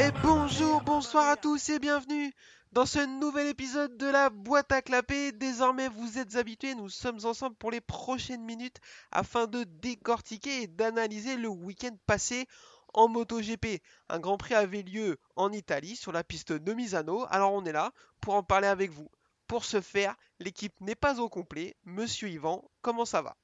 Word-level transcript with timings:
Et 0.00 0.10
bonjour, 0.20 0.82
bonsoir 0.82 1.28
à 1.28 1.36
tous 1.36 1.68
et 1.68 1.78
bienvenue 1.78 2.32
dans 2.72 2.86
ce 2.86 2.98
nouvel 3.20 3.46
épisode 3.46 3.96
de 3.96 4.06
la 4.06 4.30
boîte 4.30 4.72
à 4.72 4.82
clapper. 4.82 5.30
Désormais, 5.30 5.86
vous 5.88 6.18
êtes 6.18 6.34
habitués, 6.34 6.74
nous 6.74 6.88
sommes 6.88 7.24
ensemble 7.24 7.54
pour 7.54 7.70
les 7.70 7.80
prochaines 7.80 8.44
minutes 8.44 8.78
afin 9.12 9.46
de 9.46 9.62
décortiquer 9.62 10.62
et 10.62 10.66
d'analyser 10.66 11.36
le 11.36 11.48
week-end 11.48 11.96
passé 12.06 12.48
en 12.94 13.06
MotoGP. 13.06 13.80
Un 14.08 14.18
Grand 14.18 14.38
Prix 14.38 14.54
avait 14.54 14.82
lieu 14.82 15.18
en 15.36 15.52
Italie 15.52 15.94
sur 15.94 16.10
la 16.10 16.24
piste 16.24 16.52
de 16.52 16.72
Misano. 16.74 17.26
Alors 17.30 17.52
on 17.52 17.64
est 17.64 17.72
là 17.72 17.92
pour 18.20 18.34
en 18.34 18.42
parler 18.42 18.66
avec 18.66 18.90
vous. 18.90 19.08
Pour 19.50 19.64
ce 19.64 19.80
faire, 19.80 20.14
l'équipe 20.38 20.80
n'est 20.80 20.94
pas 20.94 21.18
au 21.18 21.28
complet. 21.28 21.74
Monsieur 21.82 22.28
Yvan, 22.28 22.70
comment 22.82 23.04
ça 23.04 23.20
va? 23.20 23.36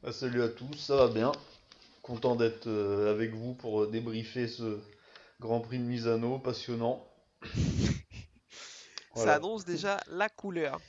Bah, 0.00 0.12
salut 0.12 0.40
à 0.40 0.48
tous, 0.48 0.76
ça 0.76 0.94
va 0.94 1.08
bien. 1.08 1.32
Content 2.02 2.36
d'être 2.36 2.68
euh, 2.68 3.10
avec 3.10 3.34
vous 3.34 3.52
pour 3.52 3.82
euh, 3.82 3.90
débriefer 3.90 4.46
ce 4.46 4.78
Grand 5.40 5.58
Prix 5.58 5.80
de 5.80 5.82
Misano, 5.82 6.38
passionnant. 6.38 7.04
Ça 9.16 9.34
annonce 9.34 9.64
déjà 9.64 9.98
la 10.06 10.28
couleur. 10.28 10.80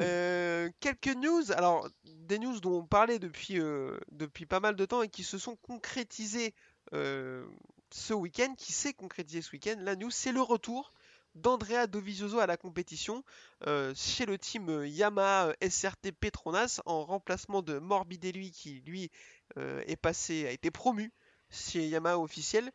Euh, 0.00 0.68
quelques 0.80 1.16
news, 1.16 1.50
alors 1.52 1.88
des 2.04 2.38
news 2.38 2.60
dont 2.60 2.80
on 2.80 2.86
parlait 2.86 3.18
depuis, 3.18 3.58
euh, 3.58 3.98
depuis 4.10 4.44
pas 4.44 4.60
mal 4.60 4.76
de 4.76 4.84
temps 4.84 5.00
et 5.00 5.08
qui 5.08 5.24
se 5.24 5.38
sont 5.38 5.56
concrétisées 5.56 6.54
euh, 6.92 7.46
ce 7.90 8.12
week-end, 8.12 8.54
qui 8.54 8.72
s'est 8.74 8.92
concrétisé 8.92 9.40
ce 9.40 9.52
week-end. 9.52 9.76
La 9.78 9.96
news, 9.96 10.10
c'est 10.10 10.32
le 10.32 10.42
retour 10.42 10.92
d'Andrea 11.34 11.86
Dovizioso 11.86 12.38
à 12.38 12.46
la 12.46 12.56
compétition 12.56 13.24
euh, 13.66 13.92
chez 13.94 14.26
le 14.26 14.38
team 14.38 14.68
euh, 14.68 14.86
Yamaha 14.86 15.48
euh, 15.48 15.68
SRT 15.68 16.12
Petronas 16.18 16.80
en 16.86 17.04
remplacement 17.04 17.62
de 17.62 17.78
Morbidelli 17.78 18.50
qui 18.50 18.82
lui 18.86 19.10
euh, 19.56 19.82
est 19.86 19.96
passé, 19.96 20.46
a 20.46 20.50
été 20.50 20.70
promu 20.70 21.12
chez 21.52 21.86
Yamaha 21.86 22.18
officiel. 22.18 22.70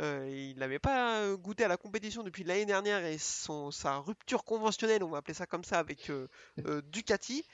Euh, 0.00 0.28
il 0.30 0.58
n'avait 0.58 0.78
pas 0.78 1.36
goûté 1.36 1.64
à 1.64 1.68
la 1.68 1.76
compétition 1.76 2.22
depuis 2.22 2.44
l'année 2.44 2.64
dernière 2.64 3.04
et 3.04 3.18
son, 3.18 3.70
sa 3.70 3.98
rupture 3.98 4.44
conventionnelle, 4.44 5.04
on 5.04 5.10
va 5.10 5.18
appeler 5.18 5.34
ça 5.34 5.46
comme 5.46 5.64
ça, 5.64 5.78
avec 5.78 6.10
euh, 6.10 6.28
euh, 6.66 6.82
Ducati. 6.86 7.44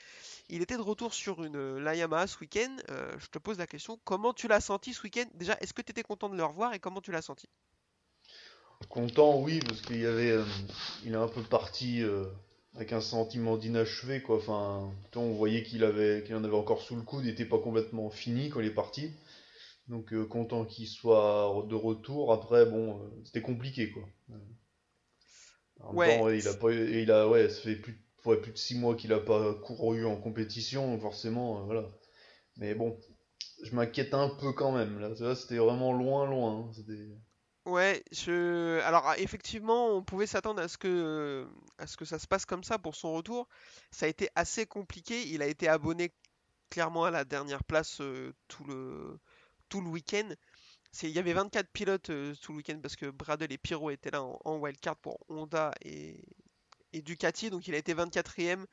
Il 0.49 0.61
était 0.61 0.77
de 0.77 0.81
retour 0.81 1.13
sur 1.13 1.43
une 1.43 1.77
la 1.77 1.95
Yamaha 1.95 2.27
ce 2.27 2.39
week-end. 2.39 2.75
Je 2.87 3.27
te 3.27 3.37
pose 3.37 3.57
la 3.59 3.67
question, 3.67 3.99
comment 4.03 4.33
tu 4.33 4.47
l'as 4.47 4.61
senti 4.61 4.93
ce 4.93 5.03
week-end? 5.03 5.25
Déjà, 5.35 5.57
est-ce 5.59 5.73
que 5.73 5.81
tu 5.81 5.91
étais 5.91 6.03
content 6.03 6.29
de 6.29 6.35
le 6.35 6.43
revoir 6.43 6.73
et 6.73 6.79
comment 6.79 7.01
tu 7.01 7.11
l'as 7.11 7.21
senti? 7.21 7.47
Content, 8.87 9.39
oui, 9.41 9.59
parce 9.59 9.81
qu'il 9.81 9.99
y 10.01 10.05
avait, 10.05 10.31
euh, 10.31 10.43
il 11.05 11.11
est 11.11 11.17
un 11.17 11.27
peu 11.27 11.43
parti 11.43 12.01
euh, 12.01 12.25
avec 12.75 12.91
un 12.93 13.01
sentiment 13.01 13.57
d'inachevé, 13.57 14.21
quoi. 14.21 14.37
Enfin, 14.37 14.89
on 15.15 15.33
voyait 15.33 15.63
qu'il 15.63 15.83
avait, 15.83 16.23
qu'il 16.25 16.35
en 16.35 16.43
avait 16.43 16.55
encore 16.55 16.81
sous 16.81 16.95
le 16.95 17.01
coude, 17.03 17.23
il 17.23 17.27
n'était 17.27 17.45
pas 17.45 17.59
complètement 17.59 18.09
fini 18.09 18.49
quand 18.49 18.61
il 18.61 18.67
est 18.67 18.73
parti. 18.73 19.11
Donc 19.89 20.13
euh, 20.13 20.25
content 20.25 20.65
qu'il 20.65 20.87
soit 20.87 21.65
de 21.67 21.75
retour. 21.75 22.31
Après, 22.33 22.65
bon, 22.65 22.99
c'était 23.25 23.41
compliqué, 23.41 23.91
quoi. 23.91 24.03
En 25.81 25.93
Ouais. 25.93 26.17
temps, 26.17 26.29
il 26.29 26.47
a 26.47 26.53
pas, 26.53 26.71
il 26.73 27.11
a, 27.11 27.27
ouais, 27.27 27.49
ça 27.49 27.61
fait 27.61 27.75
plus, 27.75 27.93
de- 27.93 28.29
ouais, 28.29 28.37
plus 28.37 28.51
de 28.51 28.57
six 28.57 28.75
mois 28.75 28.95
qu'il 28.95 29.13
a 29.13 29.19
pas 29.19 29.53
couru 29.55 30.05
en 30.05 30.15
compétition, 30.15 30.91
donc 30.91 31.01
forcément, 31.01 31.63
voilà. 31.65 31.85
Mais 32.57 32.75
bon, 32.75 32.97
je 33.63 33.75
m'inquiète 33.75 34.13
un 34.13 34.29
peu 34.29 34.51
quand 34.53 34.71
même. 34.71 34.99
Là, 34.99 35.35
c'était 35.35 35.57
vraiment 35.57 35.93
loin, 35.93 36.29
loin. 36.29 36.59
hein. 36.67 36.71
C'était- 36.73 37.07
Ouais, 37.65 38.03
je... 38.11 38.79
Alors 38.81 39.03
ah, 39.07 39.19
effectivement, 39.19 39.89
on 39.95 40.03
pouvait 40.03 40.27
s'attendre 40.27 40.61
à 40.61 40.67
ce 40.67 40.77
que 40.77 41.47
à 41.77 41.87
ce 41.87 41.97
que 41.97 42.05
ça 42.05 42.17
se 42.17 42.27
passe 42.27 42.45
comme 42.45 42.63
ça 42.63 42.79
pour 42.79 42.95
son 42.95 43.13
retour. 43.13 43.47
Ça 43.91 44.05
a 44.05 44.09
été 44.09 44.29
assez 44.35 44.65
compliqué. 44.65 45.27
Il 45.27 45.41
a 45.41 45.47
été 45.47 45.67
abonné 45.67 46.11
clairement 46.69 47.05
à 47.05 47.11
la 47.11 47.25
dernière 47.25 47.63
place 47.63 48.01
euh, 48.01 48.33
tout 48.47 48.63
le 48.65 49.87
week-end. 49.89 50.29
Il 51.03 51.09
y 51.09 51.19
avait 51.19 51.33
24 51.33 51.67
pilotes 51.71 52.09
euh, 52.09 52.33
tout 52.41 52.51
le 52.51 52.57
week-end 52.57 52.79
parce 52.81 52.95
que 52.95 53.05
Bradle 53.05 53.51
et 53.51 53.57
Pirot 53.57 53.91
étaient 53.91 54.11
là 54.11 54.23
en, 54.23 54.57
wildcard 54.57 54.97
pour 54.97 55.19
Honda 55.29 55.71
et... 55.83 56.23
Ducati. 56.93 57.51
Donc 57.51 57.67
il 57.67 57.75
a 57.75 57.77
été 57.77 57.93
24e 57.93 58.65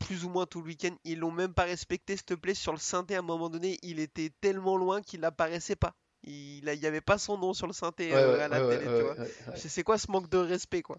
plus 0.00 0.24
ou 0.24 0.28
moins 0.28 0.46
tout 0.46 0.60
le 0.60 0.66
week-end. 0.66 0.96
Ils 1.04 1.18
l'ont 1.20 1.30
même 1.30 1.54
pas 1.54 1.64
respecté, 1.64 2.16
s'il 2.16 2.26
te 2.26 2.34
plaît. 2.34 2.54
Sur 2.54 2.72
le 2.72 2.78
synthé, 2.78 3.14
à 3.14 3.20
un 3.20 3.22
moment 3.22 3.48
donné, 3.48 3.78
il 3.82 4.00
était 4.00 4.30
tellement 4.40 4.76
loin 4.76 5.00
qu'il 5.00 5.20
n'apparaissait 5.20 5.76
pas. 5.76 5.94
Il 6.26 6.64
n'y 6.64 6.86
avait 6.86 7.00
pas 7.00 7.18
son 7.18 7.38
nom 7.38 7.54
sur 7.54 7.66
le 7.66 7.72
synthé 7.72 8.12
Ouais, 8.12 8.16
euh, 8.16 8.44
à 8.44 8.48
la 8.48 8.60
ouais, 8.60 8.78
télé, 8.78 8.90
ouais, 8.90 8.98
tu 8.98 9.02
vois. 9.02 9.56
C'est 9.56 9.82
quoi 9.84 9.96
ce 9.98 10.10
manque 10.10 10.28
de 10.28 10.38
respect, 10.38 10.82
quoi? 10.82 10.98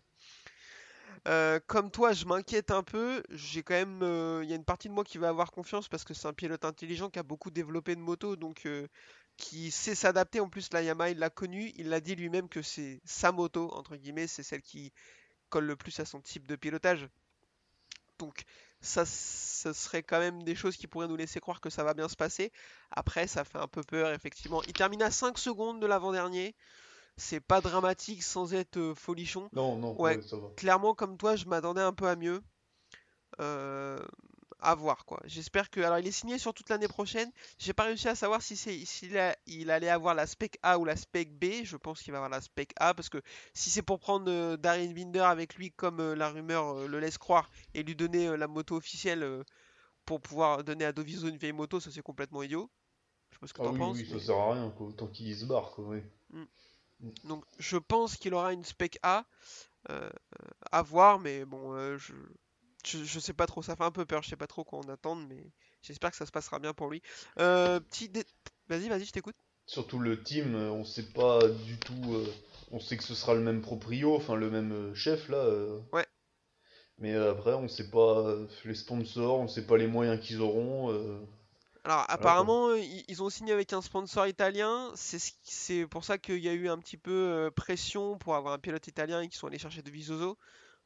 Euh, 1.27 1.59
comme 1.67 1.91
toi, 1.91 2.13
je 2.13 2.25
m'inquiète 2.25 2.71
un 2.71 2.83
peu. 2.83 3.21
J'ai 3.29 3.61
quand 3.61 3.73
même, 3.73 4.01
euh, 4.01 4.41
il 4.43 4.49
y 4.49 4.53
a 4.53 4.55
une 4.55 4.63
partie 4.63 4.87
de 4.87 4.93
moi 4.93 5.03
qui 5.03 5.17
va 5.17 5.27
avoir 5.29 5.51
confiance 5.51 5.89
parce 5.89 6.05
que 6.05 6.13
c'est 6.13 6.27
un 6.27 6.33
pilote 6.33 6.63
intelligent 6.63 7.09
qui 7.09 7.19
a 7.19 7.23
beaucoup 7.23 7.51
développé 7.51 7.95
de 7.95 8.01
moto, 8.01 8.37
donc 8.37 8.65
qui 9.35 9.71
sait 9.71 9.95
s'adapter. 9.95 10.39
En 10.39 10.49
plus, 10.49 10.71
la 10.71 10.81
Yamaha, 10.81 11.09
il 11.09 11.19
l'a 11.19 11.29
connu. 11.29 11.73
Il 11.75 11.89
l'a 11.89 11.99
dit 11.99 12.15
lui-même 12.15 12.47
que 12.47 12.61
c'est 12.61 13.01
sa 13.03 13.31
moto, 13.33 13.69
entre 13.73 13.97
guillemets, 13.97 14.27
c'est 14.27 14.43
celle 14.43 14.61
qui 14.61 14.93
colle 15.49 15.65
le 15.65 15.75
plus 15.75 15.99
à 15.99 16.05
son 16.05 16.21
type 16.21 16.47
de 16.47 16.55
pilotage. 16.55 17.07
Donc, 18.19 18.43
ça, 18.81 19.05
ce 19.05 19.73
serait 19.73 20.03
quand 20.03 20.19
même 20.19 20.43
des 20.43 20.55
choses 20.55 20.77
qui 20.77 20.87
pourraient 20.87 21.07
nous 21.07 21.15
laisser 21.15 21.39
croire 21.39 21.61
que 21.61 21.69
ça 21.69 21.83
va 21.83 21.93
bien 21.93 22.07
se 22.07 22.15
passer. 22.15 22.51
Après, 22.91 23.27
ça 23.27 23.43
fait 23.43 23.57
un 23.57 23.67
peu 23.67 23.81
peur, 23.83 24.11
effectivement. 24.11 24.61
Il 24.63 24.73
termine 24.73 25.01
à 25.01 25.11
5 25.11 25.37
secondes 25.37 25.81
de 25.81 25.87
l'avant-dernier. 25.87 26.55
C'est 27.17 27.39
pas 27.39 27.61
dramatique 27.61 28.21
sans 28.23 28.53
être 28.53 28.77
euh, 28.77 28.93
folichon. 28.93 29.49
Non, 29.53 29.75
non, 29.77 29.99
Ouais. 29.99 30.17
ouais. 30.17 30.53
Clairement, 30.55 30.93
comme 30.93 31.17
toi, 31.17 31.35
je 31.35 31.45
m'attendais 31.45 31.81
un 31.81 31.93
peu 31.93 32.07
à 32.07 32.15
mieux. 32.15 32.41
Euh, 33.39 33.99
à 34.59 34.75
voir 34.75 35.05
quoi. 35.05 35.19
J'espère 35.25 35.69
que. 35.69 35.79
Alors, 35.81 35.99
il 35.99 36.07
est 36.07 36.11
signé 36.11 36.37
sur 36.37 36.53
toute 36.53 36.69
l'année 36.69 36.87
prochaine. 36.87 37.31
J'ai 37.59 37.73
pas 37.73 37.83
réussi 37.83 38.07
à 38.07 38.15
savoir 38.15 38.41
si 38.41 38.55
c'est 38.57 38.85
s'il 38.85 39.17
il 39.45 39.71
allait 39.71 39.89
avoir 39.89 40.15
la 40.15 40.27
spec 40.27 40.57
A 40.63 40.79
ou 40.79 40.85
la 40.85 40.95
spec 40.95 41.31
B. 41.37 41.63
Je 41.63 41.77
pense 41.77 42.01
qu'il 42.01 42.11
va 42.11 42.17
avoir 42.19 42.29
la 42.29 42.41
spec 42.41 42.71
A 42.77 42.93
parce 42.93 43.09
que 43.09 43.21
si 43.53 43.69
c'est 43.69 43.81
pour 43.83 43.99
prendre 43.99 44.31
euh, 44.31 44.57
Darren 44.57 44.93
Binder 44.93 45.19
avec 45.21 45.55
lui, 45.55 45.71
comme 45.71 45.99
euh, 45.99 46.15
la 46.15 46.29
rumeur 46.29 46.77
euh, 46.79 46.87
le 46.87 46.99
laisse 46.99 47.17
croire, 47.17 47.49
et 47.73 47.83
lui 47.83 47.95
donner 47.95 48.27
euh, 48.27 48.37
la 48.37 48.47
moto 48.47 48.75
officielle 48.75 49.43
pour 50.05 50.21
pouvoir 50.21 50.63
donner 50.63 50.85
à 50.85 50.93
Doviso 50.93 51.27
une 51.27 51.37
vieille 51.37 51.51
moto, 51.53 51.79
ça 51.79 51.91
c'est 51.91 52.01
complètement 52.01 52.43
idiot. 52.43 52.69
Je 53.31 53.35
sais 53.35 53.39
pas 53.39 53.47
ce 53.47 53.53
que 53.53 53.61
Ah 53.61 53.63
t'en 53.65 53.73
oui, 53.73 53.79
penses. 53.79 53.97
oui, 53.97 54.09
ça 54.09 54.19
sert 54.19 54.35
à 54.37 54.53
rien, 54.53 54.69
quoi. 54.71 54.87
Autant 54.87 55.07
qu'il 55.07 55.35
se 55.37 55.45
barre, 55.45 55.71
quoi, 55.71 55.85
oui. 55.85 56.01
Donc 57.23 57.43
je 57.59 57.77
pense 57.77 58.17
qu'il 58.17 58.33
aura 58.33 58.53
une 58.53 58.63
spec 58.63 58.97
A 59.03 59.25
à 60.71 60.81
voir, 60.81 61.19
mais 61.19 61.45
bon, 61.45 61.97
je, 61.97 62.13
je 62.87 63.03
je 63.03 63.19
sais 63.19 63.33
pas 63.33 63.47
trop, 63.47 63.61
ça 63.61 63.75
fait 63.75 63.83
un 63.83 63.91
peu 63.91 64.05
peur, 64.05 64.23
je 64.23 64.29
sais 64.29 64.35
pas 64.35 64.47
trop 64.47 64.63
quoi 64.63 64.79
en 64.79 64.89
attendre, 64.89 65.25
mais 65.27 65.51
j'espère 65.81 66.11
que 66.11 66.17
ça 66.17 66.25
se 66.25 66.31
passera 66.31 66.59
bien 66.59 66.73
pour 66.73 66.89
lui. 66.89 67.01
Euh, 67.39 67.79
petit 67.79 68.09
dé- 68.09 68.25
Vas-y, 68.69 68.89
vas-y, 68.89 69.05
je 69.05 69.11
t'écoute. 69.11 69.35
Surtout 69.65 69.99
le 69.99 70.21
team, 70.23 70.55
euh, 70.55 70.71
on 70.71 70.83
sait 70.83 71.03
pas 71.03 71.47
du 71.47 71.77
tout. 71.77 72.13
euh, 72.13 72.25
on 72.71 72.79
sait 72.79 72.97
que 72.97 73.03
ce 73.03 73.15
sera 73.15 73.33
le 73.33 73.39
même 73.41 73.61
proprio, 73.61 74.15
enfin 74.15 74.35
le 74.35 74.49
même 74.49 74.93
chef 74.95 75.29
là. 75.29 75.37
euh. 75.37 75.79
Ouais. 75.93 76.05
Mais 76.99 77.15
après, 77.15 77.53
on 77.53 77.67
sait 77.67 77.89
pas 77.89 78.35
les 78.65 78.75
sponsors, 78.75 79.39
on 79.39 79.47
sait 79.47 79.65
pas 79.65 79.77
les 79.77 79.87
moyens 79.87 80.19
qu'ils 80.19 80.41
auront. 80.41 80.91
Alors 81.85 82.05
apparemment, 82.09 82.73
ils 82.75 83.23
ont 83.23 83.29
signé 83.29 83.53
avec 83.53 83.71
un 83.71 83.81
sponsor 83.81 84.27
italien, 84.27 84.91
c'est 84.95 85.85
pour 85.87 86.03
ça 86.03 86.17
qu'il 86.17 86.39
y 86.39 86.49
a 86.49 86.53
eu 86.53 86.67
un 86.69 86.77
petit 86.79 86.97
peu 86.97 87.49
pression 87.55 88.17
pour 88.17 88.35
avoir 88.35 88.53
un 88.53 88.59
pilote 88.59 88.85
italien 88.87 89.21
et 89.21 89.29
qu'ils 89.29 89.37
sont 89.37 89.47
allés 89.47 89.57
chercher 89.59 89.81
de 89.81 89.89
Visoso. 89.91 90.37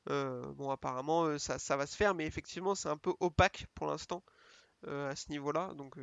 Euh, 0.09 0.41
bon, 0.53 0.69
apparemment, 0.71 1.25
euh, 1.25 1.37
ça, 1.39 1.59
ça 1.59 1.77
va 1.77 1.85
se 1.87 1.95
faire, 1.95 2.15
mais 2.15 2.25
effectivement, 2.25 2.75
c'est 2.75 2.89
un 2.89 2.97
peu 2.97 3.13
opaque 3.19 3.67
pour 3.75 3.87
l'instant 3.87 4.23
euh, 4.87 5.09
à 5.11 5.15
ce 5.15 5.29
niveau-là. 5.31 5.73
Donc, 5.75 5.95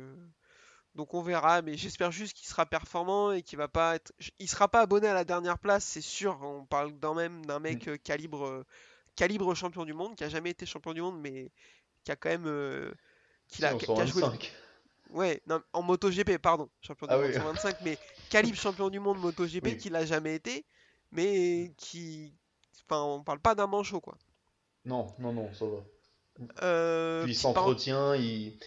donc 0.95 1.13
on 1.13 1.21
verra, 1.21 1.61
mais 1.61 1.77
j'espère 1.77 2.11
juste 2.11 2.33
qu'il 2.35 2.47
sera 2.47 2.65
performant 2.65 3.31
et 3.31 3.43
qu'il 3.43 3.57
va 3.57 3.67
pas 3.67 3.95
être. 3.95 4.11
Il 4.39 4.49
sera 4.49 4.67
pas 4.67 4.81
abonné 4.81 5.07
à 5.07 5.13
la 5.13 5.23
dernière 5.23 5.59
place, 5.59 5.85
c'est 5.85 6.01
sûr. 6.01 6.39
On 6.41 6.65
parle 6.65 6.93
quand 6.99 7.13
même 7.13 7.45
d'un 7.45 7.59
mec 7.59 7.87
euh, 7.87 7.97
calibre, 7.97 8.65
calibre 9.15 9.53
champion 9.55 9.85
du 9.85 9.93
monde, 9.93 10.15
qui 10.15 10.23
a 10.23 10.29
jamais 10.29 10.51
été 10.51 10.65
champion 10.65 10.93
du 10.93 11.01
monde, 11.01 11.19
mais 11.19 11.51
qui 12.03 12.11
a 12.11 12.15
quand 12.15 12.29
même. 12.29 12.47
euh, 12.47 12.93
qui 13.49 13.65
a, 13.65 13.75
qui 13.75 14.01
a 14.01 14.05
joué. 14.05 14.23
25. 14.23 14.51
Ouais, 15.11 15.41
non, 15.47 15.61
en 15.73 15.83
MotoGP, 15.83 16.37
pardon, 16.39 16.69
champion 16.81 17.07
du 17.07 17.13
Ah 17.13 17.17
monde 17.17 17.25
oui. 17.27 17.33
125, 17.33 17.77
mais 17.81 17.99
calibre 18.29 18.57
champion 18.57 18.89
du 18.89 18.99
monde 18.99 19.19
MotoGP 19.19 19.75
Oui. 19.75 19.77
qui 19.77 19.89
l'a 19.89 20.05
jamais 20.05 20.35
été, 20.35 20.65
mais 21.11 21.73
qui. 21.77 22.33
Enfin, 22.87 23.01
on 23.03 23.23
parle 23.23 23.39
pas 23.39 23.55
d'un 23.55 23.67
manchot, 23.67 24.01
quoi. 24.01 24.17
Non, 24.85 25.07
non, 25.19 25.33
non, 25.33 25.53
ça 25.53 25.65
va. 25.65 25.77
Euh, 26.63 27.23
Puis 27.23 27.33
il 27.33 27.35
s'entretient, 27.35 28.15
il. 28.15 28.57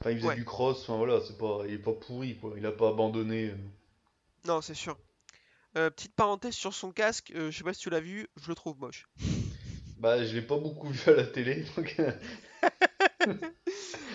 Enfin, 0.00 0.10
il 0.10 0.16
faisait 0.18 0.28
Ouais. 0.28 0.34
du 0.34 0.44
cross, 0.44 0.82
enfin 0.82 0.96
voilà, 0.96 1.20
c'est 1.26 1.38
pas, 1.38 1.60
il 1.66 1.74
est 1.74 1.78
pas 1.78 1.92
pourri 1.92 2.36
quoi, 2.36 2.52
il 2.56 2.66
a 2.66 2.72
pas 2.72 2.88
abandonné. 2.90 3.54
Non, 4.44 4.60
c'est 4.60 4.74
sûr. 4.74 4.98
Euh, 5.76 5.88
petite 5.90 6.14
parenthèse 6.14 6.54
sur 6.54 6.74
son 6.74 6.90
casque, 6.92 7.32
euh, 7.34 7.50
je 7.50 7.58
sais 7.58 7.64
pas 7.64 7.72
si 7.72 7.80
tu 7.80 7.90
l'as 7.90 8.00
vu, 8.00 8.28
je 8.36 8.48
le 8.48 8.54
trouve 8.54 8.78
moche. 8.78 9.08
Bah, 9.98 10.22
je 10.22 10.34
l'ai 10.34 10.42
pas 10.42 10.58
beaucoup 10.58 10.88
vu 10.90 11.10
à 11.10 11.14
la 11.14 11.24
télé, 11.24 11.64
donc. 11.74 11.96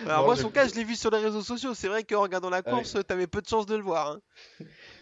Alors 0.05 0.19
Non, 0.19 0.25
moi, 0.25 0.35
son 0.35 0.51
casque, 0.51 0.75
je 0.75 0.79
l'ai 0.79 0.85
vu 0.85 0.95
sur 0.95 1.09
les 1.09 1.17
réseaux 1.17 1.41
sociaux. 1.41 1.73
C'est 1.73 1.87
vrai 1.87 2.03
qu'en 2.03 2.21
regardant 2.21 2.49
la 2.51 2.57
Ah 2.59 2.61
course, 2.71 2.97
t'avais 3.07 3.25
peu 3.27 3.41
de 3.41 3.47
chance 3.47 3.65
de 3.65 3.75
le 3.75 3.81
voir. 3.83 4.09
hein. 4.11 4.21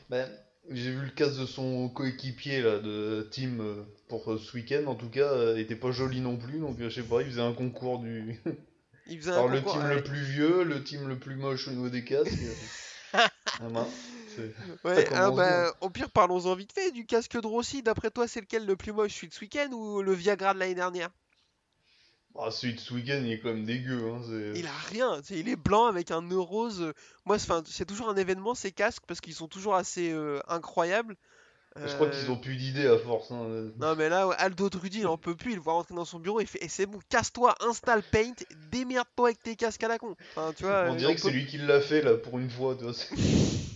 Bah, 0.09 0.25
j'ai 0.71 0.91
vu 0.91 1.05
le 1.05 1.11
casque 1.11 1.39
de 1.39 1.45
son 1.45 1.89
coéquipier 1.89 2.61
là, 2.61 2.79
de 2.79 3.27
team 3.31 3.59
euh, 3.61 3.83
pour 4.07 4.31
euh, 4.31 4.37
ce 4.37 4.55
week-end, 4.55 4.85
en 4.87 4.95
tout 4.95 5.09
cas, 5.09 5.31
euh, 5.31 5.53
il 5.57 5.61
était 5.61 5.75
pas 5.75 5.91
joli 5.91 6.21
non 6.21 6.37
plus, 6.37 6.59
donc 6.59 6.77
je 6.79 6.89
sais 6.89 7.03
pas, 7.03 7.21
il 7.21 7.27
faisait 7.27 7.41
un 7.41 7.53
concours 7.53 7.99
du. 7.99 8.39
Il 9.07 9.19
faisait 9.19 9.31
un 9.31 9.33
Alors 9.35 9.47
le 9.47 9.61
concours, 9.61 9.73
team 9.73 9.83
ouais. 9.83 9.95
le 9.95 10.03
plus 10.03 10.21
vieux, 10.21 10.63
le 10.63 10.83
team 10.83 11.07
le 11.07 11.17
plus 11.17 11.35
moche 11.35 11.67
au 11.67 11.71
niveau 11.71 11.89
des 11.89 12.03
casques. 12.03 12.31
ah 13.13 13.29
mince, 13.71 13.87
Ouais, 14.83 15.07
alors, 15.13 15.35
bah, 15.35 15.73
au 15.81 15.89
pire, 15.89 16.09
parlons-en 16.11 16.53
vite 16.55 16.71
fait 16.73 16.91
du 16.91 17.05
casque 17.05 17.39
de 17.39 17.47
Rossi. 17.47 17.81
D'après 17.81 18.11
toi, 18.11 18.27
c'est 18.27 18.41
lequel 18.41 18.65
le 18.65 18.75
plus 18.75 18.91
moche, 18.91 19.13
celui 19.15 19.27
de 19.29 19.33
ce 19.33 19.41
week-end 19.41 19.69
ou 19.71 20.01
le 20.01 20.13
Viagra 20.13 20.53
de 20.53 20.59
l'année 20.59 20.75
dernière? 20.75 21.09
Ah, 22.41 22.51
celui 22.51 22.73
de 22.75 22.93
week-end, 22.93 23.21
il 23.23 23.31
est 23.33 23.39
quand 23.39 23.49
même 23.49 23.65
dégueu. 23.65 24.01
Hein, 24.09 24.21
Il 24.55 24.65
a 24.65 24.77
rien, 24.89 25.21
il 25.29 25.49
est 25.49 25.55
blanc 25.55 25.85
avec 25.87 26.09
un 26.11 26.21
nœud 26.21 26.39
rose. 26.39 26.93
Moi, 27.25 27.37
c'est 27.37 27.85
toujours 27.85 28.09
un 28.09 28.15
événement 28.15 28.55
ces 28.55 28.71
casques 28.71 29.03
parce 29.07 29.19
qu'ils 29.19 29.33
sont 29.33 29.47
toujours 29.47 29.75
assez 29.75 30.11
euh, 30.11 30.39
incroyables. 30.47 31.15
Je 31.75 31.93
crois 31.93 32.07
Euh, 32.07 32.11
qu'ils 32.11 32.31
ont 32.31 32.37
plus 32.37 32.55
d'idées 32.55 32.87
à 32.87 32.97
force. 32.97 33.31
hein. 33.31 33.69
Non 33.79 33.95
mais 33.95 34.09
là, 34.09 34.29
Aldo 34.37 34.69
Drudy, 34.69 34.99
il 35.01 35.07
en 35.07 35.17
peut 35.17 35.35
plus, 35.35 35.51
il 35.51 35.55
le 35.55 35.61
voit 35.61 35.73
rentrer 35.73 35.95
dans 35.95 36.05
son 36.05 36.19
bureau, 36.19 36.39
il 36.41 36.47
fait, 36.47 36.63
et 36.63 36.67
c'est 36.67 36.85
bon, 36.85 36.99
casse-toi, 37.09 37.55
installe 37.61 38.03
Paint, 38.03 38.33
démerde-toi 38.71 39.27
avec 39.29 39.43
tes 39.43 39.55
casques 39.55 39.83
à 39.83 39.87
la 39.87 39.97
con. 39.99 40.15
Enfin, 40.35 40.51
tu 40.57 40.63
vois, 40.63 40.85
On 40.87 40.95
dirait 40.95 41.15
que 41.15 41.21
peut 41.21 41.27
c'est 41.27 41.33
lui 41.33 41.45
qui 41.45 41.57
l'a 41.57 41.79
fait 41.79 42.01
là 42.01 42.15
pour 42.15 42.39
une 42.39 42.49
fois. 42.49 42.75
Tu 42.75 42.83
vois, 42.85 42.93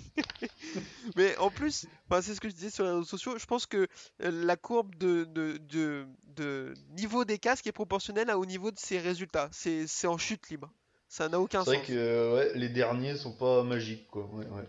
Mais 1.16 1.36
en 1.38 1.50
plus, 1.50 1.86
c'est 2.22 2.34
ce 2.36 2.40
que 2.42 2.50
je 2.50 2.54
disais 2.54 2.70
sur 2.70 2.84
les 2.84 2.92
réseaux 2.92 3.04
sociaux, 3.04 3.38
je 3.38 3.46
pense 3.46 3.66
que 3.66 3.88
euh, 4.24 4.32
la 4.46 4.56
courbe 4.56 4.96
de, 4.96 5.24
de, 5.26 5.58
de, 5.58 6.06
de 6.36 6.74
niveau 6.92 7.26
des 7.26 7.38
casques 7.40 7.68
est 7.68 7.72
proportionnelle 7.72 8.30
au 8.32 8.46
niveau 8.46 8.72
de 8.72 8.80
ses 8.80 9.00
résultats. 9.00 9.50
C'est 9.52 10.08
en 10.08 10.18
chute 10.18 10.50
libre. 10.50 10.72
Ça 11.08 11.30
n'a 11.30 11.40
aucun 11.40 11.64
C'est 11.64 11.70
vrai 11.72 11.78
sens. 11.80 11.88
que 11.88 11.94
euh, 11.94 12.36
ouais, 12.36 12.52
les 12.58 12.70
derniers 12.70 13.16
sont 13.16 13.34
pas 13.34 13.64
magiques 13.64 14.08
quoi. 14.08 14.26
Ouais, 14.34 14.46
ouais. 14.48 14.68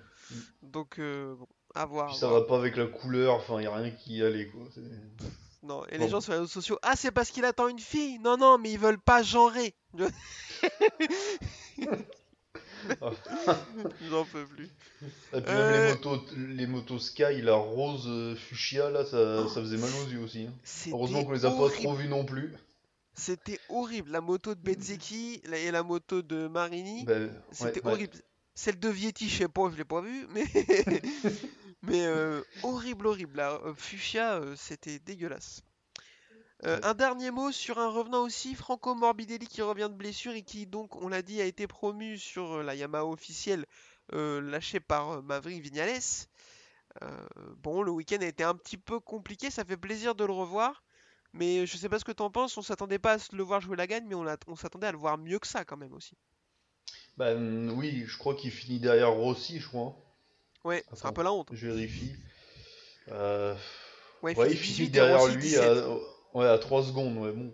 Donc, 0.63 0.99
euh, 0.99 1.35
bon, 1.37 1.47
à 1.75 1.87
voir. 1.87 2.09
Puis 2.09 2.17
ça 2.19 2.29
va 2.29 2.43
pas 2.43 2.57
avec 2.59 2.77
la 2.77 2.87
couleur, 2.87 3.35
enfin 3.35 3.61
y 3.63 3.67
a 3.67 3.75
rien 3.75 3.91
qui 3.91 4.17
y 4.17 4.23
allait 4.23 4.49
quoi. 4.49 4.63
Non, 5.63 5.87
et 5.87 5.97
Bon. 5.97 6.05
les 6.05 6.11
gens 6.11 6.21
sur 6.21 6.33
les 6.33 6.39
réseaux 6.41 6.51
sociaux, 6.51 6.79
ah, 6.83 6.95
c'est 6.97 7.11
parce 7.13 7.31
qu'il 7.31 7.47
attend 7.47 7.69
une 7.69 7.79
fille. 7.79 8.19
Non, 8.19 8.37
non, 8.37 8.59
mais 8.59 8.71
ils 8.73 8.79
veulent 8.79 9.01
pas 9.01 9.23
genrer. 9.23 9.75
J'en 14.11 14.25
peux 14.25 14.45
plus. 14.47 14.69
Et 15.33 15.41
puis 15.41 15.53
même 15.53 15.57
Euh. 15.57 15.87
les 15.87 15.93
motos, 15.95 16.25
les 16.37 16.67
motos 16.67 16.99
Sky, 16.99 17.41
la 17.43 17.55
rose 17.55 18.05
euh, 18.07 18.35
fuchsia 18.37 18.91
là, 18.91 19.05
ça, 19.05 19.49
ça 19.49 19.61
faisait 19.61 19.77
mal 19.77 19.91
aux 20.05 20.11
yeux 20.11 20.21
aussi. 20.21 20.47
hein. 20.47 20.55
C'était 20.63 20.93
Heureusement 20.93 21.25
qu'on 21.25 21.33
les 21.33 21.45
a 21.45 21.51
pas 21.51 21.57
horrible. 21.57 21.83
trop 21.83 21.95
vus 21.95 22.09
non 22.09 22.25
plus. 22.25 22.53
C'était 23.15 23.61
horrible. 23.69 24.11
La 24.11 24.21
moto 24.21 24.55
de 24.55 24.61
Bezzecchi 24.61 25.41
et 25.53 25.71
la 25.71 25.83
moto 25.83 26.23
de 26.23 26.49
Marini, 26.49 27.05
ouais, 27.07 27.31
c'était 27.53 27.85
ouais. 27.85 27.93
horrible. 27.93 28.13
Celle 28.57 28.79
de 28.79 28.89
Vietti, 28.89 29.29
je 29.29 29.37
sais 29.39 29.49
pas, 29.49 29.69
je 29.71 29.77
l'ai 29.77 29.85
pas 29.85 30.01
vue, 30.01 30.27
mais 30.31 30.45
mais 31.83 32.07
euh, 32.07 32.43
horrible, 32.63 33.07
horrible. 33.07 33.37
La 33.37 33.53
euh, 33.55 33.75
fuchsia, 33.77 34.35
euh, 34.37 34.55
c'était 34.57 34.99
dégueulasse. 34.99 35.63
Euh, 36.67 36.81
un 36.83 36.95
dernier 36.95 37.31
mot 37.31 37.53
sur 37.53 37.79
un 37.79 37.89
revenant 37.89 38.23
aussi, 38.23 38.55
Franco 38.55 38.95
Morbidelli 38.95 39.47
qui 39.47 39.61
revient 39.61 39.89
de 39.91 39.97
blessure 39.97 40.33
et 40.33 40.43
qui 40.43 40.67
donc, 40.67 40.97
on 40.97 41.09
l'a 41.09 41.21
dit, 41.21 41.41
a 41.41 41.45
été 41.45 41.67
promu 41.67 42.17
sur 42.17 42.55
euh, 42.55 42.63
la 42.63 42.75
Yamaha 42.75 43.05
officielle 43.05 43.67
euh, 44.15 44.41
lâchée 44.41 44.81
par 44.81 45.11
euh, 45.11 45.23
Maverick 45.23 45.63
Vignales. 45.63 46.01
Euh, 47.03 47.27
bon, 47.59 47.83
le 47.83 47.91
week-end 47.91 48.19
a 48.21 48.27
été 48.27 48.45
un 48.45 48.55
petit 48.55 48.79
peu 48.79 48.99
compliqué, 49.01 49.51
ça 49.51 49.65
fait 49.65 49.77
plaisir 49.77 50.15
de 50.15 50.25
le 50.25 50.33
revoir, 50.33 50.85
mais 51.33 51.67
je 51.67 51.77
sais 51.77 51.89
pas 51.89 51.99
ce 51.99 52.05
que 52.05 52.13
t'en 52.13 52.31
penses, 52.31 52.57
on 52.57 52.63
s'attendait 52.63 52.99
pas 52.99 53.15
à 53.15 53.19
le 53.33 53.43
voir 53.43 53.61
jouer 53.61 53.77
la 53.77 53.87
gagne, 53.87 54.07
mais 54.07 54.15
on, 54.15 54.57
s'attendait 54.57 54.87
à 54.87 54.93
le 54.93 54.99
voir 54.99 55.19
mieux 55.19 55.39
que 55.39 55.47
ça 55.47 55.65
quand 55.65 55.77
même 55.77 55.93
aussi. 55.93 56.17
Hum, 57.19 57.71
oui, 57.77 58.05
je 58.07 58.17
crois 58.17 58.35
qu'il 58.35 58.51
finit 58.51 58.79
derrière 58.79 59.11
Rossi, 59.11 59.61
je 59.61 59.69
crois. 59.69 59.89
hein. 59.89 59.95
Ouais, 60.65 60.85
c'est 60.95 61.07
un 61.07 61.13
peu 61.13 61.23
la 61.23 61.33
honte. 61.33 61.49
Je 61.53 61.67
vérifie. 61.67 62.15
Euh, 63.09 63.55
Ouais, 64.23 64.35
Ouais, 64.39 64.49
finit 64.49 64.53
il 64.53 64.59
finit 64.59 64.75
18 64.77 64.85
et 64.85 64.89
derrière 64.89 65.21
Rossi 65.21 65.35
lui 65.35 65.43
17. 65.43 65.63
à, 65.63 65.99
ouais, 66.35 66.47
à 66.47 66.59
3 66.59 66.83
secondes. 66.85 67.17
Ouais, 67.19 67.33
bon. 67.33 67.53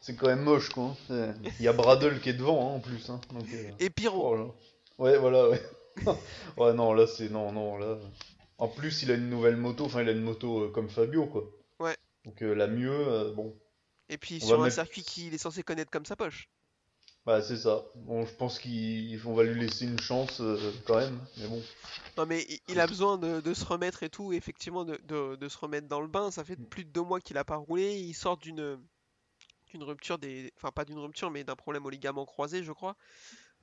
C'est 0.00 0.16
quand 0.16 0.26
même 0.26 0.42
moche, 0.42 0.68
quoi. 0.70 0.84
hein. 0.84 0.96
C'est- 1.08 1.50
Il 1.60 1.64
y 1.64 1.68
a 1.68 1.72
Bradle 1.72 2.20
qui 2.20 2.28
est 2.30 2.34
devant, 2.34 2.70
hein, 2.72 2.74
en 2.76 2.80
plus. 2.80 3.08
Hein. 3.10 3.20
Donc, 3.32 3.44
euh, 3.52 3.70
Et 3.78 3.88
Pyro. 3.90 4.36
oh. 4.36 4.54
Ouais, 4.98 5.16
voilà, 5.18 5.48
ouais. 5.48 5.62
ouais, 6.58 6.72
non, 6.74 6.92
là, 6.92 7.06
c'est. 7.06 7.30
Non, 7.30 7.52
non, 7.52 7.78
là. 7.78 7.96
En 8.58 8.68
plus, 8.68 9.02
il 9.02 9.10
a 9.10 9.14
une 9.14 9.30
nouvelle 9.30 9.56
moto. 9.56 9.84
Enfin, 9.86 10.02
il 10.02 10.08
a 10.08 10.12
une 10.12 10.20
moto 10.22 10.64
euh, 10.64 10.68
comme 10.70 10.88
Fabio, 10.90 11.26
quoi. 11.26 11.44
Ouais. 11.80 11.96
Donc, 12.24 12.42
euh, 12.42 12.54
la 12.54 12.66
mieux, 12.66 12.90
euh, 13.08 13.32
bon. 13.32 13.54
Et 14.10 14.18
puis 14.18 14.38
On 14.42 14.46
sur 14.46 14.60
un 14.60 14.64
mettre- 14.64 14.74
circuit 14.74 15.02
qu'il 15.02 15.32
est 15.34 15.38
censé 15.38 15.62
connaître 15.62 15.90
comme 15.90 16.04
sa 16.04 16.14
poche. 16.16 16.48
Bah, 17.26 17.40
c'est 17.40 17.56
ça. 17.56 17.82
Bon, 17.94 18.26
je 18.26 18.34
pense 18.34 18.58
qu'on 18.58 19.34
va 19.34 19.44
lui 19.44 19.58
laisser 19.58 19.86
une 19.86 19.98
chance, 19.98 20.40
euh, 20.40 20.58
quand 20.86 20.96
même. 20.96 21.18
Mais 21.38 21.46
bon. 21.46 21.62
Non 22.16 22.26
mais 22.26 22.46
il 22.68 22.78
a 22.78 22.86
besoin 22.86 23.18
de, 23.18 23.40
de 23.40 23.54
se 23.54 23.64
remettre 23.64 24.02
et 24.02 24.10
tout, 24.10 24.32
effectivement 24.32 24.84
de, 24.84 24.96
de- 25.04 25.36
de 25.36 25.48
se 25.48 25.58
remettre 25.58 25.88
dans 25.88 26.00
le 26.00 26.06
bain. 26.06 26.30
Ça 26.30 26.44
fait 26.44 26.56
plus 26.56 26.84
de 26.84 26.90
deux 26.90 27.02
mois 27.02 27.20
qu'il 27.20 27.38
a 27.38 27.44
pas 27.44 27.56
roulé. 27.56 27.98
Il 27.98 28.14
sort 28.14 28.36
d'une 28.36 28.78
d'une 29.72 29.82
rupture 29.82 30.18
des, 30.18 30.52
enfin 30.56 30.70
pas 30.70 30.84
d'une 30.84 30.98
rupture 30.98 31.30
mais 31.32 31.42
d'un 31.42 31.56
problème 31.56 31.84
au 31.86 31.90
ligament 31.90 32.24
croisé, 32.26 32.62
je 32.62 32.70
crois. 32.70 32.94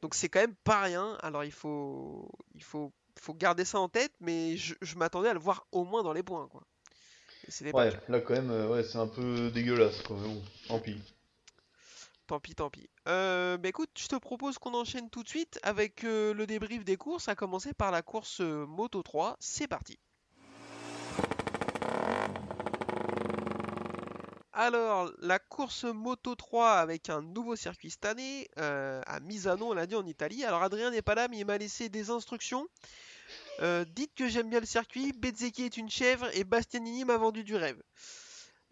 Donc 0.02 0.16
c'est 0.16 0.28
quand 0.28 0.42
même 0.42 0.56
pas 0.64 0.82
rien. 0.82 1.18
Alors 1.22 1.44
il 1.46 1.52
faut 1.54 2.30
il 2.56 2.64
faut 2.64 2.92
faut 3.20 3.34
garder 3.34 3.64
ça 3.64 3.80
en 3.80 3.88
tête, 3.90 4.14
mais 4.20 4.58
je, 4.58 4.74
je 4.82 4.96
m'attendais 4.96 5.30
à 5.30 5.34
le 5.34 5.40
voir 5.40 5.68
au 5.72 5.86
moins 5.86 6.02
dans 6.04 6.14
les 6.14 6.24
points 6.24 6.48
quoi. 6.50 6.64
Ouais, 7.74 7.92
là, 8.10 8.20
quand 8.20 8.34
même, 8.34 8.52
euh, 8.52 8.68
ouais, 8.68 8.84
c'est 8.84 8.98
un 8.98 9.08
peu 9.08 9.50
dégueulasse, 9.52 10.02
quoi. 10.02 10.18
Mais 10.20 10.28
bon, 10.28 10.42
tant 10.68 10.80
pis. 10.80 10.98
Tant 12.32 12.40
pis, 12.40 12.56
tant 12.56 12.70
pis. 12.70 12.90
Euh, 13.10 13.58
bah 13.58 13.68
écoute, 13.68 13.90
je 14.00 14.08
te 14.08 14.16
propose 14.16 14.58
qu'on 14.58 14.74
enchaîne 14.74 15.10
tout 15.10 15.22
de 15.22 15.28
suite 15.28 15.60
avec 15.64 16.06
euh, 16.06 16.34
le 16.34 16.48
débrief 16.48 16.86
des 16.86 16.96
courses, 16.96 17.28
à 17.28 17.36
commencer 17.36 17.74
par 17.74 17.92
la 17.92 18.02
course 18.02 18.40
euh, 18.40 18.66
Moto 18.66 19.04
3. 19.04 19.36
C'est 19.42 19.68
parti. 19.68 20.00
Alors, 24.54 25.12
la 25.20 25.40
course 25.40 25.84
Moto 25.84 26.36
3 26.36 26.76
avec 26.76 27.10
un 27.10 27.22
nouveau 27.22 27.58
circuit 27.58 27.92
cette 27.92 28.06
année, 28.06 28.48
euh, 28.60 29.02
à 29.08 29.20
Misano, 29.20 29.72
on 29.72 29.74
l'a 29.74 29.86
dit 29.86 29.96
en 29.96 30.06
Italie. 30.06 30.46
Alors, 30.46 30.64
Adrien 30.64 30.90
n'est 30.90 31.02
pas 31.02 31.16
là, 31.16 31.28
mais 31.28 31.40
il 31.40 31.46
m'a 31.46 31.58
laissé 31.58 31.90
des 31.90 32.12
instructions. 32.12 32.66
Dites 33.60 34.16
que 34.16 34.30
j'aime 34.30 34.50
bien 34.50 34.62
le 34.62 34.66
circuit, 34.66 35.12
Bezzecchi 35.12 35.64
est 35.64 35.76
une 35.76 35.90
chèvre 35.90 36.30
et 36.34 36.46
Bastianini 36.46 37.04
m'a 37.04 37.18
vendu 37.18 37.44
du 37.44 37.58
rêve. 37.58 37.82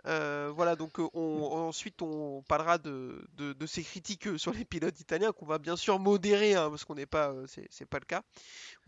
Euh, 0.07 0.51
voilà, 0.55 0.75
donc 0.75 0.99
euh, 0.99 1.09
on, 1.13 1.43
ensuite 1.67 2.01
on 2.01 2.41
parlera 2.43 2.77
de, 2.77 3.27
de, 3.33 3.53
de 3.53 3.65
ces 3.67 3.83
critiques 3.83 4.27
euh, 4.27 4.37
sur 4.37 4.53
les 4.53 4.65
pilotes 4.65 4.99
italiens 4.99 5.31
qu'on 5.33 5.45
va 5.45 5.59
bien 5.59 5.75
sûr 5.75 5.99
modérer, 5.99 6.55
hein, 6.55 6.69
parce 6.69 6.85
qu'on 6.85 6.95
n'est 6.95 7.05
pas, 7.05 7.33
c'est 7.47 7.85
pas 7.85 7.99
le 7.99 8.05
cas. 8.05 8.23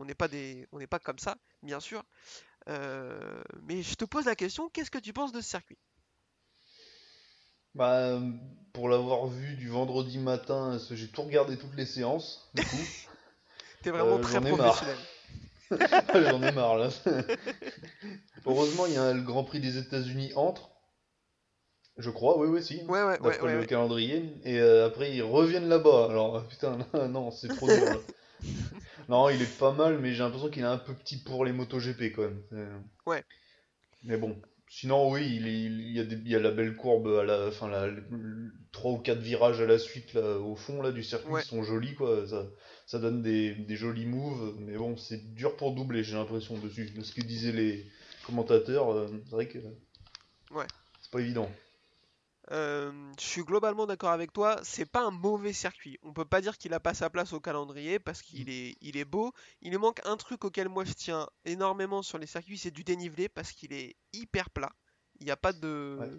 On 0.00 0.04
n'est 0.06 0.14
pas 0.14 0.28
des, 0.28 0.66
on 0.72 0.78
n'est 0.78 0.86
pas 0.86 0.98
comme 0.98 1.18
ça, 1.18 1.36
bien 1.62 1.80
sûr. 1.80 2.02
Euh, 2.68 3.42
mais 3.62 3.82
je 3.82 3.94
te 3.94 4.04
pose 4.04 4.26
la 4.26 4.36
question, 4.36 4.70
qu'est-ce 4.70 4.90
que 4.90 4.98
tu 4.98 5.12
penses 5.12 5.32
de 5.32 5.40
ce 5.40 5.48
circuit? 5.50 5.78
Bah, 7.74 8.20
pour 8.72 8.88
l'avoir 8.88 9.26
vu 9.26 9.56
du 9.56 9.68
vendredi 9.68 10.18
matin, 10.18 10.78
j'ai 10.90 11.08
tout 11.08 11.22
regardé 11.22 11.58
toutes 11.58 11.74
les 11.76 11.86
séances, 11.86 12.50
du 12.54 12.64
coup. 12.66 12.76
T'es 13.82 13.90
vraiment 13.90 14.18
Euh, 14.18 14.20
très 14.20 14.40
professionnel. 14.40 15.08
J'en 16.14 16.42
ai 16.42 16.52
marre 16.52 16.76
là. 16.76 16.90
Heureusement, 18.46 18.86
il 18.86 18.92
y 18.94 18.98
a 18.98 19.12
le 19.12 19.22
Grand 19.22 19.44
Prix 19.44 19.60
des 19.60 19.78
États-Unis 19.78 20.32
entre. 20.34 20.71
Je 21.98 22.10
crois, 22.10 22.38
oui, 22.38 22.48
oui, 22.48 22.62
si. 22.62 22.82
Ouais, 22.84 23.02
ouais, 23.02 23.04
ouais, 23.04 23.18
D'après 23.18 23.42
ouais, 23.42 23.52
le 23.54 23.60
ouais. 23.60 23.66
calendrier. 23.66 24.34
Et 24.44 24.58
euh, 24.60 24.86
après, 24.86 25.14
ils 25.14 25.22
reviennent 25.22 25.68
là-bas. 25.68 26.08
Alors, 26.10 26.36
euh, 26.36 26.40
putain, 26.48 26.78
non, 27.08 27.30
c'est 27.30 27.48
trop 27.48 27.66
dur. 27.66 27.84
là. 27.84 27.96
non, 29.08 29.28
il 29.28 29.40
est 29.42 29.58
pas 29.58 29.72
mal, 29.72 29.98
mais 29.98 30.12
j'ai 30.12 30.20
l'impression 30.22 30.48
qu'il 30.48 30.62
est 30.62 30.66
un 30.66 30.78
peu 30.78 30.94
petit 30.94 31.18
pour 31.22 31.44
les 31.44 31.52
MotoGP 31.52 32.12
quand 32.14 32.22
même. 32.22 32.42
C'est- 32.50 33.10
Ouais. 33.10 33.24
Mais 34.04 34.16
bon. 34.16 34.40
Sinon, 34.68 35.10
oui, 35.12 35.36
il, 35.36 35.46
est- 35.46 35.64
il 35.64 35.92
y 35.92 36.00
a 36.00 36.04
des, 36.04 36.16
il 36.16 36.28
y 36.28 36.34
a 36.34 36.38
la 36.40 36.50
belle 36.50 36.76
courbe 36.76 37.06
à 37.20 37.24
la 37.24 37.50
fin, 37.50 37.68
le- 37.86 38.52
trois 38.72 38.92
ou 38.92 38.98
quatre 38.98 39.18
virages 39.20 39.60
à 39.60 39.66
la 39.66 39.78
suite 39.78 40.14
là, 40.14 40.38
au 40.38 40.56
fond 40.56 40.80
là 40.80 40.92
du 40.92 41.02
circuit, 41.02 41.30
Ouais. 41.30 41.42
ils 41.42 41.46
sont 41.46 41.62
jolis 41.62 41.94
quoi. 41.94 42.26
Ça, 42.26 42.46
ça 42.86 42.98
donne 42.98 43.20
des, 43.20 43.54
des 43.54 43.76
jolis 43.76 44.06
moves, 44.06 44.54
mais 44.60 44.78
bon, 44.78 44.96
c'est 44.96 45.34
dur 45.34 45.56
pour 45.56 45.74
doubler, 45.74 46.02
j'ai 46.02 46.14
l'impression 46.14 46.56
dessus. 46.56 46.86
De 46.90 47.02
ce 47.02 47.12
que 47.14 47.20
disaient 47.20 47.52
les 47.52 47.84
commentateurs, 48.24 48.90
euh, 48.94 49.08
c'est 49.26 49.30
vrai 49.32 49.46
que 49.46 49.58
Ouais. 50.50 50.64
c'est 51.02 51.10
pas 51.10 51.20
évident. 51.20 51.50
Euh, 52.50 52.90
je 53.18 53.24
suis 53.24 53.42
globalement 53.44 53.86
d'accord 53.86 54.10
avec 54.10 54.32
toi, 54.32 54.58
c'est 54.64 54.84
pas 54.84 55.02
un 55.04 55.10
mauvais 55.10 55.52
circuit. 55.52 55.98
On 56.02 56.12
peut 56.12 56.24
pas 56.24 56.40
dire 56.40 56.58
qu'il 56.58 56.74
a 56.74 56.80
pas 56.80 56.92
sa 56.94 57.08
place 57.08 57.32
au 57.32 57.40
calendrier 57.40 57.98
parce 57.98 58.20
qu'il 58.22 58.50
est, 58.50 58.76
il 58.80 58.96
est 58.96 59.04
beau. 59.04 59.32
Il 59.60 59.78
manque 59.78 60.00
un 60.04 60.16
truc 60.16 60.44
auquel 60.44 60.68
moi 60.68 60.84
je 60.84 60.92
tiens 60.92 61.28
énormément 61.44 62.02
sur 62.02 62.18
les 62.18 62.26
circuits, 62.26 62.58
c'est 62.58 62.70
du 62.72 62.82
dénivelé 62.84 63.28
parce 63.28 63.52
qu'il 63.52 63.72
est 63.72 63.96
hyper 64.12 64.50
plat. 64.50 64.72
Il 65.20 65.24
n'y 65.26 65.30
a 65.30 65.36
pas 65.36 65.52
de 65.52 65.98
Ouais. 65.98 66.10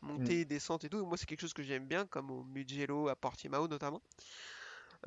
montée, 0.00 0.44
descente 0.44 0.84
et 0.84 0.88
tout. 0.88 1.04
Moi, 1.04 1.16
c'est 1.16 1.26
quelque 1.26 1.40
chose 1.40 1.54
que 1.54 1.62
j'aime 1.62 1.86
bien, 1.86 2.06
comme 2.06 2.30
au 2.30 2.44
Mugello, 2.44 3.08
à 3.08 3.16
Portimao 3.16 3.66
notamment. 3.68 4.02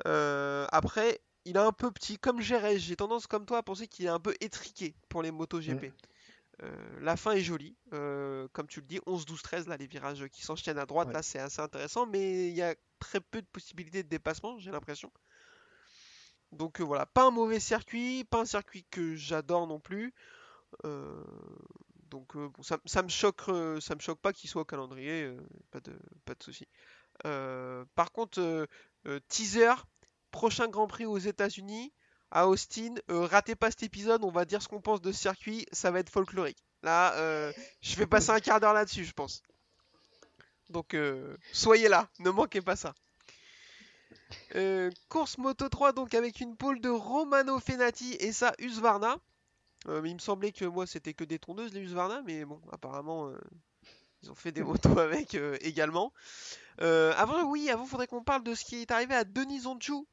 Euh, 0.06 0.66
après, 0.72 1.20
il 1.44 1.56
est 1.56 1.60
un 1.60 1.72
peu 1.72 1.90
petit, 1.90 2.18
comme 2.18 2.40
Jerez. 2.40 2.78
J'ai 2.78 2.96
tendance, 2.96 3.26
comme 3.26 3.46
toi, 3.46 3.58
à 3.58 3.62
penser 3.62 3.88
qu'il 3.88 4.06
est 4.06 4.10
un 4.10 4.20
peu 4.20 4.34
étriqué 4.40 4.94
pour 5.08 5.22
les 5.22 5.30
motos 5.30 5.60
GP. 5.60 5.92
Euh, 6.62 7.00
la 7.00 7.16
fin 7.16 7.32
est 7.32 7.40
jolie, 7.40 7.76
euh, 7.92 8.48
comme 8.52 8.66
tu 8.66 8.80
le 8.80 8.86
dis, 8.86 9.00
11, 9.06 9.26
12, 9.26 9.42
13, 9.42 9.68
là, 9.68 9.76
les 9.76 9.86
virages 9.86 10.26
qui 10.28 10.42
s'enchaînent 10.42 10.78
à 10.78 10.86
droite, 10.86 11.08
Ouais. 11.08 11.14
là, 11.14 11.22
c'est 11.22 11.38
assez 11.38 11.60
intéressant, 11.60 12.06
mais 12.06 12.48
il 12.48 12.54
y 12.54 12.62
a 12.62 12.74
très 12.98 13.20
peu 13.20 13.40
de 13.40 13.46
possibilités 13.46 14.02
de 14.02 14.08
dépassement, 14.08 14.58
j'ai 14.58 14.72
l'impression. 14.72 15.12
Donc 16.50 16.80
euh, 16.80 16.84
voilà, 16.84 17.06
pas 17.06 17.26
un 17.26 17.30
mauvais 17.30 17.60
circuit, 17.60 18.24
pas 18.24 18.40
un 18.40 18.44
circuit 18.44 18.84
que 18.90 19.14
j'adore 19.14 19.66
non 19.66 19.78
plus. 19.80 20.14
Donc 22.10 22.36
bon, 22.36 22.62
ça, 22.62 22.78
ça 22.86 23.02
me 23.02 23.08
choque, 23.08 23.42
ça 23.80 23.94
me 23.94 24.00
choque 24.00 24.20
pas 24.20 24.32
qu'il 24.32 24.48
soit 24.48 24.62
au 24.62 24.64
calendrier, 24.64 25.30
pas 25.70 25.80
de, 25.80 25.92
pas 26.24 26.34
de 26.34 26.42
souci. 26.42 26.66
Par 27.22 28.12
contre, 28.12 28.66
teaser, 29.28 29.74
prochain 30.30 30.68
Grand 30.68 30.86
Prix 30.86 31.04
aux 31.04 31.18
États-Unis, 31.18 31.92
à 32.30 32.48
Austin. 32.48 32.94
Euh, 33.10 33.26
ratez 33.26 33.54
pas 33.54 33.70
cet 33.70 33.82
épisode, 33.82 34.24
on 34.24 34.30
va 34.30 34.44
dire 34.44 34.62
ce 34.62 34.68
qu'on 34.68 34.80
pense 34.80 35.00
de 35.00 35.12
ce 35.12 35.20
circuit, 35.20 35.66
ça 35.72 35.90
va 35.90 36.00
être 36.00 36.10
folklorique. 36.10 36.62
Là, 36.82 37.14
euh, 37.14 37.52
je 37.80 37.96
vais 37.96 38.06
passer 38.06 38.30
un 38.30 38.40
quart 38.40 38.60
d'heure 38.60 38.74
là-dessus, 38.74 39.04
je 39.04 39.12
pense. 39.12 39.42
Donc, 40.70 40.94
euh, 40.94 41.36
soyez 41.52 41.88
là, 41.88 42.08
ne 42.18 42.30
manquez 42.30 42.60
pas 42.60 42.76
ça. 42.76 42.94
Course 45.08 45.38
Moto 45.38 45.68
3, 45.68 45.92
donc 45.92 46.14
avec 46.14 46.40
une 46.40 46.56
pole 46.56 46.80
de 46.80 46.90
Romano 46.90 47.58
Fenati 47.60 48.14
et 48.20 48.32
ça, 48.32 48.52
Husqvarna. 48.58 49.16
Mais 49.86 50.10
il 50.10 50.14
me 50.14 50.20
semblait 50.20 50.52
que 50.52 50.64
moi 50.64 50.86
c'était 50.86 51.14
que 51.14 51.24
des 51.24 51.38
tondeuses 51.38 51.72
les 51.72 51.80
Husqvarna, 51.80 52.20
mais 52.26 52.44
bon, 52.44 52.60
apparemment 52.70 53.32
ils 54.22 54.30
ont 54.30 54.34
fait 54.34 54.52
des 54.52 54.62
motos 54.62 54.98
avec 54.98 55.34
également. 55.60 56.12
Avant, 56.78 57.44
oui, 57.44 57.70
avant, 57.70 57.86
faudrait 57.86 58.06
qu'on 58.06 58.22
parle 58.22 58.42
de 58.42 58.54
ce 58.54 58.64
qui 58.64 58.82
est 58.82 58.90
arrivé 58.90 59.14
à 59.14 59.24
Denis 59.24 59.66
Onchu, 59.66 60.04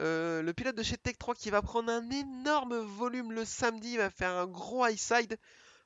euh, 0.00 0.42
le 0.42 0.52
pilote 0.54 0.76
de 0.76 0.82
chez 0.82 0.96
Tech 0.96 1.16
3 1.18 1.34
qui 1.34 1.50
va 1.50 1.62
prendre 1.62 1.90
un 1.92 2.10
énorme 2.10 2.76
volume 2.78 3.32
le 3.32 3.44
samedi, 3.44 3.96
va 3.96 4.10
faire 4.10 4.30
un 4.36 4.46
gros 4.46 4.86
high 4.86 4.98
side. 4.98 5.38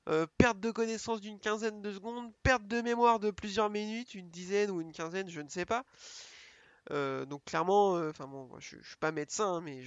Euh, 0.09 0.27
perte 0.39 0.61
de 0.61 0.71
connaissance 0.71 1.21
d'une 1.21 1.41
quinzaine 1.41 1.83
de 1.83 1.93
secondes, 1.93 2.33
perte 2.45 2.67
de 2.69 2.81
mémoire 2.83 3.21
de 3.21 3.31
plusieurs 3.33 3.71
minutes, 3.71 4.15
une 4.15 4.31
dizaine 4.31 4.71
ou 4.71 4.81
une 4.81 4.93
quinzaine, 4.93 5.29
je 5.31 5.41
ne 5.41 5.49
sais 5.49 5.67
pas. 5.67 5.85
Euh, 6.91 7.25
donc 7.27 7.45
clairement, 7.45 7.93
enfin 8.09 8.27
bon, 8.27 8.49
je, 8.59 8.77
je 8.81 8.89
suis 8.89 8.97
pas 8.97 9.13
médecin, 9.13 9.55
hein, 9.57 9.61
mais 9.61 9.83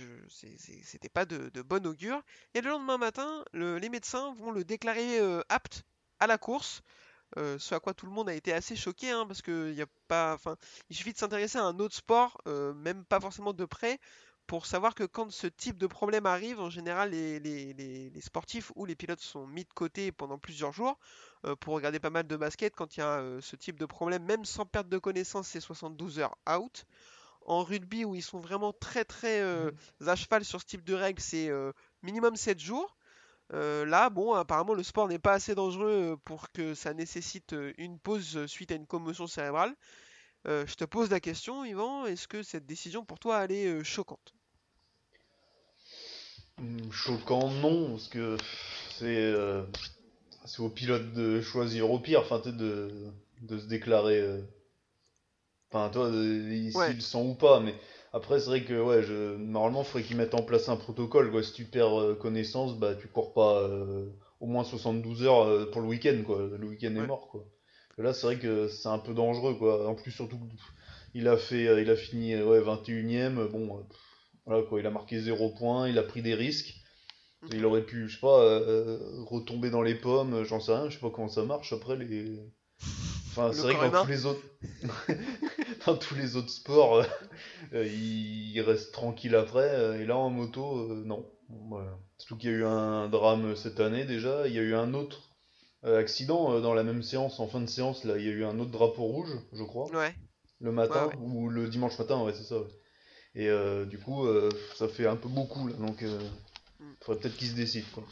c'était 0.84 1.10
pas 1.10 1.26
de, 1.26 1.50
de 1.50 1.62
bon 1.62 1.86
augure. 1.86 2.22
Et 2.54 2.62
le 2.62 2.70
lendemain 2.70 2.98
matin, 2.98 3.44
le- 3.54 3.78
les 3.78 3.90
médecins 3.90 4.34
vont 4.36 4.52
le 4.52 4.64
déclarer 4.64 5.20
apte 5.50 5.84
à 6.20 6.28
la 6.28 6.38
course. 6.38 6.82
Euh, 7.38 7.58
ce 7.60 7.76
à 7.76 7.80
quoi 7.80 7.94
tout 7.94 8.06
le 8.06 8.12
monde 8.12 8.30
a 8.30 8.34
été 8.34 8.54
assez 8.54 8.76
choqué, 8.76 9.12
hein, 9.12 9.26
parce 9.28 9.42
que 9.42 9.74
y 9.74 9.82
a 9.82 9.88
pas, 10.08 10.34
enfin, 10.36 10.56
il 10.90 10.96
suffit 10.96 11.14
de 11.14 11.18
s'intéresser 11.18 11.58
à 11.58 11.64
un 11.66 11.80
autre 11.80 11.96
sport, 11.96 12.40
euh, 12.48 12.74
même 12.74 13.04
pas 13.06 13.20
forcément 13.20 13.54
de 13.54 13.66
près, 13.66 14.00
pour 14.48 14.66
savoir 14.68 14.94
que 14.96 15.04
quand 15.04 15.32
ce 15.32 15.48
type 15.48 15.78
de 15.78 15.88
problème 15.88 16.26
arrive, 16.28 16.60
en 16.60 16.70
général, 16.70 17.10
les, 17.12 17.40
les- 17.40 17.74
les- 17.74 18.10
les 18.12 18.22
sportifs 18.22 18.72
ou 18.76 18.86
les 18.86 18.96
pilotes 18.96 19.20
sont 19.22 19.48
mis 19.48 19.64
de 19.64 19.74
côté 19.74 20.12
pendant 20.12 20.38
plusieurs 20.38 20.72
jours 20.72 21.00
euh, 21.46 21.56
pour 21.56 21.74
regarder 21.74 22.00
pas 22.00 22.12
mal 22.12 22.28
de 22.28 22.36
basket. 22.38 22.76
Quand 22.76 22.96
il 22.98 23.00
y 23.00 23.04
a 23.04 23.24
ce 23.42 23.56
type 23.56 23.80
de 23.80 23.86
problème, 23.88 24.24
même 24.24 24.46
sans 24.46 24.66
perte 24.66 24.88
de 24.90 24.98
connaissance, 25.00 25.48
c'est 25.48 25.60
72 25.62 26.20
heures 26.20 26.38
out. 26.50 26.86
En 27.48 27.64
rugby, 27.64 28.06
où 28.06 28.16
ils 28.16 28.24
sont 28.24 28.40
vraiment 28.40 28.74
très 28.74 29.06
très 29.06 29.42
euh, 29.42 29.72
à 30.06 30.16
cheval 30.16 30.44
sur 30.46 30.60
ce 30.62 30.66
type 30.66 30.84
de 30.84 30.94
règles, 30.96 31.22
c'est 31.22 31.50
minimum 32.04 32.36
7 32.36 32.60
jours. 32.60 32.96
Euh, 33.54 33.86
là, 33.86 34.10
bon, 34.10 34.34
apparemment, 34.34 34.74
le 34.74 34.84
sport 34.84 35.08
n'est 35.08 35.20
pas 35.20 35.34
assez 35.34 35.56
dangereux 35.56 36.14
euh, 36.14 36.18
pour 36.26 36.52
que 36.52 36.74
ça 36.74 36.94
nécessite 36.94 37.54
euh, 37.54 37.74
une 37.78 38.00
pause 38.00 38.46
suite 38.48 38.72
à 38.72 38.76
une 38.76 38.88
commotion 38.88 39.28
cérébrale. 39.28 39.76
Euh, 40.48 40.66
je 40.68 40.76
te 40.76 40.86
pose 40.86 41.10
la 41.12 41.20
question, 41.20 41.66
Yvan, 41.66 42.06
est-ce 42.06 42.28
que 42.28 42.44
cette 42.44 42.66
décision 42.66 43.06
pour 43.06 43.20
toi 43.20 43.44
elle 43.46 43.52
est 43.52 43.84
choquante? 43.84 44.34
Hum, 46.60 46.92
Choquant, 46.92 47.50
non, 47.52 47.92
parce 47.92 48.08
que 48.08 48.38
c'est 48.98 49.06
euh, 49.06 49.64
au 50.60 50.70
pilote 50.70 51.14
de 51.14 51.42
choisir 51.42 51.92
au 51.92 52.00
pire, 52.00 52.22
enfin, 52.22 52.40
de, 52.40 53.12
de 53.42 53.58
se 53.60 53.66
déclarer. 53.66 54.42
Enfin, 55.72 55.90
toi, 55.90 56.06
euh, 56.06 56.72
Ouais. 56.74 56.88
s'il 56.88 56.96
le 56.96 57.02
sent 57.02 57.18
ou 57.22 57.34
pas, 57.36 57.60
mais 57.60 57.76
après, 58.16 58.40
c'est 58.40 58.46
vrai 58.46 58.64
que, 58.64 58.82
ouais, 58.82 59.04
je, 59.04 59.36
normalement, 59.36 59.82
il 59.82 59.86
faudrait 59.86 60.08
qu'ils 60.08 60.16
mettent 60.16 60.36
en 60.36 60.42
place 60.42 60.70
un 60.70 60.78
protocole, 60.78 61.32
quoi. 61.32 61.44
Si 61.44 61.52
tu 61.52 61.66
perds 61.66 62.00
euh, 62.00 62.16
connaissance, 62.16 62.78
bah, 62.78 62.96
tu 62.96 63.10
cours 63.10 63.34
pas 63.34 63.64
euh, 63.64 64.10
au 64.40 64.46
moins 64.46 64.64
72 64.64 65.24
heures 65.24 65.46
euh, 65.46 65.70
pour 65.70 65.82
le 65.82 65.88
week-end, 65.88 66.22
quoi. 66.26 66.50
Le 66.58 66.66
week-end 66.66 66.96
Ouais. 66.96 67.04
est 67.04 67.08
mort, 67.08 67.28
quoi. 67.28 67.46
Et 67.98 68.02
Là, 68.02 68.14
c'est 68.14 68.26
vrai 68.28 68.40
que 68.40 68.70
c'est 68.70 68.88
un 68.88 69.00
peu 69.00 69.14
dangereux, 69.14 69.56
quoi. 69.56 69.86
En 69.90 69.96
plus, 69.96 70.12
surtout, 70.12 70.40
il 71.14 71.28
a 71.28 71.36
fait, 71.36 71.82
il 71.82 71.90
a 71.90 71.96
fini, 71.98 72.42
ouais, 72.42 72.62
21ème, 72.62 73.50
bon, 73.50 73.84
pff, 73.84 74.00
voilà, 74.46 74.64
quoi. 74.64 74.80
Il 74.80 74.88
a 74.88 74.92
marqué 74.92 75.20
0 75.20 75.50
points, 75.50 75.90
il 75.90 75.98
a 75.98 76.04
pris 76.04 76.22
des 76.22 76.36
risques. 76.36 76.74
Il 77.52 77.66
aurait 77.66 77.86
pu, 77.86 78.08
je 78.08 78.16
sais 78.16 78.22
pas, 78.22 78.40
euh, 78.42 78.98
retomber 79.26 79.70
dans 79.70 79.82
les 79.82 79.96
pommes, 79.96 80.46
j'en 80.46 80.62
sais 80.62 80.74
rien, 80.74 80.90
je 80.90 80.96
sais 80.96 81.02
pas 81.02 81.10
comment 81.10 81.28
ça 81.28 81.44
marche 81.44 81.74
après 81.74 81.98
les. 81.98 82.40
Enfin, 83.28 83.52
c'est 83.52 83.62
vrai 83.62 83.76
que 83.76 83.92
dans 83.94 84.04
tous 84.04 84.10
les 84.10 84.26
autres, 84.26 84.42
dans 85.86 85.96
tous 85.98 86.16
les 86.16 86.36
autres 86.36 86.50
sports, 86.50 86.96
euh, 86.98 87.04
euh, 87.74 87.86
il 87.88 88.52
il 88.56 88.62
reste 88.62 88.94
tranquille 88.94 89.36
après, 89.36 89.70
euh, 89.70 90.00
et 90.02 90.06
là 90.06 90.16
en 90.18 90.30
moto, 90.30 90.92
euh, 90.92 91.04
non. 91.06 91.30
Voilà. 91.50 91.98
Surtout 92.18 92.38
qu'il 92.38 92.50
y 92.50 92.54
a 92.54 92.58
eu 92.58 92.66
un 92.66 93.08
drame 93.10 93.56
cette 93.56 93.80
année 93.80 94.06
déjà, 94.06 94.48
il 94.48 94.54
y 94.54 94.60
a 94.60 94.64
eu 94.64 94.74
un 94.76 94.94
autre 94.94 95.22
accident 95.84 96.60
dans 96.62 96.74
la 96.74 96.84
même 96.84 97.04
séance, 97.04 97.40
en 97.40 97.48
fin 97.48 97.62
de 97.62 97.68
séance, 97.68 98.04
là, 98.06 98.18
il 98.18 98.26
y 98.26 98.30
a 98.30 98.32
eu 98.32 98.44
un 98.44 98.58
autre 98.60 98.72
drapeau 98.72 99.04
rouge, 99.04 99.30
je 99.54 99.64
crois, 99.64 99.86
Ouais, 99.96 100.16
le 100.60 100.72
matin, 100.72 101.06
Ouais, 101.08 101.14
ouais. 101.14 101.20
ou 101.22 101.50
le 101.50 101.68
dimanche 101.68 102.00
matin, 102.00 102.24
ouais, 102.24 102.34
c'est 102.34 102.44
ça. 102.44 102.58
ouais. 102.58 102.68
Et 103.36 103.50
euh, 103.50 103.86
du 103.86 104.00
coup, 104.00 104.26
euh, 104.26 104.50
ça 104.76 104.88
fait 104.88 105.06
un 105.06 105.16
peu 105.18 105.30
beaucoup 105.30 105.68
là, 105.68 105.76
donc 105.76 106.02
euh, 106.02 106.20
Mm. 106.80 106.94
faudrait 107.02 107.22
peut-être 107.22 107.38
qu'il 107.38 107.50
se 107.50 107.54
décide, 107.56 107.86
quoi. 107.92 108.04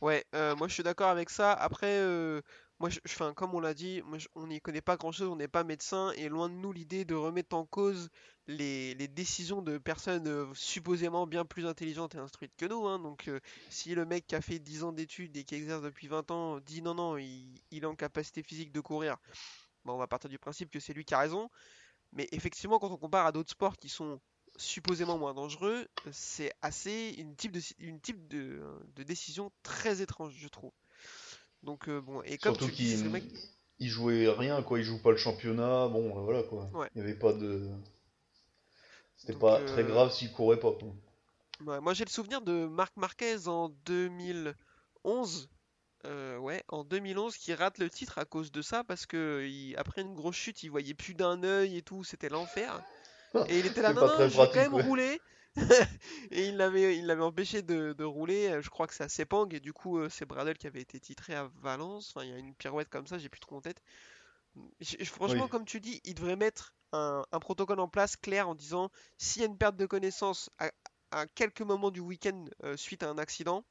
ouais, 0.00 0.24
moi 0.56 0.66
je 0.68 0.72
suis 0.74 0.82
d'accord 0.82 1.10
avec 1.10 1.28
ça. 1.28 1.52
Après, 1.52 2.00
comme 3.34 3.54
on 3.54 3.60
l'a 3.60 3.74
dit, 3.74 4.02
on 4.34 4.46
n'y 4.46 4.60
connaît 4.60 4.80
pas 4.80 4.96
grand-chose, 4.96 5.28
on 5.28 5.36
n'est 5.36 5.48
pas 5.48 5.64
médecin, 5.64 6.12
et 6.12 6.28
loin 6.28 6.48
de 6.48 6.54
nous 6.54 6.72
l'idée 6.72 7.04
de 7.04 7.14
remettre 7.14 7.56
en 7.56 7.64
cause 7.66 8.10
les, 8.46 8.94
décisions 9.08 9.62
de 9.62 9.78
personnes 9.78 10.26
euh, 10.28 10.46
supposément 10.54 11.26
bien 11.26 11.44
plus 11.44 11.66
intelligentes 11.66 12.14
et 12.14 12.18
instruites 12.18 12.54
que 12.56 12.66
nous. 12.66 12.86
hein. 12.86 12.98
Donc, 12.98 13.28
euh, 13.28 13.40
si 13.70 13.94
le 13.94 14.04
mec 14.04 14.26
qui 14.26 14.34
a 14.34 14.40
fait 14.40 14.58
10 14.58 14.84
ans 14.84 14.92
d'études 14.92 15.36
et 15.36 15.44
qui 15.44 15.54
exerce 15.54 15.82
depuis 15.82 16.08
20 16.08 16.30
ans 16.30 16.60
dit 16.60 16.82
non, 16.82 16.94
non, 16.94 17.16
il, 17.16 17.60
est 17.70 17.84
en 17.84 17.94
capacité 17.94 18.42
physique 18.42 18.72
de 18.72 18.80
courir, 18.80 19.16
on 19.84 19.96
va 19.96 20.06
partir 20.06 20.30
du 20.30 20.38
principe 20.38 20.70
que 20.70 20.80
c'est 20.80 20.94
lui 20.94 21.04
qui 21.04 21.14
a 21.14 21.18
raison. 21.18 21.50
Mais 22.12 22.28
effectivement, 22.32 22.78
quand 22.78 22.90
on 22.90 22.96
compare 22.96 23.26
à 23.26 23.32
d'autres 23.32 23.50
sports 23.50 23.76
qui 23.76 23.88
sont 23.88 24.20
supposément 24.56 25.18
moins 25.18 25.34
dangereux, 25.34 25.86
c'est 26.12 26.52
assez 26.62 27.14
une 27.18 27.34
type 27.36 27.52
de 28.28 29.02
décision 29.04 29.50
très 29.62 30.00
étrange, 30.00 30.34
je 30.36 30.48
trouve. 30.48 30.72
Donc 31.64 31.88
euh, 31.88 32.00
bon, 32.00 32.22
et 32.22 32.38
comme 32.38 32.52
Surtout 32.52 32.66
tu 32.66 32.72
dis, 32.72 32.96
mec, 33.10 33.24
il 33.80 33.88
jouait 33.88 34.28
rien, 34.28 34.62
quoi. 34.62 34.78
Il 34.78 34.84
joue 34.84 35.00
pas 35.02 35.10
le 35.10 35.16
championnat. 35.16 35.88
Bon, 35.88 36.16
euh, 36.16 36.20
voilà, 36.22 36.42
quoi. 36.44 36.68
Ouais. 36.72 36.90
Il 36.94 36.98
y 36.98 37.00
avait 37.00 37.14
pas 37.14 37.32
de. 37.32 37.68
C'était 39.16 39.32
pas 39.32 39.58
euh, 39.60 39.66
très 39.66 39.82
grave 39.84 40.12
s'il 40.12 40.30
courait 40.30 40.60
pas, 40.60 40.70
ouais, 41.60 41.80
moi 41.80 41.94
j'ai 41.94 42.04
le 42.04 42.10
souvenir 42.10 42.42
de 42.42 42.66
Marc 42.66 42.96
Marquez 42.96 43.48
en 43.48 43.68
2011, 43.86 45.48
euh, 46.06 46.36
ouais, 46.38 46.62
en 46.68 46.84
2011, 46.84 47.36
qui 47.36 47.54
rate 47.54 47.78
le 47.78 47.90
titre 47.90 48.18
à 48.18 48.24
cause 48.24 48.52
de 48.52 48.62
ça 48.62 48.84
parce 48.84 49.06
que 49.06 49.46
il- 49.48 49.76
après 49.76 50.02
une 50.02 50.14
grosse 50.14 50.36
chute, 50.36 50.62
il 50.62 50.70
voyait 50.70 50.94
plus 50.94 51.14
d'un 51.14 51.42
œil 51.42 51.76
et 51.76 51.82
tout, 51.82 52.04
c'était 52.04 52.28
l'enfer. 52.28 52.82
Et 53.46 53.60
il 53.60 53.66
était 53.66 53.82
là, 53.82 53.94
non, 53.94 54.06
non, 54.06 54.08
très 54.08 54.28
je 54.28 54.40
vais 54.40 54.48
quand 54.48 54.60
même 54.60 54.74
ouais. 54.74 54.82
rouler. 54.82 55.20
Et 56.30 56.48
il 56.48 56.56
l'avait, 56.56 56.96
il 56.98 57.06
l'avait 57.06 57.22
empêché 57.22 57.62
de, 57.62 57.92
de 57.92 58.04
rouler. 58.04 58.60
Je 58.60 58.70
crois 58.70 58.86
que 58.86 58.94
c'est 58.94 59.04
à 59.04 59.08
Sepang. 59.08 59.48
Et 59.50 59.60
du 59.60 59.72
coup, 59.72 59.98
euh, 59.98 60.08
c'est 60.08 60.24
Bradel 60.26 60.58
qui 60.58 60.66
avait 60.66 60.80
été 60.80 60.98
titré 61.00 61.34
à 61.34 61.48
Valence. 61.62 62.12
Enfin, 62.14 62.26
il 62.26 62.30
y 62.30 62.34
a 62.34 62.38
une 62.38 62.54
pirouette 62.54 62.88
comme 62.88 63.06
ça, 63.06 63.18
j'ai 63.18 63.28
plus 63.28 63.40
trop 63.40 63.56
en 63.56 63.60
tête. 63.60 63.82
Franchement, 65.04 65.44
Oui. 65.44 65.48
comme 65.48 65.64
tu 65.64 65.80
dis, 65.80 66.00
il 66.04 66.14
devrait 66.14 66.36
mettre 66.36 66.74
un, 66.92 67.24
un 67.32 67.40
protocole 67.40 67.80
en 67.80 67.88
place 67.88 68.16
clair 68.16 68.48
en 68.48 68.54
disant 68.54 68.90
s'il 69.18 69.42
y 69.42 69.44
a 69.44 69.48
une 69.48 69.58
perte 69.58 69.76
de 69.76 69.86
connaissance 69.86 70.50
à, 70.58 70.70
à 71.10 71.26
quelques 71.26 71.62
moments 71.62 71.90
du 71.90 72.00
week-end 72.00 72.44
euh, 72.62 72.76
suite 72.76 73.02
à 73.02 73.08
un 73.10 73.18
accident, 73.18 73.64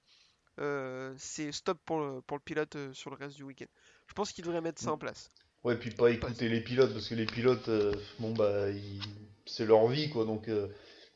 euh, 0.60 1.14
c'est 1.18 1.52
stop 1.52 1.80
pour 1.86 2.00
le, 2.00 2.22
pour 2.22 2.38
le 2.38 2.44
pilote 2.44 2.76
euh, 2.76 2.94
sur 2.94 3.10
le 3.12 3.16
reste 3.18 3.36
du 3.38 3.44
week-end. 3.44 3.68
Je 4.08 4.14
pense 4.14 4.32
qu'il 4.34 4.44
devrait 4.46 4.62
mettre 4.62 4.82
ça 4.82 4.92
en 4.92 4.98
place. 4.98 5.30
Ouais, 5.64 5.78
puis 5.78 5.92
pas 5.92 6.10
écouter 6.12 6.50
les 6.50 6.62
pilotes, 6.62 6.92
parce 6.94 7.08
que 7.08 7.16
les 7.16 7.26
pilotes, 7.26 7.70
bon, 8.20 8.34
bah, 8.34 8.70
ils- 8.70 9.02
c'est 9.46 9.66
leur 9.66 9.88
vie, 9.88 10.10
quoi. 10.10 10.26
Donc, 10.26 10.50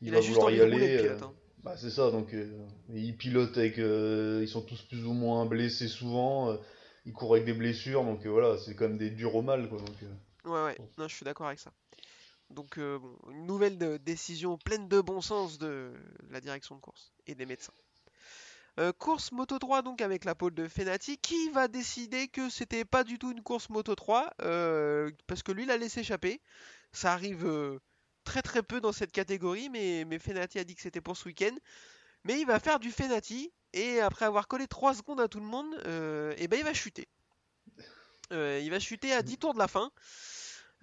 il, 0.00 0.08
Il 0.08 0.12
va 0.14 0.20
vouloir 0.20 0.50
y 0.50 0.60
aller. 0.60 0.98
pilote. 0.98 1.22
euh, 1.22 1.24
hein. 1.26 1.34
Bah, 1.64 1.76
c'est 1.76 1.90
ça, 1.90 2.10
donc 2.10 2.32
euh, 2.34 2.46
ils 2.94 3.16
pilotent 3.16 3.58
avec. 3.58 3.78
euh, 3.78 4.40
ils 4.42 4.48
sont 4.48 4.62
tous 4.62 4.80
plus 4.82 5.04
ou 5.04 5.12
moins 5.12 5.44
blessés 5.46 5.88
souvent. 5.88 6.56
ils 7.04 7.12
courent 7.12 7.34
avec 7.34 7.44
des 7.46 7.52
blessures, 7.54 8.04
donc 8.04 8.24
voilà, 8.26 8.56
c'est 8.58 8.74
quand 8.74 8.88
même 8.88 8.98
des 8.98 9.10
durs 9.10 9.34
au 9.34 9.42
mal, 9.42 9.68
quoi. 9.68 9.78
Donc, 9.78 9.96
Ouais, 10.44 10.64
ouais, 10.64 10.76
Bon. 10.78 10.88
non, 10.98 11.08
je 11.08 11.14
suis 11.16 11.24
d'accord 11.24 11.46
avec 11.48 11.58
ça. 11.58 11.72
Donc, 12.50 12.78
euh, 12.78 12.98
bon, 12.98 13.14
une 13.30 13.44
nouvelle 13.46 13.76
de- 13.76 13.96
décision 13.98 14.56
pleine 14.56 14.88
de 14.88 15.00
bon 15.00 15.20
sens 15.20 15.58
de 15.58 15.92
la 16.30 16.40
direction 16.40 16.76
de 16.76 16.80
course 16.80 17.12
et 17.26 17.34
des 17.34 17.44
médecins. 17.44 17.72
Euh, 18.78 18.92
course 18.92 19.32
Moto 19.32 19.58
3 19.58 19.82
donc 19.82 20.00
avec 20.00 20.24
la 20.24 20.36
pole 20.36 20.54
de 20.54 20.68
Fenati 20.68 21.18
qui 21.18 21.50
va 21.50 21.66
décider 21.66 22.28
que 22.28 22.48
c'était 22.48 22.84
pas 22.84 23.02
du 23.02 23.18
tout 23.18 23.32
une 23.32 23.42
course 23.42 23.68
Moto 23.70 23.94
3 23.96 24.30
euh, 24.42 25.10
parce 25.26 25.42
que 25.42 25.50
lui 25.50 25.66
l'a 25.66 25.76
laissé 25.76 26.00
échapper. 26.00 26.40
Ça 26.92 27.12
arrive 27.12 27.44
très 28.28 28.42
très 28.42 28.62
peu 28.62 28.80
dans 28.82 28.92
cette 28.92 29.10
catégorie 29.10 29.70
mais, 29.70 30.18
Fenati 30.18 30.58
a 30.58 30.64
dit 30.64 30.74
que 30.74 30.82
c'était 30.82 31.00
pour 31.00 31.16
ce 31.16 31.24
week-end. 31.24 31.56
Mais 32.24 32.38
il 32.38 32.46
va 32.46 32.60
faire 32.60 32.78
du 32.78 32.90
Fenati 32.90 33.50
et 33.72 34.00
après 34.00 34.26
avoir 34.26 34.48
collé 34.48 34.66
3 34.66 34.94
secondes 34.94 35.20
à 35.20 35.28
tout 35.28 35.40
le 35.40 35.46
monde, 35.46 35.74
euh, 35.86 36.34
et 36.36 36.46
ben 36.46 36.58
il 36.58 36.64
va 36.64 36.74
chuter. 36.74 37.08
Euh, 38.32 38.60
il 38.62 38.70
va 38.70 38.80
chuter 38.80 39.14
à 39.14 39.22
10 39.22 39.38
tours 39.38 39.54
de 39.54 39.58
la 39.58 39.68
fin. 39.68 39.90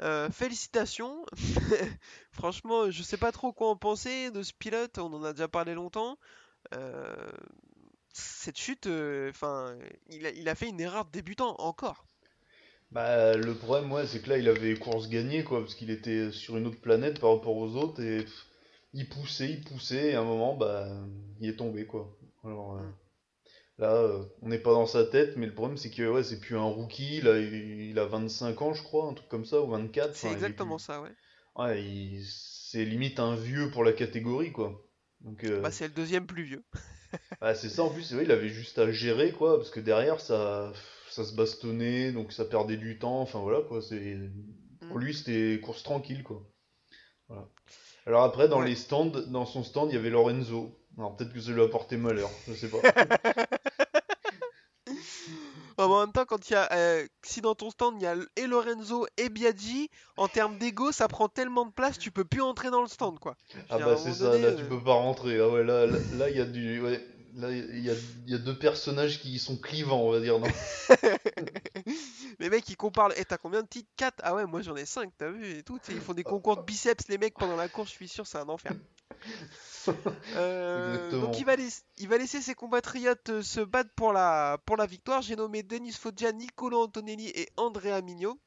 Euh, 0.02 0.30
félicitations. 0.32 1.24
Franchement, 2.32 2.90
je 2.90 3.04
sais 3.04 3.18
pas 3.18 3.32
trop 3.32 3.54
quoi 3.54 3.70
en 3.70 3.76
penser 3.76 4.32
de 4.32 4.42
ce 4.42 4.54
pilote. 4.54 4.98
On 4.98 5.14
en 5.14 5.24
a 5.24 5.34
déjà 5.34 5.48
parlé 5.48 5.76
longtemps. 5.76 6.18
Cette 8.12 8.58
chute, 8.58 8.88
enfin, 8.88 9.78
il 10.10 10.26
il 10.36 10.50
a 10.50 10.56
fait 10.56 10.70
une 10.70 10.80
erreur 10.80 11.06
de 11.06 11.12
débutant 11.12 11.56
encore. 11.60 12.06
Bah, 12.96 13.36
le 13.36 13.54
problème, 13.54 13.92
ouais, 13.92 14.08
c'est 14.08 14.22
que 14.22 14.30
là, 14.30 14.38
il 14.38 14.48
avait 14.48 14.74
course 14.76 15.10
gagnée, 15.10 15.44
quoi, 15.44 15.60
parce 15.60 15.76
qu'il 15.76 15.92
était 15.92 16.32
sur 16.32 16.56
une 16.56 16.66
autre 16.66 16.80
planète 16.80 17.20
par 17.20 17.32
rapport 17.36 17.58
aux 17.58 17.76
autres, 17.76 18.02
et 18.02 18.20
pff, 18.24 18.46
il 18.94 19.10
poussait, 19.10 19.50
il 19.52 19.62
poussait, 19.66 20.12
et 20.12 20.16
à 20.16 20.22
un 20.22 20.24
moment, 20.24 20.56
bah, 20.56 20.88
il 21.42 21.50
est 21.50 21.58
tombé, 21.58 21.86
quoi. 21.86 22.18
Alors, 22.46 22.78
euh, 22.78 22.84
là, 23.80 23.94
euh, 23.96 24.24
on 24.42 24.48
n'est 24.48 24.60
pas 24.60 24.72
dans 24.72 24.86
sa 24.86 25.04
tête, 25.04 25.36
mais 25.36 25.46
le 25.46 25.54
problème, 25.54 25.76
c'est 25.78 25.90
que, 25.92 26.10
ouais, 26.10 26.24
c'est 26.24 26.40
plus 26.40 26.56
un 26.58 26.64
rookie, 26.64 27.20
là, 27.20 27.38
il, 27.38 27.54
il 27.92 28.00
a 28.00 28.06
25 28.06 28.62
ans, 28.62 28.74
je 28.74 28.84
crois, 28.84 29.10
un 29.10 29.14
truc 29.14 29.28
comme 29.28 29.46
ça, 29.46 29.62
ou 29.62 29.68
24, 29.68 30.16
C'est 30.16 30.32
exactement 30.32 30.78
plus- 30.78 30.86
ça, 30.86 31.02
ouais. 31.02 31.12
Ouais, 31.58 31.84
il- 31.84 32.26
c'est 32.26 32.86
limite 32.86 33.20
un 33.20 33.36
vieux 33.36 33.72
pour 33.72 33.84
la 33.84 33.92
catégorie, 33.92 34.54
quoi. 34.54 34.82
Donc, 35.20 35.44
euh, 35.44 35.62
Bah, 35.62 35.72
c'est 35.72 35.90
le 35.90 35.94
deuxième 35.94 36.28
plus 36.28 36.44
vieux. 36.44 36.64
ah, 37.42 37.56
c'est 37.56 37.70
ça, 37.70 37.84
en 37.84 37.90
plus, 37.90 38.12
il 38.12 38.32
avait 38.32 38.48
juste 38.48 38.80
à 38.80 38.90
gérer, 38.90 39.34
quoi, 39.34 39.58
parce 39.58 39.70
que 39.70 39.82
derrière, 39.82 40.22
ça, 40.22 40.72
ça 41.16 41.24
se 41.24 41.34
bastonnait, 41.34 42.12
donc 42.12 42.32
ça 42.34 42.46
perdait 42.46 42.78
du 42.78 43.00
temps, 43.00 43.22
enfin 43.22 43.40
voilà, 43.40 43.62
quoi, 43.62 43.82
c'est... 43.82 44.18
Pour 44.88 44.98
Mm. 44.98 45.02
lui, 45.02 45.14
c'était 45.14 45.60
course 45.64 45.82
tranquille, 45.84 46.24
quoi. 46.24 46.44
Voilà. 47.30 47.48
Alors 48.06 48.24
après, 48.24 48.48
dans 48.50 48.60
Ouais. 48.62 48.68
les 48.68 48.76
stands, 48.76 49.08
dans 49.28 49.46
son 49.46 49.64
stand, 49.64 49.90
il 49.92 49.96
y 49.96 49.98
avait 49.98 50.10
Lorenzo. 50.12 50.78
Alors 50.98 51.16
peut-être 51.16 51.34
que 51.34 51.40
ça 51.40 51.52
lui 51.52 51.62
a 51.62 51.68
porté 51.68 51.98
malheur, 51.98 52.30
je 52.48 52.54
sais 52.54 52.70
pas. 52.70 52.82
En 55.78 56.00
même 56.00 56.14
temps, 56.14 56.24
quand 56.26 56.50
il 56.50 56.54
y 56.54 56.56
a, 56.56 56.72
euh, 56.72 57.06
si 57.24 57.42
dans 57.42 57.54
ton 57.54 57.70
stand 57.70 57.96
il 58.00 58.04
y 58.04 58.08
a 58.08 58.16
et 58.38 58.48
Lorenzo 58.48 59.08
et 59.18 59.28
Biaggi, 59.28 59.90
en 60.16 60.28
termes 60.30 60.58
d'ego, 60.58 60.92
ça 60.94 61.08
prend 61.10 61.28
tellement 61.28 61.66
de 61.66 61.72
place, 61.72 62.00
tu 62.00 62.12
peux 62.12 62.24
plus 62.24 62.42
entrer 62.42 62.72
dans 62.72 62.82
le 62.82 62.88
stand, 62.88 63.20
quoi. 63.20 63.36
Je 63.54 63.60
Ah 63.70 63.78
bah 63.80 63.98
c'est 63.98 64.14
ça, 64.14 64.32
donné, 64.32 64.44
là 64.44 64.48
euh, 64.52 64.56
tu 64.58 64.64
peux 64.66 64.82
pas 64.82 64.94
rentrer. 64.94 65.38
Ah 65.40 65.50
ouais, 65.50 65.64
là, 65.66 65.86
là, 65.86 65.98
là, 66.14 66.30
il 66.30 66.38
y 66.38 66.40
a 66.42 66.46
du... 66.46 66.80
Ouais. 66.82 67.06
Là, 67.36 67.52
il 67.52 67.84
y 67.84 67.90
a, 67.90 67.94
il 68.26 68.32
y 68.32 68.36
a 68.36 68.38
deux 68.38 68.58
personnages 68.58 69.20
qui 69.20 69.38
sont 69.40 69.58
clivants, 69.58 70.02
on 70.02 70.12
va 70.12 70.22
dire. 70.22 70.40
Non 70.40 70.48
Les 72.40 72.50
mecs 72.50 72.68
ils 72.70 72.78
comparent, 72.78 73.12
et 73.18 73.26
t'as 73.26 73.38
combien 73.38 73.62
de 73.62 73.68
titres? 73.68 73.90
4 73.98 74.22
Ah 74.24 74.36
ouais, 74.36 74.46
moi 74.46 74.62
j'en 74.62 74.76
ai 74.76 74.86
5, 74.86 75.12
t'as 75.18 75.30
vu 75.30 75.46
et 75.58 75.64
tout. 75.64 75.80
Ils 75.90 76.00
font 76.00 76.14
des 76.14 76.24
concours 76.24 76.56
de 76.58 76.62
biceps, 76.62 77.08
les 77.10 77.18
mecs, 77.18 77.34
pendant 77.34 77.56
la 77.58 77.68
course, 77.68 77.90
je 77.90 77.96
suis 77.96 78.08
sûr, 78.08 78.26
c'est 78.26 78.38
un 78.38 78.48
enfer. 78.50 78.72
Euh, 80.36 81.12
donc 81.12 81.38
il 81.40 81.46
va, 81.46 81.56
laiss- 81.56 81.84
il 81.98 82.08
va 82.08 82.18
laisser 82.18 82.42
ses 82.42 82.56
compatriotes 82.56 83.30
euh, 83.30 83.42
se 83.44 83.60
battre 83.62 83.92
pour 83.96 84.14
la, 84.14 84.58
pour 84.66 84.78
la 84.78 84.88
victoire. 84.88 85.22
J'ai 85.22 85.36
nommé 85.36 85.62
Denis 85.62 85.92
Foggia, 85.94 86.32
Niccolo 86.32 86.82
Antonelli 86.82 87.28
et 87.30 87.50
Andrea 87.56 88.02
Migno. 88.02 88.40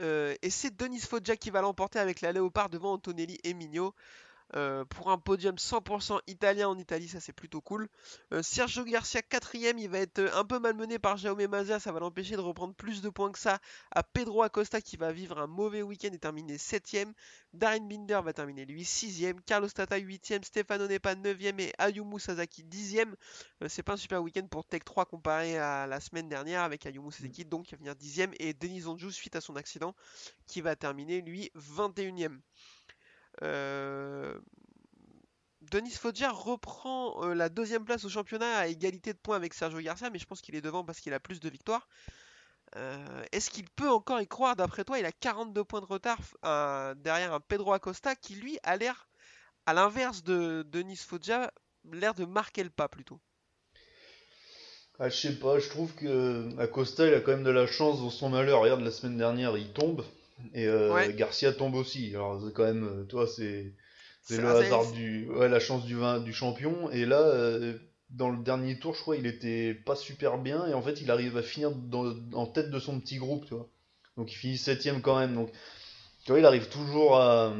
Euh, 0.00 0.34
et 0.42 0.50
c'est 0.50 0.76
Denis 0.76 1.00
Foggia 1.00 1.36
qui 1.36 1.50
va 1.50 1.60
l'emporter 1.60 2.00
avec 2.00 2.20
la 2.20 2.32
Léopard 2.32 2.68
devant 2.68 2.94
Antonelli 2.94 3.38
et 3.44 3.54
Migno. 3.54 3.94
Euh, 4.54 4.84
pour 4.84 5.10
un 5.10 5.18
podium 5.18 5.56
100% 5.56 6.20
italien 6.26 6.68
en 6.68 6.78
Italie, 6.78 7.08
ça 7.08 7.20
c'est 7.20 7.32
plutôt 7.32 7.60
cool. 7.60 7.88
Euh, 8.32 8.42
Sergio 8.42 8.84
Garcia 8.84 9.22
quatrième, 9.22 9.78
il 9.78 9.88
va 9.88 9.98
être 9.98 10.18
euh, 10.18 10.30
un 10.34 10.44
peu 10.44 10.58
malmené 10.58 10.98
par 10.98 11.16
Jaume 11.16 11.46
Mazia, 11.46 11.80
ça 11.80 11.90
va 11.90 12.00
l'empêcher 12.00 12.36
de 12.36 12.40
reprendre 12.40 12.74
plus 12.74 13.00
de 13.00 13.08
points 13.08 13.32
que 13.32 13.38
ça. 13.38 13.60
À 13.90 14.02
Pedro 14.02 14.42
Acosta 14.42 14.80
qui 14.80 14.96
va 14.96 15.12
vivre 15.12 15.38
un 15.38 15.46
mauvais 15.46 15.82
week-end 15.82 16.10
et 16.12 16.18
terminer 16.18 16.58
septième. 16.58 17.12
Darren 17.54 17.86
Binder 17.86 18.20
va 18.24 18.32
terminer 18.32 18.64
lui 18.64 18.84
sixième. 18.84 19.40
Carlos 19.42 19.68
Tata 19.68 19.98
huitième. 19.98 20.42
Stefano 20.42 20.86
Nepa 20.86 21.14
neuvième 21.14 21.60
et 21.60 21.72
Ayumu 21.78 22.18
Sasaki 22.18 22.62
dixième. 22.64 23.14
Euh, 23.62 23.68
c'est 23.68 23.82
pas 23.82 23.94
un 23.94 23.96
super 23.96 24.22
week-end 24.22 24.46
pour 24.50 24.64
Tech 24.64 24.82
3 24.84 25.06
comparé 25.06 25.58
à 25.58 25.86
la 25.86 26.00
semaine 26.00 26.28
dernière 26.28 26.62
avec 26.62 26.86
Ayumu 26.86 27.12
Sasaki 27.12 27.44
donc 27.44 27.66
qui 27.66 27.74
va 27.74 27.78
venir 27.78 27.94
dixième 27.94 28.32
et 28.38 28.54
Denis 28.54 28.86
Onjou 28.86 29.10
suite 29.10 29.36
à 29.36 29.40
son 29.40 29.56
accident 29.56 29.94
qui 30.46 30.60
va 30.60 30.76
terminer 30.76 31.20
lui 31.20 31.50
21ème. 31.56 32.38
Euh, 33.42 34.38
Denis 35.62 35.92
Foggia 35.92 36.30
reprend 36.30 37.24
euh, 37.24 37.34
la 37.34 37.48
deuxième 37.48 37.84
place 37.84 38.04
au 38.04 38.08
championnat 38.08 38.58
à 38.58 38.66
égalité 38.66 39.12
de 39.12 39.18
points 39.18 39.36
avec 39.36 39.54
Sergio 39.54 39.80
Garcia, 39.80 40.10
mais 40.10 40.18
je 40.18 40.26
pense 40.26 40.42
qu'il 40.42 40.54
est 40.54 40.60
devant 40.60 40.84
parce 40.84 41.00
qu'il 41.00 41.14
a 41.14 41.20
plus 41.20 41.40
de 41.40 41.48
victoires. 41.48 41.88
Euh, 42.76 43.24
Est-ce 43.32 43.50
qu'il 43.50 43.68
peut 43.70 43.90
encore 43.90 44.20
y 44.20 44.26
croire? 44.26 44.56
D'après 44.56 44.84
toi, 44.84 44.98
il 44.98 45.04
a 45.04 45.12
42 45.12 45.64
points 45.64 45.80
de 45.80 45.86
retard 45.86 46.18
derrière 46.96 47.32
un 47.32 47.40
Pedro 47.40 47.72
Acosta 47.72 48.14
qui 48.14 48.34
lui 48.34 48.58
a 48.62 48.76
l'air, 48.76 49.08
à 49.66 49.74
l'inverse 49.74 50.22
de 50.22 50.64
Denis 50.66 50.96
Foggia, 50.96 51.52
l'air 51.90 52.14
de 52.14 52.24
marquer 52.24 52.64
le 52.64 52.70
pas 52.70 52.88
plutôt. 52.88 53.20
Ah, 54.98 55.08
je 55.08 55.16
sais 55.16 55.38
pas, 55.38 55.58
je 55.58 55.68
trouve 55.68 55.94
que 55.94 56.48
Acosta, 56.60 57.06
il 57.06 57.14
a 57.14 57.20
quand 57.20 57.32
même 57.32 57.44
de 57.44 57.50
la 57.50 57.66
chance 57.66 58.00
dans 58.00 58.10
son 58.10 58.28
malheur. 58.28 58.60
Regarde, 58.60 58.82
la 58.82 58.90
semaine 58.90 59.16
dernière, 59.16 59.56
il 59.56 59.72
tombe. 59.72 60.04
Et 60.54 60.66
euh, 60.66 60.92
Ouais. 60.92 61.12
Garcia 61.14 61.52
tombe 61.52 61.74
aussi. 61.74 62.10
Alors, 62.14 62.40
quand 62.54 62.64
même, 62.64 62.84
euh, 62.84 63.04
toi, 63.04 63.26
c'est 63.26 63.72
le 64.30 64.48
hasard 64.48 64.90
du. 64.92 65.28
Ouais, 65.28 65.48
la 65.48 65.60
chance 65.60 65.84
du, 65.84 65.96
vin- 65.96 66.20
du 66.20 66.32
champion. 66.32 66.90
Et 66.90 67.04
là, 67.06 67.20
euh, 67.20 67.74
dans 68.10 68.30
le 68.30 68.42
dernier 68.42 68.78
tour, 68.78 68.94
je 68.94 69.00
crois, 69.00 69.16
il 69.16 69.26
était 69.26 69.74
pas 69.74 69.96
super 69.96 70.38
bien. 70.38 70.66
Et 70.66 70.74
en 70.74 70.82
fait, 70.82 71.00
il 71.00 71.10
arrive 71.10 71.36
à 71.36 71.42
finir 71.42 71.70
dans- 71.72 72.14
en 72.34 72.46
tête 72.46 72.70
de 72.70 72.78
son 72.78 73.00
petit 73.00 73.16
groupe, 73.16 73.46
tu 73.46 73.54
vois. 73.54 73.68
Donc, 74.16 74.32
il 74.32 74.36
finit 74.36 74.58
septième 74.58 75.00
quand 75.02 75.18
même. 75.18 75.34
Donc, 75.34 75.50
tu 76.24 76.32
vois, 76.32 76.38
il 76.40 76.46
arrive 76.46 76.68
toujours 76.68 77.16
à. 77.16 77.54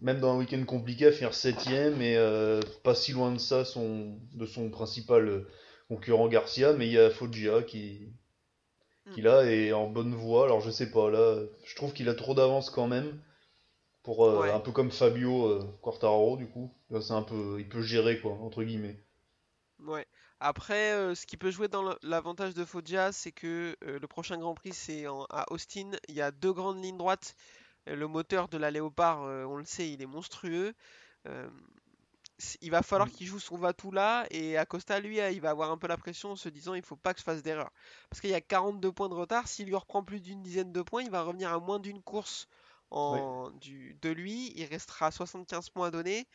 Même 0.00 0.20
dans 0.20 0.32
un 0.34 0.38
week-end 0.38 0.62
compliqué, 0.64 1.06
à 1.06 1.12
finir 1.12 1.34
septième. 1.34 2.00
Et 2.02 2.16
euh, 2.16 2.60
pas 2.84 2.94
si 2.94 3.12
loin 3.12 3.32
de 3.32 3.38
ça, 3.38 3.64
son, 3.64 4.16
de 4.34 4.46
son 4.46 4.70
principal. 4.70 5.44
concurrent 5.88 6.28
Garcia, 6.28 6.74
mais 6.74 6.86
il 6.86 6.92
y 6.92 6.98
a 6.98 7.08
Foggia 7.10 7.62
qui, 7.62 8.10
qui 9.12 9.22
là 9.22 9.44
est 9.44 9.72
en 9.72 9.88
bonne 9.88 10.14
voie. 10.14 10.44
Alors 10.44 10.60
je 10.60 10.70
sais 10.70 10.90
pas, 10.90 11.10
là, 11.10 11.42
je 11.64 11.74
trouve 11.76 11.92
qu'il 11.92 12.08
a 12.08 12.14
trop 12.14 12.34
d'avance 12.34 12.70
quand 12.70 12.86
même. 12.88 13.20
Pour, 14.02 14.26
euh, 14.26 14.40
Ouais. 14.42 14.50
Un 14.52 14.60
peu 14.60 14.72
comme 14.72 14.90
Fabio 14.90 15.46
euh, 15.46 15.78
Quartararo, 15.82 16.36
du 16.36 16.48
coup. 16.48 16.72
Là, 16.90 17.00
c'est 17.00 17.12
un 17.14 17.22
peu, 17.22 17.60
il 17.60 17.68
peut 17.68 17.82
gérer, 17.82 18.20
quoi, 18.20 18.32
entre 18.32 18.64
guillemets. 18.64 18.98
Ouais. 19.80 20.06
Après, 20.40 20.92
euh, 20.92 21.14
ce 21.14 21.26
qui 21.26 21.36
peut 21.36 21.50
jouer 21.50 21.68
dans 21.68 21.96
l'avantage 22.02 22.54
de 22.54 22.64
Foggia, 22.64 23.12
c'est 23.12 23.32
que 23.32 23.76
euh, 23.84 23.98
le 23.98 24.06
prochain 24.06 24.38
Grand 24.38 24.54
Prix, 24.54 24.72
c'est 24.72 25.06
en- 25.08 25.24
à 25.30 25.46
Austin. 25.52 25.90
Il 26.08 26.14
y 26.14 26.20
a 26.20 26.30
deux 26.30 26.52
grandes 26.52 26.82
lignes 26.82 26.98
droites. 26.98 27.34
Le 27.86 28.06
moteur 28.08 28.48
de 28.48 28.58
la 28.58 28.70
Léopard, 28.70 29.22
on 29.22 29.56
le 29.56 29.64
sait, 29.64 29.90
il 29.90 30.02
est 30.02 30.06
monstrueux. 30.06 30.74
Il 32.60 32.70
va 32.70 32.82
falloir 32.82 33.08
Mm. 33.08 33.12
qu'il 33.12 33.26
joue 33.26 33.40
son 33.40 33.56
va-tout 33.56 33.90
là. 33.90 34.26
Et 34.30 34.56
Acosta, 34.56 35.00
lui, 35.00 35.20
euh, 35.20 35.30
il 35.30 35.40
va 35.40 35.50
avoir 35.50 35.70
un 35.72 35.78
peu 35.78 35.88
la 35.88 35.96
pression 35.96 36.30
en 36.32 36.36
se 36.36 36.48
disant 36.48 36.74
il 36.74 36.82
faut 36.82 36.96
pas 36.96 37.12
que 37.12 37.18
je 37.20 37.24
fasse 37.24 37.42
d'erreur. 37.42 37.70
Parce 38.08 38.20
qu'il 38.20 38.30
y 38.30 38.34
a 38.34 38.40
42 38.40 38.92
points 38.92 39.08
de 39.08 39.14
retard. 39.14 39.48
S'il 39.48 39.66
lui 39.66 39.74
reprend 39.74 40.04
plus 40.04 40.20
d'une 40.20 40.42
dizaine 40.42 40.72
de 40.72 40.82
points, 40.82 41.02
il 41.02 41.10
va 41.10 41.22
revenir 41.22 41.52
à 41.52 41.58
moins 41.58 41.80
d'une 41.80 42.02
course 42.02 42.48
en, 42.90 43.50
du, 43.60 43.94
de 44.02 44.10
lui. 44.10 44.52
Il 44.56 44.64
restera 44.66 45.10
75 45.10 45.70
points 45.70 45.88
à 45.88 45.90
donner. 45.90 46.26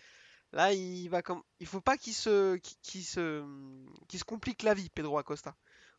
Là, 0.54 0.74
il 0.74 1.08
va 1.10 1.22
comme, 1.22 1.42
il 1.60 1.68
faut 1.68 1.82
pas 1.82 1.98
qu'il 1.98 2.14
se, 2.14 2.56
qu'il 2.58 2.78
qu'il 2.82 3.04
se, 3.06 3.44
qu'il 4.08 4.20
se 4.20 4.26
complique 4.26 4.64
la 4.64 4.74
vie, 4.74 4.90
Pedro 4.90 5.18
Acosta. 5.18 5.56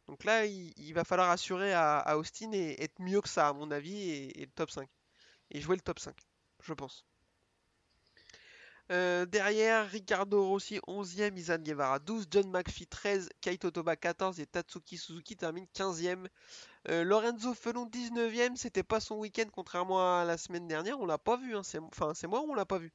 Donc 0.08 0.24
là, 0.24 0.44
il, 0.46 0.72
il 0.78 0.92
va 0.94 1.04
falloir 1.04 1.30
assurer 1.30 1.72
à, 1.72 1.98
à 1.98 2.16
Austin 2.16 2.52
et 2.52 2.76
être 2.82 3.00
mieux 3.00 3.20
que 3.22 3.28
ça, 3.28 3.48
à 3.48 3.52
mon 3.54 3.70
avis, 3.70 3.96
et, 3.98 4.42
et 4.42 4.46
le 4.46 4.52
top 4.52 4.70
5. 4.70 4.88
Et 5.50 5.60
jouer 5.60 5.76
le 5.76 5.82
top 5.82 5.98
5, 5.98 6.14
je 6.62 6.72
pense. 6.74 7.04
Euh, 8.92 9.24
derrière, 9.24 9.88
Ricardo 9.88 10.46
Rossi 10.46 10.78
11e, 10.86 11.36
Izan 11.38 11.58
Guevara 11.58 11.98
12, 11.98 12.26
John 12.30 12.50
McPhee 12.50 12.86
13, 12.86 13.30
Kaito 13.40 13.70
Toba 13.70 13.96
14 13.96 14.38
et 14.40 14.46
Tatsuki 14.46 14.98
Suzuki 14.98 15.36
termine 15.36 15.66
15e. 15.74 16.26
Euh, 16.90 17.02
Lorenzo 17.02 17.54
Felon 17.54 17.86
19e, 17.86 18.56
c'était 18.56 18.82
pas 18.82 19.00
son 19.00 19.16
week-end 19.16 19.48
contrairement 19.50 20.18
à 20.20 20.24
la 20.26 20.36
semaine 20.36 20.68
dernière, 20.68 21.00
on 21.00 21.06
l'a 21.06 21.16
pas 21.16 21.38
vu, 21.38 21.56
hein, 21.56 21.62
c'est, 21.62 21.78
enfin 21.78 22.12
c'est 22.14 22.26
moi 22.26 22.42
ou 22.42 22.50
on 22.50 22.54
l'a 22.54 22.66
pas 22.66 22.76
vu 22.76 22.92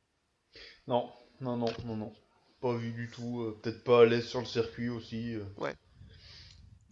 Non, 0.88 1.10
non, 1.42 1.58
non, 1.58 1.74
non, 1.86 1.96
non. 1.96 2.14
Pas 2.62 2.76
vu 2.76 2.92
du 2.92 3.10
tout. 3.10 3.42
euh, 3.42 3.60
Peut-être 3.62 3.84
pas 3.84 4.02
à 4.02 4.06
l'aise 4.06 4.28
sur 4.28 4.42
le 4.42 4.46
circuit 4.46 4.90
aussi. 4.90 5.38
Ouais. 5.58 5.74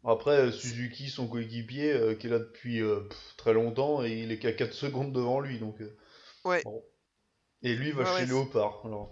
Après, 0.03 0.51
Suzuki, 0.51 1.09
son 1.09 1.27
coéquipier, 1.27 2.17
qui 2.19 2.27
est 2.27 2.29
là 2.29 2.39
depuis 2.39 2.79
pff, 2.79 3.35
très 3.37 3.53
longtemps, 3.53 4.03
et 4.03 4.13
il 4.23 4.31
est 4.31 4.39
qu'à 4.39 4.53
4 4.53 4.73
secondes 4.73 5.11
devant 5.11 5.39
lui. 5.39 5.59
Donc, 5.59 5.75
Ouais. 6.45 6.63
bon. 6.63 6.81
Et 7.63 7.75
lui 7.75 7.91
va 7.91 8.03
Ouais, 8.03 8.19
chez 8.19 8.25
Léopard. 8.25 8.81
Alors, 8.85 9.11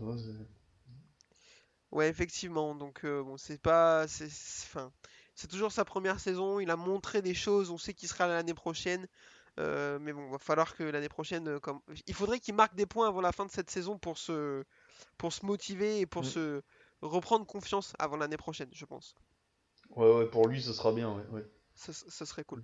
Ouais, 1.92 2.10
effectivement. 2.10 2.76
Donc, 2.76 3.04
euh, 3.06 3.24
bon, 3.24 3.38
c'est 3.38 3.62
pas. 3.62 4.08
C'est 4.08 4.30
c'est- 4.30 4.66
enfin, 4.68 4.92
c'est 5.36 5.48
toujours 5.48 5.72
sa 5.72 5.86
première 5.86 6.20
saison. 6.20 6.60
Il 6.60 6.70
a 6.70 6.76
montré 6.76 7.22
des 7.22 7.34
choses. 7.34 7.70
On 7.72 7.78
sait 7.78 7.94
qu'il 7.94 8.10
sera 8.10 8.28
l'année 8.28 8.54
prochaine. 8.54 9.08
Euh, 9.58 10.00
mais 10.00 10.12
bon, 10.12 10.30
va 10.30 10.38
falloir 10.38 10.76
que 10.76 10.84
l'année 10.84 11.08
prochaine. 11.10 11.48
euh, 11.48 11.60
comme... 11.60 11.80
Il 12.08 12.14
faudrait 12.14 12.40
qu'il 12.42 12.56
marque 12.56 12.76
des 12.76 12.86
points 12.86 13.08
avant 13.08 13.22
la 13.22 13.32
fin 13.32 13.46
de 13.46 13.52
cette 13.52 13.70
saison 13.70 13.98
pour 13.98 14.18
se, 14.18 14.66
pour 15.18 15.32
se 15.32 15.46
motiver 15.46 16.02
et 16.02 16.06
pour 16.06 16.24
Mm. 16.24 16.26
se 16.26 16.62
reprendre 17.02 17.46
confiance 17.46 17.94
avant 17.98 18.18
l'année 18.18 18.36
prochaine, 18.38 18.70
je 18.74 18.84
pense. 18.86 19.16
Ouais, 19.92 20.14
ouais, 20.14 20.26
pour 20.30 20.48
lui, 20.48 20.62
ça 20.62 20.74
sera 20.74 20.92
bien, 20.92 21.16
ouais, 21.16 21.26
ouais. 21.32 21.46
Ce, 21.76 21.94
ce 21.94 22.26
serait 22.26 22.44
cool. 22.44 22.64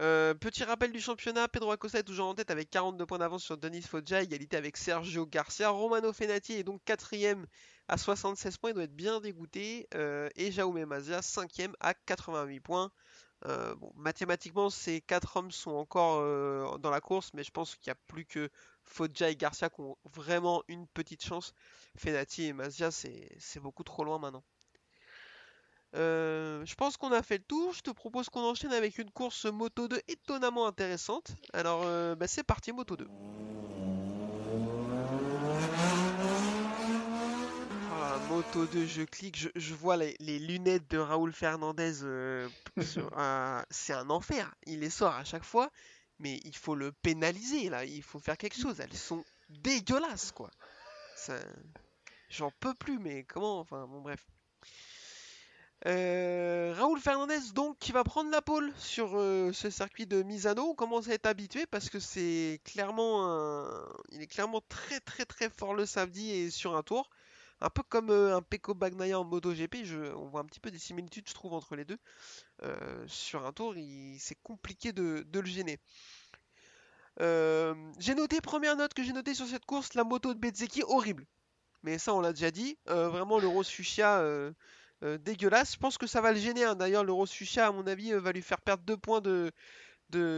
Euh, 0.00 0.32
petit 0.32 0.64
rappel 0.64 0.92
du 0.92 1.00
championnat, 1.00 1.46
Pedro 1.48 1.72
Acosta 1.72 1.98
est 1.98 2.04
toujours 2.04 2.28
en 2.28 2.34
tête 2.34 2.50
avec 2.50 2.70
42 2.70 3.04
points 3.04 3.18
d'avance 3.18 3.44
sur 3.44 3.58
Denis 3.58 3.82
Foggia, 3.82 4.22
égalité 4.22 4.56
avec 4.56 4.78
Sergio 4.78 5.26
Garcia. 5.26 5.68
Romano 5.68 6.10
Fenati 6.14 6.54
est 6.54 6.62
donc 6.62 6.82
quatrième 6.86 7.46
à 7.86 7.98
76 7.98 8.56
points, 8.56 8.70
il 8.70 8.74
doit 8.74 8.84
être 8.84 8.96
bien 8.96 9.20
dégoûté. 9.20 9.88
Euh, 9.94 10.30
et 10.36 10.52
Jaume 10.52 10.82
Mazia, 10.86 11.20
cinquième 11.20 11.74
à 11.80 11.92
88 11.92 12.60
points. 12.60 12.90
Euh, 13.44 13.74
mathématiquement, 13.94 14.70
ces 14.70 15.02
quatre 15.02 15.36
hommes 15.36 15.50
sont 15.50 15.72
encore 15.72 16.78
dans 16.78 16.90
la 16.90 17.00
course, 17.02 17.30
mais 17.34 17.44
je 17.44 17.50
pense 17.50 17.76
qu'il 17.76 17.90
n'y 17.90 17.92
a 17.92 18.00
plus 18.06 18.24
que 18.24 18.48
Foggia 18.84 19.28
et 19.28 19.36
Garcia 19.36 19.68
qui 19.68 19.82
ont 19.82 19.98
vraiment 20.14 20.62
une 20.68 20.86
petite 20.86 21.22
chance. 21.22 21.52
Fenati 21.98 22.46
et 22.46 22.52
Mazia, 22.54 22.90
c'est 22.90 23.60
beaucoup 23.60 23.84
trop 23.84 24.04
loin 24.04 24.18
maintenant. 24.18 24.44
Euh, 25.96 26.64
je 26.64 26.74
pense 26.76 26.96
qu'on 26.96 27.12
a 27.12 27.22
fait 27.22 27.38
le 27.38 27.44
tour. 27.44 27.72
Je 27.72 27.80
te 27.80 27.90
propose 27.90 28.28
qu'on 28.28 28.42
enchaîne 28.42 28.72
avec 28.72 28.98
une 28.98 29.10
course 29.10 29.46
Moto 29.46 29.88
2 29.88 30.00
étonnamment 30.08 30.66
intéressante. 30.66 31.32
Alors, 31.52 31.82
euh, 31.84 32.14
bah, 32.14 32.28
c'est 32.28 32.44
parti, 32.44 32.72
Moto 32.72 32.96
2. 32.96 33.08
Ah, 37.92 38.18
Moto 38.28 38.66
2, 38.66 38.86
je 38.86 39.02
clique, 39.02 39.48
je, 39.54 39.74
vois 39.74 39.96
les, 39.96 40.16
lunettes 40.20 40.88
de 40.90 40.98
Raoul 40.98 41.32
Fernandez. 41.32 42.04
euh, 42.04 42.48
C'est 43.70 43.92
un 43.92 44.10
enfer. 44.10 44.54
Il 44.66 44.80
les 44.80 44.90
sort 44.90 45.14
à 45.14 45.24
chaque 45.24 45.44
fois, 45.44 45.70
mais 46.18 46.40
il 46.44 46.56
faut 46.56 46.76
le 46.76 46.92
pénaliser 46.92 47.68
là. 47.68 47.84
Il 47.84 48.02
faut 48.02 48.20
faire 48.20 48.38
quelque 48.38 48.58
chose. 48.58 48.78
Elles 48.78 48.96
sont 48.96 49.24
dégueulasses, 49.48 50.30
quoi. 50.30 50.50
J'en 52.28 52.52
peux 52.60 52.74
plus, 52.74 53.00
mais 53.00 53.24
comment 53.24 53.58
Enfin, 53.58 53.88
bon, 53.88 54.00
bref. 54.00 54.24
Euh, 55.86 56.74
Raoul 56.76 57.00
Fernandez 57.00 57.38
donc 57.54 57.78
qui 57.78 57.92
va 57.92 58.04
prendre 58.04 58.30
la 58.30 58.42
pole 58.42 58.70
sur 58.76 59.12
euh, 59.18 59.50
ce 59.52 59.70
circuit 59.70 60.06
de 60.06 60.22
Misano. 60.22 60.62
On 60.70 60.74
commence 60.74 61.08
à 61.08 61.14
être 61.14 61.26
habitué 61.26 61.64
parce 61.66 61.88
que 61.88 61.98
c'est 61.98 62.60
clairement 62.64 63.26
un... 63.26 63.88
il 64.10 64.20
est 64.20 64.26
clairement 64.26 64.60
très 64.68 65.00
très 65.00 65.24
très 65.24 65.48
fort 65.48 65.72
le 65.74 65.86
samedi 65.86 66.30
et 66.30 66.50
sur 66.50 66.76
un 66.76 66.82
tour. 66.82 67.08
Un 67.62 67.70
peu 67.70 67.82
comme 67.82 68.10
euh, 68.10 68.36
un 68.36 68.42
Pecco 68.42 68.74
Bagnaia 68.74 69.18
en 69.18 69.24
MotoGP, 69.24 69.84
je... 69.84 70.14
on 70.14 70.28
voit 70.28 70.42
un 70.42 70.44
petit 70.44 70.60
peu 70.60 70.70
des 70.70 70.78
similitudes 70.78 71.28
je 71.28 71.34
trouve 71.34 71.54
entre 71.54 71.76
les 71.76 71.84
deux. 71.84 71.98
Sur 73.06 73.46
un 73.46 73.52
tour, 73.52 73.74
il... 73.76 74.18
c'est 74.20 74.38
compliqué 74.42 74.92
de, 74.92 75.24
le 75.32 75.46
gêner. 75.46 75.78
J'ai 77.18 78.14
noté, 78.14 78.40
première 78.42 78.76
note 78.76 78.92
que 78.92 79.02
j'ai 79.02 79.12
notée 79.12 79.34
sur 79.34 79.46
cette 79.46 79.64
course, 79.64 79.94
la 79.94 80.04
moto 80.04 80.34
de 80.34 80.38
Bezzecchi 80.38 80.82
horrible. 80.82 81.26
Mais 81.82 81.96
ça 81.96 82.12
on 82.14 82.20
l'a 82.20 82.34
déjà 82.34 82.50
dit. 82.50 82.76
Vraiment 82.86 83.38
le 83.38 83.48
rose 83.48 83.68
fuchsia 83.68 84.22
euh, 85.02 85.18
dégueulasse. 85.18 85.74
Je 85.74 85.78
pense 85.78 85.98
que 85.98 86.06
ça 86.06 86.20
va 86.20 86.32
le 86.32 86.38
gêner. 86.38 86.64
hein. 86.64 86.74
D'ailleurs, 86.76 87.04
le 87.04 87.12
Rose 87.12 87.30
Fuchsia, 87.32 87.66
à 87.68 87.72
mon 87.72 87.86
avis, 87.86 88.12
euh, 88.12 88.20
va 88.20 88.32
lui 88.32 88.42
faire 88.42 88.60
perdre 88.60 88.84
deux 88.84 88.96
points 88.96 89.20
de, 89.20 89.52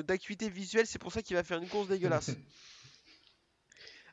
d'acuité 0.03 0.49
visuelle. 0.51 0.87
C'est 0.87 0.99
pour 0.99 1.13
ça 1.13 1.23
qu'il 1.23 1.37
va 1.37 1.45
faire 1.45 1.59
une 1.59 1.69
course 1.69 1.89
dégueulasse. 1.89 2.31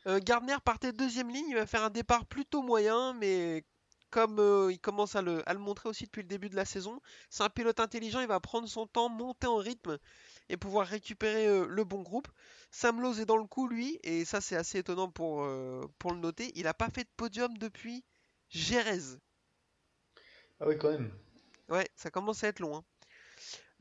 Euh, 0.07 0.19
Gardner 0.19 0.57
partait 0.63 0.93
deuxième 0.93 1.29
ligne. 1.29 1.47
Il 1.49 1.55
va 1.55 1.65
faire 1.65 1.83
un 1.83 1.89
départ 1.89 2.25
plutôt 2.25 2.61
moyen, 2.61 3.13
mais 3.13 3.63
comme 4.09 4.39
euh, 4.39 4.71
il 4.71 4.79
commence 4.79 5.15
à 5.15 5.21
le, 5.21 5.47
à 5.47 5.53
le 5.53 5.59
montrer 5.59 5.89
aussi 5.89 6.05
depuis 6.05 6.21
le 6.21 6.27
début 6.27 6.49
de 6.49 6.55
la 6.55 6.65
saison, 6.65 7.01
c'est 7.29 7.43
un 7.43 7.49
pilote 7.49 7.79
intelligent. 7.79 8.21
Il 8.21 8.27
va 8.27 8.39
prendre 8.39 8.67
son 8.67 8.87
temps, 8.87 9.09
monter 9.09 9.47
en 9.47 9.57
rythme 9.57 9.97
et 10.49 10.57
pouvoir 10.57 10.87
récupérer 10.87 11.47
euh, 11.47 11.65
le 11.67 11.83
bon 11.83 12.01
groupe. 12.01 12.27
Sam 12.71 13.01
Lowe 13.01 13.19
est 13.19 13.25
dans 13.25 13.37
le 13.37 13.45
coup, 13.45 13.67
lui, 13.67 13.99
et 14.03 14.25
ça, 14.25 14.41
c'est 14.41 14.55
assez 14.55 14.79
étonnant 14.79 15.09
pour, 15.11 15.47
pour 15.99 16.13
le 16.13 16.19
noter. 16.19 16.51
Il 16.55 16.63
n'a 16.63 16.73
pas 16.73 16.89
fait 16.89 17.03
de 17.03 17.09
podium 17.17 17.57
depuis 17.57 18.03
Jerez. 18.49 19.17
Ah 20.59 20.65
oui, 20.67 20.77
quand 20.77 20.91
même. 20.91 21.11
Ouais, 21.69 21.87
ça 21.95 22.09
commence 22.09 22.43
à 22.43 22.47
être 22.47 22.59
long. 22.59 22.77
hein. 22.77 22.83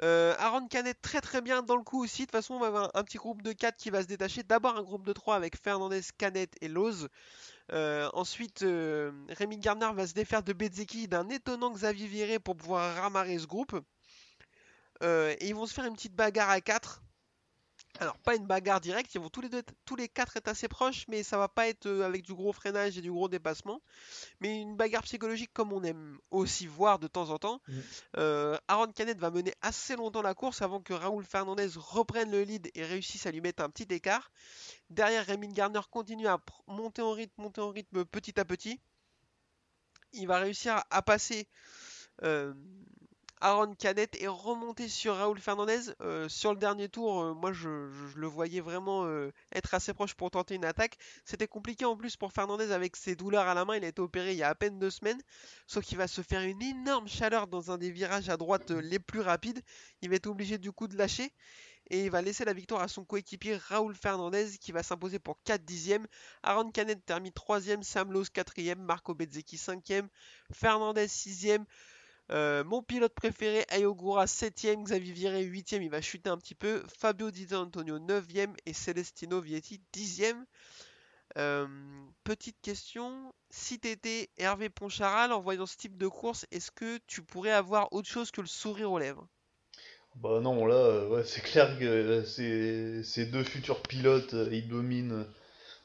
Euh, 0.02 0.34
Aaron 0.38 0.68
Canet 0.68 0.96
très 1.02 1.20
très 1.20 1.40
bien 1.40 1.62
dans 1.62 1.76
le 1.76 1.82
coup 1.82 2.02
aussi. 2.04 2.22
De 2.22 2.26
toute 2.26 2.32
façon, 2.32 2.54
on 2.54 2.60
va 2.60 2.68
avoir 2.68 2.90
un, 2.94 3.02
petit 3.02 3.18
groupe 3.18 3.42
de 3.42 3.52
4 3.52 3.76
qui 3.76 3.90
va 3.90 4.02
se 4.02 4.06
détacher. 4.06 4.44
D'abord 4.44 4.76
un 4.76 4.82
groupe 4.82 5.04
de 5.04 5.12
3 5.12 5.34
avec 5.34 5.56
Fernandez, 5.56 6.02
Canet 6.16 6.54
et 6.60 6.68
Loz. 6.68 7.08
Euh, 7.72 8.08
ensuite, 8.14 8.62
euh, 8.62 9.10
Rémi 9.30 9.58
Gardner 9.58 9.90
va 9.92 10.06
se 10.06 10.14
défaire 10.14 10.42
de 10.42 10.52
Bezzecchi 10.52 11.08
d'un 11.08 11.28
étonnant 11.30 11.72
Xavier 11.72 12.06
Viré 12.06 12.38
pour 12.38 12.56
pouvoir 12.56 12.94
ramarrer 12.94 13.38
ce 13.38 13.46
groupe. 13.46 13.78
Et 15.02 15.46
ils 15.46 15.54
vont 15.54 15.66
se 15.66 15.74
faire 15.74 15.84
une 15.84 15.94
petite 15.94 16.14
bagarre 16.14 16.50
à 16.50 16.60
4. 16.60 17.02
Alors, 18.00 18.16
pas 18.18 18.36
une 18.36 18.46
bagarre 18.46 18.80
directe, 18.80 19.12
ils 19.14 19.20
vont 19.20 19.28
tous 19.28 19.40
les, 19.40 19.48
deux, 19.48 19.58
être- 19.58 19.74
tous 19.84 19.96
les 19.96 20.08
quatre 20.08 20.36
être 20.36 20.46
assez 20.46 20.68
proches, 20.68 21.04
mais 21.08 21.24
ça 21.24 21.36
va 21.36 21.48
pas 21.48 21.66
être 21.66 21.86
euh, 21.86 22.06
avec 22.06 22.22
du 22.22 22.32
gros 22.32 22.52
freinage 22.52 22.96
et 22.96 23.00
du 23.00 23.10
gros 23.10 23.28
dépassement. 23.28 23.82
Mais 24.40 24.60
une 24.60 24.76
bagarre 24.76 25.02
psychologique 25.02 25.50
comme 25.52 25.72
on 25.72 25.82
aime 25.82 26.16
aussi 26.30 26.68
voir 26.68 27.00
de 27.00 27.08
temps 27.08 27.30
en 27.30 27.38
temps. 27.38 27.60
Mhm. 27.66 27.82
Euh, 28.18 28.56
Aaron 28.68 28.92
Canet 28.92 29.18
va 29.18 29.32
mener 29.32 29.52
assez 29.62 29.96
longtemps 29.96 30.22
la 30.22 30.34
course 30.34 30.62
avant 30.62 30.80
que 30.80 30.92
Raoul 30.92 31.24
Fernandez 31.24 31.70
reprenne 31.76 32.30
le 32.30 32.42
lead 32.42 32.70
et 32.74 32.84
réussisse 32.84 33.26
à 33.26 33.32
lui 33.32 33.40
mettre 33.40 33.64
un 33.64 33.68
petit 33.70 33.92
écart. 33.92 34.30
Derrière, 34.90 35.26
Rémi 35.26 35.48
Garner 35.48 35.80
continue 35.90 36.28
à 36.28 36.38
monter 36.68 37.02
en 37.02 37.10
rythme, 37.12 37.42
monter 37.42 37.60
en 37.60 37.70
rythme 37.70 38.04
petit 38.04 38.38
à 38.38 38.44
petit. 38.44 38.80
Il 40.12 40.28
va 40.28 40.38
réussir 40.38 40.74
à, 40.76 40.86
à 40.90 41.02
passer 41.02 41.48
euh, 42.22 42.54
Aaron 43.40 43.74
Canet 43.74 44.16
et 44.20 44.26
remonter 44.26 44.88
sur 44.88 45.14
Raoul 45.14 45.38
Fernandez. 45.38 45.80
Euh, 46.00 46.28
sur 46.28 46.52
le 46.52 46.58
dernier 46.58 46.88
tour, 46.88 47.22
euh, 47.22 47.34
moi 47.34 47.52
je, 47.52 47.68
le 48.16 48.26
voyais 48.26 48.60
vraiment 48.60 49.04
euh, 49.06 49.32
être 49.54 49.74
assez 49.74 49.94
proche 49.94 50.14
pour 50.14 50.30
tenter 50.30 50.56
une 50.56 50.64
attaque. 50.64 50.98
C'était 51.24 51.46
compliqué 51.46 51.84
en 51.84 51.96
plus 51.96 52.16
pour 52.16 52.32
Fernandez 52.32 52.72
avec 52.72 52.96
ses 52.96 53.14
douleurs 53.14 53.46
à 53.46 53.54
la 53.54 53.64
main. 53.64 53.76
Il 53.76 53.84
a 53.84 53.88
été 53.88 54.00
opéré 54.00 54.32
il 54.32 54.38
y 54.38 54.42
a 54.42 54.48
à 54.48 54.54
peine 54.54 54.78
deux 54.78 54.90
semaines. 54.90 55.20
Sauf 55.66 55.84
qu'il 55.84 55.98
va 55.98 56.08
se 56.08 56.22
faire 56.22 56.42
une 56.42 56.62
énorme 56.62 57.08
chaleur 57.08 57.46
dans 57.46 57.70
un 57.70 57.78
des 57.78 57.90
virages 57.90 58.28
à 58.28 58.36
droite 58.36 58.70
les 58.70 58.98
plus 58.98 59.20
rapides. 59.20 59.62
Il 60.02 60.10
va 60.10 60.16
être 60.16 60.26
obligé 60.26 60.58
du 60.58 60.72
coup 60.72 60.88
de 60.88 60.96
lâcher. 60.96 61.32
Et 61.90 62.04
il 62.04 62.10
va 62.10 62.20
laisser 62.20 62.44
la 62.44 62.52
victoire 62.52 62.82
à 62.82 62.88
son 62.88 63.04
coéquipier 63.04 63.56
Raoul 63.56 63.94
Fernandez 63.94 64.58
qui 64.60 64.72
va 64.72 64.82
s'imposer 64.82 65.18
pour 65.18 65.42
4 65.44 65.64
dixièmes. 65.64 66.06
Aaron 66.42 66.70
Canet 66.70 67.02
termine 67.06 67.32
3ème, 67.32 67.82
Sam 67.82 68.12
Lowe 68.12 68.24
4ème, 68.24 68.80
Marco 68.80 69.14
Bezzecchi 69.14 69.56
5ème, 69.56 70.08
Fernandez 70.52 71.06
6ème. 71.06 71.64
Euh, 72.30 72.62
mon 72.64 72.82
pilote 72.82 73.14
préféré, 73.14 73.64
Ayogura 73.70 74.26
7ème, 74.26 74.82
Xavier 74.84 75.12
Viré 75.12 75.44
8ème, 75.44 75.82
il 75.82 75.90
va 75.90 76.00
chuter 76.00 76.28
un 76.30 76.36
petit 76.38 76.54
peu. 76.54 76.82
Fabio 76.98 77.30
Di 77.30 77.54
Antonio 77.54 77.98
9ème 77.98 78.54
et 78.66 78.72
Celestino 78.74 79.40
Vietti 79.40 79.80
10ème. 79.92 80.44
Euh, 81.38 81.66
petite 82.24 82.60
question, 82.62 83.34
si 83.50 83.78
t'étais 83.78 84.30
Hervé 84.38 84.68
Poncharal 84.70 85.32
en 85.32 85.40
voyant 85.40 85.66
ce 85.66 85.76
type 85.76 85.96
de 85.96 86.08
course, 86.08 86.46
est-ce 86.50 86.70
que 86.70 86.98
tu 87.06 87.22
pourrais 87.22 87.52
avoir 87.52 87.92
autre 87.92 88.08
chose 88.08 88.30
que 88.30 88.40
le 88.42 88.46
sourire 88.46 88.92
aux 88.92 88.98
lèvres? 88.98 89.28
Bah 90.16 90.40
non, 90.40 90.66
là, 90.66 90.74
euh, 90.74 91.08
ouais, 91.08 91.24
c'est 91.24 91.40
clair 91.42 91.78
que 91.78 92.24
ces, 92.24 93.02
ces 93.04 93.26
deux 93.26 93.44
futurs 93.44 93.82
pilotes, 93.82 94.34
ils 94.50 94.66
dominent 94.68 95.26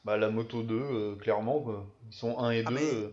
bah, 0.04 0.16
la 0.16 0.30
moto 0.30 0.62
2, 0.62 0.74
euh, 0.76 1.16
clairement, 1.16 1.60
quoi. 1.60 1.86
Ils 2.10 2.14
sont 2.14 2.38
1 2.38 2.50
et 2.52 2.64
Ah, 2.64 2.70
2. 2.70 2.74
mais 2.74 2.94
euh, 2.94 3.10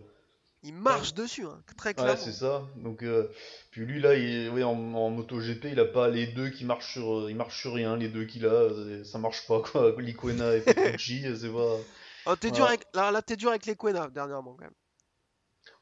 Il 0.62 0.74
marche 0.74 1.14
dessus, 1.14 1.44
hein, 1.46 1.62
très 1.76 1.94
Ouais, 1.98 2.16
clairement. 2.16 2.16
c'est 2.16 2.32
ça. 2.32 2.66
Donc, 2.76 3.02
euh, 3.02 3.30
puis 3.70 3.84
lui, 3.84 4.00
là, 4.00 4.14
il, 4.14 4.48
ouais, 4.50 4.62
en, 4.62 4.72
en 4.94 5.10
MotoGP, 5.10 5.66
il 5.72 5.80
a 5.80 5.84
pas 5.84 6.08
les 6.08 6.26
deux 6.26 6.48
qui 6.50 6.64
marchent 6.64 6.92
sur, 6.94 7.18
euh, 7.20 7.30
il 7.30 7.36
marche 7.36 7.60
sur 7.60 7.74
rien, 7.74 7.96
les 7.96 8.08
deux 8.08 8.24
qu'il 8.24 8.46
a, 8.46 8.48
euh, 8.50 9.04
ça 9.04 9.18
marche 9.18 9.46
pas, 9.46 9.60
quoi. 9.60 9.94
Liquena 10.00 10.54
et 10.56 10.62
Petrucci, 10.62 11.24
c'est 11.38 11.50
pas... 11.52 11.76
Oh, 12.26 12.34
t'es 12.36 12.50
dur 12.50 12.66
avec... 12.66 12.84
Là, 12.94 13.10
là, 13.12 13.22
t'es 13.22 13.36
dur 13.36 13.50
avec 13.50 13.64
les 13.66 13.76
Quena 13.76 14.08
dernièrement 14.10 14.54
quand 14.54 14.64
même. 14.64 14.74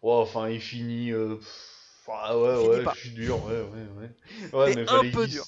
Ouais, 0.02 0.12
enfin, 0.12 0.48
il 0.50 0.60
finit... 0.60 1.10
euh, 1.12 1.36
ah 2.08 2.38
ouais, 2.38 2.48
Il 2.48 2.56
finit 2.56 2.68
ouais, 2.68 2.88
je 2.88 2.98
suis 2.98 3.10
dur, 3.10 3.44
ouais, 3.44 3.62
ouais, 3.62 3.86
ouais. 3.98 4.10
Ouais, 4.52 4.74
mais 4.74 4.86
un 4.86 4.86
fallait 4.86 5.10
peu 5.10 5.26
qu'il 5.26 5.30
dur. 5.30 5.46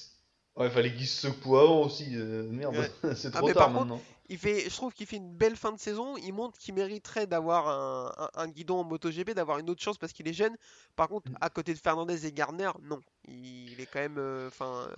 Ouais, 0.55 0.69
fallait 0.71 0.93
qu'il 0.93 1.07
se 1.07 1.29
secoue 1.29 1.57
avant 1.57 1.81
aussi, 1.83 2.15
euh, 2.15 2.43
merde, 2.51 2.75
c'est 3.15 3.31
Ah, 3.33 3.37
trop 3.37 3.47
mais 3.47 3.53
tard 3.53 3.55
par 3.55 3.73
contre, 3.73 3.89
maintenant. 3.89 4.01
Il 4.29 4.37
fait, 4.37 4.61
je 4.69 4.75
trouve 4.75 4.93
qu'il 4.93 5.05
fait 5.05 5.17
une 5.17 5.33
belle 5.35 5.55
fin 5.57 5.71
de 5.73 5.79
saison. 5.79 6.15
Il 6.17 6.31
montre 6.33 6.57
qu'il 6.57 6.73
mériterait 6.73 7.27
d'avoir 7.27 7.67
un, 7.67 8.11
un- 8.17 8.29
un 8.43 8.47
guidon 8.47 8.77
en 8.79 8.83
MotoGP, 8.85 9.31
d'avoir 9.33 9.59
une 9.59 9.69
autre 9.69 9.81
chance 9.81 9.97
parce 9.97 10.13
qu'il 10.13 10.27
est 10.27 10.33
jeune. 10.33 10.55
Par 10.95 11.07
contre, 11.09 11.29
Mm. 11.29 11.35
à 11.41 11.49
côté 11.49 11.73
de 11.73 11.79
Fernandez 11.79 12.25
et 12.25 12.31
Gardner, 12.31 12.71
non. 12.83 12.99
Il 13.27 13.79
est 13.79 13.85
quand 13.85 13.99
même. 13.99 14.17
euh, 14.17 14.47
Enfin. 14.47 14.87
euh, 14.89 14.95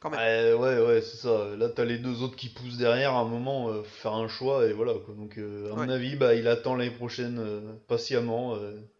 quand 0.00 0.10
même. 0.10 0.20
Ouais, 0.20 0.52
ouais, 0.52 0.86
ouais, 0.86 1.00
c'est 1.00 1.16
ça. 1.16 1.56
Là, 1.56 1.68
t'as 1.70 1.84
les 1.84 1.98
deux 1.98 2.22
autres 2.22 2.36
qui 2.36 2.48
poussent 2.50 2.76
derrière. 2.76 3.14
À 3.14 3.20
un 3.20 3.24
moment, 3.24 3.70
euh, 3.70 3.82
faire 3.82 4.12
un 4.12 4.28
choix 4.28 4.66
et 4.66 4.72
voilà. 4.72 4.92
Quoi. 5.04 5.14
Donc, 5.14 5.38
euh, 5.38 5.72
à 5.72 5.76
mon 5.76 5.88
avis, 5.88 6.16
bah, 6.16 6.34
il 6.34 6.46
attend 6.48 6.74
l'année 6.74 6.90
prochaine 6.90 7.38
euh, 7.38 7.72
patiemment. 7.88 8.54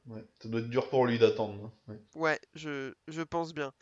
ouais. 0.07 0.25
Ça 0.41 0.49
doit 0.49 0.61
être 0.61 0.71
dur 0.71 0.89
pour 0.89 1.07
lui 1.07 1.19
d'attendre. 1.19 1.71
hein. 1.89 1.93
Ouais. 1.93 1.99
Ouais, 2.15 2.41
je, 2.55 2.95
je 3.09 3.23
pense 3.23 3.53
bien. 3.53 3.73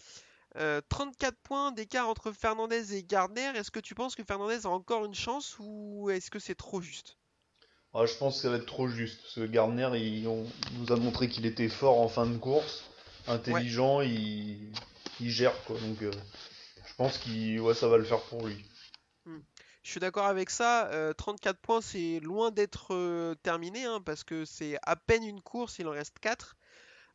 Euh, 0.57 0.81
34 0.88 1.37
points 1.43 1.73
d'écart 1.73 2.09
entre 2.09 2.33
Fernandez 2.33 2.95
et 2.95 3.03
Gardner. 3.03 3.53
Est-ce 3.57 3.71
que 3.71 3.81
tu 3.81 3.95
penses 3.95 4.14
que 4.14 4.23
Fernandez 4.25 4.67
a 4.67 4.71
encore 4.71 5.05
une 5.05 5.14
chance 5.14 5.57
ou 5.59 6.11
est-ce 6.11 6.31
que 6.31 6.38
c'est 6.38 6.55
trop 6.55 6.81
juste? 6.81 7.17
Ah, 7.93 8.07
je 8.07 8.14
pense 8.14 8.37
que 8.37 8.43
ça 8.43 8.51
va 8.51 8.57
être 8.57 8.67
trop 8.67 8.88
juste. 8.88 9.21
Parce 9.23 9.35
que 9.35 9.47
Gardner, 9.47 9.90
il, 9.95 10.27
on- 10.29 10.47
nous 10.79 10.93
a 10.93 10.97
montré 10.97 11.29
qu'il 11.29 11.47
était 11.47 11.69
fort 11.69 12.01
en 12.01 12.09
fin 12.09 12.27
de 12.27 12.37
course, 12.37 12.85
intelligent, 13.29 14.01
il, 14.01 14.73
il 15.21 15.31
gère 15.31 15.55
quoi. 15.64 15.79
Donc, 15.79 16.03
euh, 16.03 16.11
je 16.87 16.95
pense 16.95 17.21
ouais, 17.27 17.75
ça 17.75 17.88
va 17.88 17.97
le 17.97 18.05
faire 18.05 18.21
pour 18.23 18.47
lui. 18.47 18.64
Je 19.83 19.90
suis 19.90 20.01
d'accord 20.01 20.27
avec 20.27 20.51
ça. 20.51 20.88
euh, 20.88 21.12
34 21.12 21.59
points, 21.61 21.81
c'est 21.83 22.19
loin 22.21 22.51
d'être 22.51 22.95
euh, 22.95 23.35
terminé, 23.37 23.85
hein, 23.85 24.01
parce 24.05 24.25
que 24.25 24.45
c'est 24.45 24.79
à 24.83 24.97
peine 24.97 25.23
une 25.23 25.43
course, 25.43 25.79
il 25.79 25.87
en 25.87 25.90
reste 25.93 26.19
4. 26.21 26.57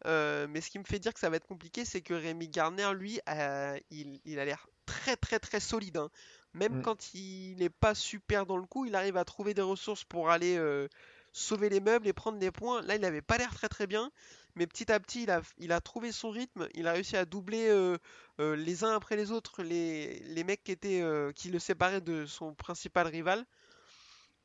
Euh, 0.06 0.48
mais 0.50 0.62
ce 0.62 0.70
qui 0.70 0.80
me 0.80 0.84
fait 0.86 1.00
dire 1.00 1.14
que 1.14 1.20
ça 1.20 1.30
va 1.30 1.38
être 1.38 1.48
compliqué, 1.48 1.86
c'est 1.86 2.02
que 2.02 2.14
Rémi 2.14 2.48
Garner, 2.50 2.92
lui, 2.96 3.20
euh, 3.30 3.78
il, 3.92 4.20
il 4.26 4.40
a 4.40 4.46
l'air 4.46 4.68
très 4.86 5.16
très 5.18 5.40
très 5.40 5.60
solide. 5.60 5.98
hein. 5.98 6.10
Même 6.54 6.78
Mm. 6.78 6.82
quand 6.82 7.14
il 7.14 7.58
n'est 7.58 7.70
pas 7.70 7.96
super 7.96 8.46
dans 8.46 8.58
le 8.58 8.66
coup, 8.66 8.86
il 8.86 8.96
arrive 8.96 9.18
à 9.18 9.26
trouver 9.26 9.54
des 9.54 9.62
ressources 9.62 10.04
pour 10.04 10.30
aller 10.30 10.58
euh, 10.58 10.88
sauver 11.34 11.70
les 11.70 11.80
meubles 11.80 12.08
et 12.08 12.14
prendre 12.14 12.40
des 12.40 12.52
points. 12.52 12.82
Là, 12.84 12.96
il 12.96 13.02
n'avait 13.02 13.22
pas 13.22 13.38
l'air 13.38 13.54
très 13.54 13.70
très 13.70 13.88
bien, 13.88 14.12
mais 14.56 14.66
petit 14.68 14.92
à 14.92 15.00
petit, 15.00 15.24
il 15.24 15.32
a, 15.32 15.42
il 15.58 15.72
a 15.72 15.82
trouvé 15.82 16.12
son 16.12 16.30
rythme. 16.32 16.68
Il 16.74 16.88
a 16.88 16.94
réussi 16.94 17.18
à 17.18 17.26
doubler 17.26 17.68
euh, 17.70 17.98
les 18.40 18.84
uns 18.84 18.96
après 18.96 19.16
les 19.16 19.32
autres 19.32 19.64
les, 19.64 20.20
les 20.22 20.44
mecs 20.44 20.64
qui, 20.64 20.72
étaient, 20.72 21.04
qui 21.36 21.50
le 21.50 21.60
séparaient 21.60 22.02
de 22.02 22.26
son 22.26 22.54
principal 22.56 23.08
rival. 23.08 23.46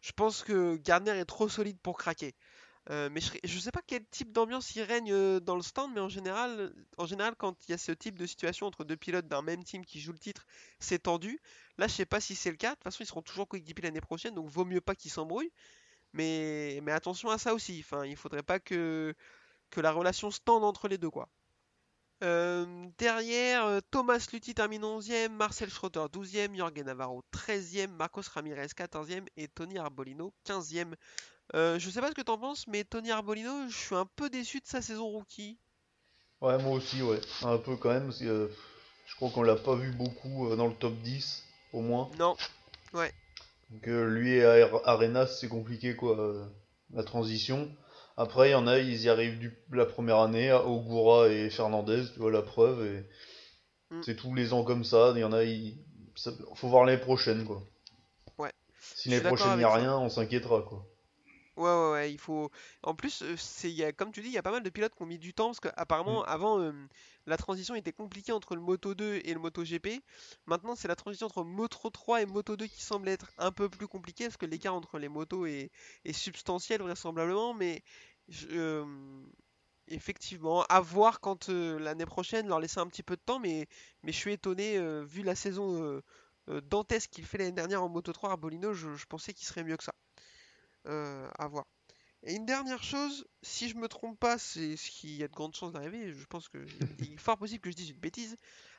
Je 0.02 0.12
pense 0.12 0.42
que 0.42 0.76
Gardner 0.76 1.12
est 1.18 1.24
trop 1.24 1.48
solide 1.48 1.78
pour 1.80 1.96
craquer. 1.98 2.34
Euh, 2.90 3.08
mais 3.10 3.20
je, 3.20 3.32
je 3.42 3.58
sais 3.58 3.70
pas 3.70 3.80
quel 3.86 4.04
type 4.06 4.30
d'ambiance 4.32 4.74
il 4.76 4.82
règne 4.82 5.10
euh, 5.12 5.40
dans 5.40 5.56
le 5.56 5.62
stand, 5.62 5.92
mais 5.94 6.00
en 6.00 6.08
général, 6.10 6.72
quand 7.38 7.56
il 7.66 7.70
y 7.70 7.74
a 7.74 7.78
ce 7.78 7.92
type 7.92 8.18
de 8.18 8.26
situation 8.26 8.66
entre 8.66 8.84
deux 8.84 8.96
pilotes 8.96 9.26
d'un 9.26 9.40
même 9.40 9.64
team 9.64 9.86
qui 9.86 10.00
jouent 10.00 10.12
le 10.12 10.18
titre, 10.18 10.44
c'est 10.78 11.04
tendu. 11.04 11.40
Là, 11.78 11.86
je 11.86 11.94
sais 11.94 12.06
pas 12.06 12.20
si 12.20 12.34
c'est 12.34 12.50
le 12.50 12.56
cas. 12.56 12.70
De 12.70 12.74
toute 12.74 12.84
façon, 12.84 13.02
ils 13.02 13.06
seront 13.06 13.22
toujours 13.22 13.48
coéquipiers 13.48 13.84
l'année 13.84 14.02
prochaine, 14.02 14.34
donc 14.34 14.50
vaut 14.50 14.66
mieux 14.66 14.82
pas 14.82 14.94
qu'ils 14.94 15.10
s'embrouillent. 15.10 15.52
Mais, 16.12 16.80
mais 16.82 16.92
attention 16.92 17.30
à 17.30 17.38
ça 17.38 17.54
aussi. 17.54 17.80
Enfin, 17.84 18.04
il 18.04 18.16
faudrait 18.16 18.42
pas 18.42 18.60
que, 18.60 19.14
la 19.76 19.92
relation 19.92 20.30
se 20.30 20.40
tende 20.40 20.64
entre 20.64 20.88
les 20.88 20.98
deux, 20.98 21.10
quoi. 21.10 21.28
Euh, 22.22 22.86
derrière, 22.98 23.80
Thomas 23.90 24.24
Luthi 24.32 24.54
termine 24.54 24.82
11e, 24.82 25.30
Marcel 25.30 25.68
Schroeter 25.68 26.06
12e, 26.12 26.56
Jorge 26.56 26.78
Navarro 26.84 27.22
13e, 27.32 27.88
Marcos 27.88 28.22
Ramirez 28.32 28.68
14e 28.68 29.26
et 29.36 29.48
Tony 29.48 29.78
Arbolino 29.78 30.32
15e. 30.46 30.94
Euh, 31.54 31.78
je 31.78 31.90
sais 31.90 32.00
pas 32.00 32.08
ce 32.08 32.14
que 32.14 32.22
t'en 32.22 32.38
penses, 32.38 32.66
mais 32.66 32.84
Tony 32.84 33.10
Arbolino, 33.10 33.68
je 33.68 33.76
suis 33.76 33.94
un 33.94 34.06
peu 34.16 34.30
déçu 34.30 34.60
de 34.60 34.66
sa 34.66 34.80
saison 34.82 35.06
rookie. 35.06 35.58
Ouais, 36.40 36.58
moi 36.58 36.72
aussi, 36.72 37.02
ouais. 37.02 37.20
Un 37.42 37.58
peu 37.58 37.76
quand 37.76 37.90
même, 37.90 38.04
parce 38.06 38.18
que 38.18 38.24
euh, 38.24 38.48
je 39.06 39.14
crois 39.16 39.30
qu'on 39.30 39.42
l'a 39.42 39.56
pas 39.56 39.74
vu 39.76 39.92
beaucoup 39.92 40.48
euh, 40.48 40.56
dans 40.56 40.66
le 40.66 40.74
top 40.74 40.94
10, 41.02 41.44
au 41.72 41.80
moins. 41.80 42.10
Non, 42.18 42.36
Donc 43.70 43.88
euh, 43.88 44.08
lui 44.08 44.32
et 44.32 44.44
Are- 44.44 44.86
Arenas, 44.88 45.26
c'est 45.26 45.48
compliqué, 45.48 45.96
quoi, 45.96 46.48
la 46.92 47.02
transition. 47.04 47.70
Après, 48.16 48.50
il 48.50 48.52
y 48.52 48.56
en 48.56 48.66
a, 48.66 48.78
ils 48.78 49.02
y 49.02 49.08
arrivent 49.08 49.38
du, 49.38 49.52
la 49.72 49.86
première 49.86 50.18
année, 50.18 50.52
Ogura 50.52 51.28
et 51.28 51.50
Fernandez, 51.50 52.04
tu 52.12 52.20
vois, 52.20 52.30
la 52.30 52.42
preuve. 52.42 52.84
Et 52.86 53.08
Mm. 53.90 54.00
c'est 54.02 54.16
tous 54.16 54.34
les 54.34 54.52
ans 54.52 54.64
comme 54.64 54.84
ça. 54.84 55.12
Il 55.14 55.20
y 55.20 55.24
en 55.24 55.32
a, 55.32 55.44
il 55.44 55.78
faut 56.54 56.68
voir 56.68 56.84
l'année 56.84 57.00
prochaine, 57.00 57.44
quoi. 57.44 57.62
Ouais. 58.38 58.52
Si 58.80 59.08
l'année 59.10 59.24
prochaine, 59.24 59.52
il 59.52 59.58
n'y 59.58 59.64
a 59.64 59.70
ça. 59.70 59.76
rien, 59.76 59.96
on 59.98 60.08
s'inquiétera, 60.08 60.62
quoi. 60.62 60.86
Ouais, 61.56 61.64
ouais, 61.70 61.90
ouais, 61.92 62.12
il 62.12 62.18
faut. 62.18 62.50
En 62.82 62.94
plus, 62.96 63.22
c'est, 63.36 63.70
il 63.70 63.76
y 63.76 63.84
a, 63.84 63.92
comme 63.92 64.10
tu 64.10 64.22
dis, 64.22 64.28
il 64.28 64.32
y 64.34 64.38
a 64.38 64.42
pas 64.42 64.50
mal 64.50 64.62
de 64.64 64.70
pilotes 64.70 64.92
qui 64.94 65.02
ont 65.02 65.06
mis 65.06 65.18
du 65.20 65.34
temps 65.34 65.46
parce 65.46 65.60
qu'apparemment, 65.60 66.22
Mm. 66.22 66.24
avant, 66.26 66.58
euh, 66.60 66.72
la 67.26 67.36
transition 67.36 67.76
était 67.76 67.92
compliquée 67.92 68.32
entre 68.32 68.56
le 68.56 68.60
Moto 68.60 68.94
2 68.96 69.20
et 69.24 69.32
le 69.34 69.38
Moto 69.38 69.62
GP. 69.64 70.00
Maintenant, 70.46 70.74
c'est 70.74 70.88
la 70.88 70.96
transition 70.96 71.26
entre 71.28 71.44
Moto 71.44 71.90
3 71.90 72.22
et 72.22 72.26
Moto 72.26 72.56
2 72.56 72.66
qui 72.66 72.82
semble 72.82 73.08
être 73.08 73.30
un 73.38 73.52
peu 73.52 73.68
plus 73.68 73.86
compliquée 73.86 74.24
parce 74.24 74.36
que 74.36 74.46
l'écart 74.46 74.74
entre 74.74 74.98
les 74.98 75.08
motos 75.08 75.46
est, 75.46 75.70
est 76.04 76.12
substantiel, 76.12 76.82
vraisemblablement. 76.82 77.54
Mais 77.54 77.84
je- 78.28 78.48
euh, 78.50 78.84
effectivement, 79.88 80.64
à 80.64 80.80
voir 80.80 81.20
quand 81.20 81.48
euh, 81.50 81.78
l'année 81.78 82.06
prochaine, 82.06 82.48
leur 82.48 82.60
laisser 82.60 82.80
un 82.80 82.86
petit 82.88 83.02
peu 83.04 83.16
de 83.16 83.22
temps. 83.24 83.38
Mais, 83.40 83.68
mais 84.02 84.12
je 84.12 84.18
suis 84.18 84.32
étonné, 84.32 84.78
vu 85.04 85.22
la 85.22 85.34
saison 85.36 86.02
dantesque 86.64 87.10
qu'il 87.10 87.24
fait 87.26 87.38
l'année 87.38 87.52
dernière 87.52 87.82
en 87.84 87.88
Moto 87.88 88.12
3 88.12 88.32
à 88.32 88.36
Bolino, 88.36 88.74
je, 88.74 88.94
je 88.96 89.06
pensais 89.06 89.32
qu'il 89.34 89.46
serait 89.46 89.64
mieux 89.64 89.76
que 89.76 89.84
ça. 89.84 89.94
Euh, 90.86 91.28
à 91.38 91.48
voir. 91.48 91.64
Et 92.24 92.34
une 92.34 92.46
dernière 92.46 92.82
chose, 92.82 93.26
si 93.42 93.68
je 93.68 93.76
me 93.76 93.88
trompe 93.88 94.18
pas, 94.18 94.38
c'est 94.38 94.76
ce 94.76 94.90
qui 94.90 95.22
a 95.22 95.28
de 95.28 95.32
grandes 95.34 95.54
chances 95.54 95.72
d'arriver, 95.72 96.12
je 96.12 96.24
pense 96.26 96.48
que 96.48 96.58
il 97.00 97.12
est 97.14 97.18
fort 97.18 97.36
possible 97.38 97.60
que 97.60 97.70
je 97.70 97.76
dise 97.76 97.90
une 97.90 97.98
bêtise. 98.00 98.36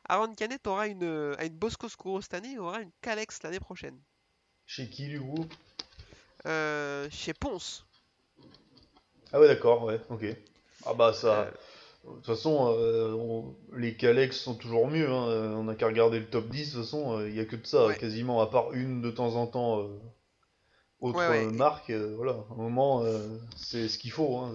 Aaron 0.09 0.33
Canet 0.35 0.65
aura 0.67 0.87
une, 0.87 1.03
euh, 1.03 1.35
a 1.37 1.45
une 1.45 1.55
Bosco 1.57 1.89
Scuro 1.89 2.21
cette 2.21 2.33
année 2.33 2.53
et 2.53 2.59
aura 2.59 2.81
une 2.81 2.91
Calex 3.01 3.41
l'année 3.43 3.59
prochaine. 3.59 3.99
Chez 4.65 4.89
qui, 4.89 5.07
du 5.07 5.19
coup? 5.19 5.45
Euh, 6.47 7.07
chez 7.11 7.33
Ponce. 7.33 7.85
Ah 9.33 9.39
ouais, 9.39 9.47
d'accord, 9.47 9.83
ouais, 9.83 9.99
ok. 10.09 10.25
Ah 10.85 10.93
bah 10.93 11.13
ça... 11.13 11.41
Euh, 11.41 11.51
De 12.05 12.11
toute 12.17 12.25
façon, 12.27 12.67
euh, 12.77 13.13
on- 13.13 13.55
les 13.73 13.97
Calex 13.97 14.37
sont 14.37 14.53
toujours 14.53 14.87
mieux. 14.87 15.09
hein. 15.09 15.55
On 15.57 15.67
a 15.69 15.73
qu'à 15.75 15.87
regarder 15.87 16.19
le 16.19 16.29
top 16.29 16.49
10. 16.49 16.69
De 16.69 16.75
toute 16.75 16.83
façon, 16.85 17.17
euh, 17.17 17.27
il 17.27 17.33
n'y 17.33 17.39
a 17.39 17.45
que 17.45 17.55
de 17.55 17.65
ça, 17.65 17.87
Ouais. 17.87 17.97
quasiment, 17.97 18.41
à 18.41 18.47
part 18.47 18.73
une 18.73 19.01
de 19.01 19.09
temps 19.09 19.35
en 19.35 19.47
temps. 19.47 19.79
euh, 19.81 19.87
autre 21.05 21.17
Ouais, 21.17 21.27
ouais. 21.29 21.45
euh, 21.45 21.51
marque, 21.51 21.89
euh, 21.89 22.13
voilà. 22.15 22.33
À 22.33 22.53
un 22.53 22.57
moment, 22.57 23.03
euh, 23.03 23.19
c'est 23.55 23.87
ce 23.87 23.97
qu'il 23.97 24.11
faut. 24.11 24.37
Hein. 24.37 24.51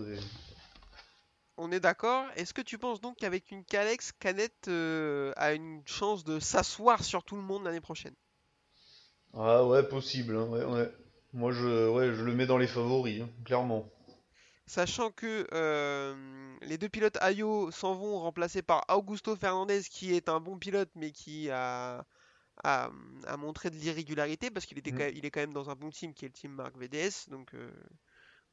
on 1.56 1.70
est 1.72 1.80
d'accord. 1.80 2.26
Est-ce 2.36 2.54
que 2.54 2.62
tu 2.62 2.78
penses 2.78 3.00
donc 3.00 3.16
qu'avec 3.18 3.50
une 3.50 3.64
Calex, 3.64 4.12
Canet 4.12 4.68
euh, 4.68 5.32
a 5.36 5.52
une 5.52 5.82
chance 5.86 6.24
de 6.24 6.40
s'asseoir 6.40 7.04
sur 7.04 7.22
tout 7.24 7.36
le 7.36 7.42
monde 7.42 7.64
l'année 7.64 7.80
prochaine? 7.80 8.14
Ah 9.34 9.64
ouais, 9.64 9.82
possible. 9.82 10.36
hein, 10.36 10.46
ouais. 10.48 10.90
Moi, 11.32 11.52
je, 11.52 11.88
ouais, 11.88 12.12
je 12.14 12.22
le 12.24 12.34
mets 12.34 12.46
dans 12.46 12.58
les 12.58 12.66
favoris, 12.66 13.22
hein, 13.22 13.28
clairement. 13.44 13.88
Sachant 14.66 15.10
que 15.10 15.46
les 16.62 16.78
deux 16.78 16.88
pilotes 16.88 17.18
Ayo 17.20 17.70
s'en 17.70 17.94
vont 17.94 18.20
remplacés 18.20 18.62
par 18.62 18.84
Augusto 18.88 19.36
Fernandez, 19.36 19.82
qui 19.82 20.14
est 20.14 20.28
un 20.28 20.40
bon 20.40 20.58
pilote, 20.58 20.90
mais 20.94 21.10
qui 21.12 21.50
a, 21.50 22.04
a, 22.64 22.90
a 23.26 23.36
montré 23.36 23.70
de 23.70 23.76
l'irrégularité, 23.76 24.50
parce 24.50 24.66
qu'il 24.66 24.78
était 24.78 24.92
Mm. 24.92 25.12
il 25.16 25.24
est 25.24 25.30
quand 25.30 25.40
même 25.40 25.52
dans 25.52 25.70
un 25.70 25.74
bon 25.76 25.90
team, 25.90 26.14
qui 26.14 26.24
est 26.24 26.28
le 26.28 26.34
team 26.34 26.52
Marc 26.52 26.76
VDS, 26.76 27.28
donc 27.28 27.54
euh, 27.54 27.70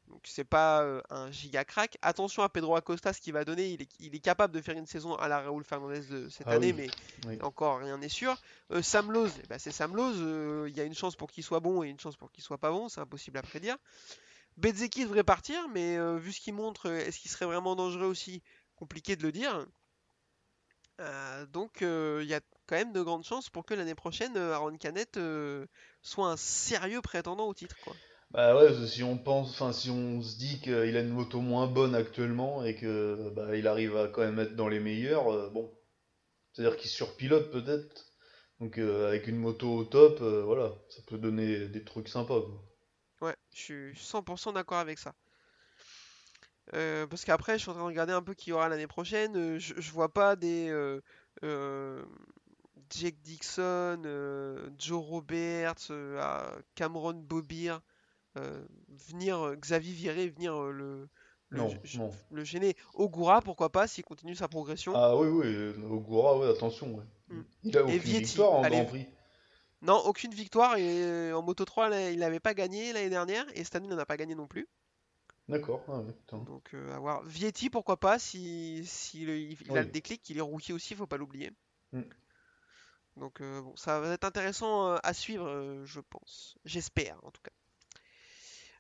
donc 0.08 0.22
c'est 0.26 0.46
pas 0.46 0.84
euh, 0.84 1.02
un 1.10 1.32
giga 1.32 1.66
crack. 1.66 1.98
Attention 2.02 2.42
à 2.44 2.50
Pedro 2.50 2.76
Acosta, 2.76 3.12
ce 3.14 3.20
qu'il 3.20 3.34
va 3.34 3.44
donner, 3.44 3.72
il 3.72 3.82
est, 3.82 3.90
il 4.00 4.16
est 4.16 4.20
capable 4.20 4.54
de 4.54 4.62
faire 4.62 4.78
une 4.78 4.86
saison 4.86 5.16
à 5.16 5.28
la 5.28 5.42
Raúl 5.42 5.64
Fernandez 5.66 6.02
de 6.08 6.30
cette 6.30 6.48
Ah 6.48 6.52
année, 6.52 6.72
oui, 6.72 6.74
mais 6.74 6.88
oui. 7.26 7.38
encore 7.42 7.80
rien 7.80 7.98
n'est 7.98 8.08
sûr. 8.10 8.36
Euh, 8.72 8.82
Sam 8.82 9.12
Lowe, 9.12 9.28
eh 9.44 9.48
ben, 9.48 9.60
c'est 9.60 9.72
Sam 9.72 9.96
Lowe, 9.96 10.14
euh, 10.16 10.66
il 10.70 10.78
y 10.78 10.80
a 10.82 10.86
une 10.86 10.96
chance 10.96 11.16
pour 11.18 11.30
qu'il 11.30 11.44
soit 11.44 11.60
bon 11.60 11.84
et 11.84 11.90
une 11.90 12.00
chance 12.00 12.16
pour 12.16 12.32
qu'il 12.32 12.44
soit 12.44 12.58
pas 12.58 12.72
bon, 12.72 12.88
c'est 12.90 13.02
impossible 13.02 13.38
à 13.38 13.42
prédire. 13.42 13.76
Bezzeki 14.58 15.04
devrait 15.04 15.24
partir, 15.24 15.68
mais 15.70 15.98
euh, 15.98 16.18
vu 16.18 16.32
ce 16.32 16.40
qu'il 16.42 16.54
montre, 16.54 16.90
est-ce 16.90 17.20
qu'il 17.20 17.30
serait 17.30 17.46
vraiment 17.46 17.76
dangereux 17.76 18.08
aussi? 18.08 18.42
Compliqué 18.76 19.16
de 19.16 19.24
le 19.24 19.32
dire. 19.32 19.66
Euh, 21.00 21.46
donc 21.48 21.82
euh, 21.82 22.22
il 22.24 22.30
y 22.30 22.34
a 22.34 22.42
quand 22.68 22.76
même 22.76 22.94
de 22.94 23.02
grandes 23.02 23.24
chances 23.24 23.50
pour 23.50 23.66
que 23.66 23.74
l'année 23.74 23.96
prochaine, 23.96 24.36
euh, 24.38 24.54
Aaron 24.54 24.78
Canet 24.78 25.18
euh, 25.18 25.66
soit 26.02 26.28
un 26.28 26.38
sérieux 26.38 27.02
prétendant 27.02 27.48
au 27.48 27.54
titre. 27.54 27.76
Quoi. 27.84 27.94
Bah 28.32 28.56
ouais, 28.58 28.88
si 28.88 29.04
on 29.04 29.18
pense, 29.18 29.52
enfin, 29.52 29.72
si 29.72 29.90
on 29.90 30.22
se 30.22 30.38
dit 30.38 30.60
qu'il 30.60 30.74
a 30.98 31.00
une 31.00 31.10
moto 31.10 31.40
moins 31.40 31.68
bonne 31.68 31.96
actuellement 31.96 32.64
et 32.66 32.76
que 32.76 33.32
bah, 33.36 33.56
il 33.56 33.68
arrive 33.68 33.96
à 33.96 34.10
quand 34.10 34.22
même 34.22 34.40
être 34.40 34.56
dans 34.56 34.68
les 34.68 34.80
meilleurs, 34.80 35.32
euh, 35.32 35.50
bon. 35.50 35.74
C'est-à-dire 36.52 36.78
qu'il 36.78 36.90
surpilote 36.90 37.52
peut-être. 37.52 38.06
Donc 38.60 38.80
euh, 38.80 39.08
avec 39.08 39.28
une 39.28 39.38
moto 39.38 39.74
au 39.74 39.84
top, 39.86 40.20
euh, 40.22 40.44
voilà, 40.44 40.74
ça 40.90 41.02
peut 41.08 41.18
donner 41.18 41.68
des 41.68 41.84
trucs 41.84 42.10
sympas. 42.10 42.42
quoi. 42.42 43.30
Ouais, 43.30 43.36
je 43.54 43.60
suis 43.60 43.94
100% 43.94 44.54
d'accord 44.54 44.80
avec 44.80 45.00
ça. 45.00 45.14
Parce 46.72 47.24
qu'après, 47.24 47.54
je 47.54 47.60
suis 47.64 47.70
en 47.70 47.76
train 47.76 47.84
de 47.84 47.88
regarder 47.88 48.12
un 48.12 48.22
peu 48.22 48.34
qui 48.34 48.50
y 48.50 48.54
aura 48.54 48.68
l'année 48.68 48.88
prochaine. 48.88 49.58
je, 49.58 49.74
je 49.78 49.92
vois 49.92 50.12
pas 50.12 50.36
des 50.36 50.70
Jake 52.90 53.18
Dixon, 53.24 54.02
euh, 54.06 54.70
Joe 54.78 55.04
Roberts, 55.06 55.88
euh, 55.92 56.60
Cameron 56.76 57.14
Bobir 57.14 57.82
euh, 58.38 58.64
venir, 58.90 59.56
Xavier 59.58 59.94
Viré 59.94 60.30
venir 60.30 60.56
le, 60.62 61.10
le, 61.50 61.58
Non, 61.58 61.70
g- 61.70 61.98
non. 61.98 62.12
le 62.32 62.44
gêner. 62.44 62.76
Ogura, 62.94 63.42
pourquoi 63.42 63.72
pas, 63.72 63.88
s'il 63.88 64.04
continue 64.06 64.36
sa 64.36 64.48
progression. 64.48 64.94
Ah 64.96 65.16
oui, 65.16 65.28
oui, 65.28 65.84
Ogura, 65.90 66.38
ouais, 66.38 66.50
attention. 66.50 66.94
ouais. 66.96 67.04
Mm. 67.30 67.42
Il 67.64 67.78
a 67.78 67.84
aucune 67.84 67.98
Vietti, 67.98 68.24
victoire 68.26 68.54
en 68.54 68.64
allez. 68.64 68.76
Grand 68.78 68.86
Prix. 68.86 69.08
Non, 69.82 69.98
aucune 70.06 70.34
victoire. 70.34 70.78
Et 70.78 71.34
en 71.34 71.42
Moto 71.42 71.66
3, 71.66 71.90
là, 71.90 72.12
il 72.12 72.20
n'avait 72.20 72.40
pas 72.40 72.54
gagné 72.54 72.94
l'année 72.94 73.10
dernière. 73.10 73.46
Et 73.56 73.64
cette 73.64 73.76
année, 73.76 73.88
il 73.88 73.92
n'en 73.94 73.98
a 74.00 74.06
pas 74.06 74.18
gagné 74.18 74.34
non 74.36 74.48
plus. 74.48 74.68
D'accord, 75.50 75.82
ah 75.88 76.00
ouais. 76.02 76.14
Donc 76.46 76.74
euh, 76.74 76.94
à 76.96 77.00
voir. 77.00 77.24
Vietti, 77.24 77.70
pourquoi 77.70 77.98
pas, 77.98 78.20
si, 78.20 78.82
si 78.86 79.24
le- 79.26 79.38
il, 79.38 79.58
il 79.66 79.78
a 79.78 79.82
le 79.82 79.88
déclic, 79.88 80.30
il 80.30 80.38
est 80.38 80.42
rookie 80.42 80.74
aussi, 80.74 80.94
faut 80.94 81.08
pas 81.08 81.16
l'oublier. 81.18 81.52
Mm. 81.94 82.02
Donc 83.18 83.42
euh, 83.42 83.62
bon, 83.62 83.76
ça 83.76 84.00
va 84.00 84.14
être 84.14 84.24
intéressant 84.26 84.92
euh, 84.92 84.98
à 85.04 85.14
suivre, 85.14 85.48
euh, 85.48 85.84
je 85.86 86.00
pense. 86.00 86.56
J'espère 86.66 87.18
en 87.24 87.32
tout 87.32 87.42
cas. 87.42 87.52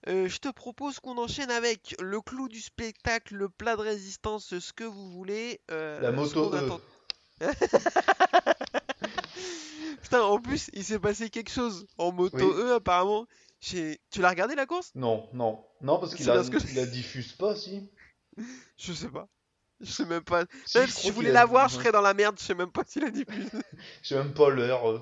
Euh, 0.07 0.27
je 0.29 0.37
te 0.37 0.47
propose 0.49 0.99
qu'on 0.99 1.17
enchaîne 1.17 1.49
avec 1.51 1.95
le 1.99 2.21
clou 2.21 2.47
du 2.47 2.61
spectacle, 2.61 3.35
le 3.35 3.49
plat 3.49 3.75
de 3.75 3.81
résistance, 3.81 4.57
ce 4.59 4.73
que 4.73 4.83
vous 4.83 5.09
voulez. 5.11 5.59
La 5.69 6.11
moto 6.11 6.53
E. 6.53 6.69
Putain, 10.01 10.21
en 10.21 10.39
plus, 10.39 10.69
il 10.73 10.83
s'est 10.83 10.99
passé 10.99 11.29
quelque 11.29 11.51
chose 11.51 11.85
en 11.97 12.11
moto 12.11 12.37
Oui. 12.37 12.43
E 12.61 12.73
apparemment. 12.75 13.25
Tu 13.59 13.97
l'as 14.19 14.29
regardé 14.29 14.55
la 14.55 14.65
course? 14.65 14.91
Non, 14.95 15.27
non, 15.33 15.65
non, 15.81 15.99
parce 15.99 16.13
qu'il 16.15 16.25
C'est 16.25 16.31
a, 16.31 16.35
parce 16.35 16.49
que- 16.49 16.57
il 16.69 16.75
la 16.75 16.85
diffuse 16.85 17.33
pas, 17.33 17.55
si. 17.55 17.89
Je 18.77 18.93
sais 18.93 19.09
pas. 19.09 19.27
Je 19.81 19.91
sais 19.91 20.05
même 20.05 20.23
pas. 20.23 20.45
Si, 20.65 20.77
Même 20.77 20.87
je 20.87 20.91
si 20.91 21.07
je 21.07 21.13
voulais 21.13 21.31
la 21.31 21.45
voir, 21.45 21.69
je 21.69 21.75
serais 21.75 21.91
dans 21.91 22.01
la 22.01 22.13
merde, 22.13 22.35
je 22.39 22.43
sais 22.43 22.55
même 22.55 22.71
pas 22.71 22.83
s'il 22.85 23.03
a 23.03 23.11
diffusé. 23.11 23.49
J'ai 24.01 24.15
même 24.15 24.33
pas 24.33 24.49
l'heure. 24.49 24.87
euh, 24.87 24.99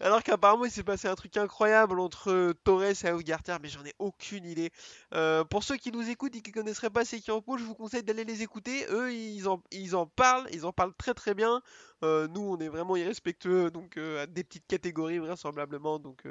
Alors 0.00 0.22
qu'apparemment 0.22 0.64
il 0.64 0.70
s'est 0.70 0.82
passé 0.82 1.06
un 1.08 1.14
truc 1.14 1.36
incroyable 1.36 2.00
entre 2.00 2.30
euh, 2.32 2.54
Torres 2.64 3.04
et 3.04 3.12
Augarter, 3.12 3.56
mais 3.62 3.68
j'en 3.68 3.84
ai 3.84 3.94
aucune 3.98 4.44
idée. 4.44 4.70
Euh, 5.14 5.44
pour 5.44 5.62
ceux 5.62 5.76
qui 5.76 5.92
nous 5.92 6.08
écoutent 6.08 6.34
et 6.36 6.42
qui 6.42 6.52
connaisseraient 6.52 6.90
pas 6.90 7.04
ces 7.04 7.20
qui 7.20 7.30
en 7.30 7.42
je 7.56 7.64
vous 7.64 7.74
conseille 7.74 8.02
d'aller 8.02 8.24
les 8.24 8.42
écouter. 8.42 8.86
Eux, 8.90 9.12
ils 9.12 9.48
en, 9.48 9.62
ils 9.70 9.94
en 9.96 10.06
parlent, 10.06 10.48
ils 10.52 10.66
en 10.66 10.72
parlent 10.72 10.94
très 10.94 11.14
très 11.14 11.34
bien. 11.34 11.62
Euh, 12.02 12.26
nous, 12.28 12.42
on 12.42 12.58
est 12.58 12.68
vraiment 12.68 12.96
irrespectueux, 12.96 13.70
donc 13.70 13.96
euh, 13.96 14.24
à 14.24 14.26
des 14.26 14.44
petites 14.44 14.66
catégories 14.66 15.18
vraisemblablement, 15.18 15.98
donc 15.98 16.24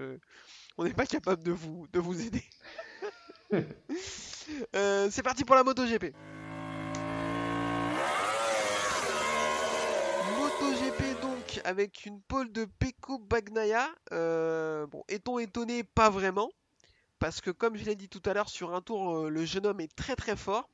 on 0.77 0.83
n'est 0.83 0.93
pas 0.93 1.05
capable 1.05 1.43
de 1.43 1.51
vous, 1.51 1.87
de 1.91 1.99
vous 1.99 2.21
aider. 2.21 2.43
Euh, 4.75 5.09
c'est 5.11 5.23
parti 5.23 5.43
pour 5.43 5.55
la 5.55 5.63
MotoGP. 5.63 6.13
MotoGP 10.37 11.21
donc 11.21 11.61
avec 11.63 12.05
une 12.05 12.21
pole 12.21 12.51
de 12.51 12.65
Pecco 12.65 13.19
Bagnaia. 13.19 13.87
Euh, 14.11 14.85
bon, 14.87 15.03
est-on 15.07 15.39
étonné? 15.39 15.83
Pas 15.83 16.09
vraiment. 16.09 16.49
parce 17.19 17.41
que 17.41 17.49
comme 17.49 17.77
je 17.77 17.85
l'ai 17.85 17.95
dit 17.95 18.09
tout 18.09 18.21
à 18.25 18.33
l'heure, 18.33 18.49
sur 18.49 18.75
un 18.75 18.81
tour, 18.81 19.17
euh, 19.17 19.29
le 19.29 19.45
jeune 19.45 19.65
homme 19.65 19.79
est 19.81 19.95
très 19.95 20.15
très 20.15 20.35
fort. 20.35 20.69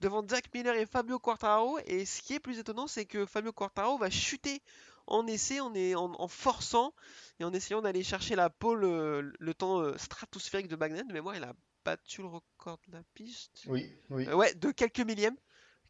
Devant 0.00 0.26
Jack 0.26 0.52
Miller 0.52 0.74
et 0.74 0.86
Fabio 0.86 1.18
Quartararo. 1.18 1.78
Et 1.86 2.04
ce 2.04 2.22
qui 2.22 2.34
est 2.34 2.40
plus 2.40 2.58
étonnant, 2.58 2.86
c'est 2.88 3.04
que 3.04 3.24
Fabio 3.26 3.52
Quartararo 3.52 3.98
va 3.98 4.10
chuter 4.10 4.62
en 5.06 5.26
essai, 5.26 5.60
en, 5.60 6.28
forçant 6.28 6.94
et 7.38 7.44
en 7.44 7.52
essayant 7.52 7.82
d'aller 7.82 8.02
chercher 8.02 8.34
la 8.36 8.50
pole 8.50 8.84
euh, 8.84 9.32
le 9.38 9.54
temps 9.54 9.96
stratosphérique 9.98 10.68
de 10.68 10.76
Bagnan. 10.76 11.04
Mais 11.12 11.20
moi, 11.20 11.36
il 11.36 11.44
a 11.44 11.52
battu 11.84 12.22
le 12.22 12.28
record 12.28 12.78
de 12.88 12.92
la 12.92 13.02
piste? 13.14 13.64
Oui, 13.66 13.92
oui. 14.10 14.26
ouais, 14.28 14.54
de 14.54 14.70
quelques 14.70 15.00
millièmes 15.00 15.36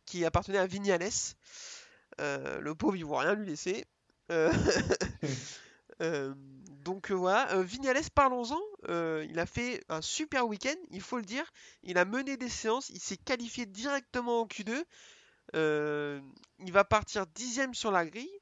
qui 0.04 0.24
appartenait 0.24 0.58
à 0.58 0.66
Vignales. 0.66 1.10
le 2.18 2.72
pauvre, 2.72 2.96
il 2.96 3.00
ne 3.00 3.06
voit 3.06 3.20
rien 3.20 3.34
lui 3.34 3.46
laisser. 3.46 3.86
donc 6.84 7.10
voilà, 7.10 7.62
Vignales, 7.62 8.10
parlons-en. 8.14 8.60
il 8.88 9.38
a 9.38 9.46
fait 9.46 9.84
un 9.88 10.02
super 10.02 10.46
week-end, 10.46 10.76
il 10.90 11.00
faut 11.00 11.18
le 11.18 11.24
dire. 11.24 11.50
Il 11.82 11.98
a 11.98 12.04
mené 12.04 12.36
des 12.36 12.48
séances, 12.48 12.90
il 12.90 13.00
s'est 13.00 13.16
qualifié 13.16 13.66
directement 13.66 14.42
en 14.42 14.46
Q2. 14.46 14.84
il 16.58 16.72
va 16.72 16.84
partir 16.84 17.26
dixième 17.26 17.74
sur 17.74 17.90
la 17.90 18.04
grille. 18.06 18.38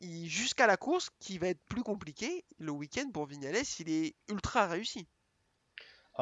Jusqu'à 0.00 0.66
la 0.66 0.78
course, 0.78 1.10
qui 1.18 1.36
va 1.36 1.48
être 1.48 1.62
plus 1.68 1.82
compliquée, 1.82 2.44
le 2.58 2.70
week-end 2.70 3.10
pour 3.12 3.26
Vignales, 3.26 3.64
il 3.80 3.90
est 3.90 4.14
ultra 4.28 4.66
réussi. 4.66 5.06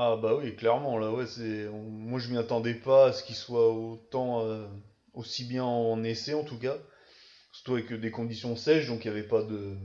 Ah 0.01 0.17
bah 0.17 0.37
oui, 0.37 0.55
clairement, 0.55 0.97
là, 0.97 1.11
ouais, 1.13 1.27
c'est... 1.27 1.69
Moi, 1.71 2.21
je 2.21 2.31
m'y 2.31 2.39
attendais 2.39 2.75
pas 2.75 3.07
à 3.07 3.13
ce 3.13 3.25
qu'il 3.25 3.35
soit 3.35 3.69
autant... 3.69 4.47
aussi 5.15 5.45
bien 5.45 5.65
en 5.65 6.05
essai, 6.05 6.35
en 6.35 6.45
tout 6.45 6.59
cas. 6.59 6.77
Surtout 7.53 7.75
avec 7.75 7.93
des 7.93 8.11
conditions 8.13 8.57
sèches, 8.57 8.87
donc 8.89 9.05
il 9.05 9.11
n'y 9.11 9.19
avait 9.19 9.27
pas 9.29 9.43
de 9.43 9.77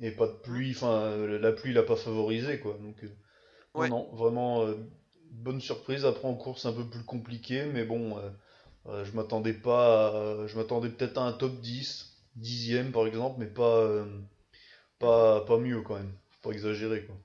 et 0.00 0.10
pas 0.12 0.26
de 0.26 0.32
pluie, 0.32 0.72
enfin 0.72 1.16
la 1.16 1.52
pluie 1.52 1.72
l'a 1.72 1.82
pas 1.82 1.96
favorisé 1.96 2.60
quoi. 2.60 2.76
Donc 2.80 3.04
euh, 3.04 3.88
non, 3.88 4.08
vraiment 4.14 4.62
euh, 4.64 4.76
bonne 5.32 5.60
surprise. 5.60 6.04
Après 6.06 6.28
en 6.28 6.34
course 6.34 6.66
un 6.66 6.72
peu 6.72 6.88
plus 6.88 7.04
compliqué, 7.04 7.66
mais 7.66 7.84
bon, 7.84 8.18
euh, 8.88 9.04
je 9.04 9.12
m'attendais 9.12 9.54
pas, 9.54 10.46
je 10.46 10.56
m'attendais 10.56 10.90
peut-être 10.90 11.18
à 11.18 11.22
un 11.22 11.32
top 11.32 11.60
10, 11.60 12.16
dixième 12.36 12.92
par 12.92 13.06
exemple, 13.06 13.36
mais 13.40 13.46
pas 13.46 14.06
pas 14.98 15.42
pas 15.42 15.58
mieux 15.58 15.82
quand 15.82 15.96
même. 15.96 16.12
Faut 16.30 16.50
pas 16.50 16.54
exagérer 16.54 17.04
quoi. 17.06 17.16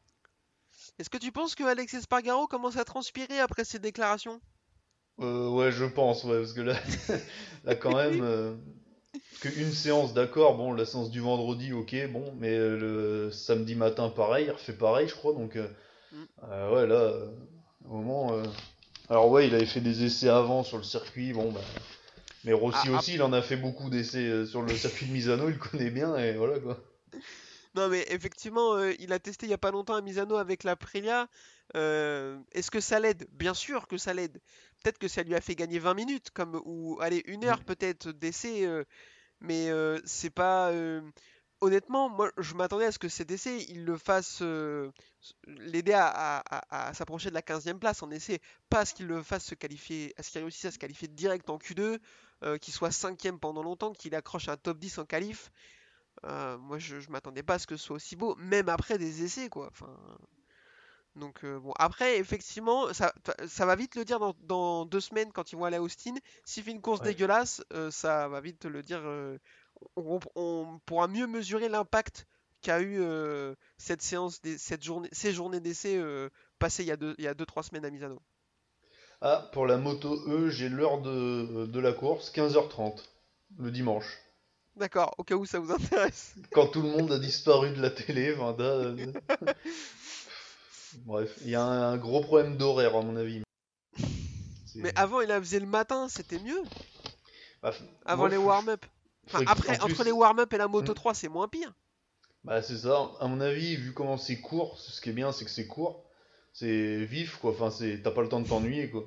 Est-ce 1.00 1.10
que 1.10 1.18
tu 1.18 1.32
penses 1.32 1.56
que 1.56 1.64
Alex 1.64 1.94
Espargaro 1.94 2.48
commence 2.48 2.78
à 2.78 2.86
transpirer 2.86 3.40
après 3.40 3.64
ses 3.64 3.80
déclarations? 3.80 4.42
Ouais, 5.18 5.72
je 5.72 5.86
pense, 5.86 6.24
ouais, 6.24 6.40
parce 6.40 6.54
que 6.54 6.62
là, 6.62 6.76
là 7.66 7.76
quand 7.76 7.96
même, 7.96 8.60
qu'une 9.40 9.72
séance, 9.72 10.14
d'accord, 10.14 10.58
bon, 10.58 10.74
la 10.74 10.86
séance 10.86 11.10
du 11.10 11.20
vendredi, 11.20 11.74
ok, 11.74 11.96
bon, 12.12 12.34
mais 12.40 12.54
euh, 12.54 12.78
le 12.78 13.32
samedi 13.32 13.76
matin, 13.76 14.10
pareil, 14.10 14.46
il 14.46 14.52
refait 14.52 14.74
pareil, 14.74 15.08
je 15.08 15.16
crois, 15.16 15.34
donc, 15.34 15.56
euh, 15.56 15.68
mm. 16.12 16.24
euh, 16.50 16.74
ouais, 16.74 16.88
là, 16.88 17.14
au 17.90 17.98
moment. 17.98 18.42
Alors, 19.10 19.30
ouais, 19.30 19.48
il 19.48 19.56
avait 19.56 19.66
fait 19.66 19.82
des 19.82 20.04
essais 20.04 20.30
avant 20.30 20.64
sur 20.64 20.78
le 20.78 20.84
circuit, 20.84 21.34
bon, 21.34 21.52
bah. 21.52 21.62
Mais 22.44 22.54
Rossi 22.54 22.88
ah, 22.94 22.98
aussi, 22.98 23.16
il 23.16 23.24
en 23.24 23.34
a 23.34 23.42
fait 23.42 23.58
beaucoup 23.58 23.90
d'essais 23.90 24.46
sur 24.46 24.62
le 24.62 24.74
circuit 24.76 25.08
de 25.08 25.12
Misano, 25.12 25.50
il 25.50 25.58
connaît 25.58 25.90
bien, 25.90 26.16
et 26.16 26.34
voilà, 26.34 26.60
quoi. 26.60 26.78
Non, 27.78 27.90
mais 27.90 28.06
effectivement, 28.10 28.80
il 29.00 29.13
a 29.13 29.20
testé 29.20 29.46
il 29.46 29.50
y 29.50 29.54
a 29.54 29.60
pas 29.60 29.70
longtemps 29.70 29.94
à 29.94 30.02
Misano 30.02 30.36
avec 30.38 30.63
la 30.63 30.76
Prilia. 30.76 31.28
Est-ce 31.76 32.72
que 32.72 32.80
ça 32.80 33.00
l'aide? 33.00 33.28
Bien 33.32 33.54
sûr 33.54 33.88
que 33.88 33.98
ça 33.98 34.16
l'aide. 34.16 34.42
Peut-être 34.82 34.98
que 34.98 35.08
ça 35.08 35.22
lui 35.22 35.36
a 35.36 35.42
fait 35.42 35.54
gagner 35.54 35.78
20 35.78 35.94
minutes, 35.94 36.32
comme 36.32 36.60
ou 36.66 36.98
allez 37.02 37.22
une 37.28 37.46
heure 37.46 37.60
mm. 37.60 37.66
peut-être 37.66 38.12
d'essai 38.12 38.68
mais 39.42 39.70
c'est 40.06 40.32
pas. 40.32 40.72
Honnêtement, 41.60 42.10
moi 42.10 42.32
je 42.38 42.56
m'attendais 42.56 42.86
à 42.86 42.92
ce 42.92 43.00
que 43.00 43.10
cet 43.10 43.30
essai 43.30 43.63
il 43.70 43.86
le 43.86 43.98
fasse 43.98 44.42
l'aider 45.46 45.94
à, 45.96 46.92
s'approcher 46.96 47.30
de 47.30 47.36
la 47.36 47.42
15e 47.42 47.78
place 47.78 48.02
en 48.02 48.10
essai, 48.10 48.42
pas 48.70 48.80
à 48.80 48.86
ce 48.86 48.96
qu'il 48.96 49.06
le 49.06 49.22
fasse 49.22 49.46
se 49.46 49.56
qualifier, 49.56 50.16
à 50.18 50.24
ce 50.24 50.32
qu'il 50.32 50.42
réussisse 50.42 50.66
à 50.66 50.72
se 50.72 50.80
qualifier 50.80 51.08
direct 51.08 51.48
en 51.52 51.58
Q2, 51.60 52.00
qu'il 52.60 52.74
soit 52.74 52.90
5e 52.90 53.38
pendant 53.38 53.62
longtemps, 53.62 53.94
qu'il 53.94 54.16
accroche 54.16 54.50
un 54.50 54.58
top 54.58 54.80
10 54.80 54.98
en 54.98 55.06
qualif. 55.06 55.52
Moi 56.23 56.77
je, 56.77 56.99
je 56.99 57.10
m'attendais 57.10 57.43
pas 57.43 57.56
à 57.56 57.60
ce 57.60 57.67
que 57.67 57.77
ce 57.77 57.86
soit 57.86 57.95
aussi 57.95 58.15
beau, 58.15 58.36
même 58.38 58.69
après 58.69 58.97
des 58.97 59.23
essais 59.23 59.49
quoi. 59.49 59.69
Enfin, 59.71 59.95
donc 61.17 61.43
euh, 61.43 61.60
bon, 61.60 61.73
après 61.80 62.17
effectivement, 62.17 62.93
ça, 62.93 63.12
va 63.65 63.75
vite 63.75 63.95
le 63.95 64.06
dire 64.06 64.19
dans, 64.43 64.86
deux 64.86 64.99
semaines 64.99 65.32
quand 65.32 65.51
ils 65.51 65.58
vont 65.58 65.65
aller 65.65 65.77
à 65.77 65.82
Austin. 65.82 66.13
S'il 66.45 66.63
fait 66.63 66.71
une 66.71 66.82
course 66.82 67.01
dégueulasse, 67.01 67.63
euh, 67.73 67.91
ça 67.91 68.27
va 68.27 68.39
vite 68.39 68.65
le 68.65 68.84
dire. 68.84 69.01
Euh, 69.03 69.38
on, 69.95 70.80
pourra 70.86 71.08
mieux 71.08 71.27
mesurer 71.27 71.69
l'impact 71.69 72.27
qu'a 72.62 72.82
eu 72.82 72.99
cette 73.77 74.01
séance, 74.01 74.41
cette 74.58 74.84
journée, 74.84 75.10
ces 75.12 75.32
journées 75.32 75.60
d'essai 75.60 76.01
passées 76.58 76.84
il 76.84 76.88
y 76.88 76.91
a 76.91 76.97
deux, 76.97 77.15
il 77.19 77.45
trois 77.45 77.62
semaines 77.62 77.86
à 77.86 77.91
Misano. 77.91 78.19
Ah, 79.21 79.49
pour 79.53 79.67
la 79.67 79.77
moto 79.77 80.15
E, 80.27 80.49
j'ai 80.49 80.69
l'heure 80.69 81.01
de, 81.01 81.80
la 81.80 81.93
course, 81.93 82.32
15h30, 82.32 83.03
le 83.60 83.71
dimanche. 83.71 84.17
D'accord, 84.78 85.16
au 85.18 85.24
cas 85.24 85.36
où 85.36 85.46
ça 85.46 85.60
vous 85.60 85.72
intéresse. 85.72 86.36
Quand 86.52 86.68
tout 86.68 86.84
le 86.84 86.90
monde 86.90 87.12
a 87.12 87.18
disparu 87.18 87.72
de 87.72 87.82
la 87.82 87.90
télé, 87.90 88.34
Vanda. 88.34 88.84
Bref, 91.06 91.36
il 91.42 91.50
y 91.50 91.56
a 91.56 91.63
un, 91.63 91.98
gros 91.98 92.22
problème 92.22 92.58
d'horaire 92.58 92.96
à 92.96 93.02
mon 93.02 93.16
avis. 93.16 93.42
Mais 94.76 94.94
avant, 94.96 95.22
il 95.22 95.30
la 95.30 95.40
faisait 95.40 95.60
le 95.60 95.66
matin, 95.66 96.08
c'était 96.10 96.40
mieux. 96.40 96.62
Bah, 97.63 97.74
avant 98.06 98.28
les 98.28 98.38
warm-up. 98.38 98.86
après, 99.48 99.82
entre 99.82 100.04
les 100.04 100.12
warm-up 100.12 100.54
et 100.54 100.58
la 100.58 100.68
Moto 100.68 100.94
3, 100.94 101.12
hmm. 101.12 101.16
c'est 101.16 101.30
moins 101.30 101.48
pire. 101.48 101.74
Bah, 102.44 102.62
c'est 102.62 102.78
ça. 102.78 103.12
À 103.20 103.28
mon 103.28 103.42
avis, 103.42 103.76
vu 103.76 103.94
comment 103.94 104.18
c'est 104.18 104.40
court, 104.40 104.80
ce 104.80 105.02
qui 105.02 105.10
est 105.10 105.13
bien, 105.13 105.32
c'est 105.32 105.46
que 105.46 105.52
c'est 105.52 105.68
court. 105.68 106.07
C'est 106.60 107.06
vif, 107.06 107.38
quoi. 107.38 107.52
Enfin, 107.52 107.70
c'est... 107.70 108.02
t'as 108.02 108.10
pas 108.10 108.24
le 108.24 108.30
temps 108.30 108.39
de 108.39 108.48
t'ennuyer, 108.48 108.89
quoi. 108.89 109.04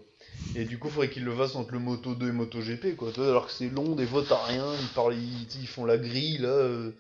Et 0.55 0.65
du 0.65 0.79
coup, 0.79 0.89
faudrait 0.89 1.11
qu'ils 1.11 1.25
le 1.25 1.35
fassent 1.35 1.57
entre 1.57 1.73
le 1.73 1.81
Moto 1.81 2.15
2 2.15 2.29
et 2.29 2.33
Moto 2.33 2.61
GP, 2.61 2.95
quoi. 2.97 3.11
Alors 3.17 3.47
que 3.47 3.53
c'est 3.53 3.69
long, 3.69 3.97
des 3.97 4.07
fois, 4.07 4.23
t'as 4.29 4.45
rien. 4.45 4.73
Ils, 4.81 4.89
parlent, 4.95 5.17
ils, 5.17 5.67
font 5.67 5.85
la 5.85 5.99
grille, 5.99 6.39
là. 6.39 6.49
Euh, 6.49 6.93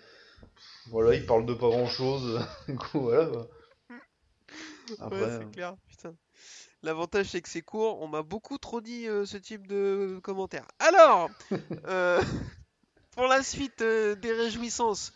voilà, 0.88 1.14
ils 1.14 1.24
parlent 1.24 1.46
de 1.46 1.54
pas 1.54 1.68
grand 1.68 1.86
chose. 1.86 2.44
du 2.68 2.74
coup, 2.74 3.02
voilà. 3.02 3.30
ouais, 3.30 3.46
c'est 4.98 5.08
euh, 5.08 5.50
clair, 5.52 5.76
putain. 5.88 6.16
L'avantage 6.82 7.26
c'est 7.26 7.42
que 7.42 7.48
c'est 7.48 7.62
court, 7.62 8.02
on 8.02 8.08
m'a 8.08 8.22
beaucoup 8.22 8.58
trop 8.58 8.80
dit 8.80 9.06
euh, 9.06 9.26
ce 9.26 9.36
type 9.36 9.68
de 9.68 10.18
commentaires. 10.22 10.66
Alors, 10.80 11.30
euh, 11.86 12.20
pour 13.12 13.26
la 13.26 13.44
suite 13.44 13.84
des 13.84 14.32
réjouissances, 14.32 15.12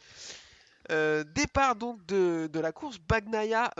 départ 0.88 1.76
donc 1.76 2.04
de, 2.06 2.58
la 2.58 2.72
course, 2.72 2.98
Bagnaia 2.98 3.70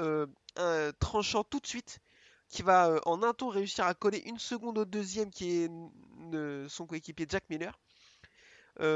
tranchant 1.01 1.45
tout 1.45 1.61
de 1.61 1.67
suite, 1.67 2.01
qui 2.49 2.63
va 2.63 3.01
en 3.07 3.23
un 3.23 3.33
tour 3.33 3.55
réussir 3.55 3.87
à 3.87 3.95
coller 3.95 4.23
une 4.27 4.39
seconde 4.39 4.79
au 4.79 4.85
deuxième 4.85 5.31
qui 5.31 5.65
est 5.65 5.71
son 6.69 6.87
coéquipier 6.87 7.27
Jack 7.29 7.45
Miller. 7.51 7.79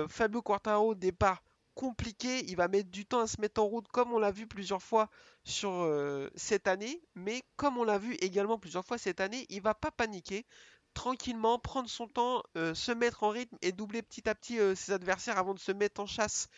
Fabio 0.08 0.42
Quartaro 0.42 0.94
départ 0.94 1.42
compliqué, 1.78 2.44
il 2.48 2.56
va 2.56 2.66
mettre 2.66 2.90
du 2.90 3.06
temps 3.06 3.20
à 3.20 3.28
se 3.28 3.40
mettre 3.40 3.62
en 3.62 3.66
route 3.66 3.86
comme 3.86 4.12
on 4.12 4.18
l'a 4.18 4.32
vu 4.32 4.48
plusieurs 4.48 4.82
fois 4.82 5.08
sur 5.44 5.70
euh, 5.70 6.28
cette 6.34 6.66
année, 6.66 7.00
mais 7.14 7.44
comme 7.54 7.78
on 7.78 7.84
l'a 7.84 7.98
vu 7.98 8.14
également 8.14 8.58
plusieurs 8.58 8.84
fois 8.84 8.98
cette 8.98 9.20
année, 9.20 9.46
il 9.48 9.62
va 9.62 9.74
pas 9.74 9.92
paniquer, 9.92 10.44
tranquillement 10.92 11.60
prendre 11.60 11.88
son 11.88 12.08
temps, 12.08 12.42
euh, 12.56 12.74
se 12.74 12.90
mettre 12.90 13.22
en 13.22 13.28
rythme 13.28 13.56
et 13.62 13.70
doubler 13.70 14.02
petit 14.02 14.28
à 14.28 14.34
petit 14.34 14.58
euh, 14.58 14.74
ses 14.74 14.90
adversaires 14.90 15.38
avant 15.38 15.54
de 15.54 15.60
se 15.60 15.70
mettre 15.70 16.00
en 16.00 16.06
chasse 16.06 16.48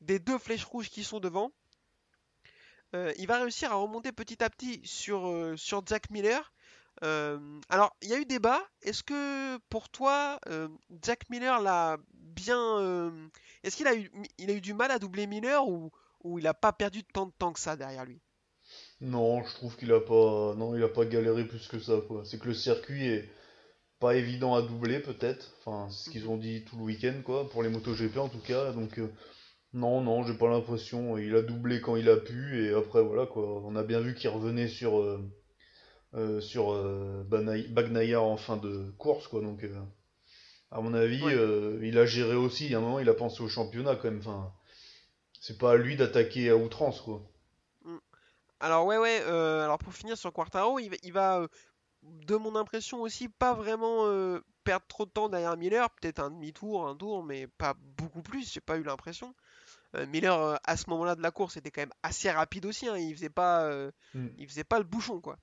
des 0.00 0.18
deux 0.18 0.38
flèches 0.38 0.64
rouges 0.64 0.90
qui 0.90 1.04
sont 1.04 1.20
devant. 1.20 1.52
il 2.92 3.26
va 3.26 3.40
réussir 3.40 3.72
à 3.72 3.76
remonter 3.76 4.12
petit 4.12 4.42
à 4.42 4.50
petit 4.50 4.80
sur, 4.84 5.54
sur 5.56 5.86
Jack 5.86 6.10
Miller. 6.10 6.52
alors, 7.02 7.96
il 8.02 8.08
y 8.08 8.14
a 8.14 8.18
eu 8.18 8.24
débat. 8.24 8.62
Est-ce 8.82 9.02
que 9.02 9.58
pour 9.68 9.88
toi, 9.88 10.40
Jack 11.02 11.28
Miller 11.30 11.60
l'a 11.60 11.98
bien 12.12 13.30
est-ce 13.62 13.76
qu'il 13.76 13.86
a 13.86 13.94
eu, 13.94 14.10
a 14.38 14.52
eu 14.52 14.60
du 14.60 14.74
mal 14.74 14.90
à 14.90 14.98
doubler 14.98 15.26
Miller 15.26 15.66
ou, 15.66 15.90
ou 16.22 16.38
il 16.38 16.44
n'a 16.44 16.54
pas 16.54 16.72
perdu 16.72 17.04
tant 17.04 17.26
de 17.26 17.32
temps 17.32 17.52
que 17.52 17.60
ça 17.60 17.76
derrière 17.76 18.04
lui? 18.04 18.20
Non, 19.00 19.42
je 19.44 19.54
trouve 19.54 19.76
qu'il 19.76 19.92
a 19.92 20.00
pas, 20.00 20.54
non, 20.56 20.76
il 20.76 20.92
pas 20.92 21.04
galéré 21.04 21.44
plus 21.44 21.66
que 21.68 21.78
ça. 21.78 22.00
C'est 22.24 22.38
que 22.38 22.48
le 22.48 22.54
circuit 22.54 23.06
est 23.06 23.28
pas 23.98 24.14
évident 24.14 24.54
à 24.54 24.62
doubler 24.62 25.00
peut-être. 25.00 25.52
Enfin, 25.58 25.90
c'est 25.90 26.04
ce 26.04 26.10
qu'ils 26.10 26.28
ont 26.28 26.38
dit 26.38 26.64
tout 26.64 26.76
le 26.76 26.84
week-end 26.84 27.20
quoi, 27.24 27.48
pour 27.50 27.62
les 27.62 27.68
MotoGP 27.68 28.16
en 28.16 28.28
tout 28.28 28.40
cas. 28.40 28.72
Donc 28.72 28.98
euh, 28.98 29.12
non, 29.72 30.00
non, 30.00 30.24
j'ai 30.24 30.34
pas 30.34 30.48
l'impression. 30.48 31.16
Il 31.18 31.34
a 31.36 31.42
doublé 31.42 31.80
quand 31.80 31.96
il 31.96 32.08
a 32.08 32.16
pu 32.16 32.64
et 32.64 32.74
après 32.74 33.02
voilà 33.02 33.26
quoi. 33.26 33.44
On 33.64 33.76
a 33.76 33.82
bien 33.82 34.00
vu 34.00 34.14
qu'il 34.14 34.30
revenait 34.30 34.68
sur 34.68 35.00
euh, 35.00 35.20
euh, 36.14 36.40
sur 36.40 36.74
Bagnaia 37.24 38.20
en 38.20 38.36
fin 38.36 38.56
de 38.56 38.90
course 38.98 39.28
quoi. 39.28 39.40
Donc 39.40 39.64
à 40.72 40.80
mon 40.80 40.94
avis, 40.94 41.22
euh, 41.24 41.80
il 41.82 41.98
a 41.98 42.06
géré 42.06 42.34
aussi. 42.36 42.66
Il 42.66 42.72
y 42.72 42.74
a 42.74 42.78
un 42.78 42.80
moment, 42.80 43.00
il 43.00 43.08
a 43.08 43.14
pensé 43.14 43.42
au 43.42 43.48
championnat 43.48 43.96
quand 43.96 44.04
même. 44.04 44.20
Enfin, 44.20 44.52
c'est 45.40 45.58
pas 45.58 45.72
à 45.72 45.76
lui 45.76 45.96
d'attaquer 45.96 46.50
à 46.50 46.56
outrance, 46.56 47.00
quoi. 47.00 47.22
Mm. 47.84 47.96
Alors 48.60 48.86
ouais, 48.86 48.98
ouais. 48.98 49.20
Euh, 49.22 49.64
alors 49.64 49.78
pour 49.78 49.92
finir 49.92 50.16
sur 50.16 50.32
Quartaro, 50.32 50.78
il, 50.78 51.12
va, 51.12 51.40
euh, 51.40 51.48
de 52.02 52.36
mon 52.36 52.54
impression 52.54 53.00
aussi, 53.00 53.28
pas 53.28 53.54
vraiment 53.54 54.04
perdre 54.62 54.86
trop 54.86 55.06
de 55.06 55.10
temps 55.10 55.28
derrière 55.28 55.56
Miller. 55.56 55.90
Peut-être 55.90 56.20
un 56.20 56.30
demi-tour, 56.30 56.86
un 56.86 56.94
tour, 56.94 57.24
mais 57.24 57.48
pas 57.48 57.74
beaucoup 57.96 58.22
plus. 58.22 58.52
J'ai 58.52 58.60
pas 58.60 58.76
eu 58.76 58.84
l'impression. 58.84 59.34
Miller 60.08 60.58
à 60.64 60.76
ce 60.76 60.88
moment-là 60.90 61.16
de 61.16 61.22
la 61.22 61.30
course 61.30 61.56
était 61.56 61.70
quand 61.70 61.82
même 61.82 61.92
assez 62.02 62.30
rapide 62.30 62.66
aussi. 62.66 62.88
Hein. 62.88 62.96
Il 62.96 63.14
faisait 63.14 63.28
pas, 63.28 63.68
mm. 64.14 64.28
il 64.38 64.48
faisait 64.48 64.64
pas 64.64 64.78
le 64.78 64.84
bouchon, 64.84 65.20
quoi. 65.20 65.36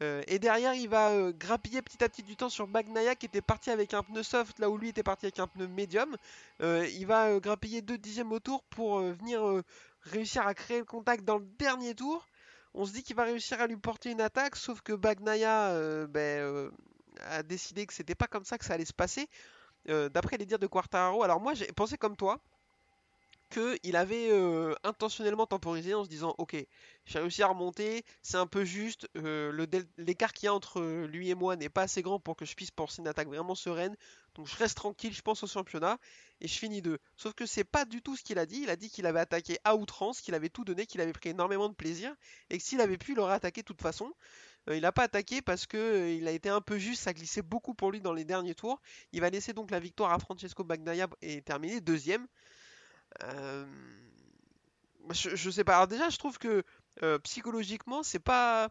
Euh, 0.00 0.22
et 0.28 0.38
derrière, 0.38 0.74
il 0.74 0.88
va 0.88 1.10
euh, 1.10 1.32
grappiller 1.32 1.82
petit 1.82 2.02
à 2.04 2.08
petit 2.08 2.22
du 2.22 2.36
temps 2.36 2.48
sur 2.48 2.68
Bagnaia 2.68 3.16
qui 3.16 3.26
était 3.26 3.40
parti 3.40 3.70
avec 3.70 3.94
un 3.94 4.02
pneu 4.02 4.22
soft 4.22 4.58
là 4.60 4.70
où 4.70 4.78
lui 4.78 4.90
était 4.90 5.02
parti 5.02 5.26
avec 5.26 5.38
un 5.40 5.48
pneu 5.48 5.66
médium. 5.66 6.16
Euh, 6.62 6.86
il 6.86 7.06
va 7.06 7.40
grappiller 7.40 7.82
2 7.82 7.98
dixièmes 7.98 8.32
au 8.32 8.38
tour 8.38 8.62
pour 8.64 9.00
venir 9.00 9.62
réussir 10.02 10.46
à 10.46 10.54
créer 10.54 10.78
le 10.78 10.84
contact 10.84 11.24
dans 11.24 11.38
le 11.38 11.46
dernier 11.58 11.94
tour. 11.94 12.26
On 12.74 12.84
se 12.84 12.92
dit 12.92 13.02
qu'il 13.02 13.16
va 13.16 13.24
réussir 13.24 13.60
à 13.60 13.66
lui 13.66 13.76
porter 13.76 14.10
une 14.10 14.20
attaque, 14.20 14.54
sauf 14.54 14.82
que 14.82 14.92
Bagnaia 14.92 16.06
ben, 16.06 16.70
a 17.22 17.42
décidé 17.42 17.86
que 17.86 17.94
c'était 17.94 18.14
pas 18.14 18.28
comme 18.28 18.44
ça 18.44 18.56
que 18.56 18.64
ça 18.64 18.74
allait 18.74 18.84
se 18.84 18.92
passer. 18.92 19.28
D'après 19.86 20.36
les 20.36 20.46
dires 20.46 20.58
de 20.58 20.66
Quartararo, 20.66 21.22
alors 21.24 21.40
moi 21.40 21.54
j'ai 21.54 21.66
pensé 21.72 21.96
comme 21.96 22.16
toi, 22.16 22.38
qu'il 23.48 23.96
avait 23.96 24.30
euh, 24.30 24.74
intentionnellement 24.84 25.46
temporisé 25.46 25.94
en 25.94 26.04
se 26.04 26.08
disant 26.08 26.34
ok 26.38 26.56
j'ai 27.04 27.18
réussi 27.18 27.42
à 27.42 27.48
remonter 27.48 28.04
c'est 28.22 28.36
un 28.36 28.46
peu 28.46 28.64
juste 28.64 29.08
euh, 29.16 29.66
l'écart 29.96 30.32
qu'il 30.32 30.46
y 30.46 30.48
a 30.48 30.54
entre 30.54 31.06
lui 31.06 31.30
et 31.30 31.34
moi 31.34 31.56
n'est 31.56 31.68
pas 31.68 31.82
assez 31.82 32.02
grand 32.02 32.20
pour 32.20 32.36
que 32.36 32.44
je 32.44 32.54
puisse 32.54 32.70
penser 32.70 33.00
une 33.00 33.08
attaque 33.08 33.28
vraiment 33.28 33.54
sereine 33.54 33.96
donc 34.34 34.46
je 34.46 34.56
reste 34.56 34.76
tranquille 34.76 35.14
je 35.14 35.22
pense 35.22 35.42
au 35.42 35.46
championnat 35.46 35.98
et 36.40 36.48
je 36.48 36.58
finis 36.58 36.82
deux 36.82 36.98
sauf 37.16 37.34
que 37.34 37.46
c'est 37.46 37.64
pas 37.64 37.84
du 37.84 38.02
tout 38.02 38.16
ce 38.16 38.22
qu'il 38.22 38.38
a 38.38 38.46
dit 38.46 38.60
il 38.62 38.70
a 38.70 38.76
dit 38.76 38.90
qu'il 38.90 39.06
avait 39.06 39.20
attaqué 39.20 39.58
à 39.64 39.76
outrance 39.76 40.20
qu'il 40.20 40.34
avait 40.34 40.50
tout 40.50 40.64
donné 40.64 40.86
qu'il 40.86 41.00
avait 41.00 41.12
pris 41.12 41.30
énormément 41.30 41.68
de 41.68 41.74
plaisir 41.74 42.14
et 42.50 42.58
que 42.58 42.64
s'il 42.64 42.80
avait 42.80 42.98
pu 42.98 43.12
il 43.12 43.20
aurait 43.20 43.34
attaqué 43.34 43.62
de 43.62 43.66
toute 43.66 43.82
façon 43.82 44.12
euh, 44.68 44.76
il 44.76 44.82
n'a 44.82 44.92
pas 44.92 45.04
attaqué 45.04 45.40
parce 45.42 45.66
que 45.66 46.14
il 46.16 46.26
a 46.28 46.30
été 46.30 46.48
un 46.48 46.60
peu 46.60 46.78
juste, 46.78 47.02
ça 47.02 47.12
glissait 47.12 47.42
beaucoup 47.42 47.74
pour 47.74 47.90
lui 47.90 48.00
dans 48.00 48.12
les 48.12 48.24
derniers 48.24 48.54
tours. 48.54 48.80
Il 49.12 49.20
va 49.20 49.30
laisser 49.30 49.52
donc 49.52 49.70
la 49.70 49.80
victoire 49.80 50.12
à 50.12 50.18
Francesco 50.18 50.64
Bagnaia 50.64 51.08
et 51.22 51.42
terminer 51.42 51.80
deuxième. 51.80 52.26
Euh, 53.24 53.66
je, 55.10 55.50
sais 55.50 55.64
pas. 55.64 55.74
Alors 55.74 55.88
déjà, 55.88 56.10
je 56.10 56.18
trouve 56.18 56.38
que 56.38 56.62
euh, 57.02 57.18
psychologiquement, 57.20 58.02
c'est 58.02 58.18
pas. 58.18 58.70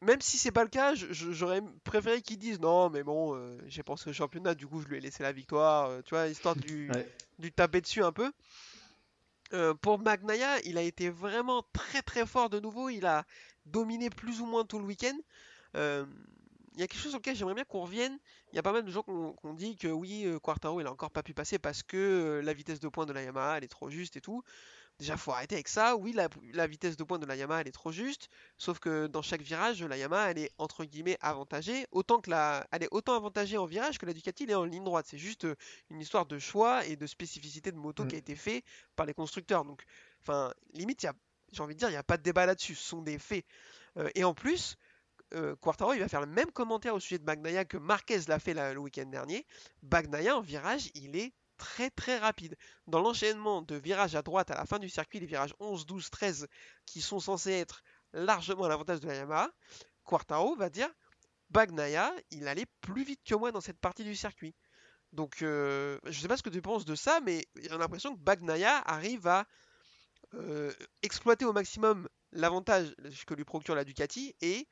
Même 0.00 0.20
si 0.20 0.36
c'est 0.36 0.52
pas 0.52 0.64
le 0.64 0.68
cas, 0.68 0.94
j'aurais 0.94 1.62
préféré 1.82 2.20
qu'ils 2.20 2.38
disent 2.38 2.60
non, 2.60 2.90
mais 2.90 3.02
bon, 3.02 3.34
euh, 3.34 3.56
j'ai 3.68 3.82
pensé 3.82 4.10
au 4.10 4.12
championnat, 4.12 4.54
du 4.54 4.66
coup, 4.66 4.82
je 4.82 4.86
lui 4.86 4.98
ai 4.98 5.00
laissé 5.00 5.22
la 5.22 5.32
victoire, 5.32 6.02
tu 6.02 6.10
vois, 6.10 6.28
histoire 6.28 6.54
de 6.56 6.60
lui, 6.60 7.52
taper 7.56 7.80
dessus 7.80 8.02
un 8.02 8.12
peu. 8.12 8.30
pour 9.80 9.98
Magnaya, 9.98 10.60
il 10.66 10.76
a 10.76 10.82
été 10.82 11.08
vraiment 11.08 11.64
très 11.72 12.02
très 12.02 12.26
fort 12.26 12.50
de 12.50 12.60
nouveau. 12.60 12.90
Il 12.90 13.06
a 13.06 13.24
dominé 13.64 14.10
plus 14.10 14.42
ou 14.42 14.46
moins 14.46 14.66
tout 14.66 14.78
le 14.78 14.84
week-end 14.84 15.16
il 16.74 16.80
y 16.80 16.82
a 16.82 16.88
quelque 16.88 17.00
chose 17.00 17.14
auquel 17.14 17.36
j'aimerais 17.36 17.54
bien 17.54 17.64
qu'on 17.64 17.82
revienne. 17.82 18.18
Il 18.52 18.56
y 18.56 18.58
a 18.58 18.62
pas 18.62 18.72
mal 18.72 18.84
de 18.84 18.90
gens 18.90 19.02
qui 19.02 19.10
ont 19.10 19.54
dit 19.54 19.76
que 19.76 19.88
oui, 19.88 20.24
euh, 20.26 20.38
Quartaro 20.38 20.80
il 20.80 20.86
a 20.86 20.92
encore 20.92 21.10
pas 21.10 21.22
pu 21.22 21.32
passer 21.32 21.58
parce 21.58 21.82
que 21.82 21.96
euh, 21.96 22.42
la 22.42 22.52
vitesse 22.52 22.80
de 22.80 22.88
pointe 22.88 23.08
de 23.08 23.12
la 23.12 23.22
Yamaha 23.22 23.58
elle 23.58 23.64
est 23.64 23.68
trop 23.68 23.90
juste 23.90 24.16
et 24.16 24.20
tout. 24.20 24.42
Déjà, 25.00 25.16
faut 25.16 25.32
arrêter 25.32 25.56
avec 25.56 25.66
ça. 25.66 25.96
Oui, 25.96 26.12
la, 26.12 26.66
vitesse 26.68 26.96
de 26.96 27.02
pointe 27.02 27.20
de 27.20 27.26
la 27.26 27.34
Yamaha 27.34 27.62
elle 27.62 27.68
est 27.68 27.72
trop 27.72 27.90
juste. 27.90 28.28
Sauf 28.58 28.78
que 28.78 29.08
dans 29.08 29.22
chaque 29.22 29.42
virage, 29.42 29.82
la 29.82 29.96
Yamaha 29.96 30.30
elle 30.30 30.38
est 30.38 30.50
entre 30.58 30.84
guillemets 30.84 31.16
avantagée. 31.20 31.86
Autant 31.90 32.20
que 32.20 32.30
la, 32.30 32.66
elle 32.70 32.84
est 32.84 32.88
autant 32.92 33.14
avantagée 33.16 33.56
en 33.56 33.66
virage 33.66 33.98
que 33.98 34.06
la 34.06 34.12
Ducati 34.12 34.44
elle 34.44 34.50
est 34.50 34.54
en 34.54 34.64
ligne 34.64 34.84
droite. 34.84 35.06
C'est 35.08 35.18
juste 35.18 35.44
euh, 35.44 35.56
une 35.90 36.00
histoire 36.00 36.26
de 36.26 36.38
choix 36.38 36.84
et 36.86 36.96
de 36.96 37.06
spécificité 37.06 37.72
de 37.72 37.76
moto 37.76 38.04
qui 38.04 38.14
a 38.14 38.18
mm. 38.18 38.20
été 38.20 38.36
fait 38.36 38.64
par 38.94 39.06
les 39.06 39.14
constructeurs. 39.14 39.64
Donc, 39.64 39.84
enfin, 40.22 40.52
limite, 40.72 41.06
j'ai 41.52 41.62
envie 41.62 41.74
de 41.74 41.78
dire, 41.78 41.88
il 41.88 41.92
n'y 41.92 41.98
a 41.98 42.04
pas 42.04 42.16
de 42.16 42.22
débat 42.22 42.46
là-dessus. 42.46 42.74
Ce 42.74 42.88
sont 42.88 43.02
des 43.02 43.18
faits. 43.18 43.44
et 44.14 44.24
en 44.24 44.34
plus, 44.34 44.76
euh, 45.32 45.56
Quartaro 45.56 45.94
il 45.94 46.00
va 46.00 46.08
faire 46.08 46.20
le 46.20 46.26
même 46.26 46.50
commentaire 46.50 46.94
au 46.94 47.00
sujet 47.00 47.18
de 47.18 47.24
Bagnaia 47.24 47.64
que 47.64 47.76
Marquez 47.76 48.20
l'a 48.28 48.38
fait 48.38 48.54
le 48.54 48.78
week-end 48.78 49.06
dernier. 49.06 49.46
Bagnaia 49.82 50.36
en 50.36 50.40
virage, 50.40 50.90
il 50.94 51.16
est 51.16 51.32
très 51.56 51.90
très 51.90 52.18
rapide. 52.18 52.56
Dans 52.86 53.00
l'enchaînement 53.00 53.62
de 53.62 53.76
virages 53.76 54.14
à 54.14 54.22
droite 54.22 54.50
à 54.50 54.56
la 54.56 54.66
fin 54.66 54.78
du 54.78 54.88
circuit, 54.88 55.20
les 55.20 55.26
virages 55.26 55.54
11, 55.60 55.86
12, 55.86 56.10
13 56.10 56.48
qui 56.86 57.00
sont 57.00 57.20
censés 57.20 57.52
être 57.52 57.82
largement 58.12 58.64
à 58.64 58.68
l'avantage 58.68 59.00
de 59.00 59.08
la 59.08 59.14
Yamaha, 59.14 59.50
Quartaro 60.04 60.54
va 60.56 60.70
dire 60.70 60.88
Bagnaia, 61.50 62.12
il 62.30 62.48
allait 62.48 62.66
plus 62.80 63.04
vite 63.04 63.20
que 63.24 63.34
moi 63.34 63.52
dans 63.52 63.60
cette 63.60 63.78
partie 63.78 64.04
du 64.04 64.14
circuit. 64.14 64.54
Donc 65.12 65.42
euh, 65.42 65.98
je 66.04 66.20
sais 66.20 66.28
pas 66.28 66.36
ce 66.36 66.42
que 66.42 66.50
tu 66.50 66.60
penses 66.60 66.84
de 66.84 66.94
ça, 66.94 67.20
mais 67.20 67.46
j'ai 67.56 67.68
l'impression 67.68 68.14
que 68.14 68.20
Bagnaia 68.20 68.78
arrive 68.78 69.26
à 69.26 69.46
euh, 70.34 70.72
exploiter 71.02 71.44
au 71.44 71.52
maximum 71.52 72.08
l'avantage 72.32 72.92
que 73.26 73.34
lui 73.34 73.44
procure 73.44 73.76
la 73.76 73.84
Ducati 73.84 74.34
et 74.40 74.66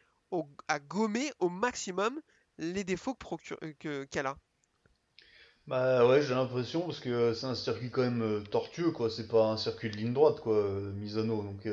à 0.68 0.78
gommer 0.78 1.30
au 1.39 1.49
maximum 1.49 2.20
les 2.59 2.85
défauts 2.85 3.16
euh, 3.62 4.05
qu'elle 4.07 4.26
a. 4.26 4.37
Bah 5.66 6.07
ouais, 6.07 6.22
j'ai 6.22 6.35
l'impression 6.35 6.83
parce 6.83 6.99
que 6.99 7.35
c'est 7.35 7.47
un 7.47 7.55
circuit 7.55 7.91
quand 7.91 8.03
même 8.03 8.22
euh, 8.22 8.41
tortueux 8.41 8.91
quoi, 8.91 9.11
c'est 9.11 9.28
pas 9.28 9.47
un 9.47 9.57
circuit 9.57 9.91
de 9.91 9.97
ligne 9.97 10.12
droite 10.12 10.41
quoi, 10.41 10.57
euh, 10.57 10.93
Misano. 10.93 11.43
Donc 11.43 11.68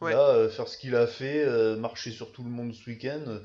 là, 0.00 0.48
faire 0.48 0.68
ce 0.68 0.76
qu'il 0.76 0.96
a 0.96 1.06
fait, 1.06 1.46
marcher 1.76 2.10
sur 2.10 2.32
tout 2.32 2.42
le 2.42 2.50
monde 2.50 2.74
ce 2.74 2.90
week-end, 2.90 3.40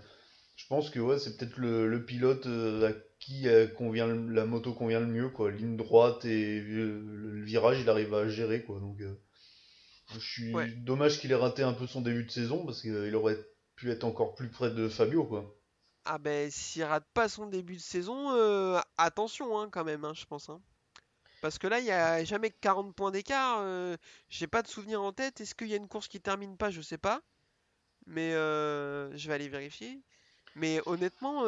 je 0.55 0.67
pense 0.67 0.89
que 0.89 0.99
ouais, 0.99 1.19
c'est 1.19 1.37
peut-être 1.37 1.57
le, 1.57 2.03
pilote 2.03 2.47
à 2.47 2.91
qui 3.19 3.47
convient 3.77 4.07
la 4.07 4.45
moto 4.45 4.73
convient 4.73 4.99
le 4.99 5.07
mieux 5.07 5.29
quoi, 5.29 5.51
ligne 5.51 5.77
droite 5.77 6.25
et 6.25 6.59
le, 6.61 7.41
virage, 7.43 7.79
il 7.81 7.89
arrive 7.89 8.13
à 8.13 8.27
gérer 8.27 8.63
quoi. 8.63 8.79
Donc 8.79 9.01
je 10.13 10.19
suis 10.19 10.53
dommage 10.77 11.19
qu'il 11.19 11.31
ait 11.31 11.35
raté 11.35 11.61
un 11.61 11.73
peu 11.73 11.85
son 11.85 12.01
début 12.01 12.23
de 12.23 12.31
saison 12.31 12.65
parce 12.65 12.81
qu'il 12.81 13.15
aurait 13.15 13.37
pu 13.80 13.89
être 13.91 14.03
encore 14.03 14.36
plus 14.36 14.49
près 14.49 14.71
de 14.71 14.89
Fabio, 14.89 15.23
quoi. 15.23 15.55
Ah 16.03 16.17
ben, 16.17 16.51
s'il 16.51 16.84
rate 16.84 17.07
pas 17.13 17.30
son 17.30 17.45
début 17.45 17.75
de 17.75 17.82
saison, 17.82 18.32
euh, 18.32 18.80
attention 18.97 19.57
hein, 19.57 19.69
quand 19.71 19.86
même, 19.86 20.03
hein, 20.03 20.13
je 20.13 20.25
pense. 20.25 20.49
Hein. 20.49 20.61
Parce 21.41 21.57
que 21.57 21.67
là, 21.67 21.80
il 21.80 21.86
n'y 21.86 21.91
a 21.91 22.23
jamais 22.25 22.49
40 22.49 22.93
points 22.93 23.11
d'écart. 23.11 23.59
Euh, 23.61 23.95
j'ai 24.27 24.47
pas 24.47 24.61
de 24.61 24.67
souvenir 24.67 25.01
en 25.01 25.13
tête. 25.13 25.39
Est-ce 25.39 25.55
qu'il 25.55 25.67
y 25.67 25.73
a 25.73 25.77
une 25.77 25.88
course 25.88 26.09
qui 26.09 26.19
termine 26.19 26.57
pas? 26.57 26.71
Je 26.71 26.82
sais 26.82 26.97
pas. 26.97 27.21
Mais 28.05 28.34
euh, 28.34 29.15
je 29.15 29.27
vais 29.30 29.36
aller 29.36 29.47
vérifier. 29.47 30.01
Mais 30.55 30.82
honnêtement, 30.86 31.45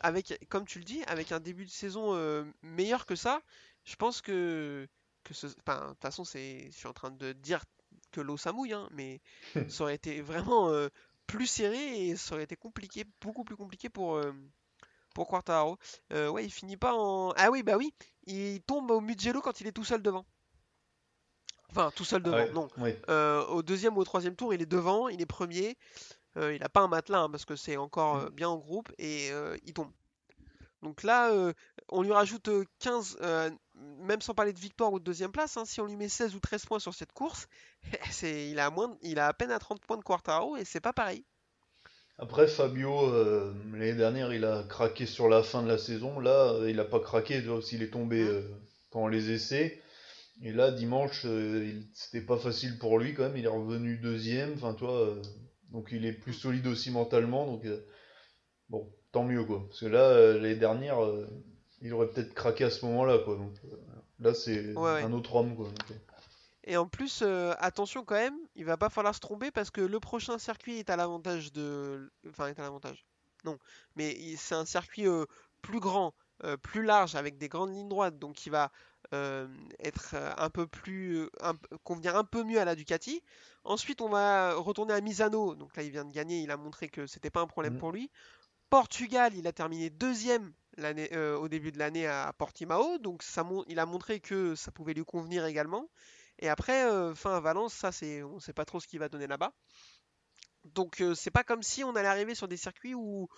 avec, 0.00 0.38
comme 0.48 0.64
tu 0.64 0.78
le 0.78 0.84
dis, 0.84 1.02
avec 1.06 1.32
un 1.32 1.40
début 1.40 1.66
de 1.66 1.70
saison 1.70 2.16
meilleur 2.62 3.04
que 3.04 3.16
ça, 3.16 3.42
je 3.84 3.96
pense 3.96 4.22
que, 4.22 4.88
que 5.24 5.34
ce, 5.34 5.48
de 5.48 5.52
toute 5.52 6.00
façon, 6.00 6.24
c'est, 6.24 6.70
je 6.70 6.76
suis 6.76 6.86
en 6.86 6.94
train 6.94 7.10
de 7.10 7.32
dire 7.32 7.62
que 8.10 8.22
l'eau 8.22 8.38
ça 8.38 8.52
mouille, 8.52 8.72
hein, 8.72 8.88
mais 8.92 9.20
ça 9.68 9.82
aurait 9.82 9.96
été 9.96 10.22
vraiment 10.22 10.70
plus 11.26 11.46
serré 11.46 12.08
et 12.08 12.16
ça 12.16 12.34
aurait 12.34 12.44
été 12.44 12.56
compliqué, 12.56 13.04
beaucoup 13.20 13.44
plus 13.44 13.56
compliqué 13.56 13.88
pour, 13.88 14.16
euh, 14.16 14.32
pour 15.14 15.28
Quartaro. 15.28 15.78
Euh, 16.12 16.28
ouais, 16.28 16.44
il 16.44 16.50
finit 16.50 16.76
pas 16.76 16.94
en. 16.94 17.32
Ah 17.36 17.50
oui, 17.50 17.62
bah 17.62 17.76
oui, 17.76 17.92
il 18.26 18.60
tombe 18.62 18.90
au 18.90 19.00
Mugello 19.00 19.40
quand 19.40 19.60
il 19.60 19.66
est 19.66 19.72
tout 19.72 19.84
seul 19.84 20.02
devant. 20.02 20.24
Enfin, 21.70 21.90
tout 21.96 22.04
seul 22.04 22.22
devant, 22.22 22.52
non. 22.52 22.68
Euh, 23.08 23.44
au 23.46 23.62
deuxième 23.62 23.96
ou 23.96 24.00
au 24.00 24.04
troisième 24.04 24.36
tour, 24.36 24.52
il 24.52 24.60
est 24.60 24.66
devant, 24.66 25.08
il 25.08 25.22
est 25.22 25.26
premier. 25.26 25.76
il 26.36 26.58
n'a 26.60 26.68
pas 26.68 26.80
un 26.80 26.88
matelas 26.88 27.20
hein, 27.20 27.30
parce 27.30 27.46
que 27.46 27.56
c'est 27.56 27.78
encore 27.78 28.16
mm. 28.16 28.30
bien 28.30 28.48
en 28.50 28.58
groupe 28.58 28.92
et 28.98 29.30
il 29.64 29.72
tombe. 29.72 29.90
Donc 30.82 31.02
là, 31.02 31.32
on 31.88 32.02
lui 32.02 32.12
rajoute 32.12 32.50
15, 32.80 33.16
même 34.00 34.20
sans 34.20 34.34
parler 34.34 34.52
de 34.52 34.58
victoire 34.58 34.92
ou 34.92 34.98
de 34.98 35.04
deuxième 35.04 35.32
place, 35.32 35.56
hein, 35.56 35.64
si 35.64 35.80
on 35.80 35.86
lui 35.86 35.96
met 35.96 36.08
16 36.08 36.34
ou 36.34 36.40
13 36.40 36.66
points 36.66 36.78
sur 36.78 36.94
cette 36.94 37.12
course, 37.12 37.48
il, 38.22 38.58
a 38.58 38.70
moins, 38.70 38.96
il 39.02 39.18
a 39.18 39.28
à 39.28 39.32
peine 39.32 39.50
à 39.50 39.58
30 39.58 39.80
points 39.84 39.96
de 39.96 40.02
Quartaro 40.02 40.56
et 40.56 40.64
c'est 40.64 40.80
pas 40.80 40.92
pareil. 40.92 41.24
Après, 42.18 42.46
Fabio, 42.46 43.08
euh, 43.08 43.52
l'année 43.72 43.94
dernière, 43.94 44.32
il 44.32 44.44
a 44.44 44.64
craqué 44.64 45.06
sur 45.06 45.28
la 45.28 45.42
fin 45.42 45.62
de 45.62 45.68
la 45.68 45.78
saison. 45.78 46.20
Là, 46.20 46.56
il 46.68 46.78
a 46.78 46.84
pas 46.84 47.00
craqué, 47.00 47.42
s'il 47.62 47.82
est 47.82 47.90
tombé 47.90 48.22
mmh. 48.22 48.28
euh, 48.28 48.42
pendant 48.90 49.08
les 49.08 49.30
essais. 49.30 49.80
Et 50.42 50.52
là, 50.52 50.70
dimanche, 50.70 51.22
euh, 51.24 51.72
c'était 51.94 52.24
pas 52.24 52.36
facile 52.36 52.78
pour 52.78 52.98
lui 52.98 53.14
quand 53.14 53.24
même. 53.24 53.36
Il 53.36 53.44
est 53.44 53.48
revenu 53.48 53.96
deuxième. 53.96 54.52
Enfin, 54.54 54.74
toi, 54.74 55.16
donc 55.70 55.88
il 55.90 56.04
est 56.04 56.12
plus 56.12 56.34
solide 56.34 56.66
aussi 56.66 56.90
mentalement. 56.90 57.46
Donc, 57.46 57.66
bon, 58.68 58.92
tant 59.10 59.24
mieux 59.24 59.44
quoi. 59.44 59.64
Parce 59.68 59.80
que 59.80 59.86
là, 59.86 60.34
l'année 60.34 60.54
dernière, 60.54 60.98
il 61.82 61.92
aurait 61.92 62.08
peut-être 62.08 62.32
craqué 62.32 62.64
à 62.64 62.70
ce 62.70 62.84
moment-là, 62.86 63.18
quoi. 63.18 63.36
Donc 63.36 63.52
euh, 63.64 63.76
là, 64.20 64.34
c'est 64.34 64.74
un 64.76 65.12
autre 65.12 65.34
homme, 65.34 65.54
quoi. 65.56 65.66
Euh. 65.66 65.94
Et 66.64 66.76
en 66.76 66.86
plus, 66.86 67.22
euh, 67.22 67.54
attention 67.58 68.04
quand 68.04 68.14
même, 68.14 68.38
il 68.54 68.64
va 68.64 68.76
pas 68.76 68.88
falloir 68.88 69.14
se 69.14 69.20
tromper 69.20 69.50
parce 69.50 69.70
que 69.70 69.80
le 69.80 70.00
prochain 70.00 70.38
circuit 70.38 70.78
est 70.78 70.90
à 70.90 70.96
l'avantage 70.96 71.52
de. 71.52 72.10
Enfin, 72.28 72.46
est 72.46 72.58
à 72.58 72.62
l'avantage. 72.62 73.04
Non, 73.44 73.58
mais 73.96 74.16
c'est 74.36 74.54
un 74.54 74.64
circuit 74.64 75.06
plus 75.62 75.80
grand, 75.80 76.14
plus 76.62 76.84
large, 76.84 77.16
avec 77.16 77.38
des 77.38 77.48
grandes 77.48 77.74
lignes 77.74 77.88
droites, 77.88 78.16
donc 78.20 78.46
il 78.46 78.50
va 78.50 78.70
être 79.80 80.14
un 80.38 80.48
peu 80.48 80.68
plus. 80.68 81.28
convenir 81.82 82.14
un 82.16 82.22
peu 82.22 82.44
mieux 82.44 82.60
à 82.60 82.64
la 82.64 82.76
Ducati. 82.76 83.20
Ensuite, 83.64 84.00
on 84.00 84.08
va 84.08 84.54
retourner 84.54 84.94
à 84.94 85.00
Misano, 85.00 85.56
donc 85.56 85.76
là 85.76 85.82
il 85.82 85.90
vient 85.90 86.04
de 86.04 86.12
gagner, 86.12 86.38
il 86.42 86.52
a 86.52 86.56
montré 86.56 86.88
que 86.88 87.08
c'était 87.08 87.30
pas 87.30 87.40
un 87.40 87.48
problème 87.48 87.74
mmh. 87.74 87.78
pour 87.78 87.90
lui. 87.90 88.08
Portugal, 88.70 89.34
il 89.34 89.48
a 89.48 89.52
terminé 89.52 89.90
deuxième 89.90 90.52
euh, 90.78 91.36
au 91.36 91.48
début 91.48 91.70
de 91.70 91.78
l'année 91.78 92.06
à 92.06 92.32
Portimao, 92.36 92.98
donc 92.98 93.22
il 93.68 93.78
a 93.78 93.86
montré 93.86 94.20
que 94.20 94.54
ça 94.54 94.72
pouvait 94.72 94.94
lui 94.94 95.04
convenir 95.04 95.44
également. 95.44 95.88
Et 96.38 96.48
après, 96.48 96.84
euh, 96.84 97.14
fin 97.14 97.36
à 97.36 97.40
Valence, 97.40 97.74
ça 97.74 97.92
c'est, 97.92 98.22
on 98.22 98.36
ne 98.36 98.40
sait 98.40 98.54
pas 98.54 98.64
trop 98.64 98.80
ce 98.80 98.88
qu'il 98.88 98.98
va 98.98 99.08
donner 99.08 99.26
là-bas. 99.26 99.52
Donc 100.64 101.00
euh, 101.00 101.14
c'est 101.14 101.30
pas 101.30 101.44
comme 101.44 101.62
si 101.62 101.84
on 101.84 101.94
allait 101.94 102.08
arriver 102.08 102.34
sur 102.34 102.48
des 102.48 102.56
circuits 102.56 102.94
où, 102.94 103.28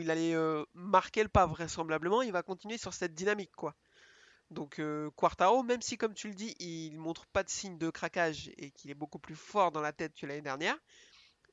il 0.00 0.10
allait 0.10 0.34
marquer 0.74 1.22
le 1.22 1.28
pas 1.28 1.46
vraisemblablement, 1.46 2.22
il 2.22 2.32
va 2.32 2.42
continuer 2.42 2.78
sur 2.78 2.94
cette 2.94 3.14
dynamique 3.14 3.52
quoi. 3.56 3.74
Donc 4.50 4.80
Quartaro, 5.16 5.62
même 5.62 5.82
si 5.82 5.96
comme 5.96 6.14
tu 6.14 6.28
le 6.28 6.34
dis, 6.34 6.54
il 6.58 6.98
montre 6.98 7.26
pas 7.26 7.42
de 7.42 7.48
signe 7.48 7.78
de 7.78 7.90
craquage 7.90 8.50
et 8.58 8.70
qu'il 8.70 8.90
est 8.90 8.94
beaucoup 8.94 9.18
plus 9.18 9.36
fort 9.36 9.72
dans 9.72 9.80
la 9.80 9.92
tête 9.92 10.14
que 10.14 10.26
l'année 10.26 10.42
dernière, 10.42 10.76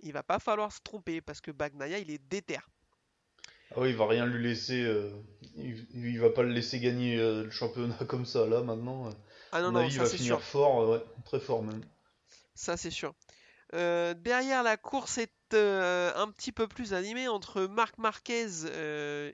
il 0.01 0.13
va 0.13 0.23
pas 0.23 0.39
falloir 0.39 0.71
se 0.71 0.81
tromper 0.81 1.21
parce 1.21 1.41
que 1.41 1.51
Bagnaia 1.51 1.99
il 1.99 2.11
est 2.11 2.17
déter. 2.29 2.59
Ah 3.75 3.81
oui, 3.81 3.89
il 3.89 3.95
va 3.95 4.07
rien 4.07 4.25
lui 4.25 4.43
laisser. 4.43 4.81
euh, 4.81 5.11
il, 5.55 5.85
il 5.93 6.19
va 6.19 6.29
pas 6.29 6.43
le 6.43 6.49
laisser 6.49 6.79
gagner 6.79 7.17
euh, 7.17 7.43
le 7.43 7.51
championnat 7.51 7.97
comme 8.07 8.25
ça 8.25 8.45
là 8.45 8.61
maintenant. 8.61 9.09
Ah 9.51 9.61
non, 9.61 9.71
non, 9.71 9.79
avis, 9.79 9.93
il 9.93 9.97
ça 9.97 10.03
va 10.03 10.09
c'est 10.09 10.17
finir 10.17 10.37
sûr. 10.37 10.41
fort, 10.41 10.81
euh, 10.81 10.97
ouais, 10.97 11.03
très 11.25 11.39
fort 11.39 11.63
même. 11.63 11.81
Ça 12.55 12.77
c'est 12.77 12.91
sûr. 12.91 13.13
Derrière 13.71 14.63
la 14.63 14.77
course 14.77 15.17
est 15.19 15.31
un 15.53 16.31
petit 16.31 16.51
peu 16.51 16.67
plus 16.67 16.93
animée 16.93 17.27
entre 17.27 17.61
Marc 17.65 17.97
Marquez 17.97 18.47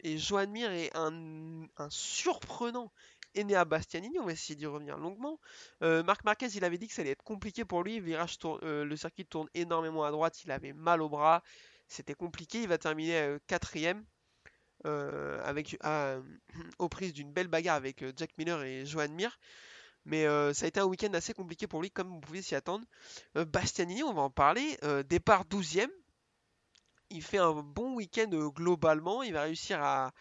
et 0.04 0.18
Joan 0.18 0.50
Mir 0.52 0.72
et 0.72 0.90
un, 0.94 1.64
un 1.78 1.90
surprenant 1.90 2.92
Enea 3.38 3.66
Bastianini. 3.66 4.20
On 4.20 4.26
va 4.26 4.32
essayer 4.32 4.56
d'y 4.56 4.66
revenir 4.66 4.98
longuement. 4.98 5.40
Euh, 5.84 6.04
Marc 6.04 6.24
Marquez, 6.24 6.48
il 6.56 6.64
avait 6.64 6.78
dit 6.78 6.88
que 6.88 6.94
ça 6.94 7.02
allait 7.02 7.12
être 7.12 7.24
compliqué 7.24 7.66
pour 7.66 7.84
lui. 7.84 7.98
Le, 8.00 8.06
virage 8.06 8.38
tourne- 8.38 8.60
euh, 8.64 8.86
le 8.86 8.96
circuit 8.96 9.26
tourne 9.26 9.50
énormément 9.54 10.04
à 10.06 10.12
droite. 10.12 10.44
Il 10.46 10.52
avait 10.52 10.74
mal 10.74 11.02
au 11.02 11.10
bras. 11.10 11.44
C'était 11.88 12.14
compliqué. 12.16 12.62
Il 12.62 12.68
va 12.70 12.78
terminer 12.78 13.38
quatrième 13.48 14.00
euh, 14.00 14.02
avec, 15.44 15.78
à- 15.82 16.18
aux 16.80 16.90
prises 16.90 17.14
d'une 17.14 17.32
belle 17.32 17.48
bagarre 17.48 17.76
avec 17.76 18.02
euh, 18.04 18.12
Jack 18.16 18.32
Miller 18.38 18.64
et 18.64 18.86
Joan 18.86 19.12
Mir. 19.14 19.38
Mais 20.06 20.26
euh, 20.28 20.54
ça 20.54 20.66
a 20.66 20.68
été 20.68 20.80
un 20.80 20.86
week-end 20.86 21.14
assez 21.14 21.34
compliqué 21.34 21.68
pour 21.68 21.82
lui, 21.82 21.90
comme 21.92 22.10
vous 22.10 22.20
pouvez 22.20 22.42
s'y 22.42 22.56
attendre. 22.56 22.86
Euh, 23.38 23.46
Bastianini, 23.46 24.04
on 24.04 24.14
va 24.14 24.22
en 24.24 24.30
parler. 24.30 24.78
euh, 24.84 25.04
départ 25.04 25.46
12e. 25.46 25.90
Il 27.12 27.22
fait 27.24 27.38
un 27.38 27.54
bon 27.54 27.96
week-end 27.96 28.30
euh, 28.34 28.50
globalement. 28.50 29.24
Il 29.24 29.34
va 29.34 29.44
réussir 29.44 29.82
à, 29.82 30.12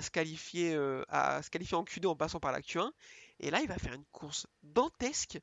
se 0.00 0.10
qualifier, 0.10 0.74
euh, 0.74 1.04
à 1.08 1.42
se 1.42 1.50
qualifier 1.50 1.76
en 1.76 1.84
Q2 1.84 2.06
en 2.08 2.16
passant 2.16 2.40
par 2.40 2.52
la 2.52 2.60
Q1. 2.60 2.90
Et 3.40 3.50
là, 3.50 3.60
il 3.60 3.68
va 3.68 3.78
faire 3.78 3.94
une 3.94 4.04
course 4.12 4.46
dantesque. 4.62 5.38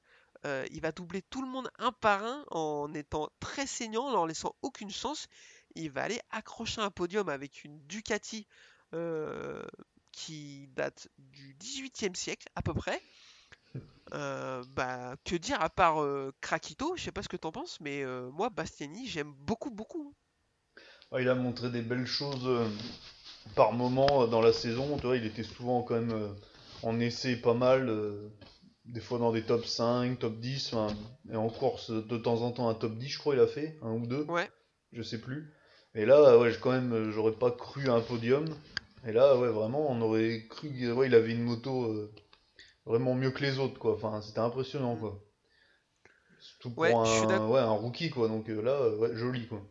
Euh, 0.45 0.65
il 0.71 0.81
va 0.81 0.91
doubler 0.93 1.21
tout 1.23 1.41
le 1.41 1.49
monde 1.49 1.69
un 1.79 1.91
par 1.91 2.23
un 2.23 2.45
en 2.51 2.93
étant 2.93 3.29
très 3.41 3.67
saignant, 3.67 4.05
en 4.07 4.11
leur 4.11 4.25
laissant 4.27 4.55
aucune 4.61 4.91
chance. 4.91 5.27
Il 5.75 5.91
va 5.91 6.03
aller 6.03 6.19
accrocher 6.31 6.81
un 6.81 6.91
podium 6.91 7.29
avec 7.29 7.63
une 7.63 7.79
Ducati 7.87 8.47
euh, 8.93 9.63
qui 10.11 10.67
date 10.75 11.09
du 11.17 11.55
18e 11.55 12.15
siècle 12.15 12.47
à 12.55 12.61
peu 12.61 12.73
près. 12.73 13.01
Euh, 14.11 14.63
bah, 14.75 15.15
que 15.23 15.35
dire 15.35 15.61
à 15.61 15.69
part 15.69 16.01
euh, 16.01 16.33
Krakito, 16.41 16.95
je 16.97 17.03
sais 17.03 17.11
pas 17.11 17.21
ce 17.21 17.29
que 17.29 17.37
t'en 17.37 17.51
penses, 17.51 17.79
mais 17.79 18.01
euh, 18.01 18.31
moi 18.31 18.49
Bastiani 18.49 19.05
j'aime 19.05 19.31
beaucoup 19.37 19.69
beaucoup. 19.69 20.15
Ouais, 21.11 21.21
il 21.21 21.29
a 21.29 21.35
montré 21.35 21.69
des 21.69 21.83
belles 21.83 22.07
choses 22.07 22.67
par 23.55 23.71
moment 23.71 24.25
dans 24.25 24.41
la 24.41 24.51
saison. 24.51 24.97
Tu 24.97 25.05
vois, 25.05 25.15
il 25.15 25.27
était 25.27 25.43
souvent 25.43 25.83
quand 25.83 25.93
même 26.01 26.35
en 26.81 26.99
essai 26.99 27.35
pas 27.35 27.53
mal, 27.53 27.95
des 28.85 28.99
fois 28.99 29.19
dans 29.19 29.31
des 29.31 29.43
top 29.43 29.63
5, 29.63 30.17
top 30.17 30.39
10, 30.39 30.73
enfin, 30.73 30.95
et 31.31 31.35
en 31.35 31.49
course 31.49 31.91
de 31.91 32.17
temps 32.17 32.41
en 32.41 32.51
temps 32.51 32.67
un 32.67 32.73
top 32.73 32.97
10, 32.97 33.09
je 33.09 33.19
crois 33.19 33.35
il 33.35 33.41
a 33.41 33.47
fait, 33.47 33.77
un 33.83 33.91
ou 33.91 34.07
deux, 34.07 34.23
Ouais, 34.23 34.49
je 34.91 35.03
sais 35.03 35.21
plus. 35.21 35.53
Et 35.93 36.05
là, 36.05 36.39
ouais, 36.39 36.51
quand 36.59 36.71
même, 36.71 36.91
euh, 36.93 37.11
j'aurais 37.11 37.33
pas 37.37 37.51
cru 37.51 37.89
à 37.89 37.93
un 37.93 38.01
podium. 38.01 38.45
Et 39.05 39.11
là, 39.11 39.37
ouais, 39.37 39.49
vraiment, 39.49 39.91
on 39.91 40.01
aurait 40.01 40.47
cru 40.49 40.69
qu'il 40.71 40.91
ouais, 40.93 41.05
il 41.07 41.13
avait 41.15 41.31
une 41.33 41.43
moto 41.43 41.83
euh, 41.85 42.11
vraiment 42.85 43.15
mieux 43.15 43.31
que 43.31 43.41
les 43.43 43.59
autres, 43.59 43.79
quoi. 43.79 43.95
Enfin, 43.95 44.21
c'était 44.21 44.39
impressionnant, 44.39 44.97
quoi. 44.97 45.23
Surtout 46.37 46.71
pour 46.75 46.99
Ouais, 46.99 47.05
un, 47.05 47.47
ouais, 47.47 47.59
un 47.61 47.69
rookie, 47.71 48.09
quoi. 48.09 48.27
Donc 48.27 48.49
euh, 48.49 48.61
là, 48.61 48.89
ouais, 48.97 49.15
joli, 49.15 49.47
quoi. 49.47 49.61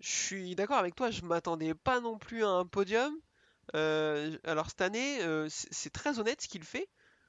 je 0.00 0.08
suis 0.10 0.54
d'accord 0.54 0.78
avec 0.78 0.94
toi, 0.94 1.10
je 1.10 1.22
m'attendais 1.22 1.74
pas 1.74 2.00
non 2.00 2.18
plus 2.18 2.44
à 2.44 2.48
un 2.48 2.66
podium. 2.66 3.14
Euh, 3.74 4.38
alors 4.44 4.68
cette 4.70 4.80
année, 4.82 5.22
euh, 5.22 5.48
c'est 5.50 5.72
c'est 5.72 5.90
très 5.92 6.18
honnête 6.18 6.40
ce 6.42 6.48
qu'il 6.48 6.64
fait, 6.64 6.88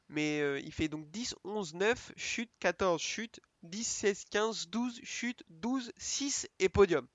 mais 0.10 0.42
euh, 0.42 0.60
il 0.62 0.72
fait 0.74 0.88
donc 0.90 1.10
10, 1.12 1.36
11, 1.46 1.74
9, 1.76 2.14
chute, 2.18 2.52
14, 2.60 3.02
chute, 3.02 3.42
10, 3.64 3.84
16, 3.86 4.26
15, 4.32 4.68
12, 4.70 5.00
chute, 5.04 5.44
12, 5.50 5.92
6 5.98 6.48
et 6.60 6.70
podium. 6.70 7.08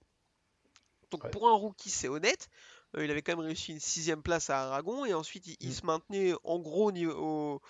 Donc 1.13 1.25
Ouais. 1.25 1.31
pour 1.31 1.49
un 1.49 1.53
rookie, 1.53 1.91
c'est 1.91 2.09
honnête. 2.09 2.49
Euh, 2.97 3.05
il 3.05 3.11
avait 3.11 3.23
quand 3.23 3.33
même 3.37 3.47
réussi 3.47 3.73
une 3.73 3.81
sixième 3.81 4.23
place 4.23 4.51
à 4.51 4.63
Aragon 4.63 5.05
et 5.05 5.15
ensuite 5.15 5.47
il, 5.47 5.57
il 5.61 5.71
Mm. 5.71 5.73
se 5.73 5.87
maintenait 5.87 6.33
en 6.45 6.59
gros 6.59 6.89
au 6.89 6.93
niveau- 6.93 7.13
au- 7.17 7.61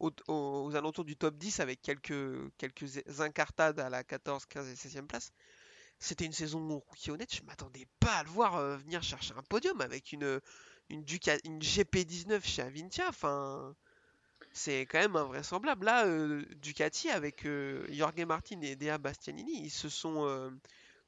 au- 0.00 0.10
au- 0.28 0.64
aux 0.66 0.74
alentours 0.76 1.04
du 1.04 1.16
top 1.16 1.36
10 1.38 1.60
avec 1.60 1.80
quelques, 1.80 2.50
quelques 2.58 3.02
incartades 3.20 3.78
à 3.80 3.88
la 3.88 4.02
14, 4.04 4.44
15 4.46 4.68
et 4.68 4.76
16e 4.76 5.06
place. 5.06 5.30
C'était 5.98 6.26
une 6.26 6.32
saison 6.32 6.78
rookie 6.78 7.10
honnête, 7.10 7.34
je 7.34 7.42
m'attendais 7.44 7.86
pas 8.00 8.12
à 8.16 8.22
le 8.24 8.28
voir 8.28 8.56
euh, 8.56 8.76
venir 8.76 9.02
chercher 9.02 9.32
un 9.34 9.42
podium 9.42 9.80
avec 9.80 10.12
une, 10.12 10.40
une, 10.90 11.02
Duca- 11.04 11.40
une 11.44 11.60
GP19 11.62 12.44
chez 12.44 12.60
Avintia. 12.60 13.08
Enfin, 13.08 13.74
c'est 14.52 14.82
quand 14.82 14.98
même 14.98 15.16
invraisemblable. 15.16 15.86
Là, 15.86 16.04
euh, 16.06 16.44
Ducati 16.56 17.08
avec 17.08 17.46
Jorge 17.90 18.24
Martin 18.26 18.60
et 18.60 18.76
Dea 18.76 18.98
Bastianini, 18.98 19.64
ils 19.64 19.70
se 19.70 19.88
sont 19.88 20.52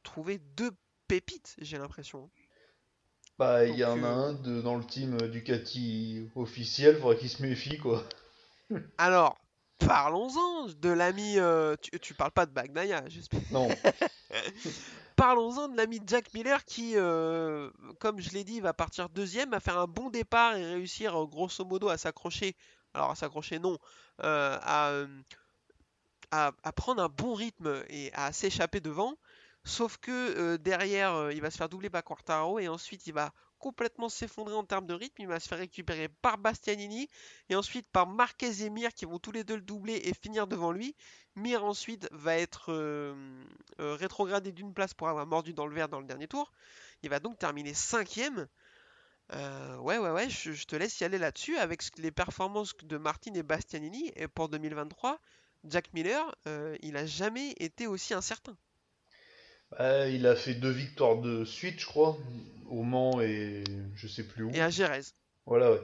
trouvés 0.02 0.38
deux 0.38 0.70
pépites, 1.08 1.56
j'ai 1.58 1.78
l'impression. 1.78 2.30
Bah, 3.38 3.64
il 3.64 3.76
y 3.76 3.84
en 3.84 4.02
a 4.02 4.06
euh, 4.06 4.28
un 4.28 4.32
de, 4.34 4.60
dans 4.60 4.76
le 4.76 4.84
team 4.84 5.16
Ducati 5.28 6.28
officiel, 6.34 6.98
faudrait 6.98 7.16
qu'il 7.18 7.30
se 7.30 7.42
méfie, 7.42 7.78
quoi. 7.78 8.04
Alors, 8.98 9.38
parlons-en 9.78 10.66
de 10.66 10.88
l'ami. 10.88 11.38
euh, 11.38 11.76
tu, 11.80 11.98
tu 12.00 12.14
parles 12.14 12.32
pas 12.32 12.46
de 12.46 12.52
Bagnaia, 12.52 13.08
j'espère. 13.08 13.40
Non, 13.50 13.68
Parlons-en 15.16 15.68
de 15.68 15.76
l'ami 15.76 16.00
Jack 16.06 16.32
Miller 16.34 16.64
qui, 16.64 16.92
euh, 16.96 17.70
comme 17.98 18.20
je 18.20 18.30
l'ai 18.30 18.44
dit, 18.44 18.60
va 18.60 18.72
partir 18.72 19.08
deuxième, 19.08 19.50
va 19.50 19.58
faire 19.60 19.78
un 19.78 19.86
bon 19.88 20.10
départ 20.10 20.56
et 20.56 20.64
réussir 20.64 21.12
grosso 21.26 21.64
modo 21.64 21.88
à 21.88 21.98
s'accrocher. 21.98 22.54
Alors 22.94 23.10
à 23.10 23.14
s'accrocher 23.16 23.58
non, 23.58 23.78
euh, 24.22 24.58
à, 24.62 25.02
à, 26.30 26.52
à 26.62 26.72
prendre 26.72 27.02
un 27.02 27.08
bon 27.08 27.34
rythme 27.34 27.82
et 27.88 28.12
à 28.14 28.32
s'échapper 28.32 28.80
devant. 28.80 29.14
Sauf 29.68 29.98
que 29.98 30.10
euh, 30.10 30.56
derrière, 30.56 31.14
euh, 31.14 31.32
il 31.32 31.42
va 31.42 31.50
se 31.50 31.58
faire 31.58 31.68
doubler 31.68 31.90
par 31.90 32.02
Quartaro 32.02 32.58
et 32.58 32.68
ensuite 32.68 33.06
il 33.06 33.12
va 33.12 33.34
complètement 33.58 34.08
s'effondrer 34.08 34.54
en 34.54 34.64
termes 34.64 34.86
de 34.86 34.94
rythme. 34.94 35.20
Il 35.20 35.28
va 35.28 35.38
se 35.40 35.46
faire 35.46 35.58
récupérer 35.58 36.08
par 36.08 36.38
Bastianini 36.38 37.10
et 37.50 37.54
ensuite 37.54 37.86
par 37.90 38.06
Marquez 38.06 38.64
et 38.64 38.70
Mir 38.70 38.94
qui 38.94 39.04
vont 39.04 39.18
tous 39.18 39.30
les 39.30 39.44
deux 39.44 39.56
le 39.56 39.60
doubler 39.60 40.00
et 40.04 40.14
finir 40.14 40.46
devant 40.46 40.72
lui. 40.72 40.96
Mir 41.36 41.66
ensuite 41.66 42.08
va 42.12 42.38
être 42.38 42.72
euh, 42.72 43.14
rétrogradé 43.78 44.52
d'une 44.52 44.72
place 44.72 44.94
pour 44.94 45.10
avoir 45.10 45.26
mordu 45.26 45.52
dans 45.52 45.66
le 45.66 45.74
verre 45.74 45.90
dans 45.90 46.00
le 46.00 46.06
dernier 46.06 46.28
tour. 46.28 46.50
Il 47.02 47.10
va 47.10 47.20
donc 47.20 47.38
terminer 47.38 47.74
cinquième. 47.74 48.48
Ouais, 49.30 49.98
ouais, 49.98 50.10
ouais, 50.10 50.30
je, 50.30 50.64
te 50.64 50.76
laisse 50.76 50.98
y 51.00 51.04
aller 51.04 51.18
là-dessus 51.18 51.58
avec 51.58 51.82
les 51.98 52.10
performances 52.10 52.74
de 52.74 52.96
Martin 52.96 53.34
et 53.34 53.42
Bastianini. 53.42 54.10
Et 54.16 54.28
pour 54.28 54.48
2023, 54.48 55.20
Jack 55.64 55.92
Miller, 55.92 56.34
il 56.80 56.96
a 56.96 57.04
jamais 57.04 57.50
été 57.58 57.86
aussi 57.86 58.14
incertain. 58.14 58.56
Bah, 59.70 60.08
il 60.08 60.26
a 60.26 60.34
fait 60.34 60.54
deux 60.54 60.70
victoires 60.70 61.20
de 61.20 61.44
suite, 61.44 61.80
je 61.80 61.86
crois, 61.86 62.16
au 62.70 62.82
Mans 62.82 63.20
et 63.20 63.64
je 63.96 64.06
sais 64.08 64.22
plus 64.24 64.44
où. 64.44 64.50
Et 64.54 64.60
à 64.60 64.70
Jerez. 64.70 65.02
Voilà, 65.46 65.72
ouais. 65.72 65.80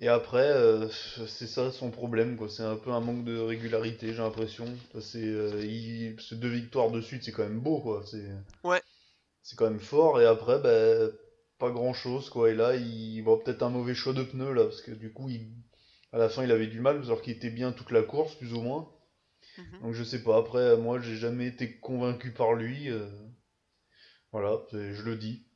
Et 0.00 0.08
après, 0.08 0.48
euh, 0.48 0.88
c'est 1.28 1.46
ça 1.46 1.70
son 1.70 1.90
problème, 1.90 2.36
quoi. 2.36 2.48
C'est 2.48 2.64
un 2.64 2.76
peu 2.76 2.90
un 2.90 3.00
manque 3.00 3.24
de 3.24 3.38
régularité, 3.38 4.08
j'ai 4.12 4.18
l'impression. 4.22 4.66
C'est 5.00 5.22
euh, 5.22 5.64
il- 5.64 6.16
ces 6.20 6.36
deux 6.36 6.48
victoires 6.48 6.90
de 6.90 7.00
suite, 7.00 7.22
c'est 7.24 7.32
quand 7.32 7.44
même 7.44 7.60
beau, 7.60 7.78
quoi. 7.80 8.02
C'est 8.04 8.24
Ouais. 8.64 8.82
c'est 9.42 9.56
quand 9.56 9.70
même 9.70 9.78
fort. 9.80 10.20
Et 10.20 10.26
après, 10.26 10.58
bah, 10.60 11.12
pas 11.58 11.70
grand-chose, 11.70 12.28
quoi. 12.30 12.50
Et 12.50 12.54
là, 12.54 12.74
il 12.74 13.20
voit 13.22 13.42
peut-être 13.42 13.62
un 13.62 13.70
mauvais 13.70 13.94
choix 13.94 14.12
de 14.12 14.24
pneus, 14.24 14.52
là, 14.52 14.64
parce 14.64 14.82
que 14.82 14.90
du 14.90 15.12
coup, 15.12 15.28
il... 15.28 15.46
à 16.12 16.18
la 16.18 16.28
fin, 16.28 16.42
il 16.44 16.50
avait 16.50 16.66
du 16.66 16.80
mal, 16.80 16.96
alors 17.04 17.22
qu'il 17.22 17.32
était 17.34 17.50
bien 17.50 17.70
toute 17.72 17.92
la 17.92 18.02
course, 18.02 18.34
plus 18.34 18.52
ou 18.52 18.60
moins. 18.62 18.88
Mhm. 19.58 19.82
Donc 19.82 19.92
je 19.94 20.02
sais 20.04 20.22
pas. 20.24 20.36
Après, 20.38 20.76
moi, 20.76 21.00
j'ai 21.00 21.16
jamais 21.16 21.46
été 21.46 21.78
convaincu 21.78 22.32
par 22.32 22.54
lui. 22.54 22.90
euh, 22.90 23.06
Voilà, 24.32 24.58
c'est- 24.70 24.92
je 24.92 25.02
le 25.02 25.16
dis. 25.16 25.46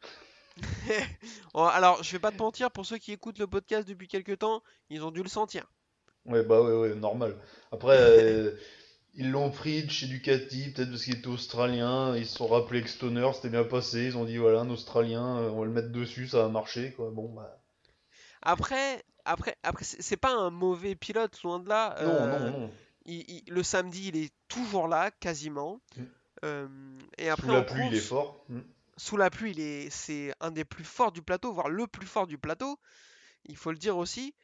Oh, 1.54 1.64
Alors, 1.64 2.02
je 2.02 2.12
vais 2.12 2.18
pas 2.18 2.32
te 2.32 2.42
mentir, 2.42 2.70
pour 2.70 2.86
ceux 2.86 2.98
qui 2.98 3.12
écoutent 3.12 3.38
le 3.38 3.46
podcast 3.46 3.88
depuis 3.88 4.08
quelques 4.08 4.38
temps, 4.38 4.62
ils 4.90 5.02
ont 5.04 5.10
dû 5.10 5.22
le 5.22 5.28
sentir. 5.28 5.66
Ouais, 6.26 6.44
bah 6.44 6.60
ouais, 6.62 6.72
ouais, 6.76 6.94
normal. 6.94 7.36
Après, 7.72 7.96
euh, 7.98 8.52
ils 9.14 9.30
l'ont 9.30 9.50
pris 9.50 9.84
de 9.84 9.90
chez 9.90 10.06
Ducati, 10.06 10.72
peut-être 10.72 10.90
parce 10.90 11.04
qu'il 11.04 11.16
était 11.18 11.26
australien, 11.28 12.16
ils 12.16 12.26
se 12.26 12.36
sont 12.36 12.46
rappelés 12.48 12.82
que 12.82 12.88
Stoner 12.90 13.30
c'était 13.34 13.48
bien 13.50 13.64
passé, 13.64 14.04
ils 14.06 14.16
ont 14.18 14.24
dit 14.24 14.36
voilà, 14.38 14.60
un 14.60 14.70
australien, 14.70 15.38
euh, 15.38 15.50
on 15.50 15.60
va 15.60 15.66
le 15.66 15.72
mettre 15.72 15.90
dessus, 15.90 16.28
ça 16.28 16.42
va 16.42 16.48
marcher, 16.48 16.92
quoi. 16.92 17.10
Bon, 17.10 17.28
bah. 17.30 17.60
Après, 18.42 19.02
après, 19.24 19.56
après, 19.62 19.84
c'est 19.84 20.02
c'est 20.02 20.16
pas 20.16 20.32
un 20.34 20.50
mauvais 20.50 20.94
pilote, 20.94 21.40
loin 21.42 21.58
de 21.60 21.68
là. 21.68 21.96
Non, 22.00 22.26
Euh, 22.26 22.26
non, 22.26 22.50
non. 22.50 22.70
Il- 23.08 23.24
il- 23.46 23.52
le 23.52 23.62
samedi, 23.62 24.08
il 24.08 24.16
est 24.16 24.32
toujours 24.48 24.86
là, 24.88 25.10
quasiment. 25.10 25.80
Mm. 25.96 26.02
Euh, 26.44 26.68
et 27.18 27.28
après, 27.30 27.46
Sous 27.48 27.52
la 27.52 27.62
pluie, 27.62 27.86
il 27.88 27.94
est 27.94 28.00
fort. 28.00 28.44
Mm. 28.48 28.60
sous 28.96 29.16
la 29.16 29.30
pluie, 29.30 29.50
il 29.52 29.60
est, 29.60 29.90
c'est 29.90 30.32
un 30.40 30.50
des 30.50 30.64
plus 30.64 30.84
forts 30.84 31.12
du 31.12 31.22
plateau, 31.22 31.52
voire 31.52 31.68
le 31.68 31.86
plus 31.86 32.06
fort 32.06 32.26
du 32.26 32.38
plateau. 32.38 32.78
Il 33.46 33.56
faut 33.56 33.70
le 33.72 33.78
dire 33.78 33.96
aussi. 33.96 34.34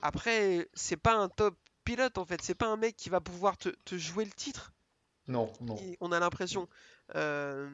Après, 0.00 0.68
c'est 0.74 0.96
pas 0.96 1.14
un 1.14 1.28
top 1.28 1.56
pilote 1.84 2.18
en 2.18 2.24
fait. 2.24 2.40
C'est 2.42 2.54
pas 2.54 2.66
un 2.68 2.76
mec 2.76 2.96
qui 2.96 3.08
va 3.08 3.20
pouvoir 3.20 3.56
te, 3.56 3.68
te 3.84 3.96
jouer 3.96 4.24
le 4.24 4.30
titre. 4.32 4.72
Non, 5.26 5.52
non. 5.60 5.76
Et 5.78 5.96
on 6.00 6.12
a 6.12 6.18
l'impression. 6.20 6.68
Euh, 7.16 7.68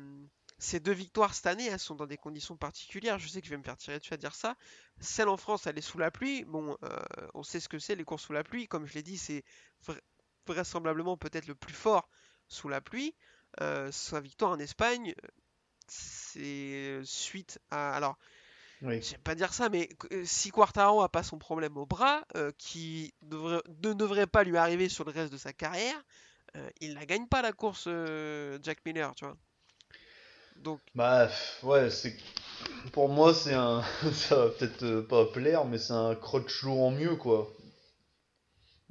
ces 0.59 0.81
deux 0.81 0.93
victoires 0.93 1.35
cette 1.35 1.47
année, 1.47 1.67
elles 1.67 1.79
sont 1.81 1.95
dans 1.97 2.07
des 2.07 2.17
conditions 2.17 2.57
particulières. 2.57 3.19
Je 3.19 3.29
sais 3.29 3.41
que 3.41 3.47
je 3.47 3.51
vais 3.51 3.57
me 3.59 3.63
faire 3.65 3.77
tirer 3.77 3.99
dessus 3.99 4.15
à 4.15 4.17
dire 4.17 4.35
ça. 4.35 4.57
Celle 5.01 5.29
en 5.29 5.37
France, 5.37 5.67
elle 5.67 5.77
est 5.79 5.83
sous 5.83 5.99
la 5.99 6.11
pluie. 6.11 6.45
Bon, 6.45 6.77
euh, 6.85 6.97
on 7.35 7.43
sait 7.43 7.61
ce 7.61 7.69
que 7.69 7.79
c'est 7.79 7.97
les 7.97 8.05
courses 8.05 8.23
sous 8.25 8.33
la 8.33 8.45
pluie. 8.45 8.67
Comme 8.69 8.87
je 8.87 8.95
l'ai 8.95 9.03
dit, 9.03 9.19
c'est 9.19 9.45
vraisemblablement 10.47 11.17
peut-être 11.17 11.47
le 11.47 11.55
plus 11.55 11.75
fort 11.75 12.09
sous 12.49 12.69
la 12.69 12.81
pluie. 12.81 13.15
euh, 13.61 13.91
sa 13.93 14.21
victoire 14.21 14.53
en 14.53 14.59
Espagne, 14.59 15.15
c'est 15.89 17.01
suite 17.05 17.61
à. 17.71 17.97
Alors, 17.97 18.17
Oui. 18.83 19.05
vais 19.13 19.19
pas 19.19 19.35
dire 19.35 19.53
ça, 19.55 19.69
mais 19.69 19.89
euh, 20.13 20.25
si 20.25 20.51
Quartaro 20.51 21.03
a 21.03 21.09
pas 21.09 21.23
son 21.23 21.39
problème 21.39 21.77
au 21.77 21.87
bras, 21.87 22.25
euh, 22.37 22.53
qui 22.59 23.15
ne 23.23 23.93
devrait 23.95 24.27
pas 24.27 24.45
lui 24.45 24.57
arriver 24.57 24.89
sur 24.89 25.05
le 25.05 25.13
reste 25.13 25.33
de 25.33 25.39
sa 25.39 25.53
carrière, 25.53 25.97
euh, 26.57 26.69
il 26.81 26.95
la 26.95 27.07
gagne 27.07 27.27
pas 27.29 27.43
la 27.43 27.53
course 27.53 27.89
Jack 28.63 28.85
Miller, 28.87 29.15
tu 29.15 29.25
vois. 29.27 29.37
Donc, 30.57 30.81
Bah, 30.95 31.29
ouais, 31.63 31.91
c'est. 31.91 32.17
Pour 32.93 33.09
moi, 33.09 33.35
c'est 33.35 33.55
un. 33.55 33.83
Ça 34.15 34.37
va 34.37 34.51
peut-être 34.51 35.01
pas 35.03 35.27
plaire, 35.27 35.65
mais 35.67 35.79
c'est 35.79 35.93
un 35.93 36.15
Crutchlow 36.15 36.81
en 36.83 36.91
mieux, 36.91 37.17
quoi. 37.17 37.49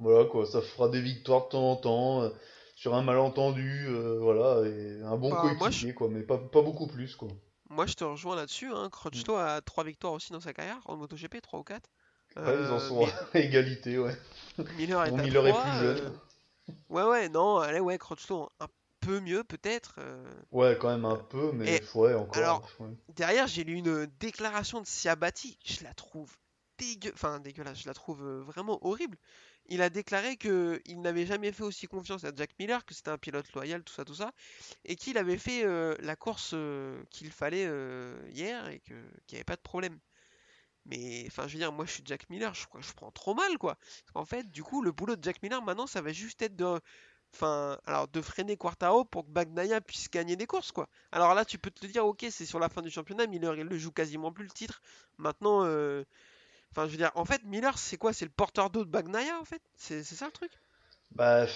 Voilà, 0.04 0.24
quoi. 0.28 0.46
Ça 0.46 0.60
fera 0.62 0.88
des 0.88 1.00
victoires 1.00 1.44
de 1.46 1.48
temps 1.50 1.70
en 1.72 1.76
temps, 1.76 2.22
euh, 2.22 2.30
sur 2.76 2.94
un 2.94 3.02
malentendu, 3.02 3.86
euh, 3.88 4.18
voilà, 4.20 4.66
et 4.68 5.00
un 5.02 5.16
bon 5.16 5.30
Bah, 5.30 5.40
coéquipier, 5.40 5.94
quoi, 5.94 6.08
mais 6.08 6.22
pas, 6.22 6.38
pas 6.38 6.62
beaucoup 6.62 6.86
plus, 6.86 7.16
quoi. 7.16 7.28
moi 7.70 7.86
je 7.86 7.94
te 7.94 8.04
rejoins 8.04 8.36
là-dessus. 8.36 8.70
Hein. 8.72 8.88
Crutchlow 8.90 9.36
a 9.36 9.60
trois 9.60 9.84
victoires 9.84 10.12
aussi 10.12 10.32
dans 10.32 10.40
sa 10.40 10.52
carrière 10.52 10.80
en 10.86 10.96
MotoGP, 10.96 11.40
3 11.42 11.60
ou 11.60 11.64
4. 11.64 11.90
Ouais, 12.36 12.56
ils 12.60 12.70
en 12.70 12.78
sont 12.78 13.06
à 13.06 13.38
égalité, 13.38 13.98
ouais. 13.98 14.16
Miller 14.76 15.04
est 15.04 15.10
Bon, 15.10 15.16
Miller 15.18 15.46
est 15.46 15.52
3, 15.52 15.62
plus 15.62 15.78
jeune. 15.78 15.98
euh, 15.98 16.10
Ouais, 16.90 17.02
ouais, 17.04 17.28
non, 17.28 17.58
allez, 17.58 17.80
ouais, 17.80 17.98
Crutchlow 17.98 18.50
un 18.60 18.66
peu 19.00 19.20
mieux 19.20 19.44
peut-être. 19.44 19.96
euh. 19.98 20.24
Ouais, 20.52 20.76
quand 20.80 20.88
même 20.90 21.04
un 21.04 21.16
peu, 21.16 21.52
mais 21.52 21.76
Et 21.76 21.82
ouais, 21.94 22.14
encore. 22.14 22.36
alors, 22.36 22.70
ouais. 22.80 22.88
Derrière, 23.16 23.46
j'ai 23.46 23.64
lu 23.64 23.74
une 23.74 24.06
déclaration 24.20 24.80
de 24.80 24.86
Siabati, 24.86 25.58
je 25.64 25.84
la 25.84 25.94
trouve 25.94 26.36
dégueu... 26.78 27.10
enfin, 27.14 27.38
dégueulasse, 27.40 27.80
je 27.82 27.86
la 27.86 27.94
trouve 27.94 28.24
euh, 28.24 28.40
vraiment 28.42 28.78
horrible. 28.86 29.16
Il 29.66 29.80
a 29.82 29.88
déclaré 29.88 30.36
que 30.36 30.80
il 30.84 31.00
n'avait 31.00 31.26
jamais 31.26 31.52
fait 31.52 31.62
aussi 31.62 31.86
confiance 31.86 32.24
à 32.24 32.32
Jack 32.34 32.50
Miller, 32.58 32.84
que 32.84 32.94
c'était 32.94 33.10
un 33.10 33.18
pilote 33.18 33.50
loyal, 33.54 33.82
tout 33.82 33.94
ça, 33.94 34.04
tout 34.04 34.14
ça, 34.14 34.32
et 34.84 34.96
qu'il 34.96 35.16
avait 35.16 35.38
fait 35.38 35.64
euh, 35.64 35.94
la 36.00 36.16
course 36.16 36.50
euh, 36.54 37.02
qu'il 37.10 37.30
fallait 37.32 37.66
euh, 37.66 38.14
hier 38.30 38.68
et 38.68 38.80
qu'il 38.80 38.96
n'y 38.96 39.36
avait 39.36 39.44
pas 39.44 39.56
de 39.56 39.62
problème. 39.62 39.98
Mais 40.86 41.24
enfin, 41.28 41.48
je 41.48 41.54
veux 41.54 41.58
dire, 41.58 41.72
moi 41.72 41.86
je 41.86 41.92
suis 41.92 42.02
Jack 42.04 42.28
Miller, 42.30 42.52
je, 42.54 42.66
prends 42.94 43.10
trop 43.10 43.34
mal 43.34 43.56
quoi. 43.58 43.78
Qu'en 44.12 44.26
fait, 44.26 44.50
du 44.50 44.62
coup, 44.62 44.82
le 44.82 44.92
boulot 44.92 45.16
de 45.16 45.24
Jack 45.24 45.42
Miller 45.42 45.62
maintenant, 45.62 45.86
ça 45.86 46.02
va 46.02 46.12
juste 46.12 46.42
être 46.42 46.56
de, 46.56 46.78
enfin, 47.34 47.78
alors 47.86 48.08
de 48.08 48.20
freiner 48.20 48.56
Quartaro 48.58 49.04
pour 49.04 49.24
que 49.24 49.30
Bagnaia 49.30 49.80
puisse 49.80 50.10
gagner 50.10 50.36
des 50.36 50.46
courses 50.46 50.72
quoi. 50.72 50.88
Alors 51.12 51.34
là, 51.34 51.44
tu 51.46 51.58
peux 51.58 51.70
te 51.70 51.86
dire, 51.86 52.06
ok, 52.06 52.26
c'est 52.30 52.46
sur 52.46 52.58
la 52.58 52.68
fin 52.68 52.82
du 52.82 52.90
championnat, 52.90 53.26
Miller 53.26 53.54
il 53.56 53.66
le 53.66 53.78
joue 53.78 53.92
quasiment 53.92 54.32
plus 54.32 54.44
le 54.44 54.50
titre. 54.50 54.82
Maintenant, 55.18 55.64
enfin, 56.74 56.86
je 56.86 56.92
veux 56.92 56.98
dire, 56.98 57.12
en 57.14 57.24
fait, 57.24 57.42
Miller 57.44 57.78
c'est 57.78 57.96
quoi? 57.96 58.12
C'est 58.12 58.24
le 58.24 58.30
porteur 58.30 58.70
d'eau 58.70 58.84
de 58.84 58.90
Bagnaia 58.90 59.38
en 59.40 59.44
fait? 59.44 59.62
C'est 59.76 60.02
ça 60.02 60.26
le 60.26 60.32
truc? 60.32 60.50
Bah, 61.12 61.46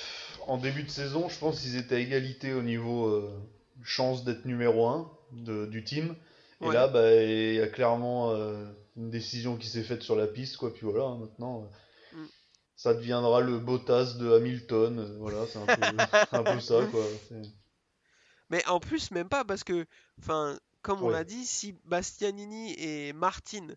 en 0.46 0.56
début 0.56 0.84
de 0.84 0.88
saison, 0.90 1.28
je 1.28 1.38
pense 1.38 1.60
qu'ils 1.60 1.76
étaient 1.76 1.96
à 1.96 1.98
égalité 1.98 2.52
au 2.52 2.62
niveau 2.62 3.06
euh, 3.08 3.30
chance 3.82 4.24
d'être 4.24 4.44
numéro 4.44 4.86
1 4.86 5.10
du 5.32 5.82
team. 5.84 6.14
Et 6.62 6.66
Ouais. 6.66 6.74
là, 6.74 6.88
bah, 6.88 7.12
il 7.14 7.54
y 7.54 7.60
a 7.60 7.66
clairement 7.68 8.30
euh, 8.30 8.64
une 8.96 9.10
décision 9.10 9.56
qui 9.56 9.68
s'est 9.68 9.82
faite 9.82 10.02
sur 10.02 10.16
la 10.16 10.26
piste, 10.26 10.56
quoi. 10.56 10.72
Puis 10.72 10.86
voilà, 10.86 11.04
hein, 11.04 11.18
maintenant, 11.18 11.62
euh, 11.62 11.66
Mm. 12.14 12.28
ça 12.76 12.94
deviendra 12.94 13.40
le 13.40 13.58
Bottas 13.58 14.14
de 14.18 14.32
Hamilton. 14.32 15.18
voilà, 15.18 15.46
c'est 15.46 15.58
un 15.58 15.66
peu, 15.66 15.82
c'est 16.30 16.36
un 16.36 16.44
peu 16.44 16.60
ça, 16.60 16.86
quoi. 16.90 17.06
Mais 18.50 18.64
en 18.66 18.78
plus, 18.80 19.10
même 19.10 19.28
pas 19.28 19.44
parce 19.44 19.64
que, 19.64 19.86
enfin, 20.18 20.58
comme 20.82 21.02
on 21.02 21.08
Ouais. 21.08 21.14
l'a 21.14 21.24
dit, 21.24 21.46
si 21.46 21.72
Bastianini 21.84 22.74
et 22.78 23.12
Martin 23.12 23.68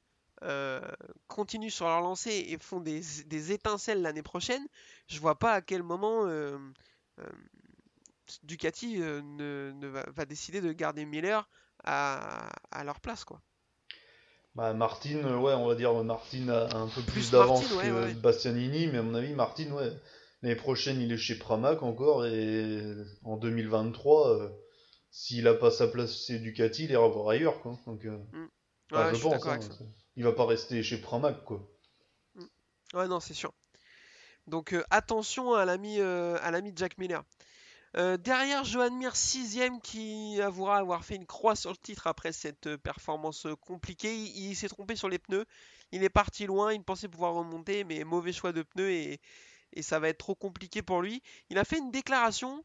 euh, 0.43 0.81
continuent 1.27 1.69
sur 1.69 1.87
leur 1.87 2.01
lancée 2.01 2.45
et 2.49 2.57
font 2.57 2.79
des, 2.79 3.01
des 3.27 3.51
étincelles 3.51 4.01
l'année 4.01 4.23
prochaine, 4.23 4.65
je 5.07 5.19
vois 5.19 5.37
pas 5.37 5.53
à 5.53 5.61
quel 5.61 5.83
moment 5.83 6.25
euh, 6.25 6.57
euh, 7.19 7.25
Ducati 8.43 8.97
ne, 8.97 9.71
ne 9.71 9.87
va, 9.87 10.05
va 10.09 10.25
décider 10.25 10.61
de 10.61 10.71
garder 10.71 11.05
Miller 11.05 11.47
à, 11.83 12.49
à 12.71 12.83
leur 12.83 12.99
place, 12.99 13.23
quoi. 13.25 13.41
Bah, 14.55 14.73
Martin, 14.73 15.17
euh, 15.23 15.37
ouais, 15.37 15.53
on 15.53 15.67
va 15.67 15.75
dire 15.75 15.93
Martin 16.03 16.49
a 16.49 16.75
un 16.75 16.87
peu 16.87 17.01
plus, 17.01 17.13
Plus 17.13 17.31
d'avance 17.31 17.71
ouais, 17.73 17.83
que 17.83 18.05
ouais. 18.05 18.13
Bastianini, 18.13 18.87
mais 18.87 18.97
à 18.97 19.01
mon 19.01 19.15
avis, 19.15 19.33
Martin, 19.33 19.71
ouais, 19.71 19.91
l'année 20.41 20.55
prochaine, 20.55 20.99
il 20.99 21.11
est 21.11 21.17
chez 21.17 21.37
Pramac 21.37 21.83
encore, 21.83 22.25
et 22.25 22.81
en 23.23 23.37
2023, 23.37 24.29
euh, 24.29 24.49
s'il 25.09 25.47
a 25.47 25.53
pas 25.53 25.71
sa 25.71 25.87
place 25.87 26.25
chez 26.25 26.39
Ducati, 26.39 26.83
il 26.85 26.91
ira 26.91 27.07
voir 27.07 27.29
ailleurs, 27.29 27.61
quoi. 27.61 27.77
Donc, 27.85 28.05
euh, 28.05 28.17
Ouais, 28.91 28.97
enfin, 28.97 29.13
je 29.13 29.21
pense, 29.21 29.45
hein, 29.45 29.59
il 30.15 30.23
va 30.23 30.33
pas 30.33 30.45
rester 30.45 30.83
chez 30.83 30.99
Pramac, 30.99 31.43
quoi. 31.45 31.67
Ouais, 32.93 33.07
non, 33.07 33.19
c'est 33.19 33.33
sûr. 33.33 33.53
Donc 34.47 34.73
euh, 34.73 34.83
attention 34.89 35.53
à 35.53 35.65
l'ami 35.65 35.99
euh, 35.99 36.37
à 36.41 36.51
l'ami 36.51 36.73
Jack 36.75 36.97
Miller. 36.97 37.23
Euh, 37.97 38.17
derrière, 38.17 38.63
Johan 38.63 38.91
Mir, 38.91 39.15
sixième, 39.15 39.81
qui 39.81 40.41
avouera 40.41 40.77
avoir 40.77 41.03
fait 41.03 41.15
une 41.15 41.25
croix 41.25 41.55
sur 41.55 41.71
le 41.71 41.77
titre 41.77 42.07
après 42.07 42.31
cette 42.31 42.77
performance 42.77 43.47
compliquée. 43.59 44.15
Il, 44.15 44.55
s'est 44.55 44.69
trompé 44.69 44.95
sur 44.95 45.09
les 45.09 45.19
pneus. 45.19 45.45
Il 45.91 46.03
est 46.03 46.09
parti 46.09 46.45
loin. 46.45 46.73
Il 46.73 46.83
pensait 46.83 47.09
pouvoir 47.09 47.33
remonter, 47.33 47.83
mais 47.83 48.03
mauvais 48.05 48.31
choix 48.31 48.53
de 48.53 48.63
pneus 48.63 48.91
et 49.73 49.81
ça 49.81 49.99
va 49.99 50.09
être 50.09 50.17
trop 50.17 50.35
compliqué 50.35 50.81
pour 50.81 51.01
lui. 51.01 51.21
Il 51.49 51.57
a 51.57 51.65
fait 51.65 51.77
une 51.77 51.91
déclaration. 51.91 52.63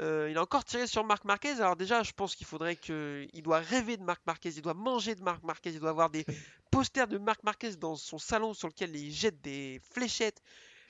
Euh, 0.00 0.28
il 0.30 0.36
a 0.36 0.42
encore 0.42 0.64
tiré 0.64 0.86
sur 0.86 1.04
Marc 1.04 1.24
Marquez. 1.24 1.52
Alors 1.60 1.76
déjà, 1.76 2.02
je 2.02 2.12
pense 2.12 2.34
qu'il 2.34 2.46
faudrait 2.46 2.76
que, 2.76 3.26
il 3.32 3.42
doit 3.42 3.58
rêver 3.58 3.96
de 3.96 4.02
Marc 4.02 4.20
Marquez. 4.26 4.50
Il 4.50 4.62
doit 4.62 4.74
manger 4.74 5.14
de 5.14 5.22
Marc 5.22 5.42
Marquez. 5.42 5.70
Il 5.70 5.80
doit 5.80 5.90
avoir 5.90 6.10
des 6.10 6.24
posters 6.70 7.08
de 7.08 7.18
Marc 7.18 7.42
Marquez 7.44 7.76
dans 7.76 7.96
son 7.96 8.18
salon 8.18 8.54
sur 8.54 8.68
lequel 8.68 8.94
il 8.94 9.12
jette 9.12 9.40
des 9.40 9.80
fléchettes. 9.90 10.42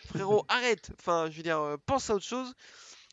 Frérot, 0.06 0.44
arrête. 0.48 0.90
Enfin, 0.98 1.28
je 1.30 1.36
veux 1.36 1.42
dire, 1.42 1.60
euh, 1.60 1.76
pense 1.86 2.10
à 2.10 2.14
autre 2.14 2.24
chose. 2.24 2.54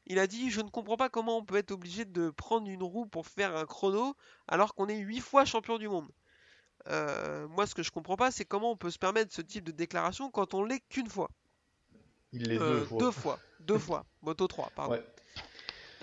Il 0.06 0.20
a 0.20 0.28
dit 0.28 0.50
Je 0.50 0.62
ne 0.62 0.70
comprends 0.70 0.98
pas 0.98 1.10
comment 1.10 1.38
on 1.38 1.46
peut 1.46 1.56
être 1.58 1.72
obligé 1.72 2.06
de 2.06 2.30
prendre 2.30 2.68
une 2.68 2.84
roue 2.84 3.06
pour 3.06 3.28
faire 3.28 3.56
un 3.56 3.66
chrono 3.66 4.16
alors 4.48 4.76
qu'on 4.76 4.88
est 4.88 4.98
8 4.98 5.20
fois 5.22 5.46
champion 5.46 5.78
du 5.78 5.88
monde. 5.88 6.10
Euh, 6.89 7.48
moi, 7.48 7.66
ce 7.68 7.76
que 7.76 7.84
je 7.84 7.91
comprends 7.91 8.18
pas, 8.18 8.32
c'est 8.32 8.44
comment 8.44 8.72
on 8.72 8.76
peut 8.76 8.91
se 8.91 9.00
permettre 9.00 9.34
ce 9.34 9.41
type 9.41 9.64
de 9.64 9.72
déclaration 9.72 10.30
quand 10.30 10.54
on 10.54 10.64
l'est 10.64 10.82
qu'une 10.89 11.08
fois. 11.10 11.30
Il 12.34 12.44
l'est 12.50 12.60
Euh, 12.60 12.80
deux 12.80 12.86
fois. 12.86 12.98
Deux 13.00 13.12
fois. 13.12 13.39
Deux 13.62 13.78
fois. 13.80 14.06
Moto 14.22 14.48
3, 14.48 14.72
pardon. 14.76 14.94
Ouais. 14.96 15.06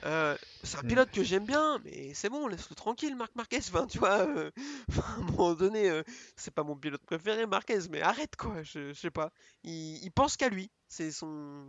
Euh, 0.05 0.37
c'est 0.63 0.79
un 0.79 0.83
Mm. 0.83 0.89
pilote 0.89 1.11
que 1.11 1.23
j'aime 1.23 1.45
bien, 1.47 1.79
mais 1.85 2.13
c'est 2.15 2.29
bon, 2.31 2.47
laisse-le 2.47 2.75
tranquille, 2.75 3.17
Marc 3.17 3.35
Marquez. 3.35 3.59
Enfin, 3.59 3.87
tu 3.87 3.99
vois, 3.99 4.27
euh, 4.29 4.51
à 5.05 5.15
un 5.19 5.23
moment 5.23 5.55
donné, 5.55 5.91
euh, 5.91 6.03
c'est 6.37 6.53
pas 6.55 6.63
mon 6.65 6.77
pilote 6.77 7.03
préféré, 7.03 7.47
Marquez, 7.47 7.81
mais 7.91 8.01
arrête 8.03 8.37
quoi, 8.37 8.63
je, 8.63 8.93
je 8.93 8.99
sais 8.99 9.11
pas. 9.11 9.31
Il, 9.65 9.99
il 10.03 10.11
pense 10.11 10.37
qu'à 10.37 10.49
lui, 10.49 10.71
c'est 10.89 11.11
son. 11.11 11.67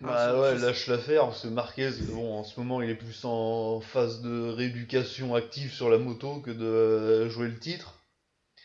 Bah 0.00 0.38
ouais, 0.40 0.58
lâche 0.58 0.86
l'affaire, 0.88 1.24
parce 1.26 1.42
que 1.42 1.48
Marquez, 1.48 1.90
bon, 2.12 2.38
en 2.38 2.44
ce 2.44 2.58
moment, 2.60 2.82
il 2.82 2.90
est 2.90 2.94
plus 2.94 3.24
en 3.24 3.80
phase 3.80 4.22
de 4.22 4.48
rééducation 4.50 5.34
active 5.34 5.72
sur 5.72 5.88
la 5.90 5.98
moto 5.98 6.40
que 6.40 6.50
de 6.50 7.28
jouer 7.28 7.48
le 7.48 7.58
titre. 7.58 8.00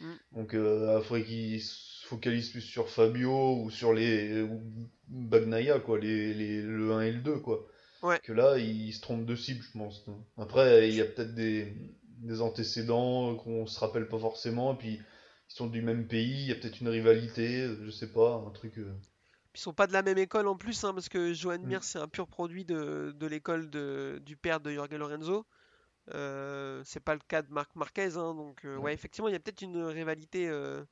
Mm. 0.02 0.14
Donc, 0.34 0.50
il 0.54 1.02
faudrait 1.04 1.24
qu'il 1.24 1.62
se 1.62 2.06
focalise 2.08 2.50
plus 2.52 2.62
sur 2.62 2.90
Fabio 2.90 3.56
ou 3.62 3.70
sur 3.70 3.94
les 3.94 4.42
ou 4.42 4.62
Bagnaia, 5.08 5.80
quoi, 5.80 6.00
les, 6.00 6.34
les, 6.34 6.62
le 6.62 6.92
1 6.94 7.02
et 7.02 7.12
le 7.12 7.20
2, 7.22 7.40
quoi. 7.40 7.66
Ouais. 8.02 8.20
Que 8.24 8.34
là, 8.34 8.58
il 8.58 8.94
se 8.94 9.02
trompe 9.02 9.26
de 9.26 9.36
cible, 9.36 9.62
je 9.64 9.78
pense. 9.78 10.06
Après, 10.38 10.90
il 10.90 10.96
y 10.96 11.02
a 11.02 11.06
peut-être 11.06 11.34
des, 11.36 11.74
des 12.20 12.42
antécédents 12.42 13.36
qu'on 13.36 13.66
se 13.68 13.80
rappelle 13.80 14.08
pas 14.08 14.20
forcément, 14.20 14.74
et 14.74 14.78
puis 14.78 14.94
ils 14.96 15.04
sont 15.48 15.68
du 15.68 15.82
même 15.82 16.08
pays, 16.08 16.44
il 16.44 16.48
y 16.48 16.52
a 16.52 16.56
peut-être 16.56 16.80
une 16.82 16.90
rivalité, 16.90 17.68
je 17.84 17.90
sais 17.90 18.12
pas, 18.12 18.44
un 18.48 18.52
truc. 18.52 18.78
euh, 18.78 18.94
Ils 19.56 19.60
sont 19.60 19.74
pas 19.74 19.88
de 19.88 19.94
la 19.94 20.02
même 20.04 20.18
école 20.18 20.48
en 20.48 20.56
plus, 20.56 20.84
hein, 20.84 20.94
parce 20.94 21.10
que 21.10 21.34
Johan 21.34 21.58
Mm. 21.60 21.68
Mir, 21.68 21.84
c'est 21.84 22.00
un 22.00 22.08
pur 22.08 22.28
produit 22.28 22.66
de, 22.66 23.14
de 23.18 23.28
l'école 23.28 23.70
du 24.22 24.38
père 24.38 24.60
de 24.60 24.72
Jorge 24.72 24.92
Lorenzo. 24.94 25.46
Euh, 26.14 26.82
c'est 26.86 27.00
pas 27.02 27.14
le 27.14 27.20
cas 27.28 27.42
de 27.42 27.52
Marc 27.52 27.76
Marquez, 27.76 28.16
hein, 28.18 28.34
donc 28.34 28.66
euh, 28.66 28.78
Ouais. 28.78 28.84
ouais, 28.86 28.94
effectivement, 28.94 29.28
il 29.28 29.34
y 29.34 29.36
a 29.36 29.40
peut-être 29.40 29.62
une 29.62 29.84
rivalité 29.84 30.48
euh, 30.50 30.84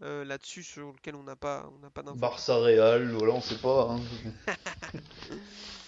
là-dessus 0.00 0.62
sur 0.62 0.92
lequel 0.92 1.14
on 1.16 1.22
n'a 1.22 1.36
pas, 1.36 1.68
on 1.74 1.78
n'a 1.80 1.90
pas 1.90 2.02
d'infos. 2.02 2.18
Barça 2.18 2.56
Real, 2.58 3.10
voilà, 3.12 3.34
on 3.34 3.40
sait 3.40 3.56
pas. 3.56 3.90
hein. 3.92 4.00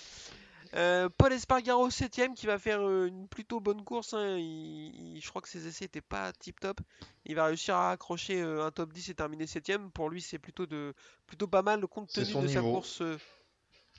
Euh, 0.75 1.09
Paul 1.19 1.33
Espargaro 1.33 1.89
7ème 1.91 2.35
qui 2.35 2.47
va 2.47 2.59
faire 2.59 2.81
euh, 2.81 3.07
une 3.07 3.29
plutôt 3.29 3.61
bonne 3.61 3.85
course. 3.85 4.13
hein. 4.15 4.37
Il- 4.39 5.17
il- 5.17 5.21
je 5.23 5.29
crois 5.29 5.41
que 5.41 5.49
ses 5.49 5.67
essais 5.69 5.85
n'étaient 5.85 6.01
pas 6.01 6.33
tip 6.33 6.59
top. 6.59 6.81
Il 7.27 7.37
va 7.37 7.47
réussir 7.47 7.77
à 7.77 7.93
accrocher 7.93 8.43
euh, 8.43 8.65
un 8.67 8.71
top 8.73 8.93
10 8.93 9.09
et 9.09 9.15
terminer 9.15 9.47
7ème. 9.47 9.91
Pour 9.93 10.11
lui, 10.11 10.21
c'est 10.21 10.39
plutôt, 10.39 10.67
de, 10.67 10.93
plutôt 11.27 11.47
pas 11.47 11.63
mal 11.63 11.87
compte 11.87 12.13
tenu 12.13 12.35
de 12.35 12.49
sa 12.49 12.61
course. 12.61 13.03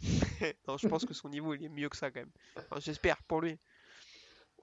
non, 0.67 0.77
je 0.77 0.87
pense 0.87 1.05
que 1.05 1.13
son 1.13 1.29
niveau 1.29 1.53
il 1.53 1.63
est 1.63 1.69
mieux 1.69 1.87
que 1.89 1.97
ça 1.97 2.11
quand 2.11 2.19
même. 2.19 2.31
Enfin, 2.69 2.81
J'espère 2.81 3.17
pour 3.23 3.41
lui. 3.41 3.57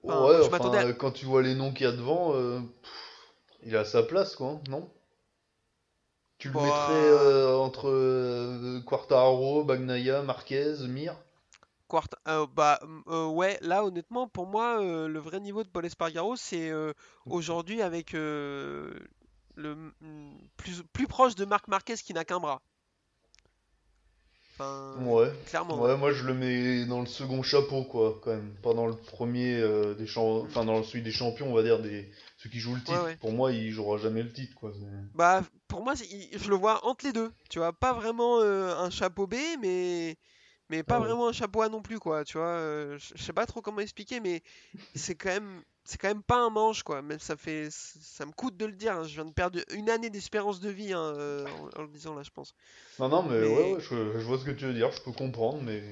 Enfin, 0.03 0.27
ouais, 0.27 0.35
je 0.35 0.41
enfin, 0.41 0.51
m'attendais 0.51 0.77
à- 0.77 0.93
quand 0.93 1.11
tu 1.11 1.25
vois 1.25 1.41
les 1.41 1.55
noms 1.55 1.73
qu'il 1.73 1.85
y 1.85 1.89
a 1.89 1.93
devant, 1.93 2.35
euh, 2.35 2.59
pff, 2.59 3.33
il 3.63 3.75
a 3.75 3.85
sa 3.85 4.03
place, 4.03 4.35
quoi, 4.35 4.59
non? 4.69 4.89
Tu 6.37 6.49
le 6.49 6.53
Bah. 6.53 6.61
mettrais 6.63 7.09
euh, 7.09 7.57
entre 7.57 8.81
Quartararo, 8.85 9.63
Bagnaia, 9.63 10.21
Marquez, 10.21 10.75
Mir? 10.87 11.15
Euh, 12.27 12.47
bah 12.55 12.79
euh, 13.07 13.27
ouais, 13.27 13.57
là 13.61 13.85
honnêtement 13.85 14.27
pour 14.27 14.47
moi 14.47 14.81
euh, 14.81 15.07
le 15.07 15.19
vrai 15.19 15.39
niveau 15.39 15.63
de 15.63 15.69
Paul 15.69 15.85
Espargaro 15.85 16.35
c'est 16.35 16.71
aujourd'hui 17.25 17.81
avec 17.81 18.13
le 18.13 18.99
mm, 19.57 20.31
plus, 20.57 20.83
plus 20.93 21.07
proche 21.07 21.35
de 21.35 21.45
Marc 21.45 21.67
Marquez 21.67 21.95
qui 21.95 22.13
n'a 22.13 22.25
qu'un 22.25 22.39
bras. 22.39 22.61
Enfin, 24.55 24.93
Ouais. 25.03 25.31
clairement. 25.47 25.81
Ouais, 25.81 25.97
moi 25.97 26.11
je 26.11 26.23
le 26.25 26.33
mets 26.33 26.85
dans 26.85 26.99
le 26.99 27.07
second 27.07 27.41
chapeau, 27.41 27.83
quoi, 27.83 28.19
quand 28.21 28.31
même. 28.31 28.53
Pas 28.61 28.73
dans 28.73 28.85
le 28.85 28.95
premier 28.95 29.59
euh, 29.59 29.95
des 29.95 30.05
champions, 30.05 30.45
enfin 30.45 30.63
dans 30.63 30.83
celui 30.83 31.01
des 31.01 31.11
champions, 31.11 31.49
on 31.49 31.55
va 31.55 31.63
dire, 31.63 31.79
des 31.79 32.11
ceux 32.37 32.49
qui 32.49 32.59
jouent 32.59 32.75
le 32.75 32.81
titre. 32.81 32.99
Ouais, 32.99 33.05
ouais. 33.05 33.17
Pour 33.17 33.31
moi, 33.31 33.51
il 33.51 33.71
jouera 33.71 33.97
jamais 33.97 34.21
le 34.21 34.31
titre, 34.31 34.53
quoi. 34.55 34.71
Bah, 35.15 35.43
pour 35.67 35.83
moi, 35.83 35.93
je 35.95 36.49
le 36.49 36.55
vois 36.55 36.85
entre 36.85 37.05
les 37.05 37.13
deux. 37.13 37.31
Tu 37.49 37.59
vois, 37.59 37.73
pas 37.73 37.93
vraiment 37.93 38.39
euh, 38.41 38.75
un 38.75 38.89
chapeau 38.91 39.25
B, 39.25 39.35
mais 39.59 40.17
mais 40.77 40.83
pas 40.83 40.97
Ah 40.97 41.01
ouais. 41.01 41.07
vraiment 41.07 41.27
un 41.27 41.33
chapeau 41.33 41.61
A 41.61 41.69
non 41.69 41.81
plus, 41.81 41.99
quoi. 41.99 42.23
Tu 42.25 42.37
vois, 42.37 42.47
euh, 42.47 42.97
je 42.99 43.21
sais 43.23 43.33
pas 43.33 43.45
trop 43.45 43.61
comment 43.61 43.79
expliquer, 43.81 44.19
mais 44.19 44.43
c'est 44.95 45.15
quand 45.15 45.29
même 45.29 45.63
c'est 45.85 45.99
quand 45.99 46.07
même 46.07 46.23
pas 46.23 46.37
un 46.39 46.49
manche, 46.49 46.83
quoi. 46.83 47.01
Même 47.01 47.19
ça 47.19 47.35
fait 47.37 47.69
ça 47.71 48.25
me 48.25 48.31
coûte 48.31 48.57
de 48.57 48.65
le 48.65 48.73
dire. 48.73 48.97
hein. 48.97 49.03
Je 49.03 49.15
viens 49.15 49.25
de 49.25 49.33
perdre 49.33 49.59
une 49.73 49.89
année 49.89 50.09
d'espérance 50.09 50.59
de 50.59 50.69
vie 50.69 50.93
hein, 50.93 50.99
euh, 51.17 51.49
en, 51.49 51.69
en 51.77 51.81
le 51.83 51.89
disant 51.89 52.15
là, 52.15 52.23
je 52.23 52.31
pense. 52.31 52.55
Non, 52.99 53.09
non, 53.09 53.23
mais, 53.23 53.39
Mais- 53.39 53.45
ouais, 53.45 53.73
ouais, 53.75 53.79
je, 53.81 54.19
je 54.19 54.25
vois 54.25 54.37
ce 54.39 54.45
que 54.45 54.51
tu 54.51 54.65
veux 54.65 54.73
dire, 54.73 54.91
je 54.91 55.01
peux 55.01 55.11
comprendre, 55.11 55.61
mais. 55.63 55.83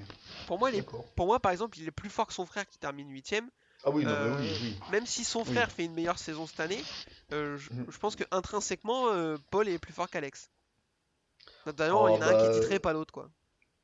Pour 0.46 0.60
moi, 0.60 0.70
il 0.70 0.76
est, 0.78 0.84
pour 1.16 1.26
moi, 1.26 1.40
par 1.40 1.52
exemple, 1.52 1.80
il 1.80 1.88
est 1.88 1.92
plus 1.92 2.10
fort 2.10 2.28
que 2.28 2.34
son 2.34 2.46
frère 2.46 2.68
qui 2.68 2.78
termine 2.78 3.10
huitième. 3.12 3.50
Ah 3.84 3.90
oui, 3.92 4.06
non, 4.06 4.12
Euh, 4.12 4.32
mais 4.42 4.42
oui, 4.42 4.58
oui. 4.62 4.76
Même 4.88 5.06
si 5.06 5.24
son 5.24 5.42
Oui. 5.42 5.46
frère 5.46 5.72
fait 5.72 5.86
une 5.86 5.94
meilleure 5.94 6.20
saison 6.20 6.48
cette 6.48 6.60
année, 6.60 6.88
euh, 7.34 7.58
je, 7.58 7.70
je 7.90 7.98
pense 8.00 8.16
que 8.16 8.24
intrinsèquement, 8.32 9.08
Paul 9.52 9.68
est 9.70 9.80
plus 9.80 9.94
fort 9.94 10.10
qu'Alex. 10.10 10.50
Notamment, 11.66 12.04
Oh, 12.04 12.08
il 12.08 12.14
y 12.14 12.18
en 12.18 12.22
a 12.22 12.28
un 12.28 12.36
qui 12.36 12.46
bah, 12.46 12.46
est 12.46 12.50
titré, 12.50 12.80
pas 12.80 12.94
l'autre, 12.94 13.12
quoi. 13.14 13.32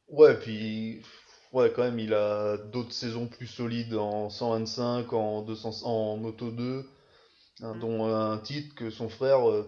Ouais, 0.10 0.36
puis. 0.36 1.01
Ouais, 1.53 1.72
quand 1.74 1.84
même, 1.84 1.97
il 1.99 2.14
a 2.14 2.58
d'autres 2.58 2.91
saisons 2.91 3.28
plus 3.28 3.47
solides 3.47 3.95
en 3.95 4.30
125, 4.30 5.12
en, 5.14 5.41
200, 5.43 5.86
en 5.86 6.18
Moto 6.18 6.51
2, 6.51 6.86
hein, 7.64 7.74
Mm. 7.74 7.80
dont 7.80 8.05
un 8.14 8.38
titre 8.38 8.76
que 8.76 8.89
son 8.89 9.08
frère. 9.10 9.49
euh, 9.49 9.68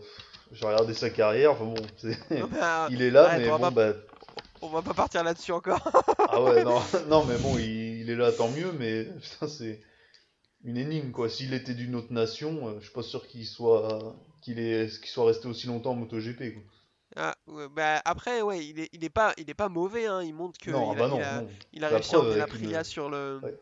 J'ai 0.51 0.65
regardé 0.65 0.93
sa 0.93 1.09
carrière, 1.09 1.51
enfin 1.53 1.65
bon, 1.65 1.75
euh, 2.31 2.87
il 2.91 3.01
est 3.01 3.11
là, 3.11 3.37
mais 3.37 3.47
bon, 3.47 3.57
pas- 3.59 3.71
bah. 3.71 3.93
on 4.61 4.67
va 4.67 4.81
pas 4.81 4.93
partir 4.93 5.23
là-dessus 5.23 5.51
encore. 5.53 5.79
Ah 6.27 6.43
ouais, 6.43 6.63
non, 6.63 6.79
non 7.07 7.23
mais 7.25 7.37
bon, 7.37 7.57
il, 7.57 8.01
il 8.01 8.09
est 8.09 8.15
là, 8.15 8.31
tant 8.33 8.49
mieux, 8.49 8.71
mais 8.77 9.05
putain, 9.21 9.47
c'est 9.47 9.79
une 10.65 10.75
énigme, 10.77 11.11
quoi. 11.11 11.29
S'il 11.29 11.53
était 11.53 11.73
d'une 11.75 11.95
autre 11.95 12.11
nation, 12.11 12.67
euh, 12.67 12.73
je 12.79 12.85
suis 12.85 12.93
pas 12.93 13.03
sûr 13.03 13.25
qu'il 13.27 13.45
soit, 13.45 14.15
qu'il 14.41 14.59
est, 14.59 14.89
qu'il 14.99 15.09
soit 15.09 15.25
resté 15.27 15.47
aussi 15.47 15.67
longtemps 15.67 15.91
en 15.91 15.95
MotoGP, 15.95 16.53
quoi. 16.53 16.63
Ah, 17.49 17.51
ouais, 17.51 17.69
bah, 17.69 18.01
après, 18.05 18.41
ouais, 18.41 18.65
il 18.65 18.79
est, 18.79 18.89
il 18.93 19.03
est 19.03 19.09
pas, 19.09 19.33
il 19.37 19.49
est 19.49 19.53
pas 19.53 19.69
mauvais. 19.69 20.05
Hein. 20.07 20.21
Il 20.23 20.33
montre 20.33 20.59
que 20.59 20.71
non, 20.71 20.83
il 20.83 20.93
ah 20.93 20.95
a, 20.95 21.01
bah 21.01 21.07
non, 21.07 21.17
il 21.17 21.21
a- 21.21 21.43
non. 21.43 21.49
il 21.73 21.83
a 21.83 21.89
La 21.89 21.97
réussi 21.97 22.15
à 22.15 22.19
emmener 22.19 22.35
avec 22.35 22.37
l'Aprilia 22.37 22.83
une- 22.83 22.83
sur 22.83 23.09
le, 23.09 23.43
Ouais. 23.43 23.59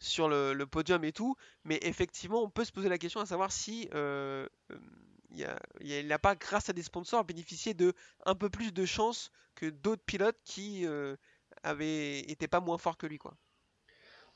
sur 0.00 0.28
le, 0.28 0.54
le 0.54 0.66
podium 0.66 1.04
et 1.04 1.12
tout. 1.12 1.36
Mais 1.64 1.78
effectivement, 1.82 2.42
on 2.42 2.50
peut 2.50 2.64
se 2.64 2.72
poser 2.72 2.88
la 2.90 2.98
question 2.98 3.20
à 3.20 3.26
savoir 3.26 3.52
si 3.52 3.88
euh, 3.94 4.48
euh, 4.72 5.56
il 5.80 6.06
n'a 6.08 6.18
pas, 6.18 6.34
grâce 6.36 6.68
à 6.68 6.72
des 6.72 6.82
sponsors, 6.82 7.24
bénéficié 7.24 7.74
de 7.74 7.94
un 8.26 8.34
peu 8.34 8.50
plus 8.50 8.72
de 8.72 8.84
chance 8.86 9.30
que 9.54 9.66
d'autres 9.66 10.04
pilotes 10.04 10.38
qui 10.44 10.86
euh, 10.86 11.16
avaient 11.62 12.20
étaient 12.30 12.48
pas 12.48 12.60
moins 12.60 12.78
forts 12.78 12.98
que 12.98 13.06
lui, 13.06 13.18
quoi. 13.18 13.36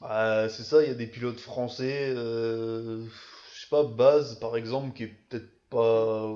Ah, 0.00 0.48
c'est 0.48 0.64
ça, 0.64 0.82
il 0.82 0.88
y 0.88 0.90
a 0.90 0.94
des 0.94 1.06
pilotes 1.06 1.38
français, 1.40 2.12
euh, 2.16 3.04
je 3.54 3.60
sais 3.60 3.68
pas, 3.70 3.84
Baz 3.84 4.38
par 4.40 4.56
exemple, 4.56 4.94
qui 4.96 5.04
est 5.04 5.06
peut-être 5.28 5.50
pas, 5.70 6.26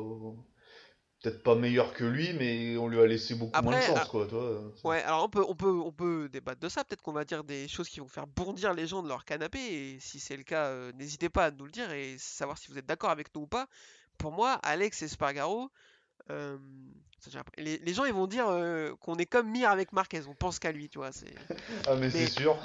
peut-être 1.26 1.42
pas 1.42 1.56
meilleur 1.56 1.92
que 1.92 2.04
lui, 2.04 2.32
mais 2.34 2.76
on 2.76 2.86
lui 2.86 3.00
a 3.00 3.06
laissé 3.06 3.34
beaucoup 3.34 3.60
moins 3.60 3.76
de 3.76 3.82
chance, 3.82 3.98
ah, 4.00 4.06
quoi, 4.08 4.26
toi. 4.26 4.62
Ouais, 4.84 5.02
alors 5.02 5.24
on 5.24 5.28
peut, 5.28 5.44
on 5.48 5.56
peut, 5.56 5.70
on 5.84 5.90
peut 5.90 6.28
débattre 6.28 6.60
de 6.60 6.68
ça. 6.68 6.84
Peut-être 6.84 7.02
qu'on 7.02 7.12
va 7.12 7.24
dire 7.24 7.42
des 7.42 7.66
choses 7.66 7.88
qui 7.88 7.98
vont 7.98 8.06
faire 8.06 8.28
bondir 8.28 8.74
les 8.74 8.86
gens 8.86 9.02
de 9.02 9.08
leur 9.08 9.24
canapé. 9.24 9.58
Et 9.58 9.98
si 9.98 10.20
c'est 10.20 10.36
le 10.36 10.44
cas, 10.44 10.66
euh, 10.66 10.92
n'hésitez 10.92 11.28
pas 11.28 11.46
à 11.46 11.50
nous 11.50 11.64
le 11.64 11.72
dire 11.72 11.90
et 11.90 12.14
savoir 12.18 12.58
si 12.58 12.70
vous 12.70 12.78
êtes 12.78 12.86
d'accord 12.86 13.10
avec 13.10 13.34
nous 13.34 13.42
ou 13.42 13.46
pas. 13.48 13.66
Pour 14.18 14.30
moi, 14.30 14.52
Alex 14.62 15.02
euh, 16.30 16.58
ça, 17.18 17.30
j'ai 17.30 17.38
appris- 17.38 17.62
les, 17.62 17.78
les 17.78 17.94
gens 17.94 18.04
ils 18.04 18.12
vont 18.12 18.26
dire 18.28 18.46
euh, 18.48 18.94
qu'on 19.00 19.16
est 19.16 19.26
comme 19.26 19.50
Mir 19.50 19.68
avec 19.68 19.92
Marquez. 19.92 20.22
On 20.28 20.34
pense 20.34 20.60
qu'à 20.60 20.70
lui, 20.70 20.88
tu 20.88 20.98
vois. 20.98 21.10
C'est... 21.10 21.34
Ah, 21.88 21.96
mais 21.96 22.10
c'est 22.10 22.26
sûr. 22.26 22.56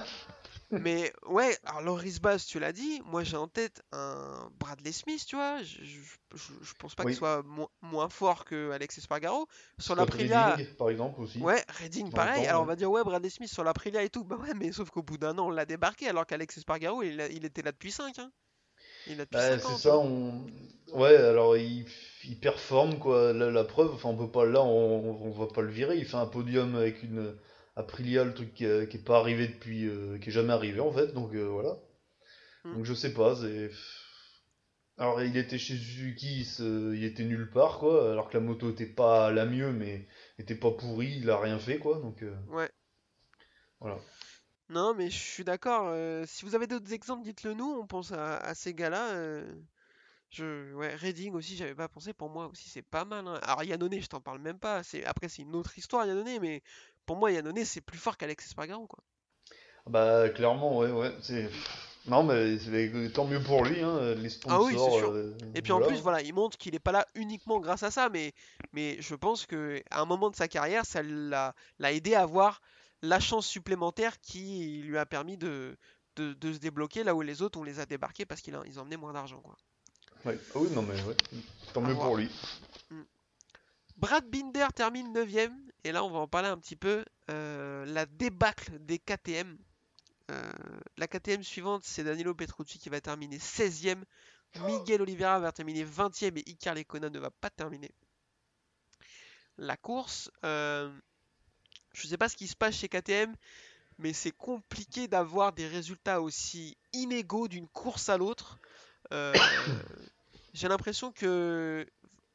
Mais 0.84 1.12
ouais, 1.28 1.58
alors 1.66 1.82
Loris 1.82 2.20
Bass, 2.22 2.46
tu 2.46 2.60
l'as 2.60 2.72
dit. 2.72 3.02
Moi, 3.06 3.24
j'ai 3.24 3.38
en 3.38 3.48
tête 3.48 3.82
un 3.92 4.50
Bradley 4.60 4.92
Smith, 4.92 5.24
tu 5.28 5.36
vois. 5.36 5.62
Je, 5.64 5.84
je, 5.84 6.54
je- 6.62 6.74
pense 6.80 6.96
pas 6.96 7.04
Oui. 7.04 7.12
qu'il 7.12 7.18
soit 7.20 7.44
mo- 7.44 7.70
moins 7.82 8.10
fort 8.10 8.46
que 8.46 8.72
Alex 8.72 8.98
Espargaro. 8.98 9.48
Sur 9.80 9.96
l'Aprilia. 9.96 10.58
Par 10.78 10.90
exemple, 10.90 11.20
aussi. 11.22 11.40
Ouais, 11.40 11.64
Redding 11.80 12.12
pareil. 12.12 12.44
temps, 12.44 12.50
Alors 12.50 12.62
on 12.64 12.66
va 12.66 12.76
dire 12.76 12.90
ouais, 12.90 13.04
Bradley 13.04 13.30
Smith 13.30 13.52
sur 13.52 13.64
l'Aprilia 13.64 14.02
et 14.04 14.10
tout. 14.10 14.24
Bah 14.24 14.38
ouais, 14.38 14.54
mais 14.56 14.72
sauf 14.72 14.90
qu'au 14.90 15.04
bout 15.04 15.18
d'un 15.18 15.38
an, 15.38 15.48
on 15.48 15.52
l'a 15.52 15.66
débarqué 15.66 16.08
alors 16.08 16.26
qu'Alex 16.26 16.58
Espargaro, 16.58 17.04
il, 17.04 17.22
il 17.32 17.46
était 17.46 17.62
là 17.62 17.72
depuis 17.72 17.92
5 17.92 18.18
hein. 18.20 18.32
Bah, 19.32 19.60
5 19.60 19.66
ans. 19.66 19.78
c'est 19.78 19.82
ça, 19.82 19.98
on... 19.98 20.46
Ouais, 20.94 21.16
alors 21.16 21.58
il, 21.58 21.86
il 22.26 22.40
performe, 22.40 23.00
quoi. 23.00 23.34
La, 23.34 23.50
la 23.50 23.64
preuve, 23.64 23.92
enfin, 23.94 24.10
on 24.10 24.18
peut 24.18 24.30
pas, 24.32 24.46
là, 24.46 24.62
on, 24.62 25.22
on 25.26 25.32
va 25.32 25.48
pas 25.48 25.62
le 25.62 25.72
virer. 25.72 25.98
Il 25.98 26.06
fait 26.06 26.18
un 26.18 26.26
podium 26.28 26.76
avec 26.76 27.02
une 27.04 27.36
Aprilia, 27.76 28.24
le 28.24 28.34
truc 28.34 28.54
qui, 28.54 28.66
est- 28.66 28.90
qui 28.90 28.98
est 28.98 29.04
pas 29.04 29.18
arrivé 29.20 29.48
depuis, 29.48 29.88
euh, 29.88 30.18
qui 30.20 30.30
est 30.30 30.32
jamais 30.32 30.54
arrivé, 30.54 30.80
en 30.80 30.92
fait, 30.92 31.14
donc 31.14 31.34
euh, 31.34 31.48
voilà. 31.48 31.78
Hmm. 32.64 32.76
Donc 32.76 32.86
je 32.86 32.94
sais 32.94 33.14
pas, 33.14 33.36
c'est. 33.36 33.72
Alors 34.98 35.22
il 35.24 35.36
était 35.38 35.58
chez 35.58 35.76
Suzuki, 35.76 36.42
il, 36.60 37.04
était 37.04 37.24
nulle 37.24 37.50
part, 37.50 37.80
quoi. 37.80 38.12
Alors 38.12 38.30
que 38.30 38.38
la 38.38 38.44
moto 38.44 38.70
était 38.72 38.86
pas 38.86 39.32
la 39.32 39.46
mieux, 39.46 39.72
mais 39.72 40.08
était 40.38 40.56
pas 40.56 40.72
pourrie, 40.72 41.18
il 41.18 41.30
a 41.30 41.40
rien 41.40 41.58
fait, 41.58 41.80
quoi. 41.80 42.00
Donc 42.00 42.22
euh, 42.22 42.36
Ouais. 42.50 42.70
voilà. 43.80 43.98
Non, 44.70 44.94
mais 44.94 45.10
je 45.10 45.18
suis 45.18 45.44
d'accord. 45.44 45.94
si 46.28 46.46
vous 46.46 46.56
avez 46.56 46.68
d'autres 46.68 46.94
exemples, 46.94 47.24
dites-le 47.24 47.54
nous. 47.54 47.66
On 47.82 47.88
pense 47.88 48.12
à, 48.12 48.38
à 48.38 48.54
ces 48.54 48.74
gars-là. 48.74 49.44
Je... 50.32 50.74
Ouais, 50.76 50.96
Redding 50.96 51.34
aussi, 51.34 51.56
j'avais 51.58 51.76
pas 51.76 51.88
pensé. 51.90 52.14
Pour 52.14 52.30
moi 52.30 52.48
aussi, 52.48 52.70
c'est 52.70 52.82
pas 52.82 53.06
mal. 53.06 53.28
hein. 53.28 53.40
Alors 53.44 53.64
Yannone, 53.64 54.00
je 54.02 54.08
t'en 54.08 54.22
parle 54.22 54.40
même 54.40 54.60
pas. 54.60 54.84
C'est... 54.84 55.06
Après, 55.06 55.30
c'est 55.30 55.42
une 55.44 55.56
autre 55.56 55.78
histoire, 55.78 56.06
Yannone, 56.06 56.40
mais 56.42 56.62
pour 57.06 57.18
moi, 57.18 57.32
Yannone, 57.32 57.66
c'est 57.66 57.82
plus 57.82 57.98
fort 58.00 58.18
qu'Alex 58.18 58.46
Espargaro, 58.48 58.88
quoi. 58.88 59.04
Bah 59.88 60.30
clairement, 60.30 60.78
ouais, 60.78 60.92
ouais, 60.92 61.12
c'est. 61.22 61.50
Non, 62.08 62.24
mais 62.24 62.58
tant 63.14 63.26
mieux 63.26 63.42
pour 63.42 63.64
lui, 63.66 63.82
hein, 63.82 64.16
les 64.16 64.30
Ah 64.48 64.62
oui, 64.62 64.78
c'est 64.78 64.78
sponsors. 64.78 64.92
sûr. 64.92 65.12
euh, 65.12 65.36
Et 65.54 65.62
puis 65.62 65.72
en 65.72 65.82
plus, 65.82 66.02
voilà, 66.02 66.22
il 66.22 66.34
montre 66.34 66.58
qu'il 66.58 66.74
n'est 66.74 66.80
pas 66.80 66.92
là 66.92 67.06
uniquement 67.16 67.60
grâce 67.60 67.84
à 67.84 67.92
ça, 67.92 68.10
mais, 68.10 68.34
mais 68.74 68.98
je 69.02 69.16
pense 69.16 69.46
que 69.46 69.82
à 69.92 70.02
un 70.02 70.06
moment 70.06 70.30
de 70.30 70.36
sa 70.36 70.48
carrière, 70.48 70.86
ça 70.86 71.02
l'a, 71.04 71.56
l'a 71.80 71.92
aidé 71.94 72.16
à 72.16 72.22
avoir 72.24 72.62
la 73.02 73.20
chance 73.20 73.48
supplémentaire 73.48 74.20
qui 74.22 74.82
lui 74.84 74.98
a 74.98 75.06
permis 75.06 75.38
de, 75.38 75.78
de, 76.16 76.34
de 76.34 76.54
se 76.54 76.60
débloquer 76.60 77.04
là 77.04 77.16
où 77.16 77.22
les 77.22 77.42
autres, 77.42 77.60
on 77.60 77.64
les 77.64 77.80
a 77.80 77.86
débarqués 77.86 78.26
parce 78.26 78.42
qu'ils 78.42 78.60
ils 78.66 78.80
emmenaient 78.80 78.98
moins 78.98 79.14
d'argent, 79.14 79.42
quoi. 79.42 79.56
Ouais. 80.26 80.38
Ah 80.56 80.60
oui, 80.60 80.70
non, 80.72 80.82
mais 80.84 81.02
ouais, 81.04 81.16
tant 81.74 81.82
mieux 81.82 81.94
voir. 81.94 82.08
pour 82.08 82.18
lui. 82.18 82.30
Brad 83.98 84.26
Binder 84.30 84.68
termine 84.76 85.14
9ème, 85.14 85.54
et 85.84 85.92
là 85.92 86.04
on 86.04 86.10
va 86.10 86.20
en 86.20 86.28
parler 86.28 86.48
un 86.50 86.58
petit 86.58 86.76
peu. 86.76 87.06
euh, 87.30 87.86
la 87.86 88.06
débâcle 88.06 88.80
des 88.80 88.98
KTM. 89.00 89.58
Euh, 90.32 90.52
la 90.98 91.08
KTM 91.08 91.44
suivante, 91.44 91.84
c'est 91.86 92.04
Danilo 92.04 92.34
Petrucci 92.34 92.80
qui 92.80 92.90
va 92.90 93.00
terminer 93.02 93.38
16ème. 93.38 94.04
Miguel 94.66 95.02
Oliveira 95.02 95.40
va 95.40 95.52
terminer 95.52 95.86
20ème 95.86 96.38
et 96.38 96.50
Icar 96.50 96.74
Lecona 96.76 97.10
ne 97.10 97.20
va 97.20 97.32
pas 97.32 97.50
terminer 97.50 97.92
la 99.58 99.78
course. 99.78 100.30
Euh, 100.46 100.92
je 101.94 102.06
ne 102.06 102.10
sais 102.10 102.18
pas 102.18 102.28
ce 102.28 102.36
qui 102.36 102.48
se 102.48 102.56
passe 102.56 102.76
chez 102.76 102.90
KTM, 102.90 103.34
mais 103.98 104.14
c'est 104.14 104.32
compliqué 104.32 105.08
d'avoir 105.08 105.54
des 105.54 105.68
résultats 105.68 106.22
aussi 106.22 106.78
inégaux 106.94 107.48
d'une 107.48 107.68
course 107.70 108.10
à 108.10 108.18
l'autre. 108.18 108.58
Euh, 109.14 109.34
J'ai 110.54 110.68
l'impression 110.68 111.12
que 111.12 111.86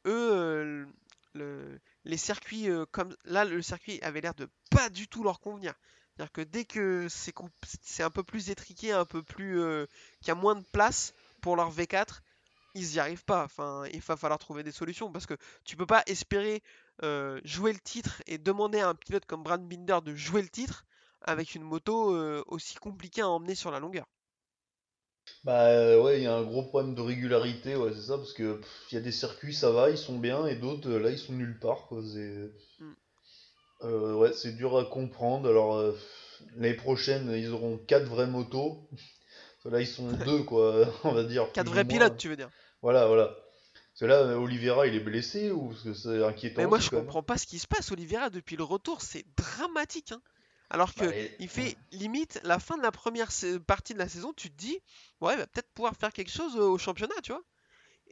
eux, 0.05 0.31
euh, 0.33 0.85
le- 1.33 1.79
les 2.05 2.17
circuits 2.17 2.69
euh, 2.69 2.85
comme 2.91 3.15
là, 3.25 3.45
le 3.45 3.61
circuit 3.61 3.99
avait 4.01 4.21
l'air 4.21 4.33
de 4.33 4.47
pas 4.71 4.89
du 4.89 5.07
tout 5.07 5.23
leur 5.23 5.39
convenir. 5.39 5.73
C'est-à-dire 6.15 6.31
que 6.31 6.41
dès 6.41 6.65
que 6.65 7.07
c'est 7.09 8.03
un 8.03 8.09
peu 8.09 8.23
plus 8.23 8.49
étriqué, 8.49 8.91
un 8.91 9.05
peu 9.05 9.21
plus 9.23 9.59
euh, 9.61 9.85
qu'il 10.19 10.29
y 10.29 10.31
a 10.31 10.35
moins 10.35 10.55
de 10.55 10.65
place 10.71 11.13
pour 11.41 11.55
leur 11.55 11.69
V4, 11.71 12.21
ils 12.75 12.87
n'y 12.91 12.99
arrivent 12.99 13.25
pas. 13.25 13.43
Enfin, 13.45 13.83
il 13.93 14.01
va 14.01 14.17
falloir 14.17 14.39
trouver 14.39 14.63
des 14.63 14.71
solutions 14.71 15.11
parce 15.11 15.25
que 15.27 15.35
tu 15.65 15.75
peux 15.75 15.85
pas 15.85 16.03
espérer 16.07 16.63
jouer 17.43 17.73
le 17.73 17.79
titre 17.79 18.21
et 18.27 18.37
demander 18.39 18.79
à 18.79 18.89
un 18.89 18.95
pilote 18.95 19.25
comme 19.25 19.43
Brad 19.43 19.61
Binder 19.67 19.99
de 20.03 20.15
jouer 20.15 20.41
le 20.41 20.49
titre 20.49 20.85
avec 21.21 21.53
une 21.55 21.63
moto 21.63 22.15
aussi 22.47 22.75
compliquée 22.75 23.21
à 23.21 23.29
emmener 23.29 23.55
sur 23.55 23.69
la 23.71 23.79
longueur. 23.79 24.07
Bah 25.43 25.67
euh, 25.67 26.01
ouais, 26.01 26.19
il 26.19 26.23
y 26.23 26.27
a 26.27 26.35
un 26.35 26.43
gros 26.43 26.63
problème 26.63 26.95
de 26.95 27.01
régularité, 27.01 27.75
ouais, 27.75 27.91
c'est 27.93 28.07
ça, 28.07 28.17
parce 28.17 28.33
que 28.33 28.59
il 28.91 28.95
y 28.95 28.97
a 28.97 29.01
des 29.01 29.11
circuits, 29.11 29.53
ça 29.53 29.71
va, 29.71 29.89
ils 29.89 29.97
sont 29.97 30.17
bien, 30.17 30.45
et 30.45 30.55
d'autres, 30.55 30.89
euh, 30.89 30.99
là, 30.99 31.09
ils 31.09 31.17
sont 31.17 31.33
nulle 31.33 31.59
part, 31.59 31.87
quoi. 31.87 32.01
C'est... 32.03 32.51
Mm. 32.79 32.93
Euh, 33.83 34.13
ouais, 34.15 34.33
c'est 34.33 34.55
dur 34.55 34.77
à 34.77 34.85
comprendre. 34.85 35.47
Alors, 35.47 35.81
l'année 36.55 36.73
prochaine, 36.73 37.31
ils 37.31 37.51
auront 37.51 37.77
quatre 37.77 38.05
vraies 38.05 38.27
motos. 38.27 38.89
Là, 39.65 39.81
ils 39.81 39.87
sont 39.87 40.11
deux, 40.25 40.43
quoi, 40.43 40.85
on 41.03 41.11
va 41.11 41.23
dire. 41.23 41.51
Quatre 41.53 41.65
plus 41.65 41.71
ou 41.71 41.73
vrais 41.73 41.83
moins. 41.83 41.93
pilotes, 41.93 42.17
tu 42.17 42.29
veux 42.29 42.37
dire. 42.37 42.49
Voilà, 42.81 43.07
voilà. 43.07 43.25
Parce 43.27 43.99
que 44.01 44.05
là, 44.05 44.37
Oliveira, 44.37 44.87
il 44.87 44.95
est 44.95 44.99
blessé, 44.99 45.51
ou 45.51 45.69
parce 45.69 45.83
que 45.83 45.93
c'est 45.93 46.23
inquiétant 46.23 46.61
Mais 46.61 46.67
moi, 46.67 46.79
je 46.79 46.89
comprends 46.89 47.23
pas 47.23 47.37
ce 47.37 47.47
qui 47.47 47.59
se 47.59 47.67
passe. 47.67 47.91
Oliveira, 47.91 48.29
depuis 48.29 48.55
le 48.55 48.63
retour, 48.63 49.01
c'est 49.01 49.25
dramatique. 49.35 50.11
hein. 50.11 50.21
Alors 50.69 50.93
que 50.95 51.05
Bah, 51.05 51.15
et- 51.15 51.31
il 51.39 51.47
fait 51.49 51.77
limite 51.91 52.39
la 52.43 52.59
fin 52.59 52.77
de 52.77 52.83
la 52.83 52.91
première 52.91 53.29
partie 53.67 53.93
de 53.93 53.99
la 53.99 54.09
saison, 54.09 54.33
tu 54.33 54.49
te 54.51 54.57
dis, 54.57 54.79
ouais, 55.21 55.33
il 55.33 55.37
va 55.39 55.47
peut-être 55.47 55.71
pouvoir 55.73 55.95
faire 55.95 56.11
quelque 56.13 56.31
chose 56.31 56.55
euh, 56.57 56.61
au 56.63 56.77
championnat, 56.77 57.15
tu 57.23 57.31
vois. 57.31 57.43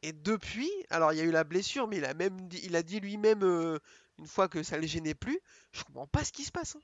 Et 0.03 0.13
depuis, 0.13 0.71
alors 0.89 1.13
il 1.13 1.17
y 1.19 1.21
a 1.21 1.25
eu 1.25 1.31
la 1.31 1.43
blessure, 1.45 1.87
mais 1.87 1.97
il 1.97 2.05
a 2.05 2.13
même 2.13 2.47
dit, 2.47 2.61
il 2.63 2.75
a 2.75 2.83
dit 2.83 2.99
lui-même 3.01 3.43
euh, 3.43 3.79
une 4.19 4.27
fois 4.27 4.47
que 4.49 4.63
ça 4.63 4.77
le 4.77 4.87
gênait 4.87 5.15
plus. 5.15 5.39
Je 5.73 5.83
comprends 5.83 6.07
pas 6.07 6.23
ce 6.25 6.31
qui 6.33 6.43
se 6.45 6.51
passe. 6.51 6.75
hein. 6.77 6.81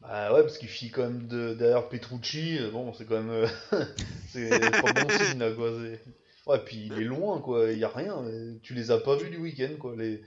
Bah 0.00 0.32
ouais, 0.34 0.42
parce 0.42 0.58
qu'il 0.58 0.68
file 0.68 0.90
quand 0.90 1.02
même 1.02 1.26
de, 1.28 1.54
derrière 1.54 1.88
Petrucci, 1.88 2.58
euh, 2.58 2.70
bon, 2.70 2.92
c'est 2.92 3.04
quand 3.06 3.22
même. 3.22 3.30
euh, 3.30 3.46
c'est 4.32 4.80
pas 4.80 4.90
bon 4.90 5.08
signe 5.10 5.38
là, 5.38 5.52
quoi. 5.52 5.70
Ouais, 6.46 6.58
puis 6.64 6.86
il 6.86 6.98
est 6.98 7.04
loin, 7.04 7.40
quoi, 7.40 7.70
il 7.70 7.78
y 7.78 7.84
a 7.84 7.88
rien. 7.88 8.24
Tu 8.62 8.74
les 8.74 8.90
as 8.90 8.98
pas 8.98 9.16
vus 9.16 9.30
du 9.30 9.36
week-end, 9.36 9.76
quoi. 9.78 9.94
Les... 9.96 10.22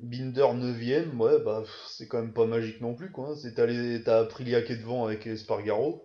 Binder 0.00 0.54
9ème, 0.54 1.16
ouais, 1.20 1.40
bah 1.40 1.62
c'est 1.88 2.08
quand 2.08 2.20
même 2.20 2.32
pas 2.32 2.46
magique 2.46 2.80
non 2.80 2.94
plus, 2.96 3.10
quoi. 3.12 3.30
hein. 3.30 3.36
C'est- 3.36 3.58
les... 3.66 4.02
t'as 4.02 4.20
Aprilia 4.22 4.62
qui 4.62 4.72
est 4.72 4.76
devant 4.78 5.04
avec 5.04 5.26
Espargaro. 5.26 6.04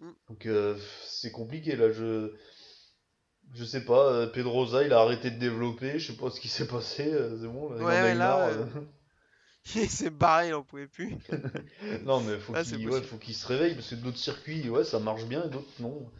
Mm. 0.00 0.16
Donc 0.28 0.46
euh, 0.46 0.76
c'est 1.06 1.30
compliqué 1.32 1.76
là, 1.76 1.90
je. 1.90 2.32
Je 3.54 3.64
sais 3.64 3.84
pas, 3.84 4.12
euh, 4.12 4.26
Pedrosa 4.28 4.84
il 4.84 4.92
a 4.92 5.00
arrêté 5.00 5.32
de 5.32 5.38
développer, 5.40 5.98
je 5.98 6.12
sais 6.12 6.16
pas 6.16 6.30
ce 6.30 6.38
qui 6.40 6.46
s'est 6.48 6.68
passé, 6.68 7.12
euh, 7.12 7.36
c'est 7.40 7.48
bon, 7.48 7.70
là, 7.70 7.82
il 7.82 7.90
en 7.90 7.90
Ouais, 7.90 8.02
a 8.02 8.08
ouais, 8.08 8.14
eu 8.14 8.18
là, 8.18 8.36
marre. 8.48 8.68
Il 9.74 9.90
s'est 9.90 10.10
barré, 10.10 10.48
il 10.48 10.54
en 10.54 10.62
pouvait 10.62 10.86
plus. 10.88 11.16
Non, 12.04 12.20
mais 12.20 12.38
faut 12.38 12.54
Ah, 12.54 12.62
qu'il 12.64 12.88
ouais, 12.88 13.00
qu'il 13.20 13.34
se 13.34 13.46
réveille 13.46 13.74
parce 13.74 13.90
que 13.90 13.94
d'autres 13.96 14.18
circuits, 14.18 14.68
ouais, 14.70 14.84
ça 14.84 14.98
marche 15.00 15.24
bien 15.24 15.44
et 15.44 15.48
d'autres 15.50 15.66
non. 15.80 16.10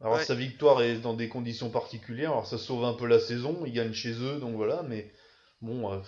Alors 0.00 0.16
Ouais. 0.18 0.22
sa 0.22 0.34
victoire 0.34 0.82
est 0.82 0.98
dans 1.00 1.14
des 1.14 1.28
conditions 1.28 1.70
particulières, 1.70 2.32
alors 2.32 2.46
ça 2.46 2.58
sauve 2.58 2.84
un 2.84 2.94
peu 2.94 3.06
la 3.06 3.20
saison, 3.20 3.64
ils 3.66 3.72
gagnent 3.72 3.92
chez 3.94 4.12
eux, 4.14 4.38
donc 4.40 4.56
voilà, 4.56 4.82
mais 4.84 5.12
bon, 5.62 5.90
euh, 5.92 6.00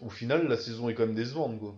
au 0.00 0.10
final, 0.10 0.48
la 0.48 0.56
saison 0.56 0.88
est 0.88 0.94
quand 0.94 1.06
même 1.06 1.14
décevante, 1.14 1.58
quoi. 1.60 1.76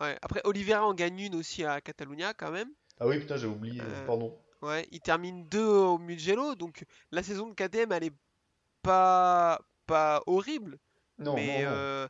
Ouais. 0.00 0.16
Après, 0.22 0.40
Oliveira 0.44 0.86
en 0.86 0.94
gagne 0.94 1.18
une 1.20 1.34
aussi 1.34 1.64
à 1.64 1.80
Catalunya 1.80 2.32
quand 2.34 2.50
même. 2.50 2.70
Ah 3.00 3.06
oui, 3.06 3.18
putain, 3.18 3.36
j'ai 3.36 3.46
oublié, 3.46 3.80
Euh, 3.80 4.06
pardon. 4.06 4.36
Ouais, 4.62 4.88
il 4.90 5.00
termine 5.00 5.48
2 5.48 5.64
au 5.64 5.98
Mugello, 5.98 6.54
donc 6.56 6.84
la 7.12 7.22
saison 7.22 7.48
de 7.48 7.54
KTM 7.54 7.92
elle 7.92 8.04
est 8.04 8.14
pas 8.82 9.60
pas 9.86 10.22
horrible, 10.26 10.78
Non, 11.18 11.34
mais 11.34 11.46
non, 11.46 11.70
non. 11.70 11.76
euh, 11.76 12.08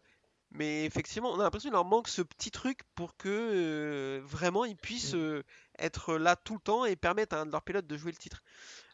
mais 0.50 0.84
effectivement 0.86 1.30
on 1.30 1.38
a 1.40 1.42
l'impression 1.42 1.68
qu'il 1.68 1.74
leur 1.74 1.84
manque 1.84 2.08
ce 2.08 2.22
petit 2.22 2.50
truc 2.50 2.80
pour 2.94 3.16
que 3.16 4.20
vraiment 4.24 4.64
ils 4.64 4.76
puissent 4.76 5.14
Mm. 5.14 5.42
être 5.78 6.16
là 6.16 6.36
tout 6.36 6.54
le 6.54 6.60
temps 6.60 6.84
et 6.86 6.96
permettre 6.96 7.36
à 7.36 7.40
un 7.40 7.46
de 7.46 7.52
leurs 7.52 7.62
pilotes 7.62 7.86
de 7.86 7.96
jouer 7.98 8.12
le 8.12 8.16
titre. 8.18 8.42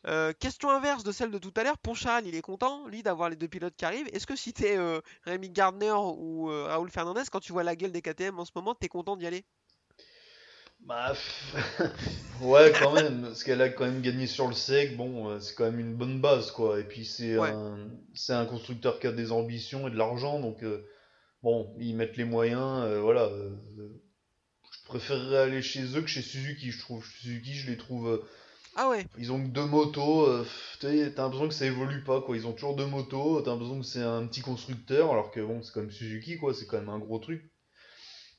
Euh, 0.07 0.33
question 0.39 0.71
inverse 0.71 1.03
de 1.05 1.13
celle 1.13 1.31
de 1.31 1.39
tout 1.39 1.53
à 1.57 1.63
l'heure, 1.65 1.79
Poncharal 1.79 2.27
il 2.27 2.35
est 2.35 2.43
content 2.43 2.87
lui 2.89 3.03
d'avoir 3.03 3.29
les 3.31 3.37
deux 3.37 3.49
pilotes 3.49 3.77
qui 3.77 3.85
arrivent. 3.85 4.09
Est-ce 4.13 4.27
que 4.27 4.37
si 4.37 4.53
t'es 4.53 4.77
euh, 4.77 5.01
Rémi 5.25 5.51
Gardner 5.51 5.93
ou 5.95 6.51
euh, 6.51 6.67
Raoul 6.67 6.91
Fernandez 6.91 7.23
quand 7.31 7.41
tu 7.41 7.53
vois 7.53 7.65
la 7.65 7.77
gueule 7.77 7.93
des 7.93 8.03
KTM 8.03 8.39
en 8.39 8.45
ce 8.45 8.53
moment 8.55 8.75
t'es 8.75 8.89
content 8.89 9.17
d'y 9.17 9.27
aller? 9.27 9.45
Bah, 10.81 11.15
ouais, 12.43 12.73
quand 12.79 12.93
même, 12.93 13.23
parce 13.23 13.43
qu'elle 13.43 13.63
a 13.63 13.71
quand 13.71 13.85
même 13.87 14.03
gagné 14.03 14.27
sur 14.27 14.47
le 14.49 14.55
sec, 14.55 14.97
bon, 14.97 15.31
euh, 15.31 15.41
c'est 15.41 15.55
quand 15.55 15.65
même 15.65 15.81
une 15.81 15.95
bonne 15.95 16.21
base, 16.21 16.51
quoi. 16.51 16.79
Et 16.79 16.85
puis 16.85 17.05
c'est 17.07 17.37
Ouais. 17.37 17.55
un, 17.55 17.89
un 18.29 18.47
constructeur 18.47 18.99
qui 19.01 19.07
a 19.07 19.13
des 19.13 19.33
ambitions 19.33 19.89
et 19.89 19.91
de 19.91 19.97
l'argent, 19.97 20.41
donc 20.41 20.63
euh, 20.63 20.87
bon, 21.43 21.75
ils 21.81 21.97
mettent 21.97 22.17
les 22.19 22.25
moyens, 22.25 22.87
voilà. 23.01 23.31
je 24.71 24.85
préférerais 24.85 25.39
aller 25.39 25.63
chez 25.63 25.97
eux 25.97 26.03
que 26.03 26.07
chez 26.07 26.23
Suzuki, 26.23 26.71
je 26.71 26.79
trouve. 26.81 27.07
Suzuki, 27.07 27.55
je 27.55 27.71
les 27.71 27.77
trouve, 27.79 28.23
Ah 28.77 28.89
ouais, 28.89 29.07
ils 29.19 29.33
ont 29.33 29.39
deux 29.39 29.65
motos, 29.67 30.27
euh, 30.27 30.45
t'as 30.81 30.93
l'impression 30.93 31.49
que 31.49 31.55
ça 31.55 31.67
évolue 31.67 32.03
pas, 32.05 32.21
quoi. 32.23 32.37
Ils 32.37 32.47
ont 32.47 32.53
toujours 32.53 32.75
deux 32.77 32.87
motos, 32.87 33.41
t'as 33.43 33.53
l'impression 33.53 33.79
que 33.81 33.87
c'est 33.87 34.03
un 34.03 34.27
petit 34.27 34.41
constructeur, 34.43 35.11
alors 35.13 35.31
que 35.31 35.41
bon, 35.41 35.63
c'est 35.63 35.77
même 35.81 35.91
Suzuki, 35.91 36.37
quoi, 36.39 36.55
c'est 36.55 36.67
quand 36.67 36.79
même 36.79 36.89
un 36.89 36.99
gros 36.99 37.19
truc. 37.19 37.51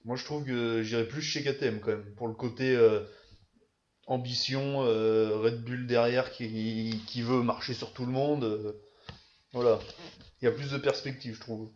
Moi, 0.06 0.16
je 0.18 0.26
trouve 0.26 0.46
que 0.46 0.84
j'irais 0.84 1.08
plus 1.08 1.22
chez 1.22 1.44
KTM 1.44 1.80
quand 1.80 1.92
même, 1.92 2.16
pour 2.16 2.28
le 2.28 2.34
côté 2.36 2.76
euh, 2.76 3.02
ambition, 4.08 4.84
euh, 4.84 5.38
Red 5.38 5.64
Bull 5.64 5.88
derrière 5.88 6.32
qui, 6.32 7.02
qui 7.08 7.22
veut 7.22 7.42
marcher 7.44 7.74
sur 7.74 7.94
tout 7.94 8.06
le 8.06 8.12
monde. 8.12 8.44
euh, 8.44 8.74
voilà. 9.54 9.80
Il 10.42 10.46
y 10.46 10.48
a 10.48 10.52
plus 10.52 10.72
de 10.72 10.78
perspectives, 10.78 11.36
je 11.36 11.42
trouve. 11.42 11.72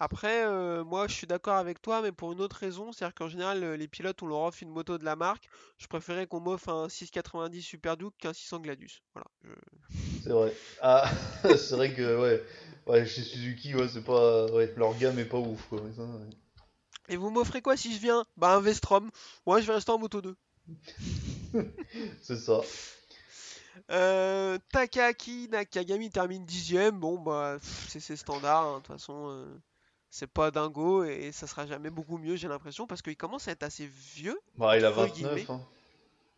Après, 0.00 0.44
euh, 0.46 0.82
moi 0.82 1.06
je 1.06 1.12
suis 1.14 1.26
d'accord 1.26 1.56
avec 1.56 1.80
toi, 1.82 2.00
mais 2.02 2.10
pour 2.10 2.32
une 2.32 2.40
autre 2.40 2.56
raison, 2.56 2.90
c'est-à-dire 2.90 3.14
qu'en 3.14 3.28
général, 3.28 3.62
les 3.74 3.86
pilotes, 3.88 4.22
on 4.22 4.26
leur 4.26 4.40
offre 4.40 4.62
une 4.62 4.70
moto 4.70 4.96
de 4.98 5.04
la 5.04 5.14
marque. 5.14 5.48
Je 5.78 5.86
préférais 5.86 6.26
qu'on 6.26 6.40
m'offre 6.40 6.70
un 6.70 6.88
690 6.88 7.62
Super 7.62 7.96
Duke 7.98 8.14
qu'un 8.18 8.32
600 8.32 8.60
Gladius. 8.60 9.02
Voilà. 9.14 9.28
je- 9.44 9.50
C'est 10.24 10.30
vrai. 10.30 10.52
Ah, 10.80 11.04
c'est 11.44 11.76
vrai 11.76 11.92
que, 11.94 12.18
ouais. 12.20 12.42
Ouais, 12.86 13.06
chez 13.06 13.22
Suzuki, 13.22 13.74
ouais, 13.74 13.88
c'est 13.88 14.02
pas. 14.02 14.46
Ouais, 14.46 14.72
leur 14.76 14.96
gamme 14.96 15.18
est 15.18 15.24
pas 15.26 15.38
ouf, 15.38 15.66
quoi. 15.68 15.80
ça. 15.94 16.02
Et 17.08 17.16
vous 17.16 17.30
m'offrez 17.30 17.60
quoi 17.60 17.76
si 17.76 17.94
je 17.94 18.00
viens? 18.00 18.24
Bah 18.36 18.54
un 18.54 18.60
Vestrom. 18.60 19.10
Ouais, 19.46 19.60
je 19.60 19.66
vais 19.66 19.74
rester 19.74 19.90
en 19.92 19.98
moto 19.98 20.20
2. 20.22 20.36
C'est 22.22 22.36
ça. 22.36 22.60
Euh, 23.90 24.58
Takaki 24.72 25.48
Nakagami 25.50 26.10
termine 26.10 26.44
dixième. 26.44 26.98
Bon, 26.98 27.18
bah 27.18 27.58
c'est 27.60 28.16
standard. 28.16 28.66
hein, 28.66 28.72
De 28.78 28.82
toute 28.82 28.86
façon, 28.88 29.28
euh, 29.30 29.46
c'est 30.10 30.26
pas 30.26 30.50
dingo 30.50 31.04
et 31.04 31.32
ça 31.32 31.46
sera 31.46 31.66
jamais 31.66 31.90
beaucoup 31.90 32.18
mieux, 32.18 32.36
j'ai 32.36 32.48
l'impression, 32.48 32.86
parce 32.86 33.00
qu'il 33.02 33.16
commence 33.16 33.48
à 33.48 33.52
être 33.52 33.62
assez 33.62 33.86
vieux. 33.86 34.38
Bah, 34.56 34.76
il 34.76 34.84
a 34.84 34.90
Entre 34.90 34.98
29, 35.02 35.14
guillemets. 35.34 35.46
hein. 35.50 35.60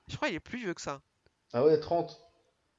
Je 0.09 0.17
crois 0.17 0.29
qu'il 0.29 0.37
est 0.37 0.41
plus 0.41 0.59
vieux 0.59 0.75
que 0.75 0.81
ça. 0.81 1.01
Ah 1.53 1.65
ouais, 1.65 1.79
30. 1.81 2.19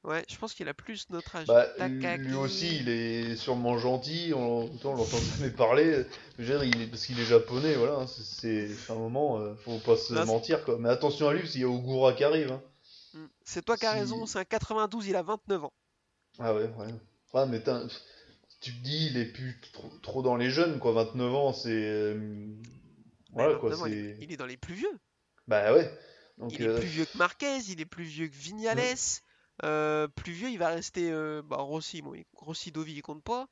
Ouais, 0.04 0.22
je 0.28 0.36
pense 0.36 0.52
qu'il 0.52 0.68
a 0.68 0.74
plus 0.74 1.08
notre 1.08 1.34
âge. 1.34 1.46
Bah, 1.46 1.66
lui 1.88 2.34
aussi, 2.34 2.76
il 2.76 2.90
est 2.90 3.36
sûrement 3.36 3.78
gentil, 3.78 4.32
on, 4.36 4.70
on 4.84 4.94
l'entend 4.94 5.16
jamais 5.38 5.50
parler. 5.50 6.04
Je 6.38 6.42
veux 6.44 6.58
dire, 6.58 6.62
il 6.64 6.82
est, 6.82 6.86
parce 6.86 7.06
qu'il 7.06 7.18
est 7.18 7.24
japonais, 7.24 7.74
voilà, 7.74 8.00
hein, 8.00 8.06
c'est- 8.06 8.68
un 8.90 8.94
moment, 8.96 9.38
euh, 9.40 9.54
faut 9.54 9.78
pas 9.78 9.96
se 9.96 10.12
Là, 10.12 10.20
c'est- 10.20 10.26
mentir, 10.26 10.62
quoi. 10.64 10.76
Mais 10.78 10.90
attention 10.90 11.28
à 11.28 11.32
lui, 11.32 11.40
parce 11.40 11.52
qu'il 11.52 11.62
y 11.62 11.64
a 11.64 11.68
Ogura 11.68 12.12
qui 12.12 12.22
arrive. 12.22 12.52
hein. 12.52 12.60
Hmm, 13.14 13.26
C'est 13.44 13.64
toi 13.64 13.76
qui 13.78 13.86
as 13.86 13.92
Si- 13.92 13.98
raison, 14.00 14.26
c'est 14.26 14.38
un 14.40 14.44
92, 14.44 15.06
il 15.06 15.16
a 15.16 15.22
29 15.22 15.64
ans. 15.64 15.72
Ah 16.38 16.52
ouais, 16.54 16.64
ouais. 16.64 16.94
Ouais, 17.32 17.46
mais 17.46 17.60
t'as- 17.60 17.84
tu 18.64 18.72
te 18.72 18.82
dis, 18.82 19.06
il 19.08 19.16
est 19.16 19.26
plus 19.26 19.60
trop, 19.72 19.88
trop 20.02 20.22
dans 20.22 20.36
les 20.36 20.50
jeunes, 20.50 20.78
quoi. 20.78 20.92
29 20.92 21.34
ans, 21.34 21.52
c'est. 21.52 21.70
euh, 21.70 22.46
Voilà, 23.32 23.54
quoi, 23.58 23.70
29 23.70 23.82
ans, 23.82 23.86
il, 23.86 23.94
est, 23.94 24.14
c'est. 24.14 24.24
il 24.24 24.32
est 24.32 24.36
dans 24.36 24.46
les 24.46 24.56
plus 24.56 24.74
vieux. 24.74 24.98
Bah 25.46 25.72
ouais. 25.74 25.90
Donc, 26.38 26.52
Il 26.54 26.62
est 26.62 26.68
euh, 26.68 26.78
plus 26.78 26.86
vieux 26.88 27.04
que 27.04 27.16
Marquez, 27.18 27.58
il 27.68 27.80
est 27.80 27.84
plus 27.86 28.04
vieux 28.04 28.28
que 28.28 28.34
Vignales. 28.34 28.80
euh, 29.62 30.08
plus 30.08 30.32
vieux, 30.32 30.48
il 30.50 30.58
va 30.58 30.68
rester 30.68 31.10
euh, 31.12 31.42
bah, 31.42 31.56
Rossi. 31.58 32.02
Bon, 32.02 32.14
Rossi 32.34 32.72
Dovi, 32.72 32.94
il 32.94 33.02
compte 33.02 33.22
pas. 33.22 33.46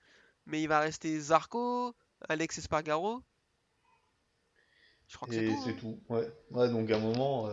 Mais 0.46 0.60
il 0.62 0.66
va 0.66 0.80
rester 0.80 1.20
Zarco, 1.20 1.94
Alex 2.28 2.58
Espargaro. 2.58 3.22
Je 5.08 5.16
crois 5.16 5.28
que 5.28 5.34
c'est 5.34 5.44
et 5.44 5.48
tout. 5.48 5.62
c'est 5.64 5.70
hein. 5.70 5.76
tout, 5.78 6.00
ouais. 6.08 6.26
Ouais, 6.50 6.68
donc 6.70 6.90
à 6.90 6.96
un 6.96 7.00
moment. 7.00 7.48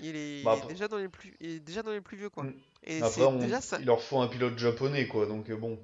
Il 0.00 0.16
est, 0.16 0.42
Bah, 0.42 0.54
il 0.54 0.58
est 0.58 0.62
après- 0.62 0.72
déjà 0.74 0.88
dans 0.88 0.96
les 0.98 1.08
plus, 1.08 1.34
il 1.40 1.50
est 1.50 1.60
déjà 1.60 1.82
dans 1.82 1.92
les 1.92 2.00
plus 2.00 2.16
vieux 2.16 2.28
quoi. 2.30 2.42
Mm. 2.44 2.54
Et 2.84 3.00
Après, 3.02 3.22
on- 3.24 3.38
déjà 3.38 3.60
ça. 3.60 3.78
il 3.78 3.86
leur 3.86 4.02
faut 4.02 4.20
un 4.20 4.26
pilote 4.26 4.58
japonais, 4.58 5.06
quoi. 5.06 5.26
Donc 5.26 5.50
bon. 5.52 5.78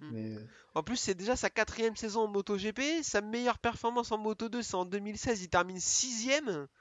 Mm. 0.00 0.10
Mais. 0.12 0.36
En 0.74 0.82
plus, 0.82 0.96
c'est 0.96 1.14
déjà 1.14 1.36
sa 1.36 1.48
quatrième 1.50 1.96
saison 1.96 2.22
en 2.22 2.28
MotoGP. 2.28 3.02
Sa 3.02 3.20
meilleure 3.20 3.58
performance 3.58 4.12
en 4.12 4.18
Moto 4.18 4.48
2, 4.48 4.62
c'est 4.62 4.74
en 4.74 4.84
2016. 4.84 5.42
Il 5.42 5.48
termine 5.48 5.80
sixième. 5.80 6.66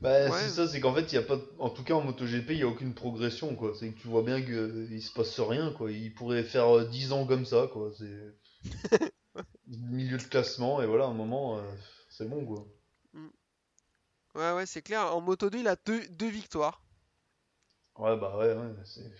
Bah, 0.00 0.28
Ouais. 0.28 0.38
c'est 0.38 0.50
ça, 0.50 0.68
c'est 0.68 0.80
qu'en 0.80 0.94
fait, 0.94 1.10
il 1.12 1.14
y 1.14 1.18
a 1.18 1.22
pas, 1.22 1.38
en 1.58 1.70
tout 1.70 1.82
cas 1.82 1.94
en 1.94 2.02
MotoGP, 2.02 2.50
il 2.50 2.56
n'y 2.56 2.62
a 2.62 2.66
aucune 2.68 2.92
progression, 2.92 3.56
quoi. 3.56 3.72
C'est 3.78 3.90
que 3.90 3.98
tu 3.98 4.08
vois 4.08 4.22
bien 4.22 4.42
qu'il 4.42 5.02
se 5.02 5.10
passe 5.12 5.40
rien, 5.40 5.72
quoi. 5.72 5.90
Il 5.90 6.12
pourrait 6.12 6.42
faire 6.42 6.76
euh, 6.76 6.84
10 6.84 7.12
ans 7.12 7.26
comme 7.26 7.46
ça, 7.46 7.68
quoi. 7.72 7.90
C'est 7.96 8.34
milieu 9.66 10.18
de 10.18 10.22
classement, 10.24 10.82
et 10.82 10.86
voilà, 10.86 11.04
à 11.04 11.08
un 11.08 11.14
moment, 11.14 11.56
euh, 11.58 11.62
c'est 12.10 12.28
bon, 12.28 12.44
quoi. 12.44 12.66
Ouais, 14.34 14.52
ouais, 14.52 14.66
c'est 14.66 14.82
clair. 14.82 15.14
En 15.16 15.22
Moto 15.22 15.48
2, 15.48 15.60
il 15.60 15.68
a 15.68 15.76
deux, 15.86 16.06
deux 16.08 16.28
victoires. 16.28 16.82
Ouais, 17.96 18.14
bah 18.18 18.36
ouais, 18.36 18.52
ouais. 18.52 18.74
c'est- 18.84 19.10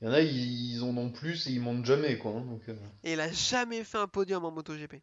Il 0.00 0.06
y 0.06 0.10
en 0.10 0.12
a, 0.12 0.20
ils, 0.20 0.74
ils 0.74 0.82
en 0.82 0.96
ont 0.96 1.10
plus 1.10 1.46
et 1.46 1.52
ils 1.52 1.60
montent 1.60 1.84
jamais, 1.86 2.18
quoi. 2.18 2.32
hein, 2.32 2.40
donc, 2.42 2.62
euh, 2.68 2.74
Et 3.04 3.14
il 3.14 3.20
a 3.20 3.32
jamais 3.32 3.82
fait 3.84 3.98
un 3.98 4.06
podium 4.08 4.44
en 4.44 4.50
MotoGP. 4.50 4.96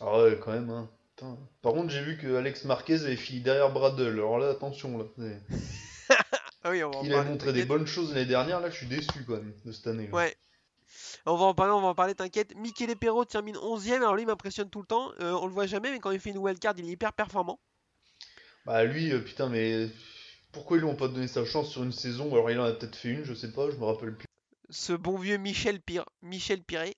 Ah 0.00 0.22
ouais, 0.22 0.38
quand 0.42 0.52
même, 0.52 0.70
hein. 0.70 0.90
Putain. 1.14 1.38
Par 1.62 1.72
contre, 1.72 1.90
j'ai 1.90 2.02
vu 2.02 2.16
que 2.18 2.34
Alex 2.36 2.64
Marquez 2.64 3.04
avait 3.04 3.16
fini 3.16 3.40
derrière 3.40 3.70
Bradle. 3.72 4.06
Alors 4.08 4.38
là, 4.38 4.50
attention, 4.50 4.98
là. 4.98 5.04
Ah 6.64 6.70
oui, 6.70 6.84
on 6.84 6.90
va 6.90 7.00
Il 7.02 7.12
a 7.12 7.24
montré 7.24 7.52
des 7.52 7.64
bonnes 7.64 7.86
choses 7.88 8.14
l'année 8.14 8.26
dernière, 8.26 8.60
là, 8.60 8.70
je 8.70 8.76
suis 8.76 8.86
déçu, 8.86 9.24
quand 9.26 9.32
même, 9.34 9.52
de 9.64 9.72
cette 9.72 9.86
année. 9.88 10.06
là. 10.06 10.12
Ouais. 10.14 10.36
On 11.26 11.34
va 11.36 11.46
en 11.46 11.54
parler, 11.54 11.72
on 11.72 11.80
va 11.80 11.88
en 11.88 11.94
parler, 11.94 12.14
t'inquiète. 12.14 12.54
Michele 12.56 12.94
Perro 12.96 13.24
termine 13.24 13.56
11ème. 13.56 13.96
Alors 13.96 14.14
lui, 14.14 14.22
il 14.22 14.26
m'impressionne 14.26 14.70
tout 14.70 14.80
le 14.80 14.86
temps. 14.86 15.10
Euh, 15.20 15.32
on 15.32 15.46
le 15.46 15.52
voit 15.52 15.66
jamais, 15.66 15.90
mais 15.90 15.98
quand 15.98 16.10
il 16.12 16.20
fait 16.20 16.30
une 16.30 16.38
wildcard, 16.38 16.74
il 16.78 16.84
est 16.84 16.92
hyper 16.92 17.12
performant. 17.14 17.58
Bah 18.64 18.84
lui, 18.84 19.12
euh, 19.12 19.18
putain, 19.20 19.48
mais 19.48 19.88
pourquoi 20.52 20.76
ils 20.76 20.80
lui 20.80 20.88
ont 20.88 20.96
pas 20.96 21.08
donné 21.08 21.26
sa 21.28 21.44
chance 21.44 21.70
sur 21.70 21.82
une 21.82 21.92
saison? 21.92 22.30
Alors 22.32 22.50
il 22.50 22.58
en 22.60 22.64
a 22.64 22.72
peut-être 22.72 22.96
fait 22.96 23.10
une, 23.10 23.24
je 23.24 23.34
sais 23.34 23.52
pas, 23.52 23.70
je 23.70 23.76
me 23.76 23.84
rappelle 23.84 24.16
plus. 24.16 24.26
Ce 24.70 24.92
bon 24.92 25.16
vieux 25.18 25.36
Michel 25.36 25.80
Pire, 25.80 26.04
Michel 26.22 26.62
Piré. 26.64 26.96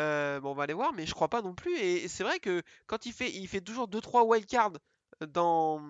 Euh, 0.00 0.40
bon, 0.40 0.50
on 0.50 0.54
va 0.54 0.64
aller 0.64 0.74
voir, 0.74 0.92
mais 0.92 1.06
je 1.06 1.14
crois 1.14 1.28
pas 1.28 1.42
non 1.42 1.54
plus. 1.54 1.76
Et 1.78 2.08
c'est 2.08 2.24
vrai 2.24 2.40
que 2.40 2.62
quand 2.86 3.06
il 3.06 3.12
fait, 3.12 3.30
il 3.30 3.46
fait 3.48 3.60
toujours 3.60 3.88
2-3 3.88 4.24
wildcards 4.24 4.72
dans 5.28 5.80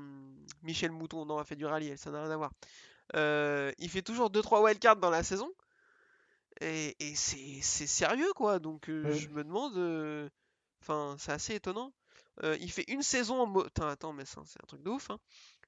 Michel 0.62 0.90
Mouton, 0.92 1.24
non, 1.24 1.38
il 1.38 1.40
a 1.42 1.44
fait 1.44 1.56
du 1.56 1.66
rallye, 1.66 1.96
ça 1.96 2.10
n'a 2.10 2.22
rien 2.22 2.30
à 2.30 2.36
voir. 2.36 2.52
Euh, 3.16 3.72
il 3.78 3.90
fait 3.90 4.02
toujours 4.02 4.30
2-3 4.30 4.62
wildcards 4.62 4.96
dans 4.96 5.10
la 5.10 5.22
saison. 5.22 5.50
Et, 6.60 6.96
et 7.00 7.14
c'est 7.14 7.60
c'est 7.62 7.86
sérieux, 7.86 8.32
quoi. 8.34 8.58
Donc 8.58 8.88
euh, 8.88 9.10
Ouais. 9.10 9.18
je 9.18 9.28
me 9.28 9.42
demande. 9.44 9.76
euh, 9.76 10.28
Enfin, 10.82 11.16
c'est 11.18 11.32
assez 11.32 11.54
étonnant. 11.56 11.92
Euh, 12.42 12.56
il 12.60 12.70
fait 12.72 12.84
une 12.88 13.02
saison 13.02 13.40
en 13.42 13.46
mo- 13.46 13.64
Putain, 13.64 13.88
attends, 13.88 14.12
mais 14.12 14.24
c'est 14.26 14.38
un 14.40 14.66
truc 14.66 14.82
de 14.82 14.90
ouf. 14.90 15.10
hein. 15.10 15.18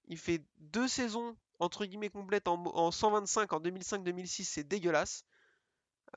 Il 0.08 0.18
fait 0.18 0.42
deux 0.58 0.88
saisons 0.88 1.36
entre 1.60 1.84
guillemets 1.86 2.10
complètes 2.10 2.48
en, 2.48 2.56
mo- 2.56 2.72
en 2.74 2.90
125 2.90 3.52
en 3.52 3.60
2005-2006, 3.60 4.44
c'est 4.44 4.64
dégueulasse. 4.64 5.24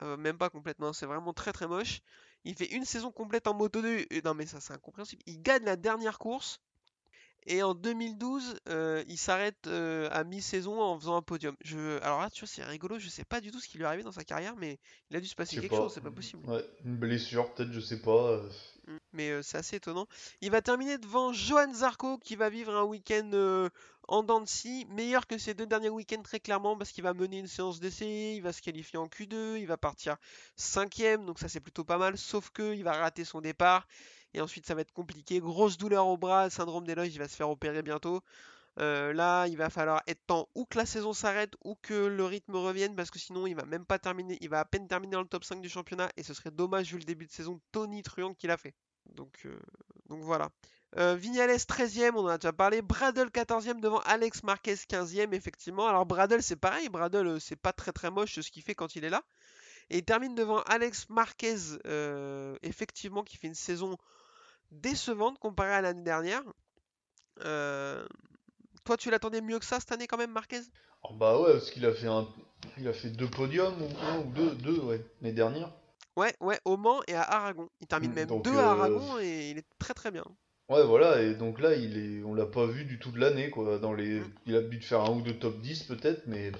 Euh, 0.02 0.16
même 0.16 0.38
pas 0.38 0.50
complètement, 0.50 0.92
c'est 0.92 1.06
vraiment 1.06 1.32
très 1.32 1.52
très 1.52 1.66
moche. 1.66 2.00
Il 2.44 2.54
fait 2.54 2.72
une 2.72 2.84
saison 2.84 3.10
complète 3.10 3.46
en 3.48 3.54
Moto 3.54 3.82
2. 3.82 4.06
et- 4.10 4.22
non, 4.24 4.34
mais 4.34 4.46
ça, 4.46 4.60
c'est 4.60 4.72
incompréhensible. 4.72 5.22
Il 5.26 5.42
gagne 5.42 5.64
la 5.64 5.76
dernière 5.76 6.18
course. 6.18 6.60
Et 7.46 7.62
en 7.62 7.74
2012, 7.74 8.56
euh, 8.68 9.02
il 9.08 9.16
s'arrête 9.16 9.66
euh, 9.68 10.08
à 10.12 10.22
mi-saison 10.24 10.80
en 10.82 10.98
faisant 10.98 11.16
un 11.16 11.22
podium. 11.22 11.56
Je... 11.62 11.98
Alors 12.02 12.20
là, 12.20 12.28
tu 12.30 12.40
vois, 12.40 12.48
c'est 12.48 12.64
rigolo. 12.64 12.98
Je 12.98 13.08
sais 13.08 13.24
pas 13.24 13.40
du 13.40 13.50
tout 13.50 13.58
ce 13.60 13.68
qui 13.68 13.78
lui 13.78 13.84
est 13.84 13.86
arrivé 13.86 14.02
dans 14.02 14.12
sa 14.12 14.24
carrière, 14.24 14.54
mais 14.56 14.78
il 15.10 15.16
a 15.16 15.20
dû 15.20 15.26
se 15.26 15.34
passer 15.34 15.56
quelque 15.56 15.70
pas. 15.70 15.76
chose. 15.76 15.92
C'est 15.94 16.00
pas 16.02 16.10
possible. 16.10 16.46
Ouais, 16.46 16.64
une 16.84 16.96
blessure, 16.96 17.52
peut-être, 17.54 17.72
je 17.72 17.80
sais 17.80 18.00
pas. 18.02 18.42
Mais 19.12 19.30
euh, 19.30 19.42
c'est 19.42 19.58
assez 19.58 19.76
étonnant. 19.76 20.06
Il 20.40 20.50
va 20.50 20.62
terminer 20.62 20.98
devant 20.98 21.32
Johan 21.32 21.72
Zarco 21.72 22.18
qui 22.18 22.36
va 22.36 22.48
vivre 22.48 22.74
un 22.74 22.84
week-end 22.84 23.30
euh, 23.32 23.68
en 24.08 24.46
scie, 24.46 24.86
meilleur 24.90 25.26
que 25.26 25.36
ses 25.36 25.54
deux 25.54 25.66
derniers 25.66 25.90
week-ends 25.90 26.22
très 26.22 26.40
clairement 26.40 26.76
parce 26.76 26.92
qu'il 26.92 27.04
va 27.04 27.12
mener 27.12 27.38
une 27.38 27.46
séance 27.46 27.78
d'essai, 27.80 28.34
il 28.36 28.42
va 28.42 28.52
se 28.52 28.62
qualifier 28.62 28.98
en 28.98 29.06
Q2, 29.06 29.58
il 29.58 29.66
va 29.66 29.76
partir 29.76 30.16
cinquième, 30.56 31.26
donc 31.26 31.38
ça 31.38 31.48
c'est 31.48 31.60
plutôt 31.60 31.84
pas 31.84 31.98
mal, 31.98 32.16
sauf 32.16 32.50
que 32.50 32.74
il 32.74 32.84
va 32.84 32.92
rater 32.92 33.24
son 33.24 33.40
départ 33.40 33.86
et 34.34 34.40
ensuite 34.40 34.66
ça 34.66 34.74
va 34.74 34.80
être 34.80 34.92
compliqué, 34.92 35.40
grosse 35.40 35.76
douleur 35.76 36.06
au 36.06 36.16
bras, 36.16 36.48
syndrome 36.50 36.86
d'éloge, 36.86 37.08
il 37.08 37.18
va 37.18 37.28
se 37.28 37.36
faire 37.36 37.50
opérer 37.50 37.82
bientôt. 37.82 38.22
Là, 38.78 39.46
il 39.48 39.56
va 39.56 39.70
falloir 39.70 40.02
être 40.06 40.24
temps 40.26 40.48
ou 40.54 40.64
que 40.64 40.78
la 40.78 40.86
saison 40.86 41.12
s'arrête 41.12 41.54
ou 41.64 41.74
que 41.82 41.94
le 41.94 42.24
rythme 42.24 42.54
revienne 42.54 42.94
parce 42.94 43.10
que 43.10 43.18
sinon 43.18 43.48
il 43.48 43.54
va 43.54 43.64
même 43.64 43.84
pas 43.84 43.98
terminer, 43.98 44.38
il 44.40 44.48
va 44.48 44.60
à 44.60 44.64
peine 44.64 44.86
terminer 44.86 45.14
dans 45.14 45.22
le 45.22 45.26
top 45.26 45.42
5 45.42 45.60
du 45.60 45.68
championnat 45.68 46.08
et 46.16 46.22
ce 46.22 46.32
serait 46.32 46.52
dommage 46.52 46.92
vu 46.92 46.98
le 46.98 47.04
début 47.04 47.26
de 47.26 47.32
saison 47.32 47.60
tonitruant 47.72 48.34
qu'il 48.34 48.52
a 48.52 48.56
fait. 48.56 48.74
Donc, 49.06 49.48
voilà. 50.08 50.48
Vignales 50.96 51.50
13ème, 51.50 52.12
on 52.14 52.20
en 52.20 52.28
a 52.28 52.38
déjà 52.38 52.52
parlé. 52.52 52.80
Bradle 52.80 53.30
14ème 53.30 53.80
devant 53.80 53.98
Alex 54.00 54.44
Marquez 54.44 54.74
15ème, 54.74 55.34
effectivement. 55.34 55.88
Alors 55.88 56.06
Bradle 56.06 56.42
c'est 56.42 56.56
pareil, 56.56 56.88
Bradle 56.88 57.40
c'est 57.40 57.56
pas 57.56 57.72
très 57.72 57.92
très 57.92 58.12
moche 58.12 58.38
ce 58.40 58.50
qu'il 58.50 58.62
fait 58.62 58.76
quand 58.76 58.94
il 58.94 59.04
est 59.04 59.10
là. 59.10 59.24
Et 59.90 59.98
il 59.98 60.04
termine 60.04 60.36
devant 60.36 60.60
Alex 60.62 61.08
Marquez, 61.08 61.56
effectivement, 62.62 63.24
qui 63.24 63.38
fait 63.38 63.48
une 63.48 63.54
saison 63.54 63.96
décevante 64.70 65.38
comparée 65.40 65.74
à 65.74 65.80
l'année 65.80 66.04
dernière. 66.04 66.44
Toi, 68.88 68.96
tu 68.96 69.10
l'attendais 69.10 69.42
mieux 69.42 69.58
que 69.58 69.66
ça 69.66 69.80
cette 69.80 69.92
année 69.92 70.06
quand 70.06 70.16
même, 70.16 70.32
Marquez? 70.32 70.60
Alors 71.04 71.14
bah 71.18 71.38
ouais, 71.38 71.52
parce 71.52 71.70
qu'il 71.70 71.84
a 71.84 71.92
fait 71.92 72.06
un, 72.06 72.26
il 72.78 72.88
a 72.88 72.94
fait 72.94 73.10
deux 73.10 73.28
podiums 73.28 73.74
ou 73.82 73.88
un 74.06 74.20
ou 74.20 74.24
deux, 74.32 74.50
deux 74.52 74.78
ouais, 74.80 75.04
l'année 75.20 75.34
dernière. 75.34 75.70
Ouais, 76.16 76.34
ouais, 76.40 76.58
au 76.64 76.78
Mans 76.78 77.02
et 77.06 77.14
à 77.14 77.20
Aragon. 77.22 77.68
Il 77.82 77.86
termine 77.86 78.12
Mm, 78.12 78.14
même 78.14 78.26
donc, 78.28 78.44
deux 78.44 78.54
euh, 78.56 78.60
à 78.62 78.70
Aragon 78.70 79.18
et 79.20 79.50
il 79.50 79.58
est 79.58 79.66
très 79.78 79.92
très 79.92 80.10
bien. 80.10 80.24
Ouais, 80.70 80.82
voilà, 80.84 81.20
et 81.22 81.34
donc 81.34 81.60
là, 81.60 81.74
il 81.74 81.98
est, 81.98 82.22
on 82.24 82.32
l'a 82.32 82.46
pas 82.46 82.64
vu 82.64 82.86
du 82.86 82.98
tout 82.98 83.10
de 83.10 83.20
l'année, 83.20 83.50
quoi. 83.50 83.78
Dans 83.78 83.92
les, 83.92 84.20
Mm. 84.20 84.32
il 84.46 84.56
a 84.56 84.62
dû 84.62 84.80
faire 84.80 85.02
un 85.02 85.10
ou 85.10 85.20
deux 85.20 85.38
top 85.38 85.60
10 85.60 85.82
peut-être, 85.82 86.22
mais 86.26 86.50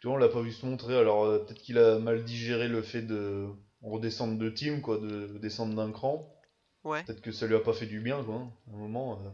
tu 0.00 0.08
vois, 0.08 0.16
on 0.16 0.18
l'a 0.18 0.28
pas 0.28 0.42
vu 0.42 0.50
se 0.50 0.66
montrer. 0.66 0.98
Alors 0.98 1.24
euh, 1.24 1.38
peut-être 1.38 1.60
qu'il 1.62 1.78
a 1.78 2.00
mal 2.00 2.24
digéré 2.24 2.66
le 2.66 2.82
fait 2.82 3.02
de 3.02 3.46
redescendre 3.82 4.38
de 4.38 4.50
team, 4.50 4.80
quoi, 4.82 4.98
de 4.98 5.38
descendre 5.38 5.76
d'un 5.76 5.92
cran. 5.92 6.34
Ouais. 6.82 7.04
Peut-être 7.04 7.20
que 7.20 7.30
ça 7.30 7.46
lui 7.46 7.54
a 7.54 7.60
pas 7.60 7.72
fait 7.74 7.86
du 7.86 8.00
bien, 8.00 8.24
quoi. 8.24 8.34
hein, 8.34 8.50
À 8.72 8.74
un 8.74 8.78
moment. 8.78 9.20
euh. 9.24 9.30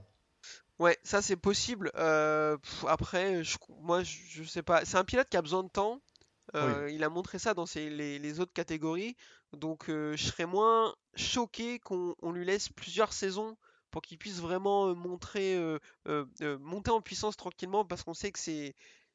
Ouais, 0.79 0.99
ça 1.05 1.23
c'est 1.23 1.37
possible. 1.37 1.91
Euh, 1.97 2.57
pff, 2.59 2.85
après, 2.89 3.45
je- 3.45 3.57
moi 3.81 4.03
je, 4.03 4.19
je 4.29 4.43
sais 4.45 4.63
pas. 4.63 4.85
C'est 4.85 4.97
un 4.97 5.05
pilote 5.05 5.29
qui 5.29 5.37
a 5.37 5.43
besoin 5.43 5.63
de 5.63 5.69
temps. 5.69 6.01
Euh, 6.57 6.91
Il 6.93 7.05
a 7.05 7.09
montré 7.11 7.39
ça 7.39 7.55
dans 7.55 7.67
ses- 7.67 7.91
les, 7.91 8.19
les 8.19 8.41
autres 8.41 8.53
catégories. 8.53 9.17
Donc 9.53 9.91
euh, 9.91 10.17
je 10.17 10.25
serais 10.27 10.47
moins 10.47 10.95
choqué 11.17 11.79
qu'on 11.81 12.15
on 12.23 12.33
lui 12.33 12.45
laisse 12.45 12.69
plusieurs 12.71 13.13
saisons 13.13 13.57
pour 13.91 14.03
qu'il 14.03 14.19
puisse 14.19 14.41
vraiment 14.41 14.95
montrer, 14.97 15.59
monter 16.61 16.91
en 16.91 17.01
puissance 17.03 17.37
tranquillement 17.37 17.85
parce 17.85 18.03
qu'on 18.05 18.15
sait 18.15 18.33
que 18.33 18.39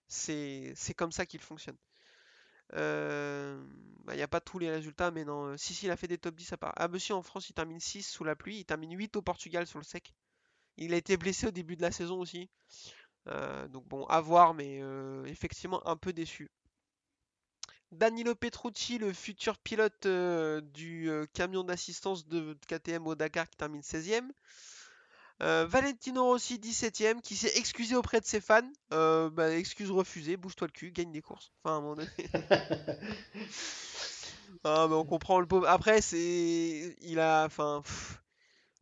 c'est 0.08 0.94
comme 0.96 1.12
ça 1.12 1.26
qu'il 1.26 1.42
fonctionne. 1.42 1.78
Bah, 4.06 4.14
Il 4.14 4.18
n'y 4.18 4.22
a 4.24 4.28
pas 4.28 4.42
tous 4.42 4.60
les 4.60 4.70
résultats, 4.72 5.12
mais 5.12 5.26
non. 5.26 5.56
Si, 5.58 5.74
si, 5.74 5.86
il 5.86 5.92
a 5.92 5.98
fait 5.98 6.08
des 6.08 6.18
top 6.18 6.36
10 6.36 6.52
à 6.54 6.58
part. 6.58 6.74
Ah, 6.78 6.88
monsieur, 6.88 7.16
en 7.16 7.22
France, 7.24 7.50
il 7.50 7.54
termine 7.54 7.80
6 7.80 8.04
sous 8.04 8.24
la 8.24 8.36
pluie. 8.36 8.60
Il 8.60 8.66
termine 8.66 8.98
8 8.98 9.16
au 9.16 9.22
Portugal 9.22 9.68
sur 9.68 9.80
le 9.80 9.86
sec. 9.86 10.14
Il 10.80 10.94
a 10.94 10.98
été 10.98 11.18
blessé 11.18 11.48
au 11.48 11.52
début 11.52 11.76
de 11.76 11.82
la 11.82 11.92
saison 11.92 12.20
aussi. 12.20 12.50
Euh, 13.28 13.68
donc 13.68 13.88
bon, 13.88 14.06
à 14.06 14.22
voir, 14.22 14.54
mais 14.54 14.80
euh, 14.82 15.26
effectivement 15.26 15.86
un 15.88 15.98
peu 15.98 16.14
déçu. 16.14 16.50
Danilo 17.92 18.36
Petrucci, 18.36 18.98
le 18.98 19.12
futur 19.14 19.58
pilote 19.58 20.06
euh, 20.06 20.62
du 20.62 21.10
camion 21.34 21.64
d'assistance 21.64 22.28
de 22.28 22.56
KTM 22.68 23.06
au 23.08 23.16
Dakar 23.16 23.50
qui 23.50 23.58
termine 23.58 23.82
16ème. 23.82 24.30
Euh, 25.42 25.66
Valentino 25.66 26.26
Rossi 26.26 26.58
17ème 26.58 27.22
qui 27.22 27.36
s'est 27.36 27.58
excusé 27.58 27.96
auprès 27.96 28.20
de 28.20 28.26
ses 28.26 28.42
fans. 28.42 28.70
Bah, 28.90 29.56
excuse 29.56 29.92
refusée, 29.92 30.38
bouge-toi 30.38 30.68
le 30.68 30.72
cul, 30.72 30.92
gagne 30.92 31.12
des 31.12 31.22
courses. 31.22 31.52
Enfin 31.64 31.76
à 31.76 31.78
un 31.78 31.82
moment 31.82 31.96
donné. 31.96 32.10
Ah, 34.64 34.88
mais 34.90 34.96
on 34.96 35.06
comprend 35.06 35.40
le 35.40 35.46
pauvre. 35.46 35.68
Après, 35.68 36.02
c'est. 36.02 36.96
Il 37.02 37.20
a. 37.20 37.46
Enfin. 37.46 37.82
pff, 37.84 38.20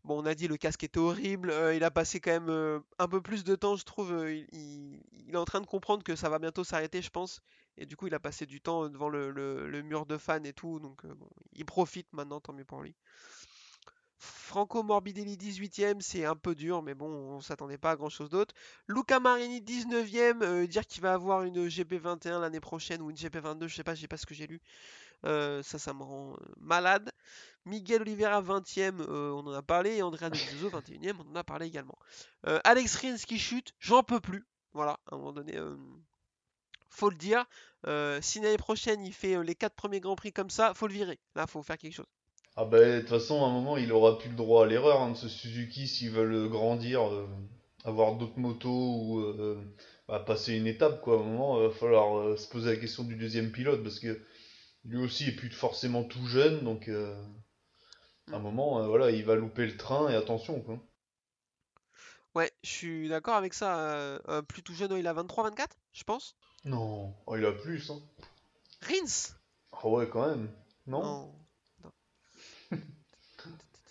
Bon, 0.08 0.24
on 0.24 0.26
a 0.26 0.36
dit 0.36 0.48
le 0.48 0.56
casque 0.56 0.86
était 0.86 1.00
horrible. 1.00 1.50
euh, 1.52 1.76
il 1.76 1.84
a 1.84 1.92
passé 1.92 2.22
quand 2.22 2.32
même 2.32 2.50
euh, 2.50 2.80
un 2.98 3.10
peu 3.10 3.20
plus 3.22 3.44
de 3.44 3.56
temps, 3.56 3.76
je 3.76 3.84
trouve. 3.84 4.14
euh, 4.14 4.34
il, 4.54 5.02
est 5.28 5.36
en 5.36 5.44
train 5.44 5.60
de 5.60 5.66
comprendre 5.66 6.02
que 6.02 6.16
ça 6.16 6.30
va 6.30 6.40
bientôt 6.40 6.64
s'arrêter, 6.64 7.02
je 7.02 7.10
pense. 7.10 7.42
Et 7.78 7.86
du 7.86 7.98
coup, 7.98 8.08
il 8.08 8.14
a 8.16 8.20
passé 8.20 8.46
du 8.46 8.62
temps 8.62 8.88
devant 8.88 9.10
le, 9.10 9.82
mur 9.84 10.06
de 10.06 10.18
fans 10.18 10.42
et 10.46 10.54
tout. 10.54 10.80
Donc, 10.80 11.06
bon, 11.06 11.28
il 11.52 11.66
profite 11.66 12.08
maintenant, 12.14 12.40
tant 12.40 12.54
mieux 12.54 12.64
pour 12.64 12.82
lui. 12.82 12.96
Franco 14.20 14.82
Morbidelli 14.82 15.38
18ème, 15.38 16.02
c'est 16.02 16.26
un 16.26 16.36
peu 16.36 16.56
dur, 16.56 16.82
mais 16.82 16.96
bon, 16.96 17.08
on 17.08 17.42
s'attendait 17.42 17.78
pas 17.78 17.92
à 17.92 17.96
grand 17.96 18.10
chose 18.10 18.30
d'autre. 18.30 18.56
Luca 18.88 19.20
Marini 19.20 19.62
19ème, 19.62 20.42
euh, 20.42 20.66
dire 20.66 20.88
qu'il 20.88 21.02
va 21.04 21.14
avoir 21.14 21.44
une 21.44 21.68
GP21 21.68 22.40
l'année 22.42 22.60
prochaine 22.60 23.02
ou 23.02 23.12
une 23.12 23.16
GP22, 23.16 23.68
je 23.68 23.76
sais 23.76 23.84
pas, 23.84 23.94
je 23.94 24.02
sais 24.02 24.08
pas 24.08 24.18
ce 24.18 24.26
que 24.26 24.34
j'ai 24.34 24.48
lu. 24.48 24.60
Euh, 25.26 25.64
ça, 25.64 25.80
ça 25.80 25.94
me 25.94 26.04
rend 26.04 26.34
euh, 26.34 26.46
malade. 26.60 27.12
Miguel 27.66 28.02
Oliveira 28.02 28.42
20ème, 28.42 29.02
euh, 29.02 29.32
on 29.32 29.46
en 29.48 29.54
a 29.54 29.62
parlé. 29.62 29.98
Et 29.98 30.02
Andrea 30.02 30.30
Dovizioso 30.30 30.70
21ème, 30.70 31.16
on 31.26 31.32
en 31.32 31.36
a 31.36 31.44
parlé 31.44 31.68
également. 31.68 31.98
Alex 32.64 32.96
Rins 32.96 33.18
qui 33.18 33.38
chute, 33.38 33.74
j'en 33.80 34.04
peux 34.04 34.20
plus. 34.20 34.46
Voilà, 34.74 35.00
à 35.12 35.16
un 35.16 35.18
moment 35.18 35.34
donné, 35.34 35.58
euh, 35.58 35.76
faut 36.90 37.10
le 37.10 37.16
dire. 37.16 37.46
Si 38.22 38.40
l'année 38.40 38.58
prochaine 38.58 39.06
il 39.06 39.14
fait 39.14 39.42
les 39.44 39.56
4 39.56 39.74
premiers 39.74 40.00
grands 40.00 40.16
prix 40.16 40.32
comme 40.32 40.50
ça, 40.50 40.74
faut 40.74 40.88
le 40.88 40.94
virer. 40.94 41.20
Là, 41.36 41.48
faut 41.48 41.64
faire 41.64 41.78
quelque 41.78 41.96
chose. 41.96 42.06
Ah 42.56 42.66
bah 42.66 42.80
de 42.80 43.00
toute 43.02 43.10
façon, 43.10 43.44
à 43.44 43.48
un 43.48 43.52
moment, 43.52 43.78
il 43.78 43.92
aura 43.92 44.18
plus 44.18 44.30
le 44.30 44.36
droit 44.36 44.66
à 44.66 44.68
l'erreur 44.68 45.02
hein, 45.02 45.12
de 45.12 45.16
ce 45.16 45.30
Suzuki 45.30 45.88
s'ils 45.88 46.10
veulent 46.10 46.50
grandir, 46.50 47.02
avoir 47.86 48.16
d'autres 48.16 48.40
motos 48.40 48.70
ou 48.70 49.36
bah, 50.08 50.20
passer 50.20 50.56
une 50.56 50.68
étape 50.68 51.02
quoi. 51.02 51.18
À 51.18 51.20
un 51.20 51.24
moment, 51.24 51.62
il 51.62 51.68
va 51.68 51.74
falloir 51.74 52.38
se 52.38 52.48
poser 52.48 52.72
la 52.72 52.78
question 52.78 53.04
du 53.04 53.16
deuxième 53.16 53.52
pilote 53.52 53.84
parce 53.84 54.00
que 54.00 54.20
lui 54.88 54.98
aussi 55.04 55.28
est 55.30 55.36
plus 55.36 55.52
forcément 55.52 56.04
tout 56.04 56.26
jeune, 56.26 56.64
donc 56.64 56.88
euh, 56.88 57.16
à 58.32 58.38
un 58.38 58.40
moment, 58.40 58.82
euh, 58.82 58.88
voilà, 58.88 59.12
il 59.12 59.24
va 59.26 59.36
louper 59.36 59.66
le 59.68 59.78
train 59.78 60.10
et 60.10 60.16
attention 60.16 60.62
quoi. 60.62 60.80
Ouais, 62.36 62.52
je 62.64 62.70
suis 62.70 63.10
d'accord 63.10 63.36
avec 63.36 63.54
ça. 63.54 63.80
euh, 63.80 64.42
plus 64.44 64.62
tout 64.64 64.74
jeune, 64.74 64.92
il 64.98 65.08
a 65.08 65.14
23-24, 65.14 65.68
je 65.94 66.04
pense. 66.04 66.36
Non, 66.66 67.16
oh, 67.26 67.36
il 67.36 67.46
a 67.46 67.52
plus, 67.52 67.90
hein. 67.90 68.00
Rins 68.82 69.36
Ah 69.72 69.88
ouais, 69.88 70.08
quand 70.08 70.28
même. 70.28 70.50
Non? 70.86 71.02
Non. 71.04 71.34
non. 71.84 71.92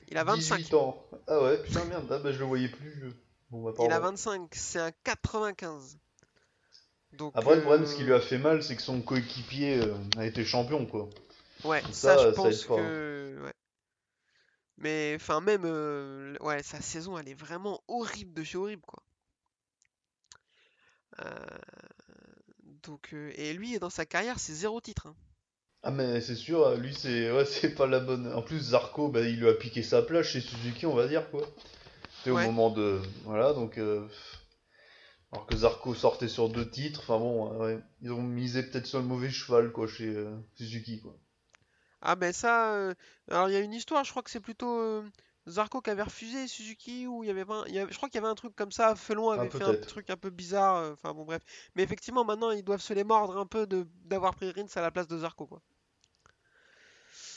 Il 0.09 0.17
a 0.17 0.25
25. 0.25 0.59
18 0.59 0.75
ans. 0.75 1.03
Ah 1.27 1.43
ouais, 1.43 1.61
putain, 1.63 1.85
merde, 1.87 2.07
ah 2.11 2.19
bah, 2.19 2.31
je 2.33 2.39
le 2.39 2.45
voyais 2.45 2.69
plus. 2.69 3.13
Bon, 3.51 3.63
bah, 3.63 3.73
Il 3.79 3.87
a 3.87 3.89
pardon. 4.01 4.11
25, 4.11 4.55
c'est 4.55 4.81
un 4.81 4.93
95. 5.03 5.99
Donc, 7.17 7.33
Après, 7.35 7.57
le 7.57 7.63
problème, 7.63 7.87
ce 7.87 7.95
qui 7.95 8.03
euh, 8.03 8.07
lui 8.07 8.15
a 8.15 8.21
fait 8.21 8.39
mal, 8.39 8.63
c'est 8.63 8.77
que 8.77 8.83
son 8.83 9.01
coéquipier 9.01 9.81
euh, 9.81 9.95
a 10.19 10.27
été 10.27 10.45
champion, 10.45 10.87
quoi. 10.87 11.09
Ouais, 11.65 11.83
ça, 11.93 12.17
ça, 12.17 12.19
je 12.19 12.35
pense 12.35 12.65
hein. 12.65 12.77
que. 12.77 13.43
Ouais. 13.45 13.53
Mais, 14.79 15.13
enfin, 15.17 15.41
même. 15.41 15.63
euh, 15.65 16.35
Ouais, 16.41 16.63
sa 16.63 16.81
saison, 16.81 17.19
elle 17.19 17.29
est 17.29 17.35
vraiment 17.35 17.83
horrible 17.89 18.35
de 18.35 18.43
chez 18.45 18.59
horrible, 18.59 18.83
quoi. 18.87 19.03
Euh, 21.21 21.59
Donc, 22.87 23.13
euh, 23.13 23.33
et 23.37 23.53
lui, 23.55 23.79
dans 23.79 23.91
sa 23.91 24.05
carrière, 24.07 24.39
c'est 24.39 24.53
zéro 24.55 24.81
titre. 24.81 25.07
hein. 25.09 25.15
Ah 25.83 25.91
mais 25.93 26.21
c'est 26.21 26.35
sûr, 26.35 26.77
lui 26.77 26.93
c'est 26.95 27.31
ouais, 27.31 27.45
c'est 27.47 27.75
pas 27.75 27.87
la 27.87 28.01
bonne. 28.01 28.33
En 28.33 28.43
plus 28.43 28.59
Zarco, 28.59 29.09
bah, 29.09 29.21
il 29.23 29.39
lui 29.39 29.49
a 29.49 29.55
piqué 29.55 29.83
sa 29.83 30.03
place 30.03 30.27
chez 30.27 30.41
Suzuki, 30.41 30.85
on 30.87 30.95
va 30.95 31.07
dire 31.07 31.31
quoi. 31.31 31.43
C'était 32.19 32.31
au 32.31 32.39
moment 32.39 32.71
de 32.71 33.01
voilà 33.25 33.53
donc 33.53 33.79
euh, 33.79 34.05
alors 35.37 35.47
que 35.47 35.57
Zarco 35.57 35.95
sortait 35.95 36.29
sur 36.29 36.49
deux 36.49 36.69
titres, 36.69 37.01
enfin 37.03 37.19
bon, 37.19 37.53
euh, 37.53 37.77
ouais, 37.77 37.83
ils 38.03 38.13
ont 38.13 38.23
misé 38.23 38.63
peut-être 38.65 38.87
sur 38.87 38.99
le 38.99 39.05
mauvais 39.05 39.31
cheval 39.31 39.71
quoi 39.71 39.87
chez 39.87 40.09
euh, 40.09 40.35
Suzuki 40.55 41.01
quoi. 41.01 41.17
Ah, 42.03 42.17
ben 42.17 42.33
ça. 42.33 42.73
euh, 42.75 42.95
Alors, 43.31 43.49
il 43.49 43.53
y 43.53 43.57
a 43.57 43.61
une 43.61 43.73
histoire, 43.75 44.05
je 44.05 44.11
crois 44.11 44.23
que 44.23 44.31
c'est 44.31 44.41
plutôt. 44.41 44.79
euh, 44.81 45.03
Zarco 45.49 45.81
qui 45.81 45.91
avait 45.91 46.03
refusé 46.03 46.49
Suzuki 46.49 47.07
ou 47.07 47.23
il 47.23 47.29
y 47.29 47.31
avait 47.31 47.45
pas 47.45 47.61
un- 47.63 47.67
il 47.67 47.75
y 47.75 47.79
avait- 47.79 47.93
je 47.93 47.97
crois 47.97 48.09
qu'il 48.09 48.17
y 48.21 48.25
avait 48.25 48.31
un 48.31 48.35
truc 48.35 48.55
comme 48.57 48.73
ça, 48.73 48.97
Felon 48.97 49.31
Ah, 49.31 49.35
avait 49.35 49.51
fait 49.51 49.63
un 49.65 49.75
truc 49.75 50.11
un 50.11 50.17
peu 50.17 50.31
bizarre, 50.31 50.93
enfin 50.93 51.13
bon 51.15 51.25
bref. 51.25 51.43
Mais 51.77 51.83
effectivement 51.85 52.25
maintenant 52.25 52.51
ils 52.51 52.65
doivent 52.65 52.81
se 52.83 52.93
les 52.95 53.05
mordre 53.05 53.37
un 53.39 53.47
peu 53.47 53.67
d'avoir 54.05 54.35
pris 54.35 54.51
Rins 54.51 54.67
à 54.75 54.81
la 54.81 54.91
place 54.91 55.07
de 55.07 55.19
Zarco 55.19 55.47
quoi. 55.47 55.63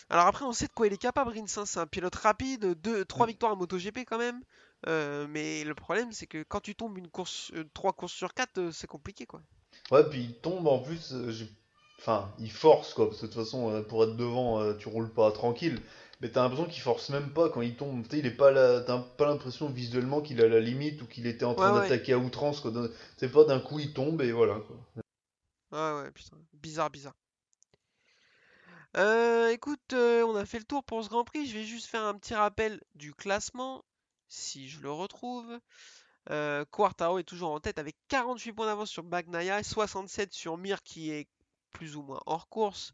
Alors 0.10 0.28
après 0.28 0.45
on 0.45 0.52
sait 0.54 0.68
de 0.68 0.72
quoi 0.74 0.86
il 0.88 0.93
est 0.93 0.97
capable 0.97 1.32
Rins, 1.32 1.45
hein, 1.58 1.66
c'est 1.66 1.80
un 1.80 1.88
pilote 1.88 2.16
rapide, 2.16 2.74
deux, 2.82 3.06
trois 3.06 3.26
victoires 3.26 3.54
à 3.54 3.56
MotoGP 3.56 4.06
quand 4.06 4.18
même. 4.20 4.41
Euh, 4.88 5.27
mais 5.30 5.63
le 5.63 5.75
problème 5.75 6.11
c'est 6.11 6.27
que 6.27 6.41
quand 6.43 6.61
tu 6.61 6.73
tombes 6.75 6.97
une 6.97 7.09
course, 7.09 7.51
euh, 7.53 7.65
trois 7.73 7.93
courses 7.93 8.13
sur 8.13 8.34
quatre, 8.34 8.57
euh, 8.59 8.71
c'est 8.71 8.88
compliqué 8.88 9.25
quoi. 9.25 9.41
Ouais, 9.91 10.07
puis 10.09 10.21
il 10.21 10.34
tombe 10.36 10.67
en 10.67 10.80
plus, 10.80 11.13
enfin 11.99 12.34
il 12.39 12.51
force 12.51 12.93
quoi, 12.93 13.07
parce 13.09 13.19
que 13.21 13.25
de 13.25 13.32
toute 13.32 13.43
façon 13.43 13.84
pour 13.89 14.03
être 14.03 14.15
devant, 14.15 14.73
tu 14.75 14.88
roules 14.88 15.11
pas 15.13 15.32
tranquille. 15.32 15.82
mais 16.21 16.30
t'as 16.30 16.43
l'impression 16.43 16.65
qu'il 16.65 16.82
force 16.82 17.09
même 17.09 17.32
pas 17.34 17.49
quand 17.49 17.61
il 17.61 17.75
tombe. 17.75 18.03
Tu 18.03 18.11
sais, 18.11 18.19
il 18.19 18.25
est 18.25 18.32
pas 18.32 18.51
là, 18.51 18.82
t'as 18.82 18.99
pas 18.99 19.25
l'impression 19.27 19.69
visuellement 19.69 20.21
qu'il 20.21 20.41
a 20.41 20.47
la 20.47 20.59
limite 20.59 21.01
ou 21.01 21.05
qu'il 21.07 21.27
était 21.27 21.45
en 21.45 21.55
train 21.55 21.71
Ouais, 21.73 21.80
ouais. 21.80 21.89
d'attaquer 21.89 22.13
à 22.13 22.17
outrance. 22.17 22.59
quoi. 22.61 22.71
C'est 23.17 23.32
pas 23.32 23.43
d'un 23.45 23.59
coup 23.59 23.80
il 23.80 23.93
tombe 23.93 24.21
et 24.21 24.32
voilà. 24.32 24.59
Quoi. 24.59 24.77
Ouais, 25.71 26.01
ouais, 26.03 26.11
putain. 26.11 26.38
Bizarre, 26.53 26.89
bizarre. 26.89 27.13
Euh, 28.97 29.49
écoute, 29.49 29.93
euh, 29.93 30.23
on 30.23 30.36
a 30.36 30.45
fait 30.45 30.57
le 30.59 30.65
tour 30.65 30.84
pour 30.84 31.03
ce 31.03 31.09
Grand 31.09 31.23
Prix. 31.23 31.45
Je 31.45 31.53
vais 31.57 31.63
juste 31.63 31.86
faire 31.88 32.03
un 32.03 32.15
petit 32.15 32.34
rappel 32.34 32.82
du 32.95 33.13
classement, 33.13 33.84
si 34.30 34.69
je 34.69 34.82
le 34.82 34.91
retrouve. 34.91 35.59
Euh, 36.30 36.63
Quartaro 36.65 37.19
est 37.19 37.23
toujours 37.23 37.51
en 37.51 37.59
tête 37.59 37.80
avec 37.80 37.95
48 38.07 38.53
points 38.53 38.67
d'avance 38.67 38.89
sur 38.89 39.03
Bagnaia 39.03 39.59
et 39.59 39.63
67 39.63 40.34
sur 40.34 40.57
Mir 40.57 40.84
qui 40.84 41.11
est 41.11 41.27
plus 41.71 41.95
ou 41.95 42.03
moins 42.03 42.21
hors 42.25 42.47
course. 42.47 42.93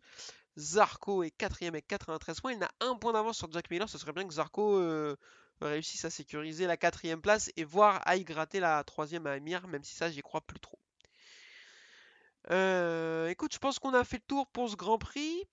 Zarco 0.58 1.24
est 1.24 1.32
quatrième 1.32 1.74
avec 1.74 1.88
93 1.88 2.40
points. 2.40 2.54
Il 2.54 2.60
n'a 2.60 2.72
un 2.80 2.96
point 2.96 3.14
d'avance 3.14 3.38
sur 3.38 3.52
Jack 3.52 3.70
Miller. 3.70 3.90
Ce 3.90 3.98
serait 3.98 4.14
bien 4.14 4.26
que 4.26 4.34
Zarco 4.34 4.78
euh, 4.78 5.16
réussisse 5.62 6.06
à 6.06 6.10
sécuriser 6.10 6.66
la 6.66 6.78
quatrième 6.78 7.22
place 7.22 7.52
et 7.58 7.64
voir 7.64 8.02
aille 8.06 8.24
gratter 8.24 8.60
la 8.60 8.84
troisième 8.84 9.28
à 9.28 9.32
Amir, 9.32 9.68
même 9.68 9.84
si 9.84 9.96
ça 9.96 10.10
j'y 10.10 10.22
crois 10.22 10.42
plus 10.42 10.60
trop. 10.60 10.80
Euh, 12.52 13.28
écoute, 13.28 13.54
je 13.54 13.60
pense 13.60 13.80
qu'on 13.80 13.94
a 13.94 14.04
fait 14.04 14.18
le 14.18 14.24
tour 14.28 14.48
pour 14.48 14.70
ce 14.70 14.76
Grand 14.76 14.98
Prix. 14.98 15.44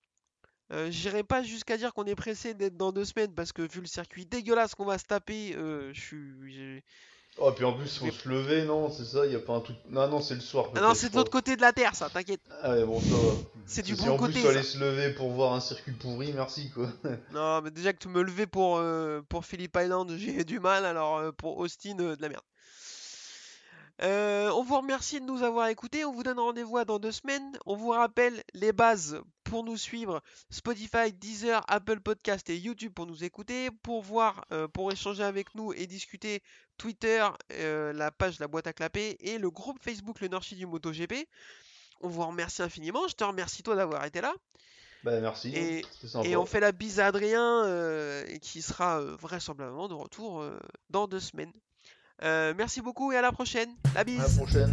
Euh, 0.73 0.91
J'irai 0.91 1.23
pas 1.23 1.43
jusqu'à 1.43 1.77
dire 1.77 1.93
qu'on 1.93 2.05
est 2.05 2.14
pressé 2.14 2.55
d'être 2.55 2.77
dans 2.77 2.93
deux 2.93 3.05
semaines 3.05 3.35
parce 3.35 3.53
que 3.53 3.62
vu 3.62 3.81
le 3.81 3.87
circuit 3.87 4.25
dégueulasse 4.27 4.75
qu'on 4.75 4.85
va 4.87 4.99
se 4.99 5.05
taper, 5.05 5.55
euh, 5.57 5.93
je 5.93 6.01
suis. 6.01 6.83
Oh, 7.39 7.51
puis 7.53 7.64
en 7.64 7.73
plus, 7.73 7.99
faut 7.99 8.11
se 8.11 8.29
lever, 8.29 8.64
non 8.64 8.91
C'est 8.91 9.05
ça 9.07 9.25
Il 9.27 9.35
a 9.35 9.39
pas 9.39 9.55
un 9.55 9.61
truc. 9.61 9.77
Non, 9.89 10.07
non, 10.09 10.20
c'est 10.20 10.35
le 10.35 10.41
soir. 10.41 10.66
Ah 10.77 10.81
non, 10.81 10.95
c'est 10.95 11.09
de 11.11 11.16
l'autre 11.16 11.31
côté 11.31 11.57
de 11.57 11.62
la 11.62 11.73
Terre, 11.73 11.95
ça, 11.95 12.11
t'inquiète. 12.11 12.43
Ah, 12.62 12.77
bon, 12.85 13.01
ça. 13.01 13.07
C'est 13.66 13.83
du 13.83 13.97
Si 13.97 14.05
bon 14.05 14.12
en 14.12 14.16
plus, 14.16 14.27
côté. 14.27 14.43
ça. 14.43 14.51
aller 14.51 14.62
se 14.62 14.79
lever 14.79 15.14
pour 15.14 15.31
voir 15.31 15.55
un 15.55 15.61
circuit 15.61 15.93
pourri, 15.93 16.33
merci 16.35 16.70
quoi. 16.70 16.89
Non, 17.33 17.62
mais 17.62 17.70
déjà 17.70 17.93
que 17.95 17.99
tu 17.99 18.09
me 18.09 18.23
lever 18.23 18.47
pour, 18.47 18.77
euh, 18.77 19.23
pour 19.29 19.47
Phillip 19.47 19.75
Island, 19.81 20.12
j'ai 20.18 20.45
du 20.45 20.61
mal, 20.61 20.85
alors 20.85 21.16
euh, 21.18 21.33
pour 21.33 21.57
Austin, 21.59 21.97
euh, 22.01 22.16
de 22.16 22.23
la 22.23 22.29
merde. 22.29 22.45
On 24.55 24.62
vous 24.62 24.77
remercie 24.77 25.20
de 25.20 25.25
nous 25.27 25.43
avoir 25.43 25.68
écoutés, 25.68 26.05
on 26.05 26.12
vous 26.12 26.23
donne 26.23 26.39
rendez-vous 26.39 26.85
dans 26.85 26.99
deux 26.99 27.12
semaines. 27.12 27.57
On 27.64 27.77
vous 27.77 27.91
rappelle 27.91 28.43
les 28.53 28.73
bases 28.73 29.20
pour 29.53 29.65
nous 29.65 29.77
suivre 29.77 30.23
Spotify, 30.49 31.13
Deezer, 31.13 31.63
Apple 31.69 32.01
Podcast 32.01 32.49
et 32.49 32.57
YouTube 32.57 32.95
pour 32.95 33.05
nous 33.07 33.23
écouter, 33.23 33.69
pour 33.83 34.01
voir, 34.01 34.47
euh, 34.51 34.67
pour 34.67 34.91
échanger 34.91 35.23
avec 35.23 35.55
nous 35.55 35.75
et 35.75 35.87
discuter 35.87 36.43
Twitter, 36.79 37.23
euh, 37.53 37.93
la 37.93 38.11
page 38.11 38.39
La 38.41 38.49
Boîte 38.49 38.67
à 38.67 38.73
Clapper 38.73 39.19
et 39.21 39.37
le 39.37 39.51
groupe 39.51 39.77
Facebook 39.85 40.23
Le 40.23 40.29
Nord 40.29 40.41
du 40.51 40.65
MotoGP. 40.65 41.29
On 42.01 42.09
vous 42.09 42.27
remercie 42.27 42.63
infiniment, 42.63 43.07
je 43.09 43.15
te 43.15 43.25
remercie 43.25 43.63
toi 43.63 43.77
d'avoir 43.77 44.07
été 44.07 44.23
là. 44.23 44.33
Bah, 45.05 45.21
merci. 45.21 45.53
Et- 45.55 45.85
on 46.35 46.47
fait 46.47 46.61
la 46.61 46.73
bise 46.73 46.99
à 46.99 47.09
Adrien, 47.09 47.67
euh, 47.67 48.25
qui 48.39 48.63
sera 48.63 49.03
vraisemblablement 49.03 49.87
de 49.87 49.93
retour 49.95 50.43
dans 50.89 51.07
deux 51.07 51.21
semaines. 51.21 51.53
Merci 52.23 52.81
beaucoup 52.81 53.13
et 53.13 53.19
à 53.19 53.21
la 53.21 53.33
prochaine. 53.33 53.69
La 53.85 53.91
À 53.91 53.95
la 53.99 54.05
bise. 54.05 54.37
prochaine. 54.39 54.73